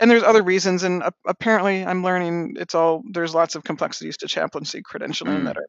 And 0.00 0.10
there's 0.10 0.22
other 0.22 0.42
reasons, 0.42 0.82
and 0.82 1.02
apparently 1.26 1.84
I'm 1.86 2.02
learning 2.02 2.54
it's 2.58 2.74
all 2.74 3.02
there's 3.12 3.34
lots 3.34 3.54
of 3.54 3.64
complexities 3.64 4.16
to 4.18 4.26
chaplaincy 4.28 4.82
credentialing 4.82 5.44
Mm. 5.44 5.46
that 5.46 5.56
are 5.56 5.66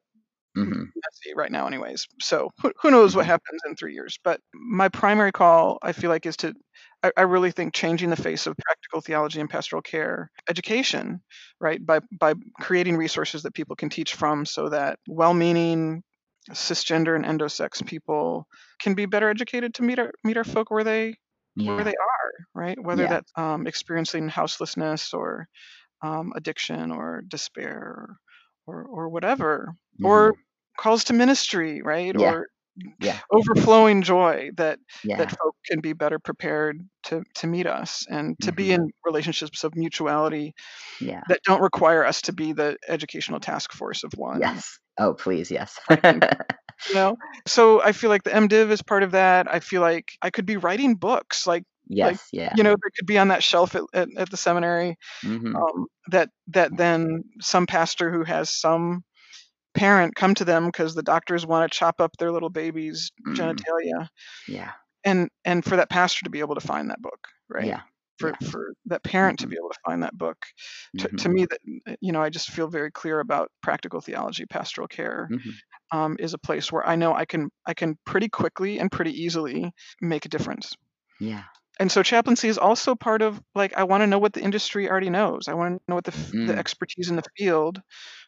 hmm 0.55 0.83
messy 0.95 1.33
right 1.35 1.51
now 1.51 1.65
anyways 1.67 2.05
so 2.21 2.49
who, 2.61 2.71
who 2.81 2.91
knows 2.91 3.15
what 3.15 3.25
Mhm. 3.25 3.25
happens 3.25 3.59
in 3.67 3.75
three 3.75 3.93
years 3.93 4.17
but 4.23 4.39
my 4.53 4.87
primary 4.89 5.31
call 5.31 5.79
i 5.81 5.91
feel 5.91 6.09
like 6.09 6.25
is 6.25 6.37
to 6.37 6.53
I, 7.03 7.11
I 7.17 7.21
really 7.23 7.51
think 7.51 7.73
changing 7.73 8.09
the 8.09 8.15
face 8.15 8.45
of 8.47 8.55
practical 8.63 9.01
theology 9.01 9.41
and 9.41 9.49
pastoral 9.49 9.81
care 9.81 10.29
education, 10.49 11.21
right, 11.59 11.85
by 11.85 11.99
by 12.17 12.35
creating 12.61 12.95
resources 12.95 13.43
that 13.43 13.53
people 13.53 13.75
can 13.75 13.89
teach 13.89 14.15
from, 14.15 14.45
so 14.45 14.69
that 14.69 14.99
well-meaning 15.09 16.01
cisgender 16.51 17.15
and 17.15 17.25
endosex 17.25 17.85
people 17.85 18.47
can 18.79 18.95
be 18.95 19.05
better 19.05 19.29
educated 19.29 19.73
to 19.75 19.83
meet 19.83 19.99
our 19.99 20.11
meet 20.23 20.37
our 20.37 20.43
folk 20.43 20.71
where 20.71 20.83
they 20.83 21.15
where 21.55 21.83
they 21.83 21.91
are, 21.91 22.31
right? 22.55 22.77
Whether 22.83 23.07
Yeah. 23.07 23.07
that's 23.07 23.31
um, 23.37 23.67
experiencing 23.67 24.29
houselessness 24.29 25.13
or 25.13 25.47
um, 26.03 26.33
addiction 26.35 26.91
or 26.91 27.23
despair 27.27 28.17
or 28.67 28.83
or 28.85 29.09
whatever, 29.09 29.73
or 30.03 30.33
Mhm. 30.33 30.43
calls 30.79 31.05
to 31.05 31.13
ministry, 31.13 31.81
right? 31.83 32.15
Yeah. 32.15 32.33
Or 32.33 32.47
Yeah. 32.99 33.21
overflowing 33.31 34.01
joy 34.03 34.51
that 34.57 34.79
Yeah. 35.03 35.17
that 35.17 35.31
folk 35.31 35.55
can 35.69 35.81
be 35.81 35.93
better 35.93 36.19
prepared 36.19 36.79
to 37.05 37.23
to 37.35 37.47
meet 37.47 37.67
us 37.67 38.05
and 38.09 38.39
to 38.41 38.51
be 38.51 38.71
Mhm. 38.71 38.73
in 38.73 38.89
relationships 39.05 39.63
of 39.63 39.75
mutuality 39.75 40.53
Yeah. 40.99 41.23
that 41.27 41.41
don't 41.45 41.61
require 41.61 42.05
us 42.05 42.21
to 42.23 42.33
be 42.33 42.53
the 42.53 42.77
educational 42.87 43.39
task 43.39 43.73
force 43.73 44.03
of 44.03 44.13
one. 44.17 44.41
Yes. 44.41 44.79
Oh, 44.97 45.13
please, 45.13 45.51
yes. 45.51 45.79
You 46.87 46.93
know, 46.95 47.17
so 47.47 47.81
I 47.81 47.91
feel 47.93 48.09
like 48.09 48.23
the 48.23 48.31
MDiv 48.31 48.69
is 48.71 48.81
part 48.81 49.03
of 49.03 49.11
that. 49.11 49.51
I 49.51 49.59
feel 49.59 49.81
like 49.81 50.13
I 50.21 50.29
could 50.29 50.45
be 50.45 50.57
writing 50.57 50.95
books, 50.95 51.47
like 51.47 51.63
yes. 51.87 52.29
Yeah. 52.31 52.55
you 52.55 52.63
know, 52.63 52.71
that 52.71 52.91
could 52.97 53.05
be 53.07 53.17
on 53.17 53.29
that 53.29 53.43
shelf 53.43 53.75
at, 53.75 53.83
at, 53.93 54.09
at 54.17 54.29
the 54.29 54.37
seminary. 54.37 54.97
hmm 55.23 55.55
Um, 55.55 55.87
that 56.11 56.29
that 56.47 56.75
then 56.77 57.23
some 57.41 57.67
pastor 57.67 58.11
who 58.11 58.23
has 58.23 58.49
some 58.49 59.03
parent 59.75 60.15
come 60.15 60.33
to 60.35 60.45
them 60.45 60.65
because 60.67 60.95
the 60.95 61.03
doctors 61.03 61.45
want 61.45 61.71
to 61.71 61.77
chop 61.77 62.01
up 62.01 62.15
their 62.17 62.31
little 62.31 62.49
baby's 62.49 63.11
Mm. 63.25 63.35
genitalia, 63.37 64.07
Yeah. 64.47 64.73
and 65.03 65.29
and 65.45 65.63
for 65.65 65.77
that 65.77 65.89
pastor 65.89 66.23
to 66.25 66.29
be 66.29 66.39
able 66.39 66.55
to 66.55 66.61
find 66.61 66.89
that 66.89 67.01
book, 67.01 67.27
right? 67.49 67.65
Yeah. 67.65 67.81
For 68.19 68.33
yeah. 68.33 68.51
for 68.51 68.73
that 68.85 69.03
parent 69.03 69.39
to 69.39 69.47
be 69.47 69.55
able 69.57 69.69
to 69.69 69.79
find 69.85 70.03
that 70.03 70.17
book. 70.17 70.37
To, 70.99 71.09
to 71.17 71.29
Mhm. 71.29 71.35
me, 71.35 71.45
that 71.45 71.97
you 72.01 72.11
know, 72.11 72.21
I 72.21 72.29
just 72.29 72.51
feel 72.51 72.67
very 72.67 72.91
clear 72.91 73.19
about 73.19 73.51
practical 73.61 74.01
theology, 74.01 74.45
pastoral 74.45 74.87
care. 74.87 75.29
Mhm. 75.29 75.59
Um, 75.91 76.17
is 76.19 76.33
a 76.33 76.39
place 76.39 76.71
where 76.71 76.87
I 76.87 76.95
know 76.97 77.13
I 77.15 77.25
can 77.25 77.49
I 77.67 77.73
can 77.75 77.97
pretty 78.05 78.29
quickly 78.29 78.79
and 78.79 78.91
pretty 78.91 79.11
easily 79.13 79.73
make 80.01 80.25
a 80.25 80.29
difference. 80.29 80.75
Yeah. 81.19 81.45
and 81.79 81.91
so 81.91 82.03
chaplaincy 82.03 82.47
is 82.47 82.57
also 82.57 82.95
part 82.95 83.21
of 83.21 83.41
like 83.55 83.73
i 83.77 83.83
want 83.83 84.01
to 84.01 84.07
know 84.07 84.19
what 84.19 84.33
the 84.33 84.41
industry 84.41 84.89
already 84.89 85.09
knows 85.09 85.47
i 85.47 85.53
want 85.53 85.77
to 85.77 85.83
know 85.87 85.95
what 85.95 86.03
the, 86.03 86.13
f- 86.13 86.33
the 86.45 86.57
Mm. 86.57 86.57
expertise 86.57 87.09
in 87.09 87.15
the 87.15 87.23
field 87.37 87.81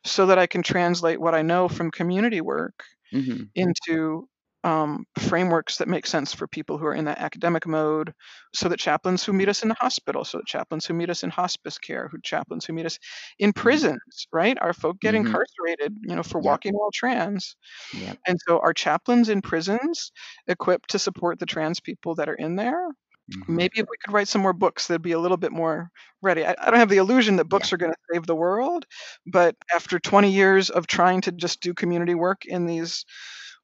so 0.05 0.25
that 0.27 0.39
i 0.39 0.47
can 0.47 0.63
translate 0.63 1.19
what 1.19 1.35
i 1.35 1.41
know 1.41 1.67
from 1.67 1.91
community 1.91 2.41
work 2.41 2.83
hmm 3.11 3.45
into 3.55 4.27
um, 4.65 5.05
frameworks 5.19 5.77
that 5.77 5.87
make 5.89 6.07
sense 6.07 6.33
for 6.33 6.47
people 6.47 6.79
who 6.79 6.87
are 6.87 6.95
in 6.95 7.05
that 7.05 7.19
academic 7.19 7.67
mode 7.67 8.13
so 8.53 8.69
that 8.69 8.79
chaplains 8.79 9.23
who 9.23 9.33
meet 9.33 9.49
us 9.49 9.63
in 9.63 9.69
the 9.69 9.75
hospital 9.75 10.25
so 10.25 10.39
that 10.39 10.47
chaplains 10.47 10.85
who 10.87 10.95
meet 10.95 11.11
us 11.11 11.23
in 11.23 11.29
hospice 11.29 11.77
care 11.77 12.09
who 12.09 12.19
chaplains 12.23 12.65
who 12.65 12.73
meet 12.73 12.87
us 12.87 12.99
in 13.39 13.53
prisons 13.53 14.27
right 14.33 14.57
our 14.61 14.73
folk 14.73 14.99
get 15.01 15.13
Mhm. 15.13 15.15
incarcerated 15.15 15.95
you 16.03 16.15
know 16.15 16.23
for 16.23 16.39
Yep. 16.39 16.61
walking 16.61 16.73
while 16.73 16.91
trans 16.93 17.55
Yep. 17.91 18.19
and 18.27 18.37
so 18.47 18.59
our 18.59 18.73
chaplains 18.73 19.29
in 19.29 19.41
prisons 19.41 20.11
equipped 20.47 20.89
to 20.91 20.99
support 20.99 21.39
the 21.39 21.45
trans 21.45 21.79
people 21.79 22.15
that 22.15 22.29
are 22.29 22.35
in 22.35 22.55
there 22.55 22.89
mhm. 23.27 23.57
maybe 23.57 23.79
if 23.79 23.87
we 23.89 23.97
could 24.03 24.13
write 24.13 24.27
some 24.29 24.41
more 24.41 24.53
books 24.53 24.87
that'd 24.87 25.01
be 25.03 25.13
a 25.13 25.19
little 25.19 25.37
bit 25.37 25.51
more 25.51 25.89
ready 26.21 26.45
i, 26.45 26.55
I 26.59 26.71
don't 26.71 26.79
have 26.79 26.89
the 26.89 26.97
illusion 26.97 27.37
that 27.37 27.45
books 27.49 27.73
are 27.73 27.77
going 27.77 27.93
to 27.93 27.97
save 28.13 28.25
the 28.27 28.35
world 28.35 28.85
but 29.27 29.55
after 29.73 29.99
20 29.99 30.31
years 30.31 30.69
of 30.69 30.87
trying 30.87 31.21
to 31.21 31.31
just 31.31 31.61
do 31.61 31.73
community 31.73 32.15
work 32.15 32.45
in 32.45 32.65
these 32.65 33.05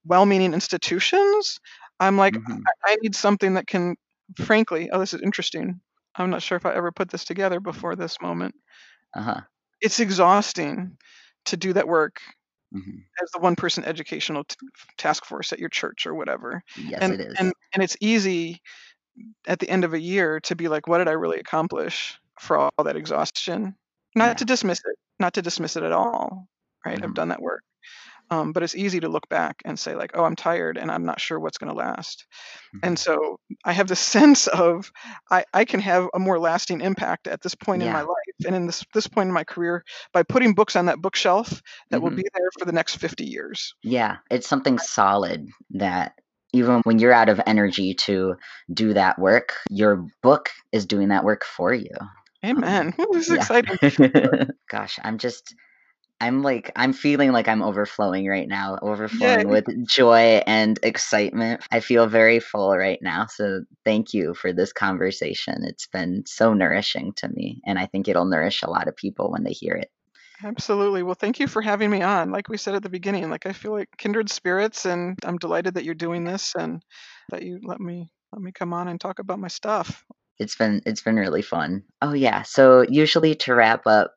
well-meaning 0.05 0.53
institutions 0.53 1.59
i'm 1.99 2.17
like 2.17 2.35
Mhm. 2.35 2.71
I, 2.85 2.93
I 2.93 2.97
need 3.01 3.15
something 3.15 3.53
that 3.55 3.67
can 3.67 3.95
frankly 4.37 4.89
oh 4.91 4.99
this 4.99 5.13
is 5.13 5.21
interesting 5.21 5.81
i'm 6.15 6.29
not 6.29 6.41
sure 6.41 6.55
if 6.57 6.65
i 6.65 6.73
ever 6.73 6.91
put 6.91 7.09
this 7.09 7.25
together 7.25 7.59
before 7.59 7.95
this 7.95 8.21
moment 8.21 8.55
Uh-huh. 9.15 9.41
it's 9.81 9.99
exhausting 9.99 10.97
to 11.45 11.57
do 11.57 11.73
that 11.73 11.87
work 11.87 12.21
hmm 12.71 13.11
as 13.21 13.29
the 13.31 13.39
one 13.39 13.55
person 13.55 13.83
educational 13.83 14.43
t- 14.45 14.55
task 14.97 15.25
force 15.25 15.51
at 15.53 15.59
your 15.59 15.69
church 15.69 16.05
or 16.05 16.15
whatever 16.15 16.63
Yes, 16.75 16.99
and, 17.01 17.13
it 17.13 17.21
is. 17.21 17.37
and 17.39 17.53
and 17.73 17.83
it's 17.83 17.97
easy 18.01 18.61
at 19.47 19.59
the 19.59 19.69
end 19.69 19.83
of 19.85 19.93
a 19.93 19.99
year 20.01 20.39
to 20.41 20.55
be 20.55 20.67
like 20.69 20.87
what 20.87 20.99
did 20.99 21.09
i 21.09 21.13
really 21.13 21.39
accomplish 21.39 22.19
for 22.39 22.57
all 22.57 22.71
that 22.85 22.97
exhaustion 22.97 23.75
not 24.15 24.37
Yeah. 24.37 24.37
to 24.37 24.45
dismiss 24.45 24.79
it 24.79 24.97
not 25.19 25.33
to 25.35 25.41
dismiss 25.41 25.77
it 25.77 25.83
at 25.83 25.93
all 25.93 26.47
right 26.85 27.03
i've 27.03 27.13
Mhm. 27.13 27.15
done 27.15 27.29
that 27.29 27.41
work 27.41 27.63
um, 28.31 28.53
but 28.53 28.63
it's 28.63 28.75
easy 28.75 28.99
to 28.99 29.09
look 29.09 29.27
back 29.29 29.61
and 29.65 29.77
say 29.79 29.95
like 29.95 30.11
oh 30.15 30.23
i'm 30.23 30.35
tired 30.35 30.77
and 30.77 30.91
i'm 30.91 31.05
not 31.05 31.19
sure 31.21 31.39
what's 31.39 31.57
going 31.57 31.71
to 31.71 31.77
last 31.77 32.25
and 32.83 32.97
Mhm. 32.97 32.99
so 32.99 33.37
i 33.65 33.71
have 33.73 33.87
this 33.87 33.99
sense 34.17 34.47
of 34.47 34.91
I, 35.31 35.45
I 35.53 35.65
can 35.65 35.79
have 35.81 36.07
a 36.13 36.19
more 36.19 36.39
lasting 36.39 36.81
impact 36.81 37.27
at 37.27 37.41
this 37.41 37.55
point 37.55 37.83
in 37.83 37.89
my 37.91 38.01
life 38.01 38.45
and 38.45 38.55
in 38.55 38.65
this 38.67 38.83
this 38.93 39.07
point 39.07 39.27
in 39.27 39.33
my 39.33 39.43
career 39.43 39.83
by 40.13 40.23
putting 40.23 40.53
books 40.53 40.75
on 40.75 40.85
that 40.87 40.99
bookshelf 41.01 41.61
that 41.91 42.01
will 42.01 42.11
Mhm. 42.11 42.15
be 42.15 42.25
there 42.33 42.49
for 42.59 42.65
the 42.65 42.71
next 42.73 42.97
50 42.97 43.25
years 43.25 43.73
Yeah, 43.83 44.17
it's 44.29 44.47
something 44.47 44.77
solid 44.79 45.47
that 45.71 46.13
even 46.53 46.81
when 46.83 46.99
you're 46.99 47.13
out 47.13 47.29
of 47.29 47.41
energy 47.45 47.93
to 47.93 48.35
do 48.73 48.93
that 48.93 49.17
work, 49.17 49.53
your 49.69 50.05
book 50.21 50.49
is 50.71 50.85
doing 50.85 51.09
that 51.09 51.23
work 51.23 51.43
for 51.45 51.73
you. 51.73 51.91
amen 52.45 52.93
this 53.13 53.27
is 53.29 53.35
Yeah. 53.35 53.35
exciting 53.35 53.77
Gosh, 54.69 54.99
I'm 55.03 55.17
just 55.17 55.55
I'm 56.21 56.43
like 56.43 56.71
I'm 56.75 56.93
feeling 56.93 57.31
like 57.31 57.47
I'm 57.47 57.63
overflowing 57.63 58.27
right 58.27 58.47
now, 58.47 58.77
overflowing 58.83 59.39
Yay. 59.39 59.45
with 59.45 59.87
joy 59.87 60.43
and 60.45 60.77
excitement. 60.83 61.63
I 61.71 61.79
feel 61.79 62.05
very 62.05 62.39
full 62.39 62.77
right 62.77 62.99
now. 63.01 63.25
So 63.25 63.63
thank 63.83 64.13
you 64.13 64.35
for 64.35 64.53
this 64.53 64.71
conversation. 64.71 65.63
It's 65.63 65.87
been 65.87 66.23
so 66.27 66.53
nourishing 66.53 67.13
to 67.17 67.27
me 67.27 67.59
and 67.65 67.79
I 67.79 67.87
think 67.87 68.07
it'll 68.07 68.25
nourish 68.25 68.61
a 68.61 68.69
lot 68.69 68.87
of 68.87 68.95
people 68.95 69.31
when 69.31 69.43
they 69.43 69.51
hear 69.51 69.73
it. 69.73 69.89
Absolutely. 70.43 71.01
Well, 71.01 71.15
thank 71.15 71.39
you 71.39 71.47
for 71.47 71.61
having 71.61 71.89
me 71.89 72.03
on. 72.03 72.31
Like 72.31 72.49
we 72.49 72.57
said 72.57 72.75
at 72.75 72.83
the 72.83 72.89
beginning, 72.89 73.27
like 73.31 73.47
I 73.47 73.53
feel 73.53 73.71
like 73.71 73.89
kindred 73.97 74.29
spirits 74.29 74.85
and 74.85 75.17
I'm 75.25 75.37
delighted 75.37 75.73
that 75.73 75.85
you're 75.85 75.95
doing 75.95 76.23
this 76.23 76.53
and 76.55 76.83
that 77.29 77.41
you 77.41 77.59
let 77.63 77.79
me 77.79 78.11
let 78.31 78.43
me 78.43 78.51
come 78.51 78.73
on 78.73 78.87
and 78.87 79.01
talk 79.01 79.17
about 79.17 79.39
my 79.39 79.47
stuff. 79.47 80.05
It's 80.37 80.55
been 80.55 80.81
it's 80.85 81.01
been 81.01 81.17
really 81.17 81.41
fun. 81.41 81.83
Oh 82.01 82.13
yeah. 82.13 82.43
So 82.43 82.85
usually 82.87 83.33
to 83.35 83.55
wrap 83.55 83.87
up 83.87 84.13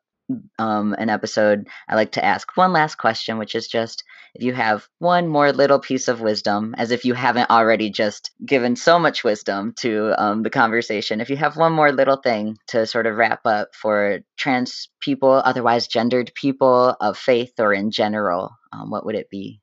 um, 0.59 0.93
an 0.93 1.09
episode, 1.09 1.67
I 1.87 1.95
like 1.95 2.13
to 2.13 2.25
ask 2.25 2.55
one 2.57 2.73
last 2.73 2.95
question, 2.95 3.37
which 3.37 3.55
is 3.55 3.67
just 3.67 4.03
if 4.33 4.43
you 4.43 4.53
have 4.53 4.87
one 4.99 5.27
more 5.27 5.51
little 5.51 5.79
piece 5.79 6.07
of 6.07 6.21
wisdom, 6.21 6.75
as 6.77 6.91
if 6.91 7.05
you 7.05 7.13
haven't 7.13 7.49
already 7.49 7.89
just 7.89 8.31
given 8.45 8.75
so 8.75 8.99
much 8.99 9.23
wisdom 9.23 9.73
to 9.77 10.13
um, 10.21 10.43
the 10.43 10.49
conversation. 10.49 11.21
If 11.21 11.29
you 11.29 11.37
have 11.37 11.55
one 11.57 11.73
more 11.73 11.91
little 11.91 12.17
thing 12.17 12.57
to 12.67 12.85
sort 12.85 13.05
of 13.05 13.15
wrap 13.15 13.45
up 13.45 13.75
for 13.75 14.19
trans 14.37 14.89
people, 14.99 15.31
otherwise 15.31 15.87
gendered 15.87 16.31
people 16.35 16.95
of 16.99 17.17
faith, 17.17 17.53
or 17.59 17.73
in 17.73 17.91
general, 17.91 18.51
um, 18.73 18.89
what 18.89 19.05
would 19.05 19.15
it 19.15 19.29
be? 19.29 19.61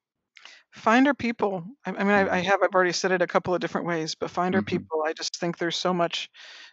Find 0.73 1.07
our 1.07 1.15
people. 1.15 1.65
I, 1.85 1.91
I 1.91 2.05
mean, 2.05 2.13
I, 2.13 2.39
I 2.39 2.41
Mhm. 2.41 2.45
have, 2.45 2.61
I've 2.63 2.75
already 2.75 2.93
said 2.93 3.13
it 3.13 3.21
a 3.21 3.27
couple 3.27 3.55
of 3.55 3.61
different 3.61 3.87
ways, 3.87 4.15
but 4.15 4.31
find 4.31 4.55
our 4.55 4.63
Mhm. 4.63 4.67
people. 4.67 5.03
I 5.07 5.13
just 5.13 5.37
think 5.37 5.59
there's 5.59 5.77
so 5.77 5.93
much 5.93 6.31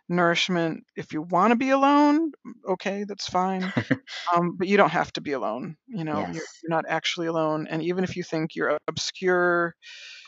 nourishment. 0.09 0.85
If 0.95 1.13
you 1.13 1.21
want 1.21 1.51
to 1.51 1.55
be 1.57 1.69
alone, 1.71 2.31
okay, 2.67 3.03
that's 3.05 3.27
fine. 3.29 3.73
um, 4.35 4.55
but 4.57 4.67
you 4.67 4.77
don't 4.77 4.91
have 4.91 5.11
to 5.13 5.21
be 5.21 5.33
alone. 5.33 5.77
You 5.87 6.03
know, 6.05 6.27
you're, 6.31 6.45
you're 6.63 6.69
not 6.69 6.85
actually 6.87 7.27
alone. 7.27 7.67
And 7.69 7.83
even 7.83 8.03
if 8.03 8.15
you 8.15 8.23
think 8.23 8.55
you're 8.55 8.77
obscure, 8.87 9.75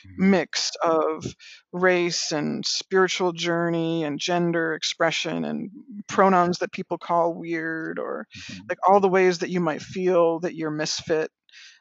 Mhm. 0.04 0.32
mix 0.32 0.72
of 0.84 1.26
race 1.72 2.32
and 2.32 2.66
spiritual 2.66 3.32
journey 3.32 4.04
and 4.04 4.20
gender 4.20 4.74
expression 4.74 5.46
and 5.46 5.72
pronouns 6.08 6.60
that 6.60 6.72
people 6.72 6.98
call 6.98 7.34
weird 7.34 7.98
or 8.00 8.28
Mhm. 8.36 8.70
like 8.70 8.78
all 8.88 9.00
the 9.00 9.10
ways 9.10 9.40
that 9.40 9.50
you 9.50 9.60
might 9.60 9.82
feel 9.82 10.40
that 10.42 10.56
you're 10.56 10.72
misfit 10.72 11.32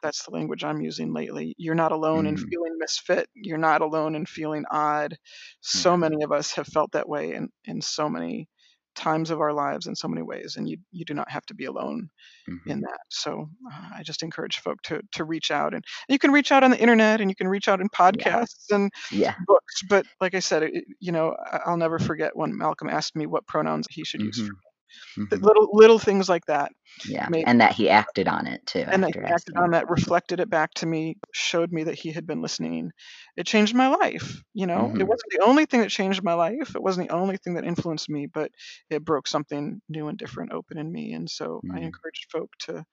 that's 0.02 0.24
the 0.24 0.30
language 0.30 0.64
i'm 0.64 0.80
using 0.80 1.12
lately 1.12 1.54
you're 1.58 1.74
not 1.74 1.92
alone 1.92 2.26
in 2.26 2.36
Mhm. 2.36 2.44
feeling 2.50 2.76
misfit 2.78 3.28
you're 3.34 3.58
not 3.58 3.80
alone 3.82 4.14
in 4.14 4.26
feeling 4.26 4.64
odd 4.70 5.16
so 5.60 5.96
Yeah. 5.96 5.96
many 5.96 6.22
of 6.24 6.32
us 6.32 6.52
have 6.52 6.66
felt 6.66 6.92
that 6.92 7.08
way 7.08 7.34
in, 7.34 7.48
in 7.64 7.80
so 7.80 8.08
many 8.08 8.48
times 8.96 9.30
of 9.30 9.40
our 9.40 9.52
lives 9.52 9.86
in 9.86 9.94
so 9.94 10.08
many 10.08 10.22
ways 10.22 10.56
and 10.56 10.68
you 10.68 10.76
you 10.90 11.04
do 11.04 11.14
not 11.14 11.30
have 11.30 11.46
to 11.46 11.54
be 11.54 11.64
alone 11.66 12.08
Mhm. 12.46 12.70
in 12.70 12.80
that. 12.82 13.00
So 13.10 13.48
uh, 13.72 13.90
I 13.96 14.02
just 14.02 14.22
encourage 14.22 14.58
folk 14.58 14.80
to 14.84 15.02
to 15.12 15.24
reach 15.24 15.50
out, 15.50 15.74
and 15.74 15.84
you 16.08 16.18
can 16.18 16.30
reach 16.32 16.52
out 16.52 16.62
on 16.64 16.70
the 16.70 16.78
internet, 16.80 17.20
and 17.20 17.30
you 17.30 17.34
can 17.36 17.48
reach 17.48 17.68
out 17.68 17.80
in 17.80 17.88
podcasts 17.88 18.70
and 18.70 18.90
Yeah. 19.10 19.36
books. 19.46 19.82
But 19.88 20.06
like 20.20 20.34
I 20.34 20.40
said, 20.40 20.62
it, 20.64 20.84
you 21.00 21.12
know, 21.12 21.36
I- 21.50 21.60
I'll 21.66 21.76
never 21.76 21.98
forget 21.98 22.36
when 22.36 22.56
Malcolm 22.56 22.88
asked 22.88 23.16
me 23.16 23.26
what 23.26 23.46
pronouns 23.46 23.86
he 23.90 24.04
should 24.04 24.22
use. 24.22 24.38
Mhm. 24.38 24.48
For 24.48 24.69
Mhm. 25.16 25.42
little 25.42 25.68
little 25.72 25.98
things 25.98 26.28
like 26.28 26.46
that, 26.46 26.72
Yeah. 27.04 27.28
made- 27.28 27.46
And 27.46 27.60
that 27.60 27.72
he 27.74 27.88
acted 27.90 28.28
on 28.28 28.46
it 28.46 28.66
too. 28.66 28.86
and 28.92 29.02
that 29.04 29.10
he 29.10 29.34
acted 29.34 29.54
asking. 29.54 29.62
on 29.62 29.70
that, 29.70 29.88
reflected 29.88 30.40
it 30.40 30.50
back 30.50 30.74
to 30.74 30.86
me, 30.86 31.16
showed 31.32 31.70
me 31.72 31.84
that 31.84 31.94
he 31.94 32.10
had 32.10 32.26
been 32.26 32.42
listening. 32.42 32.90
It 33.36 33.46
changed 33.46 33.74
my 33.74 33.88
life. 33.88 34.42
You 34.52 34.66
know, 34.66 34.92
Mhm. 34.92 35.00
it 35.00 35.06
wasn't 35.06 35.30
the 35.30 35.44
only 35.44 35.64
thing 35.66 35.80
that 35.80 35.90
changed 35.90 36.24
my 36.24 36.34
life. 36.34 36.74
It 36.74 36.82
wasn't 36.82 37.08
the 37.08 37.14
only 37.14 37.36
thing 37.36 37.54
that 37.54 37.64
influenced 37.64 38.08
me, 38.10 38.26
but 38.26 38.50
it 38.90 39.04
broke 39.04 39.28
something 39.28 39.80
new 39.88 40.08
and 40.08 40.18
different 40.18 40.52
open 40.52 40.78
in 40.78 40.90
me. 40.90 41.12
And 41.12 41.30
so 41.30 41.62
I 41.70 41.78
Mhm. 41.78 41.80
encourage 41.80 42.26
folk 42.32 42.50
to. 42.60 42.84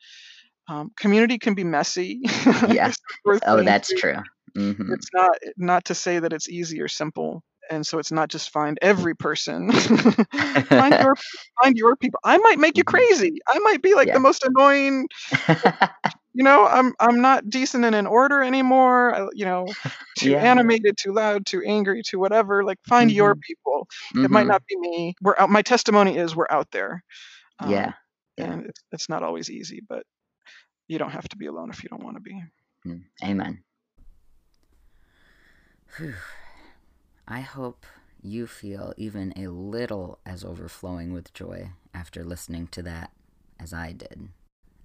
Um, 0.69 0.91
community 0.97 1.39
can 1.39 1.55
be 1.55 1.63
messy. 1.63 2.21
Worth 3.25 3.43
Oh, 3.45 3.63
that's 3.63 3.93
true. 3.93 4.17
hmm 4.55 4.95
It's 4.95 5.09
not 5.13 5.37
not 5.57 5.85
to 5.85 5.95
say 5.95 6.19
that 6.19 6.33
it's 6.33 6.49
easy 6.49 6.81
or 6.81 6.87
simple. 6.89 7.43
And 7.69 7.85
so 7.85 7.99
it's 7.99 8.11
not 8.11 8.29
just 8.29 8.51
find 8.51 8.77
every 8.81 9.15
person. 9.15 9.71
find 10.77 10.95
your 10.99 11.15
find 11.61 11.75
your 11.77 11.95
people. 11.97 12.19
I 12.23 12.37
might 12.37 12.59
make 12.59 12.77
you 12.77 12.83
Mhm. 12.83 12.85
crazy. 12.85 13.39
I 13.47 13.59
might 13.59 13.81
be 13.81 13.95
like 13.95 14.11
Yeah. 14.11 14.13
the 14.13 14.19
most 14.19 14.43
annoying. 14.45 15.07
You 16.33 16.43
know, 16.43 16.65
I'm 16.65 16.93
I'm 16.99 17.21
not 17.21 17.49
decent 17.49 17.83
and 17.85 17.95
in 17.95 18.05
order 18.07 18.43
anymore. 18.43 19.13
I, 19.15 19.27
you 19.33 19.45
know, 19.45 19.75
too 20.15 20.35
Yeah. 20.35 20.39
animated, 20.39 20.97
too 20.97 21.13
loud, 21.13 21.45
too 21.45 21.61
angry, 21.65 22.03
too 22.03 22.19
whatever. 22.19 22.63
Like 22.63 22.79
find 22.87 23.11
your 23.11 23.35
Mhm. 23.35 23.41
people. 23.47 23.87
It 24.21 24.29
might 24.31 24.45
Mhm. 24.45 24.47
not 24.47 24.63
be 24.67 24.77
me. 24.77 25.15
We're 25.21 25.35
out. 25.37 25.49
My 25.49 25.61
testimony 25.61 26.17
is 26.17 26.35
we're 26.35 26.47
out 26.49 26.69
there. 26.71 27.03
Um, 27.59 27.83
Yeah. 27.83 27.93
Yeah. 28.37 28.59
and 28.59 28.65
it's, 28.65 28.81
it's 28.91 29.09
not 29.09 29.23
always 29.23 29.49
easy, 29.49 29.81
but 29.87 30.03
you 30.87 30.97
don't 30.99 31.11
have 31.11 31.27
to 31.29 31.37
be 31.37 31.47
alone 31.47 31.69
if 31.71 31.83
you 31.83 31.89
don't 31.89 32.03
want 32.03 32.15
to 32.17 32.21
be. 32.21 32.41
Mm. 32.85 33.05
Amen. 33.23 33.63
Whew. 35.97 36.13
I 37.27 37.41
hope 37.41 37.85
you 38.21 38.47
feel 38.47 38.93
even 38.95 39.33
a 39.35 39.47
little 39.47 40.19
as 40.25 40.45
overflowing 40.45 41.11
with 41.11 41.33
joy 41.33 41.71
after 41.93 42.23
listening 42.23 42.67
to 42.67 42.81
that 42.83 43.11
as 43.59 43.73
I 43.73 43.91
did. 43.91 44.29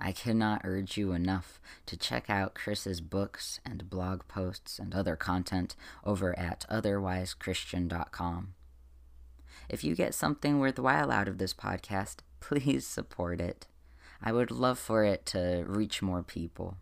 I 0.01 0.10
cannot 0.10 0.62
urge 0.64 0.97
you 0.97 1.12
enough 1.12 1.60
to 1.86 1.97
check 1.97 2.28
out 2.28 2.55
Chris's 2.56 3.01
books 3.01 3.60
and 3.64 3.89
blog 3.89 4.27
posts 4.27 4.81
and 4.81 4.93
other 4.93 5.14
content 5.14 5.77
over 6.05 6.36
at 6.36 6.66
otherwisechristian.com. 6.69 8.55
If 9.69 9.85
you 9.85 9.94
get 9.94 10.12
something 10.12 10.59
worthwhile 10.59 11.12
out 11.12 11.28
of 11.28 11.39
this 11.39 11.55
podcast, 11.55 12.16
please 12.40 12.85
support 12.85 13.40
it. 13.40 13.69
I 14.20 14.32
would 14.32 14.51
love 14.51 14.81
for 14.81 15.05
it 15.05 15.24
to 15.27 15.64
reach 15.66 16.02
more 16.02 16.24
people. 16.24 16.77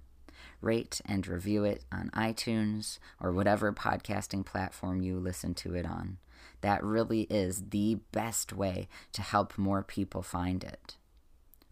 Rate 0.60 1.00
and 1.06 1.26
review 1.26 1.64
it 1.64 1.84
on 1.90 2.10
iTunes 2.14 2.98
or 3.20 3.32
whatever 3.32 3.72
podcasting 3.72 4.44
platform 4.44 5.00
you 5.00 5.18
listen 5.18 5.54
to 5.54 5.74
it 5.74 5.86
on. 5.86 6.18
That 6.60 6.84
really 6.84 7.22
is 7.22 7.70
the 7.70 7.98
best 8.12 8.52
way 8.52 8.88
to 9.12 9.22
help 9.22 9.56
more 9.56 9.82
people 9.82 10.22
find 10.22 10.62
it. 10.62 10.96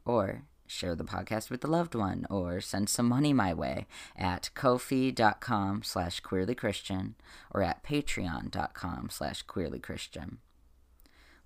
Or 0.04 0.44
share 0.66 0.94
the 0.94 1.04
podcast 1.04 1.50
with 1.50 1.64
a 1.64 1.68
loved 1.68 1.94
one 1.94 2.26
or 2.30 2.60
send 2.60 2.88
some 2.88 3.08
money 3.08 3.32
my 3.32 3.52
way 3.54 3.86
at 4.16 4.50
kofi.com 4.54 5.82
slash 5.82 6.22
queerlychristian 6.22 7.14
or 7.50 7.62
at 7.62 7.82
patreon.com 7.82 9.08
slash 9.10 9.44
queerlychristian. 9.46 10.36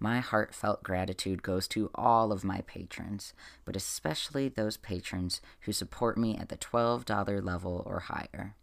My 0.02 0.18
heartfelt 0.18 0.82
gratitude 0.82 1.44
goes 1.44 1.68
to 1.68 1.88
all 1.94 2.32
of 2.32 2.42
my 2.42 2.62
patrons, 2.62 3.34
but 3.64 3.76
especially 3.76 4.48
those 4.48 4.76
patrons 4.76 5.40
who 5.60 5.72
support 5.72 6.18
me 6.18 6.36
at 6.36 6.48
the 6.48 6.56
$12 6.56 7.44
level 7.44 7.84
or 7.86 8.00
higher. 8.00 8.56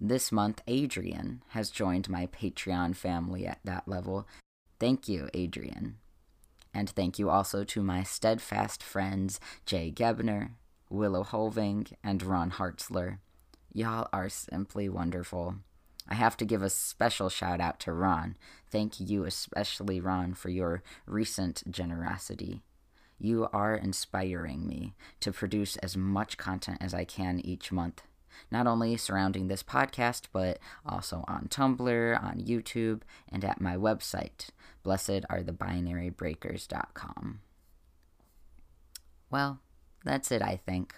This 0.00 0.30
month, 0.30 0.62
Adrian 0.68 1.42
has 1.48 1.70
joined 1.70 2.08
my 2.08 2.28
Patreon 2.28 2.94
family 2.94 3.48
at 3.48 3.58
that 3.64 3.88
level. 3.88 4.28
Thank 4.78 5.08
you, 5.08 5.28
Adrian. 5.34 5.96
And 6.72 6.88
thank 6.88 7.18
you 7.18 7.30
also 7.30 7.64
to 7.64 7.82
my 7.82 8.04
steadfast 8.04 8.80
friends 8.80 9.40
Jay 9.64 9.90
Gebner, 9.90 10.50
Willow 10.88 11.24
Hoving, 11.24 11.88
and 12.04 12.22
Ron 12.22 12.52
Hartzler. 12.52 13.18
Y'all 13.72 14.08
are 14.12 14.28
simply 14.28 14.88
wonderful. 14.88 15.56
I 16.08 16.14
have 16.14 16.36
to 16.38 16.44
give 16.44 16.62
a 16.62 16.70
special 16.70 17.28
shout 17.28 17.60
out 17.60 17.80
to 17.80 17.92
Ron. 17.92 18.36
Thank 18.70 19.00
you, 19.00 19.24
especially 19.24 20.00
Ron, 20.00 20.34
for 20.34 20.50
your 20.50 20.82
recent 21.06 21.62
generosity. 21.70 22.62
You 23.18 23.48
are 23.52 23.74
inspiring 23.74 24.66
me 24.66 24.94
to 25.20 25.32
produce 25.32 25.76
as 25.76 25.96
much 25.96 26.36
content 26.36 26.78
as 26.80 26.92
I 26.92 27.04
can 27.04 27.40
each 27.40 27.72
month, 27.72 28.02
not 28.50 28.66
only 28.66 28.96
surrounding 28.96 29.46
this 29.48 29.62
podcast, 29.62 30.24
but 30.32 30.58
also 30.84 31.24
on 31.26 31.48
Tumblr, 31.48 32.22
on 32.22 32.40
YouTube, 32.40 33.02
and 33.30 33.44
at 33.44 33.60
my 33.60 33.76
website, 33.76 34.48
blessedarethebinarybreakers.com. 34.84 37.40
Well, 39.30 39.60
that's 40.04 40.30
it, 40.30 40.42
I 40.42 40.60
think. 40.64 40.94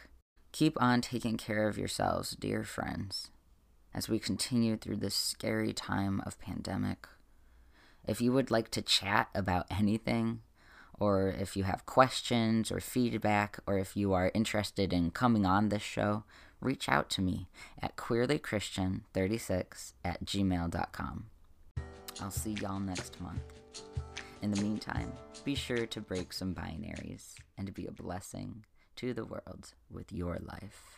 Keep 0.53 0.83
on 0.83 1.01
taking 1.01 1.37
care 1.37 1.69
of 1.69 1.79
yourselves, 1.79 2.33
dear 2.33 2.65
friends, 2.65 3.31
as 3.99 4.09
we 4.09 4.21
continue 4.21 4.77
through 4.77 4.95
this 4.95 5.17
scary 5.17 5.73
time 5.73 6.23
of 6.25 6.39
pandemic. 6.39 7.09
If 8.07 8.21
you 8.21 8.33
would 8.33 8.49
like 8.49 8.71
to 8.71 8.81
chat 8.81 9.29
about 9.35 9.67
anything, 9.73 10.43
or 11.01 11.35
if 11.37 11.57
you 11.57 11.65
have 11.65 11.85
questions 11.85 12.71
or 12.71 12.79
feedback, 12.79 13.59
or 13.67 13.77
if 13.77 13.97
you 13.97 14.13
are 14.13 14.31
interested 14.35 14.93
in 14.93 15.11
coming 15.11 15.45
on 15.45 15.69
this 15.69 15.83
show, 15.83 16.23
reach 16.61 16.89
out 16.89 17.11
to 17.11 17.21
me 17.21 17.49
at 17.83 17.97
queerlychristian36 17.97 19.93
at 20.05 20.25
gmail.com. 20.25 21.27
I'll 22.23 22.31
see 22.31 22.53
y'all 22.53 22.79
next 22.79 23.21
month. 23.21 23.43
In 24.43 24.53
the 24.53 24.63
meantime, 24.63 25.13
be 25.45 25.57
sure 25.57 25.87
to 25.87 26.01
break 26.01 26.33
some 26.33 26.55
binaries 26.55 27.35
and 27.57 27.67
to 27.67 27.73
be 27.73 27.89
a 27.89 27.93
blessing 27.93 28.65
to 28.95 29.13
the 29.13 29.25
world 29.25 29.75
with 29.91 30.13
your 30.13 30.39
life. 30.41 30.98